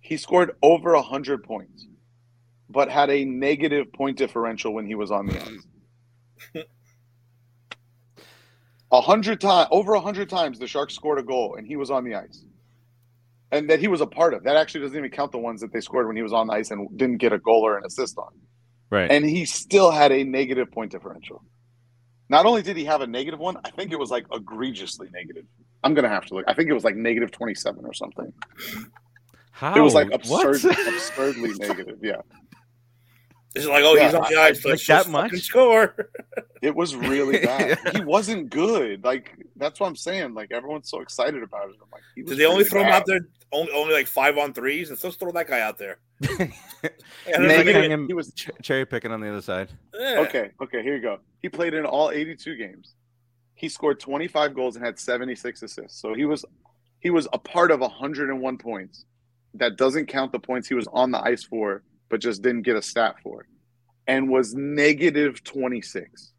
he 0.00 0.16
scored 0.16 0.56
over 0.62 0.94
a 0.94 1.02
hundred 1.02 1.44
points, 1.44 1.86
but 2.68 2.90
had 2.90 3.10
a 3.10 3.24
negative 3.24 3.92
point 3.92 4.16
differential 4.18 4.74
when 4.74 4.86
he 4.86 4.94
was 4.96 5.10
on 5.12 5.26
the 5.26 5.40
ice. 5.40 6.64
A 8.90 9.00
hundred 9.00 9.40
times, 9.40 9.68
over 9.70 9.94
a 9.94 10.00
hundred 10.00 10.30
times, 10.30 10.58
the 10.58 10.66
Sharks 10.66 10.94
scored 10.94 11.18
a 11.18 11.22
goal, 11.22 11.56
and 11.56 11.66
he 11.66 11.76
was 11.76 11.90
on 11.90 12.04
the 12.04 12.14
ice, 12.14 12.44
and 13.52 13.68
that 13.68 13.80
he 13.80 13.88
was 13.88 14.00
a 14.00 14.06
part 14.06 14.32
of. 14.32 14.44
That 14.44 14.56
actually 14.56 14.80
doesn't 14.80 14.96
even 14.96 15.10
count 15.10 15.32
the 15.32 15.38
ones 15.38 15.60
that 15.60 15.72
they 15.72 15.80
scored 15.80 16.06
when 16.06 16.16
he 16.16 16.22
was 16.22 16.32
on 16.32 16.46
the 16.46 16.54
ice 16.54 16.70
and 16.70 16.88
didn't 16.96 17.18
get 17.18 17.32
a 17.32 17.38
goal 17.38 17.66
or 17.66 17.76
an 17.76 17.84
assist 17.84 18.16
on. 18.16 18.30
Right. 18.90 19.10
And 19.10 19.24
he 19.24 19.44
still 19.44 19.90
had 19.90 20.12
a 20.12 20.24
negative 20.24 20.70
point 20.70 20.92
differential. 20.92 21.44
Not 22.30 22.46
only 22.46 22.62
did 22.62 22.76
he 22.76 22.84
have 22.84 23.00
a 23.00 23.06
negative 23.06 23.40
one, 23.40 23.56
I 23.64 23.70
think 23.70 23.92
it 23.92 23.98
was 23.98 24.10
like 24.10 24.26
egregiously 24.32 25.08
negative. 25.12 25.44
I'm 25.82 25.94
gonna 25.94 26.08
have 26.08 26.26
to 26.26 26.34
look. 26.34 26.44
I 26.48 26.54
think 26.54 26.68
it 26.68 26.74
was 26.74 26.84
like 26.84 26.96
negative 26.96 27.30
27 27.30 27.84
or 27.84 27.92
something. 27.92 28.32
How? 29.50 29.74
It 29.74 29.80
was 29.80 29.94
like 29.94 30.10
absurd, 30.12 30.64
absurdly 30.64 31.54
negative. 31.54 31.98
Yeah, 32.02 32.20
It's 33.54 33.66
like, 33.66 33.82
oh, 33.82 33.96
he's 33.96 34.14
on 34.14 34.26
the 34.30 34.38
ice. 34.40 34.64
like 34.64 34.80
that 34.86 35.08
much? 35.08 35.32
score. 35.40 36.10
it 36.62 36.74
was 36.74 36.94
really 36.94 37.40
bad. 37.44 37.78
Yeah. 37.84 37.90
He 37.92 38.04
wasn't 38.04 38.50
good. 38.50 39.02
Like 39.04 39.34
that's 39.56 39.80
what 39.80 39.86
I'm 39.86 39.96
saying. 39.96 40.34
Like 40.34 40.52
everyone's 40.52 40.90
so 40.90 41.00
excited 41.00 41.42
about 41.42 41.70
it. 41.70 41.76
I'm 41.82 41.88
like, 41.90 42.02
he 42.14 42.22
was 42.22 42.30
Did 42.30 42.38
they 42.38 42.44
only 42.44 42.64
pretty 42.64 42.70
throw 42.70 42.82
him 42.82 42.88
out 42.92 43.06
there 43.06 43.20
only, 43.52 43.72
only 43.72 43.94
like 43.94 44.06
five 44.06 44.36
on 44.38 44.52
threes? 44.52 44.90
Let's 44.90 45.02
just 45.02 45.18
throw 45.18 45.32
that 45.32 45.48
guy 45.48 45.60
out 45.60 45.78
there. 45.78 45.98
And 47.26 47.46
like, 47.46 47.58
Negative- 47.66 47.90
him- 47.90 48.06
he 48.06 48.14
was 48.14 48.32
Ch- 48.34 48.50
cherry 48.62 48.86
picking 48.86 49.10
on 49.10 49.20
the 49.20 49.28
other 49.28 49.42
side. 49.42 49.68
yeah. 49.98 50.20
okay. 50.20 50.50
Okay, 50.62 50.82
here 50.82 50.94
you 50.94 51.02
go. 51.02 51.18
He 51.42 51.48
played 51.48 51.74
in 51.74 51.84
all 51.84 52.10
82 52.10 52.56
games. 52.56 52.94
He 53.54 53.68
scored 53.68 53.98
25 53.98 54.54
goals 54.54 54.76
and 54.76 54.84
had 54.84 54.98
76 54.98 55.62
assists. 55.62 56.00
So 56.00 56.14
he 56.14 56.24
was 56.24 56.44
he 57.00 57.10
was 57.10 57.26
a 57.32 57.38
part 57.38 57.70
of 57.70 57.80
101 57.80 58.58
points. 58.58 59.04
That 59.54 59.76
doesn't 59.76 60.06
count 60.06 60.32
the 60.32 60.38
points 60.38 60.68
he 60.68 60.74
was 60.74 60.86
on 60.92 61.10
the 61.10 61.20
ice 61.20 61.42
for, 61.42 61.82
but 62.08 62.20
just 62.20 62.42
didn't 62.42 62.62
get 62.62 62.76
a 62.76 62.82
stat 62.82 63.16
for, 63.22 63.42
it, 63.42 63.46
and 64.06 64.28
was 64.28 64.54
negative 64.54 65.42
26 65.44 66.32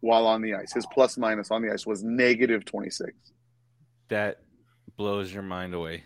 while 0.00 0.26
on 0.26 0.42
the 0.42 0.54
ice. 0.54 0.72
His 0.72 0.86
plus 0.92 1.18
minus 1.18 1.50
on 1.50 1.62
the 1.62 1.72
ice 1.72 1.86
was 1.86 2.02
negative 2.02 2.64
26. 2.64 3.10
That 4.08 4.38
blows 4.96 5.32
your 5.32 5.42
mind 5.42 5.74
away. 5.74 6.04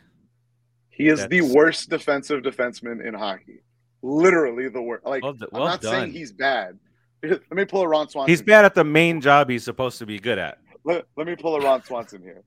He 0.90 1.08
is 1.08 1.26
the 1.26 1.40
worst 1.42 1.90
defensive 1.90 2.42
defenseman 2.42 3.04
in 3.04 3.14
hockey. 3.14 3.62
Literally 4.02 4.68
the 4.68 4.82
worst. 4.82 5.04
Like 5.04 5.22
Well, 5.22 5.32
d- 5.32 5.46
I'm 5.52 5.60
not 5.60 5.80
done. 5.80 5.92
saying 5.92 6.12
he's 6.12 6.32
bad. 6.32 6.78
Let 7.22 7.50
me 7.52 7.64
pull 7.64 7.82
a 7.82 7.88
Ron 7.88 8.08
Swanson. 8.08 8.30
He's 8.30 8.42
bad 8.42 8.64
at 8.64 8.74
the 8.74 8.84
main 8.84 9.20
job 9.20 9.48
he's 9.48 9.64
supposed 9.64 9.98
to 9.98 10.06
be 10.06 10.18
good 10.18 10.38
at. 10.38 10.58
Let, 10.84 11.06
let 11.16 11.26
me 11.26 11.34
pull 11.36 11.56
a 11.56 11.60
Ron 11.60 11.82
Swanson 11.82 12.22
here. 12.22 12.42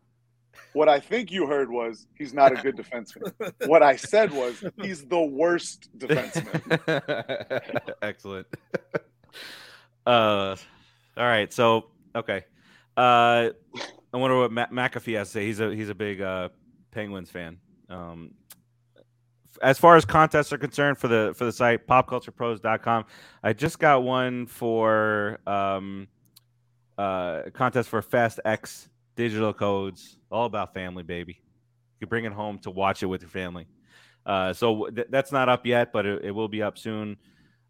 What 0.73 0.89
I 0.89 0.99
think 0.99 1.31
you 1.31 1.47
heard 1.47 1.69
was 1.69 2.07
he's 2.15 2.33
not 2.33 2.51
a 2.51 2.61
good 2.61 2.75
defenseman. 2.77 3.33
what 3.67 3.81
I 3.81 3.95
said 3.95 4.31
was 4.31 4.63
he's 4.81 5.05
the 5.05 5.19
worst 5.19 5.89
defenseman. 5.97 7.93
Excellent. 8.01 8.47
uh, 10.05 10.55
all 11.17 11.23
right. 11.23 11.51
So 11.51 11.85
okay. 12.15 12.45
Uh, 12.95 13.49
I 14.13 14.17
wonder 14.17 14.37
what 14.37 14.51
Ma- 14.51 14.67
McAfee 14.67 15.17
has 15.17 15.29
to 15.29 15.33
say. 15.33 15.45
He's 15.45 15.59
a 15.59 15.73
he's 15.73 15.89
a 15.89 15.95
big 15.95 16.21
uh, 16.21 16.49
Penguins 16.91 17.29
fan. 17.29 17.57
Um, 17.89 18.31
as 19.61 19.77
far 19.77 19.95
as 19.95 20.05
contests 20.05 20.53
are 20.53 20.57
concerned 20.57 20.97
for 20.97 21.07
the 21.07 21.33
for 21.35 21.45
the 21.45 21.51
site 21.51 21.87
popculturepros.com, 21.87 23.05
I 23.43 23.53
just 23.53 23.79
got 23.79 24.03
one 24.03 24.45
for 24.45 25.39
um, 25.47 26.07
uh, 26.97 27.43
contest 27.53 27.89
for 27.89 28.01
Fast 28.01 28.39
X 28.45 28.89
digital 29.17 29.53
codes, 29.53 30.17
all 30.31 30.45
about 30.45 30.73
family, 30.73 31.03
baby. 31.03 31.41
You 31.99 32.05
can 32.05 32.09
bring 32.09 32.23
it 32.23 32.31
home 32.31 32.59
to 32.59 32.71
watch 32.71 33.03
it 33.03 33.07
with 33.07 33.21
your 33.21 33.29
family. 33.29 33.67
Uh, 34.25 34.53
so 34.53 34.87
th- 34.89 35.07
that's 35.09 35.31
not 35.31 35.49
up 35.49 35.65
yet, 35.65 35.91
but 35.91 36.05
it, 36.05 36.25
it 36.25 36.31
will 36.31 36.47
be 36.47 36.61
up 36.61 36.77
soon. 36.77 37.17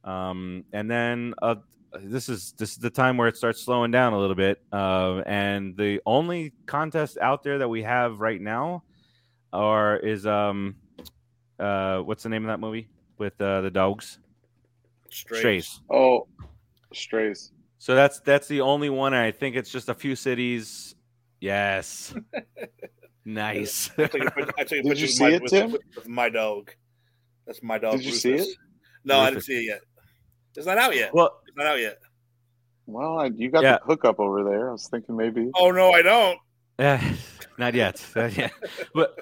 Um, 0.03 0.63
and 0.73 0.89
then 0.91 1.33
uh, 1.41 1.55
this 2.03 2.29
is 2.29 2.53
this 2.57 2.71
is 2.71 2.77
the 2.77 2.89
time 2.89 3.17
where 3.17 3.27
it 3.27 3.37
starts 3.37 3.63
slowing 3.63 3.91
down 3.91 4.13
a 4.13 4.19
little 4.19 4.35
bit. 4.35 4.61
Uh, 4.71 5.21
and 5.25 5.75
the 5.75 6.01
only 6.05 6.53
contest 6.65 7.17
out 7.19 7.43
there 7.43 7.57
that 7.59 7.69
we 7.69 7.81
have 7.83 8.19
right 8.19 8.41
now, 8.41 8.83
are 9.53 9.97
is 9.97 10.25
um, 10.25 10.75
uh, 11.59 11.99
what's 11.99 12.23
the 12.23 12.29
name 12.29 12.43
of 12.43 12.49
that 12.49 12.59
movie 12.59 12.89
with 13.17 13.39
uh, 13.41 13.61
the 13.61 13.71
dogs? 13.71 14.19
Strays. 15.09 15.39
Strays. 15.39 15.81
oh, 15.89 16.27
strays. 16.93 17.51
So 17.79 17.95
that's 17.95 18.19
that's 18.21 18.47
the 18.47 18.61
only 18.61 18.89
one. 18.89 19.13
I 19.13 19.31
think 19.31 19.55
it's 19.55 19.71
just 19.71 19.89
a 19.89 19.93
few 19.93 20.15
cities. 20.15 20.95
Yes. 21.39 22.13
nice. 23.25 23.91
I 23.97 24.07
took 24.07 24.13
a 24.25 24.31
picture- 24.31 24.53
I 24.57 24.63
took 24.63 24.79
a 24.79 24.83
Did 24.83 24.83
picture 24.83 24.95
you 24.95 25.01
with 25.03 25.11
see 25.11 25.23
my, 25.23 25.29
it, 25.31 25.41
with, 25.41 25.51
Tim? 25.51 25.71
with- 25.71 25.81
with 25.95 26.07
my 26.07 26.29
dog. 26.29 26.71
That's 27.45 27.63
my 27.63 27.77
dog. 27.77 27.93
Did 27.97 28.05
you 28.05 28.11
see 28.11 28.33
it? 28.33 28.47
No, 29.05 29.19
I 29.19 29.29
didn't 29.29 29.43
see 29.43 29.57
it 29.59 29.65
yet. 29.67 29.81
It's 30.55 30.65
not 30.65 30.77
out 30.77 30.95
yet. 30.95 31.13
well, 31.13 31.39
It's 31.47 31.55
not 31.55 31.67
out 31.67 31.79
yet. 31.79 31.97
Well, 32.87 33.19
I, 33.19 33.25
you 33.27 33.49
got 33.49 33.63
Yeah. 33.63 33.77
the 33.79 33.85
hookup 33.85 34.19
over 34.19 34.43
there. 34.43 34.69
I 34.69 34.71
was 34.71 34.87
thinking 34.87 35.15
maybe. 35.15 35.49
Oh 35.55 35.71
no, 35.71 35.91
I 35.91 36.01
don't. 36.01 36.39
Yeah, 36.79 37.03
not 37.57 37.73
yet. 37.73 38.05
Not 38.15 38.37
yet. 38.37 38.51
But 38.93 39.19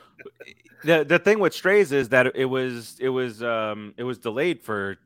the 0.84 1.04
the 1.06 1.20
thing 1.20 1.40
with 1.40 1.54
Strays 1.54 1.92
is 1.92 2.10
that 2.10 2.36
it 2.36 2.46
was 2.46 2.98
it 3.00 3.10
was 3.10 3.42
um 3.42 3.94
it 3.98 4.04
was 4.04 4.18
delayed 4.18 4.62
for 4.62 4.98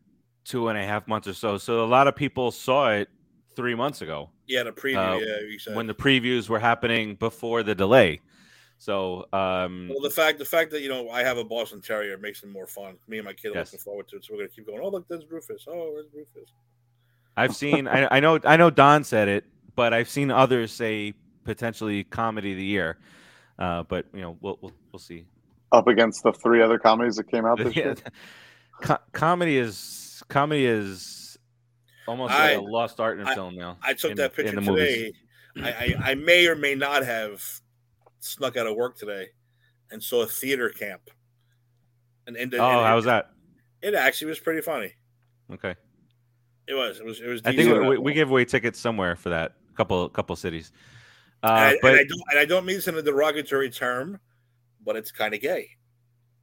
two 0.46 0.68
and 0.68 0.78
a 0.78 0.84
half 0.84 1.08
months 1.08 1.28
or 1.28 1.34
so. 1.34 1.58
So 1.58 1.84
a 1.84 1.88
lot 1.88 2.08
of 2.08 2.16
people 2.16 2.52
saw 2.52 2.90
it 2.92 3.08
three 3.56 3.76
months 3.76 4.02
ago 4.02 4.30
Yeah, 4.48 4.64
the 4.64 4.72
preview. 4.72 5.16
Uh, 5.16 5.20
yeah, 5.20 5.40
you 5.50 5.60
said. 5.60 5.76
when 5.76 5.88
the 5.88 5.94
previews 5.94 6.48
were 6.50 6.60
happening 6.60 7.16
before 7.16 7.64
the 7.64 7.76
delay. 7.76 8.22
So 8.78 9.26
um 9.34 9.90
well, 9.90 10.00
the 10.02 10.10
fact 10.10 10.40
the 10.40 10.46
fact 10.46 10.72
that 10.72 10.82
you 10.82 10.88
know 10.90 11.10
I 11.10 11.24
have 11.24 11.38
a 11.38 11.44
Boston 11.44 11.82
Terrier 11.82 12.18
makes 12.18 12.44
it 12.44 12.50
more 12.50 12.68
fun. 12.68 12.96
Me 13.08 13.18
and 13.18 13.26
my 13.26 13.34
kid 13.34 13.50
are 13.52 13.56
Yes. 13.56 13.74
looking 13.74 13.84
forward 13.84 14.08
to 14.10 14.16
it, 14.18 14.24
so 14.26 14.34
we're 14.34 14.40
gonna 14.42 14.50
keep 14.50 14.66
going. 14.68 14.80
Oh 14.82 14.90
look, 14.90 15.08
there's 15.10 15.26
Rufus. 15.30 15.66
Oh, 15.68 15.92
where's 15.94 16.08
Rufus? 16.14 16.52
I've 17.36 17.56
seen 17.56 17.88
I, 17.88 18.08
I 18.10 18.20
know 18.22 18.40
I 18.46 18.56
know 18.56 18.70
Don 18.70 19.04
said 19.04 19.28
it, 19.28 19.46
but 19.76 19.94
I've 19.94 20.10
seen 20.10 20.32
others 20.32 20.72
say 20.72 21.14
potentially 21.44 22.04
comedy 22.06 22.52
of 22.52 22.58
the 22.58 22.64
year. 22.66 22.98
Uh, 23.58 23.84
but 23.84 24.06
you 24.14 24.22
know 24.22 24.38
we'll 24.40 24.58
we'll, 24.62 24.72
we'll 24.94 25.00
see. 25.00 25.26
Up 25.74 25.88
against 25.88 26.24
the 26.24 26.32
three 26.32 26.62
other 26.62 26.80
comedies 26.80 27.16
that 27.18 27.30
came 27.30 27.46
out 27.46 27.58
this 27.64 27.76
Yeah. 27.76 27.84
year. 27.86 27.96
Co- 28.82 28.98
comedy 29.12 29.58
is 29.58 30.24
comedy 30.30 30.66
is 30.66 31.19
almost 32.10 32.34
I- 32.34 32.56
like 32.56 32.58
a 32.58 32.70
lost 32.70 33.00
art 33.00 33.20
in 33.20 33.28
I- 33.28 33.36
film 33.36 33.56
now. 33.56 33.78
I 33.82 33.94
took 33.94 34.12
in- 34.12 34.18
that 34.18 34.36
picture 34.36 34.60
today. 34.60 35.14
I, 35.58 35.70
I 35.70 35.96
I 36.12 36.16
may 36.16 36.48
or 36.48 36.56
may 36.56 36.76
not 36.76 37.04
have 37.06 37.44
snuck 38.20 38.56
out 38.58 38.68
of 38.68 38.76
work 38.76 38.98
today 38.98 39.28
and 39.92 40.02
saw 40.04 40.22
a 40.24 40.28
theater 40.28 40.70
camp. 40.70 41.10
And, 42.28 42.36
and, 42.38 42.54
Oh, 42.54 42.58
and 42.58 42.86
how 42.86 42.96
was 42.96 43.06
that? 43.06 43.32
it 43.82 43.96
actually 43.96 44.28
was 44.30 44.40
pretty 44.40 44.62
funny. 44.62 44.94
Okay, 45.52 45.74
It 46.68 46.76
was. 46.76 47.00
It 47.00 47.06
was. 47.06 47.20
It 47.20 47.28
was. 47.28 47.42
I 47.46 47.56
think 47.56 47.88
we, 47.88 47.98
we 47.98 48.14
gave 48.14 48.30
away 48.30 48.46
tickets 48.46 48.80
somewhere 48.80 49.16
for 49.16 49.30
that. 49.30 49.54
couple 49.76 50.08
couple 50.10 50.36
cities. 50.36 50.72
Uh, 51.42 51.48
and, 51.48 51.76
I, 51.76 51.78
but 51.82 51.92
and 51.92 52.00
I 52.00 52.04
don't 52.04 52.24
and 52.32 52.40
I 52.40 52.46
don't 52.46 52.66
mean 52.66 52.76
this 52.76 52.88
in 52.88 52.96
a 52.96 53.02
derogatory 53.02 53.70
term, 53.72 54.20
but 54.86 54.96
it's 54.96 55.12
kind 55.12 55.34
of 55.34 55.42
gay. 55.42 55.70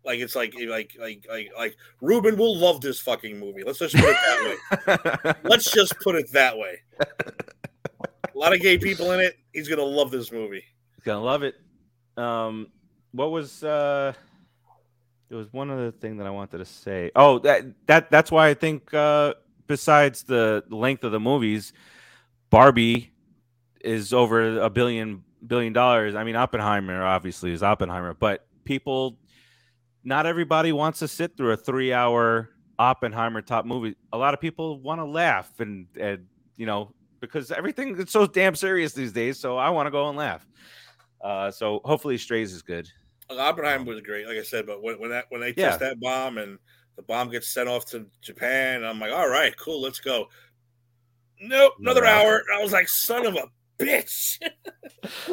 Like 0.07 0.20
it's 0.20 0.37
like 0.37 0.55
like 0.69 0.97
like 1.01 1.27
like 1.28 1.51
like 1.59 1.77
Ruben 2.01 2.37
will 2.37 2.57
love 2.57 2.81
this 2.81 3.01
fucking 3.01 3.39
movie. 3.39 3.65
Let's 3.65 3.81
just 3.81 3.97
put 3.97 4.05
it 4.05 4.16
that 4.87 5.24
way. 5.24 5.35
Let's 5.51 5.70
just 5.70 5.99
put 5.99 6.15
it 6.15 6.31
that 6.33 6.57
way. 6.57 6.81
A 7.01 8.39
lot 8.39 8.55
of 8.55 8.61
gay 8.61 8.78
people 8.78 9.11
in 9.11 9.20
it. 9.20 9.37
He's 9.53 9.69
gonna 9.69 9.83
love 9.83 10.12
this 10.12 10.31
movie. 10.31 10.62
He's 10.95 11.05
gonna 11.05 11.24
love 11.24 11.43
it. 11.43 11.57
Um, 12.16 12.69
what 13.11 13.33
was 13.33 13.65
uh, 13.65 14.12
there 15.28 15.39
was 15.39 15.53
one 15.53 15.70
other 15.70 15.91
thing 15.91 16.19
that 16.19 16.27
I 16.28 16.31
wanted 16.31 16.59
to 16.59 16.65
say. 16.65 17.11
Oh, 17.16 17.41
that 17.41 17.65
that 17.87 18.09
that's 18.09 18.31
why 18.31 18.49
I 18.49 18.55
think 18.55 18.95
uh, 18.95 19.35
besides 19.66 20.23
the 20.23 20.62
length 20.70 21.03
of 21.03 21.11
the 21.11 21.20
movies, 21.20 21.73
Barbie 22.49 23.12
is 23.81 24.12
over 24.12 24.61
a 24.61 24.70
billion 24.70 25.24
billion 25.45 25.73
dollars. 25.73 26.15
I 26.15 26.23
mean, 26.23 26.37
Oppenheimer 26.37 27.03
obviously 27.03 27.53
is 27.53 27.65
Oppenheimer, 27.65 28.15
but 28.15 28.47
people, 28.65 29.19
not 30.07 30.24
everybody 30.24 30.73
wants 30.73 31.01
to 31.01 31.09
sit 31.09 31.37
through 31.37 31.51
a 31.53 31.57
three-hour 31.57 32.49
Oppenheimer 32.78 33.43
top 33.43 33.65
movie. 33.66 33.97
A 34.12 34.19
lot 34.19 34.33
of 34.35 34.41
people 34.41 34.81
want 34.81 35.01
to 35.01 35.05
laugh 35.05 35.51
and 35.61 35.87
and 35.99 36.27
you 36.57 36.65
know 36.66 36.93
because 37.20 37.51
everything 37.51 37.97
is 37.97 38.11
so 38.11 38.27
damn 38.27 38.55
serious 38.55 38.93
these 38.93 39.12
days. 39.12 39.39
So 39.41 39.57
I 39.57 39.70
want 39.70 39.87
to 39.87 39.91
go 39.91 40.09
and 40.09 40.16
laugh. 40.16 40.47
Uh, 41.23 41.51
so 41.51 41.81
hopefully 41.85 42.16
Strays 42.19 42.53
is 42.53 42.62
good. 42.62 42.89
Oppenheimer 43.28 43.85
was 43.85 44.01
great, 44.03 44.27
like 44.28 44.37
I 44.37 44.43
said, 44.43 44.66
but 44.66 44.83
when 44.83 45.01
when 45.01 45.11
that 45.11 45.24
when 45.31 45.41
they 45.41 45.49
Yeah. 45.57 45.70
test 45.70 45.81
that 45.81 45.99
bomb 46.01 46.39
and 46.39 46.59
the 46.97 47.03
bomb 47.03 47.31
gets 47.31 47.53
sent 47.53 47.69
off 47.69 47.85
to 47.87 48.07
Japan, 48.23 48.85
I'm 48.85 49.01
like, 49.01 49.12
all 49.12 49.28
right, 49.28 49.55
cool, 49.59 49.83
let's 49.83 49.99
go. 50.01 50.27
Nope, 51.41 51.74
another 51.81 52.05
Another 52.05 52.07
hour. 52.07 52.33
hour. 52.53 52.59
I 52.59 52.62
was 52.62 52.73
like, 52.73 52.89
son 52.89 53.27
of 53.27 53.35
a 53.35 53.45
bitch. 53.78 54.39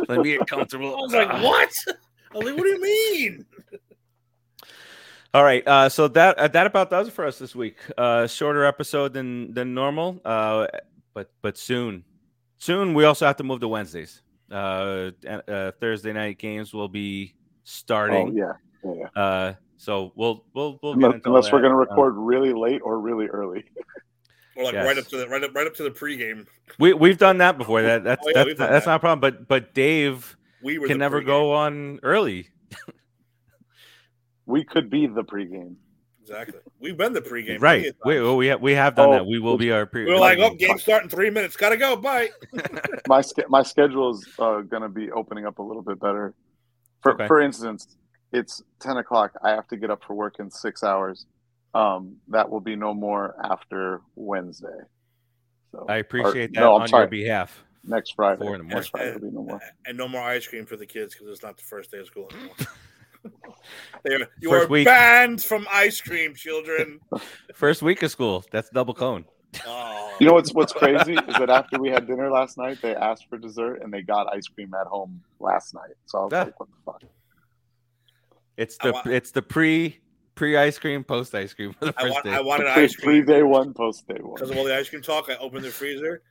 Let 0.07 0.21
me 0.21 0.31
get 0.37 0.47
comfortable. 0.47 0.95
I 0.97 1.01
was 1.01 1.13
like, 1.13 1.31
what? 1.43 1.69
I 2.33 2.37
was 2.37 2.45
like, 2.45 2.55
what 2.57 2.63
do 2.63 2.69
you 2.69 2.81
mean? 2.81 3.45
All 5.33 5.43
right, 5.43 5.67
uh, 5.67 5.89
so 5.89 6.07
that 6.09 6.37
uh, 6.37 6.47
that 6.49 6.67
about 6.67 6.91
does 6.91 7.07
it 7.07 7.11
for 7.11 7.25
us 7.25 7.39
this 7.39 7.55
week. 7.55 7.77
Uh, 7.97 8.27
shorter 8.27 8.65
episode 8.65 9.13
than 9.13 9.51
than 9.53 9.73
normal, 9.73 10.21
uh, 10.23 10.67
but 11.15 11.31
but 11.41 11.57
soon, 11.57 12.03
soon 12.59 12.93
we 12.93 13.03
also 13.05 13.25
have 13.25 13.37
to 13.37 13.43
move 13.43 13.59
to 13.61 13.67
Wednesdays. 13.67 14.21
Uh, 14.51 15.09
uh, 15.47 15.71
Thursday 15.79 16.13
night 16.13 16.37
games 16.37 16.71
will 16.71 16.87
be 16.87 17.33
Oh 17.33 17.39
starting. 17.63 18.37
yeah, 18.37 18.51
yeah. 18.83 18.93
yeah. 19.15 19.21
Uh, 19.21 19.53
so 19.77 20.11
we'll 20.15 20.45
we'll 20.53 20.79
we'll 20.83 20.93
get 20.93 21.03
Unless, 21.05 21.15
into 21.15 21.29
all 21.29 21.35
unless 21.37 21.51
we're 21.51 21.61
going 21.61 21.71
to 21.71 21.77
Uh, 21.77 21.95
record 21.95 22.13
really 22.15 22.53
late 22.53 22.81
or 22.83 22.99
really 22.99 23.25
early. 23.25 23.63
Or 24.55 24.65
like 24.65 24.73
Yes. 24.73 24.85
right 24.85 24.97
up 24.99 25.05
to 25.07 25.17
the 25.17 25.27
right 25.29 25.43
up 25.43 25.55
right 25.55 25.65
up 25.65 25.73
to 25.77 25.83
the 25.83 25.89
pregame. 25.89 26.45
we 26.77 26.93
we've 26.93 27.17
done 27.17 27.39
that 27.39 27.57
before. 27.57 27.81
That 27.81 28.03
that's 28.03 28.21
Oh, 28.23 28.29
yeah, 28.29 28.33
that's, 28.35 28.47
we've 28.49 28.57
that's 28.57 28.85
not 28.85 28.97
a 28.97 28.99
problem. 28.99 29.19
But 29.19 29.47
but 29.47 29.73
Dave 29.73 30.37
We 30.61 30.77
can 30.77 30.89
the 30.89 30.95
never 30.97 31.23
pregame. 31.23 31.25
go 31.25 31.53
on 31.53 31.99
early. 32.03 32.49
We 34.45 34.63
could 34.63 34.89
be 34.89 35.07
the 35.07 35.23
pregame. 35.23 35.75
Exactly. 36.21 36.59
We've 36.79 36.95
been 36.97 37.11
the 37.13 37.21
pregame. 37.21 37.61
Right. 37.61 37.93
We, 38.05 38.15
times. 38.15 38.35
we, 38.37 38.47
have, 38.47 38.61
we 38.61 38.71
have 38.73 38.95
done 38.95 39.09
Oh, 39.09 39.11
that. 39.13 39.25
We 39.25 39.39
will 39.39 39.57
be 39.57 39.71
our 39.71 39.85
pre- 39.85 40.05
We're 40.05 40.17
like, 40.17 40.39
oh, 40.39 40.53
game 40.55 40.77
start 40.77 41.03
in 41.03 41.09
three 41.09 41.29
minutes. 41.29 41.57
Gotta 41.57 41.75
go. 41.77 41.95
Bye. 41.97 42.29
My 43.07 43.21
my 43.49 43.61
schedule 43.63 44.11
is 44.11 44.25
uh, 44.39 44.61
going 44.61 44.83
to 44.83 44.89
be 44.89 45.11
opening 45.11 45.45
up 45.45 45.59
a 45.59 45.61
little 45.61 45.81
bit 45.81 45.99
better. 45.99 46.33
For 47.01 47.13
Okay. 47.13 47.27
for 47.27 47.41
instance, 47.41 47.97
it's 48.31 48.61
ten 48.79 48.95
o'clock. 48.97 49.33
I 49.43 49.49
have 49.49 49.67
to 49.67 49.77
get 49.77 49.91
up 49.91 50.01
for 50.07 50.13
work 50.13 50.35
in 50.39 50.49
six 50.49 50.81
hours. 50.83 51.25
Um, 51.73 52.15
that 52.29 52.49
will 52.49 52.61
be 52.61 52.75
no 52.77 52.93
more 52.93 53.35
after 53.43 53.99
Wednesday. 54.15 54.67
So 55.73 55.85
I 55.89 55.97
appreciate 55.97 56.51
or- 56.51 56.53
that 56.53 56.59
no, 56.61 56.73
on 56.75 56.87
sorry. 56.87 57.01
your 57.03 57.07
behalf. 57.09 57.63
next 57.83 58.11
Friday. 58.15 58.39
Four 58.45 58.53
in 58.55 58.59
the 58.59 58.63
morning. 58.63 58.75
Next 58.77 58.89
Friday 58.89 59.11
will 59.13 59.19
be 59.29 59.35
no 59.35 59.43
more. 59.43 59.59
And 59.85 59.97
no 59.97 60.07
more 60.07 60.21
ice 60.21 60.47
cream 60.47 60.65
for 60.65 60.77
the 60.77 60.85
kids 60.85 61.13
because 61.15 61.27
it's 61.29 61.43
not 61.43 61.57
the 61.57 61.63
first 61.63 61.91
day 61.91 61.97
of 61.97 62.07
school 62.07 62.29
anymore. 62.33 62.55
they 64.03 64.17
you 64.41 64.49
First 64.49 64.65
are 64.65 64.69
week. 64.69 64.85
banned 64.85 65.41
from 65.41 65.67
ice 65.71 66.01
cream, 66.01 66.35
children. 66.35 66.99
First 67.55 67.81
week 67.81 68.03
of 68.03 68.11
school. 68.11 68.43
That's 68.51 68.69
double 68.69 68.93
cone. 68.93 69.25
Oh, 69.67 70.15
You 70.19 70.27
know 70.27 70.33
what's 70.33 70.51
what's 70.53 70.73
crazy 70.73 71.13
is 71.13 71.35
that 71.37 71.49
after 71.49 71.79
we 71.79 71.89
had 71.89 72.07
dinner 72.07 72.31
last 72.31 72.57
night, 72.57 72.79
they 72.81 72.95
asked 72.95 73.27
for 73.29 73.37
dessert 73.37 73.81
and 73.83 73.93
they 73.93 74.01
got 74.01 74.27
ice 74.33 74.47
cream 74.47 74.73
at 74.73 74.87
home 74.87 75.21
last 75.39 75.73
night. 75.73 75.93
So 76.07 76.19
I 76.19 76.23
was 76.23 76.33
Ah. 76.33 76.43
like, 76.43 76.59
"What 76.59 76.69
the 76.69 76.75
fuck?" 76.91 77.01
It's 78.57 78.77
the 78.77 78.91
wa- 78.93 79.01
it's 79.05 79.31
the 79.31 79.41
pre 79.41 79.99
pre 80.35 80.57
ice 80.57 80.77
cream, 80.79 81.03
post 81.03 81.33
ice 81.35 81.53
cream 81.53 81.73
for 81.73 81.85
the 81.85 81.93
I, 81.97 82.01
first 82.01 82.13
want, 82.13 82.25
day. 82.25 82.33
I 82.33 82.41
wanted 82.41 82.73
Pre, 82.73 82.83
ice 82.83 82.95
cream 82.95 83.25
day 83.25 83.43
one, 83.43 83.73
post 83.73 84.07
day 84.07 84.17
one. 84.19 84.33
because 84.35 84.49
of 84.49 84.57
all 84.57 84.63
the 84.63 84.75
ice 84.75 84.89
cream 84.89 85.01
talk. 85.01 85.29
I 85.29 85.35
opened 85.37 85.65
the 85.65 85.69
freezer. 85.71 86.21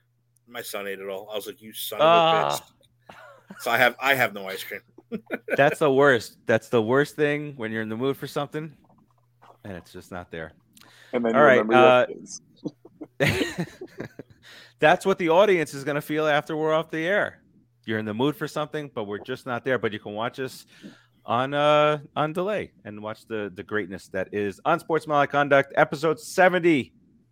My 0.47 0.61
son 0.61 0.87
ate 0.87 0.99
it 0.99 1.07
all. 1.09 1.29
I 1.31 1.35
was 1.35 1.47
like, 1.47 1.61
"You 1.61 1.73
son 1.73 1.99
Ah. 2.01 2.47
of 2.47 2.59
a 2.59 3.13
bitch!" 3.13 3.15
So 3.61 3.71
I 3.71 3.77
have 3.77 3.95
I 4.01 4.13
have 4.15 4.33
no 4.33 4.47
ice 4.47 4.63
cream. 4.63 4.81
That's 5.57 5.79
the 5.79 5.91
worst. 5.91 6.37
That's 6.45 6.69
the 6.69 6.81
worst 6.81 7.15
thing 7.15 7.53
when 7.55 7.71
you're 7.71 7.81
in 7.81 7.89
the 7.89 7.97
mood 7.97 8.17
for 8.17 8.27
something, 8.27 8.73
and 9.63 9.73
it's 9.73 9.91
just 9.91 10.11
not 10.11 10.31
there. 10.31 10.53
And 11.13 11.25
then 11.25 11.35
All 11.35 11.43
right, 11.43 11.63
uh. 11.73 12.05
That's 14.79 15.05
what 15.05 15.17
the 15.17 15.29
audience 15.29 15.73
is 15.73 15.83
going 15.83 15.95
to 15.95 16.01
feel 16.01 16.27
after 16.27 16.57
we're 16.57 16.73
off 16.73 16.91
the 16.91 17.05
air. 17.05 17.41
you're 17.85 17.99
in 17.99 18.05
the 18.05 18.13
mood 18.13 18.35
for 18.35 18.47
something, 18.47 18.91
but 18.93 19.05
we're 19.05 19.19
just 19.19 19.45
not 19.45 19.63
there. 19.63 19.77
But 19.77 19.93
you 19.93 19.99
can 19.99 20.13
watch 20.13 20.39
us 20.39 20.65
on 21.25 21.53
uh 21.53 21.99
on 22.17 22.33
delay 22.33 22.73
and 22.83 23.01
watch 23.01 23.25
the 23.27 23.49
the 23.55 23.63
greatness 23.63 24.09
that 24.09 24.27
is 24.33 24.59
unsportsmanlike 24.65 25.29
conduct. 25.29 25.71
Episode 25.77 26.19
70 26.19 26.91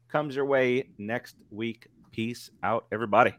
comes 0.09 0.35
your 0.35 0.45
way 0.45 0.89
next 0.97 1.35
week. 1.49 1.87
Peace 2.11 2.51
out, 2.63 2.85
everybody. 2.91 3.33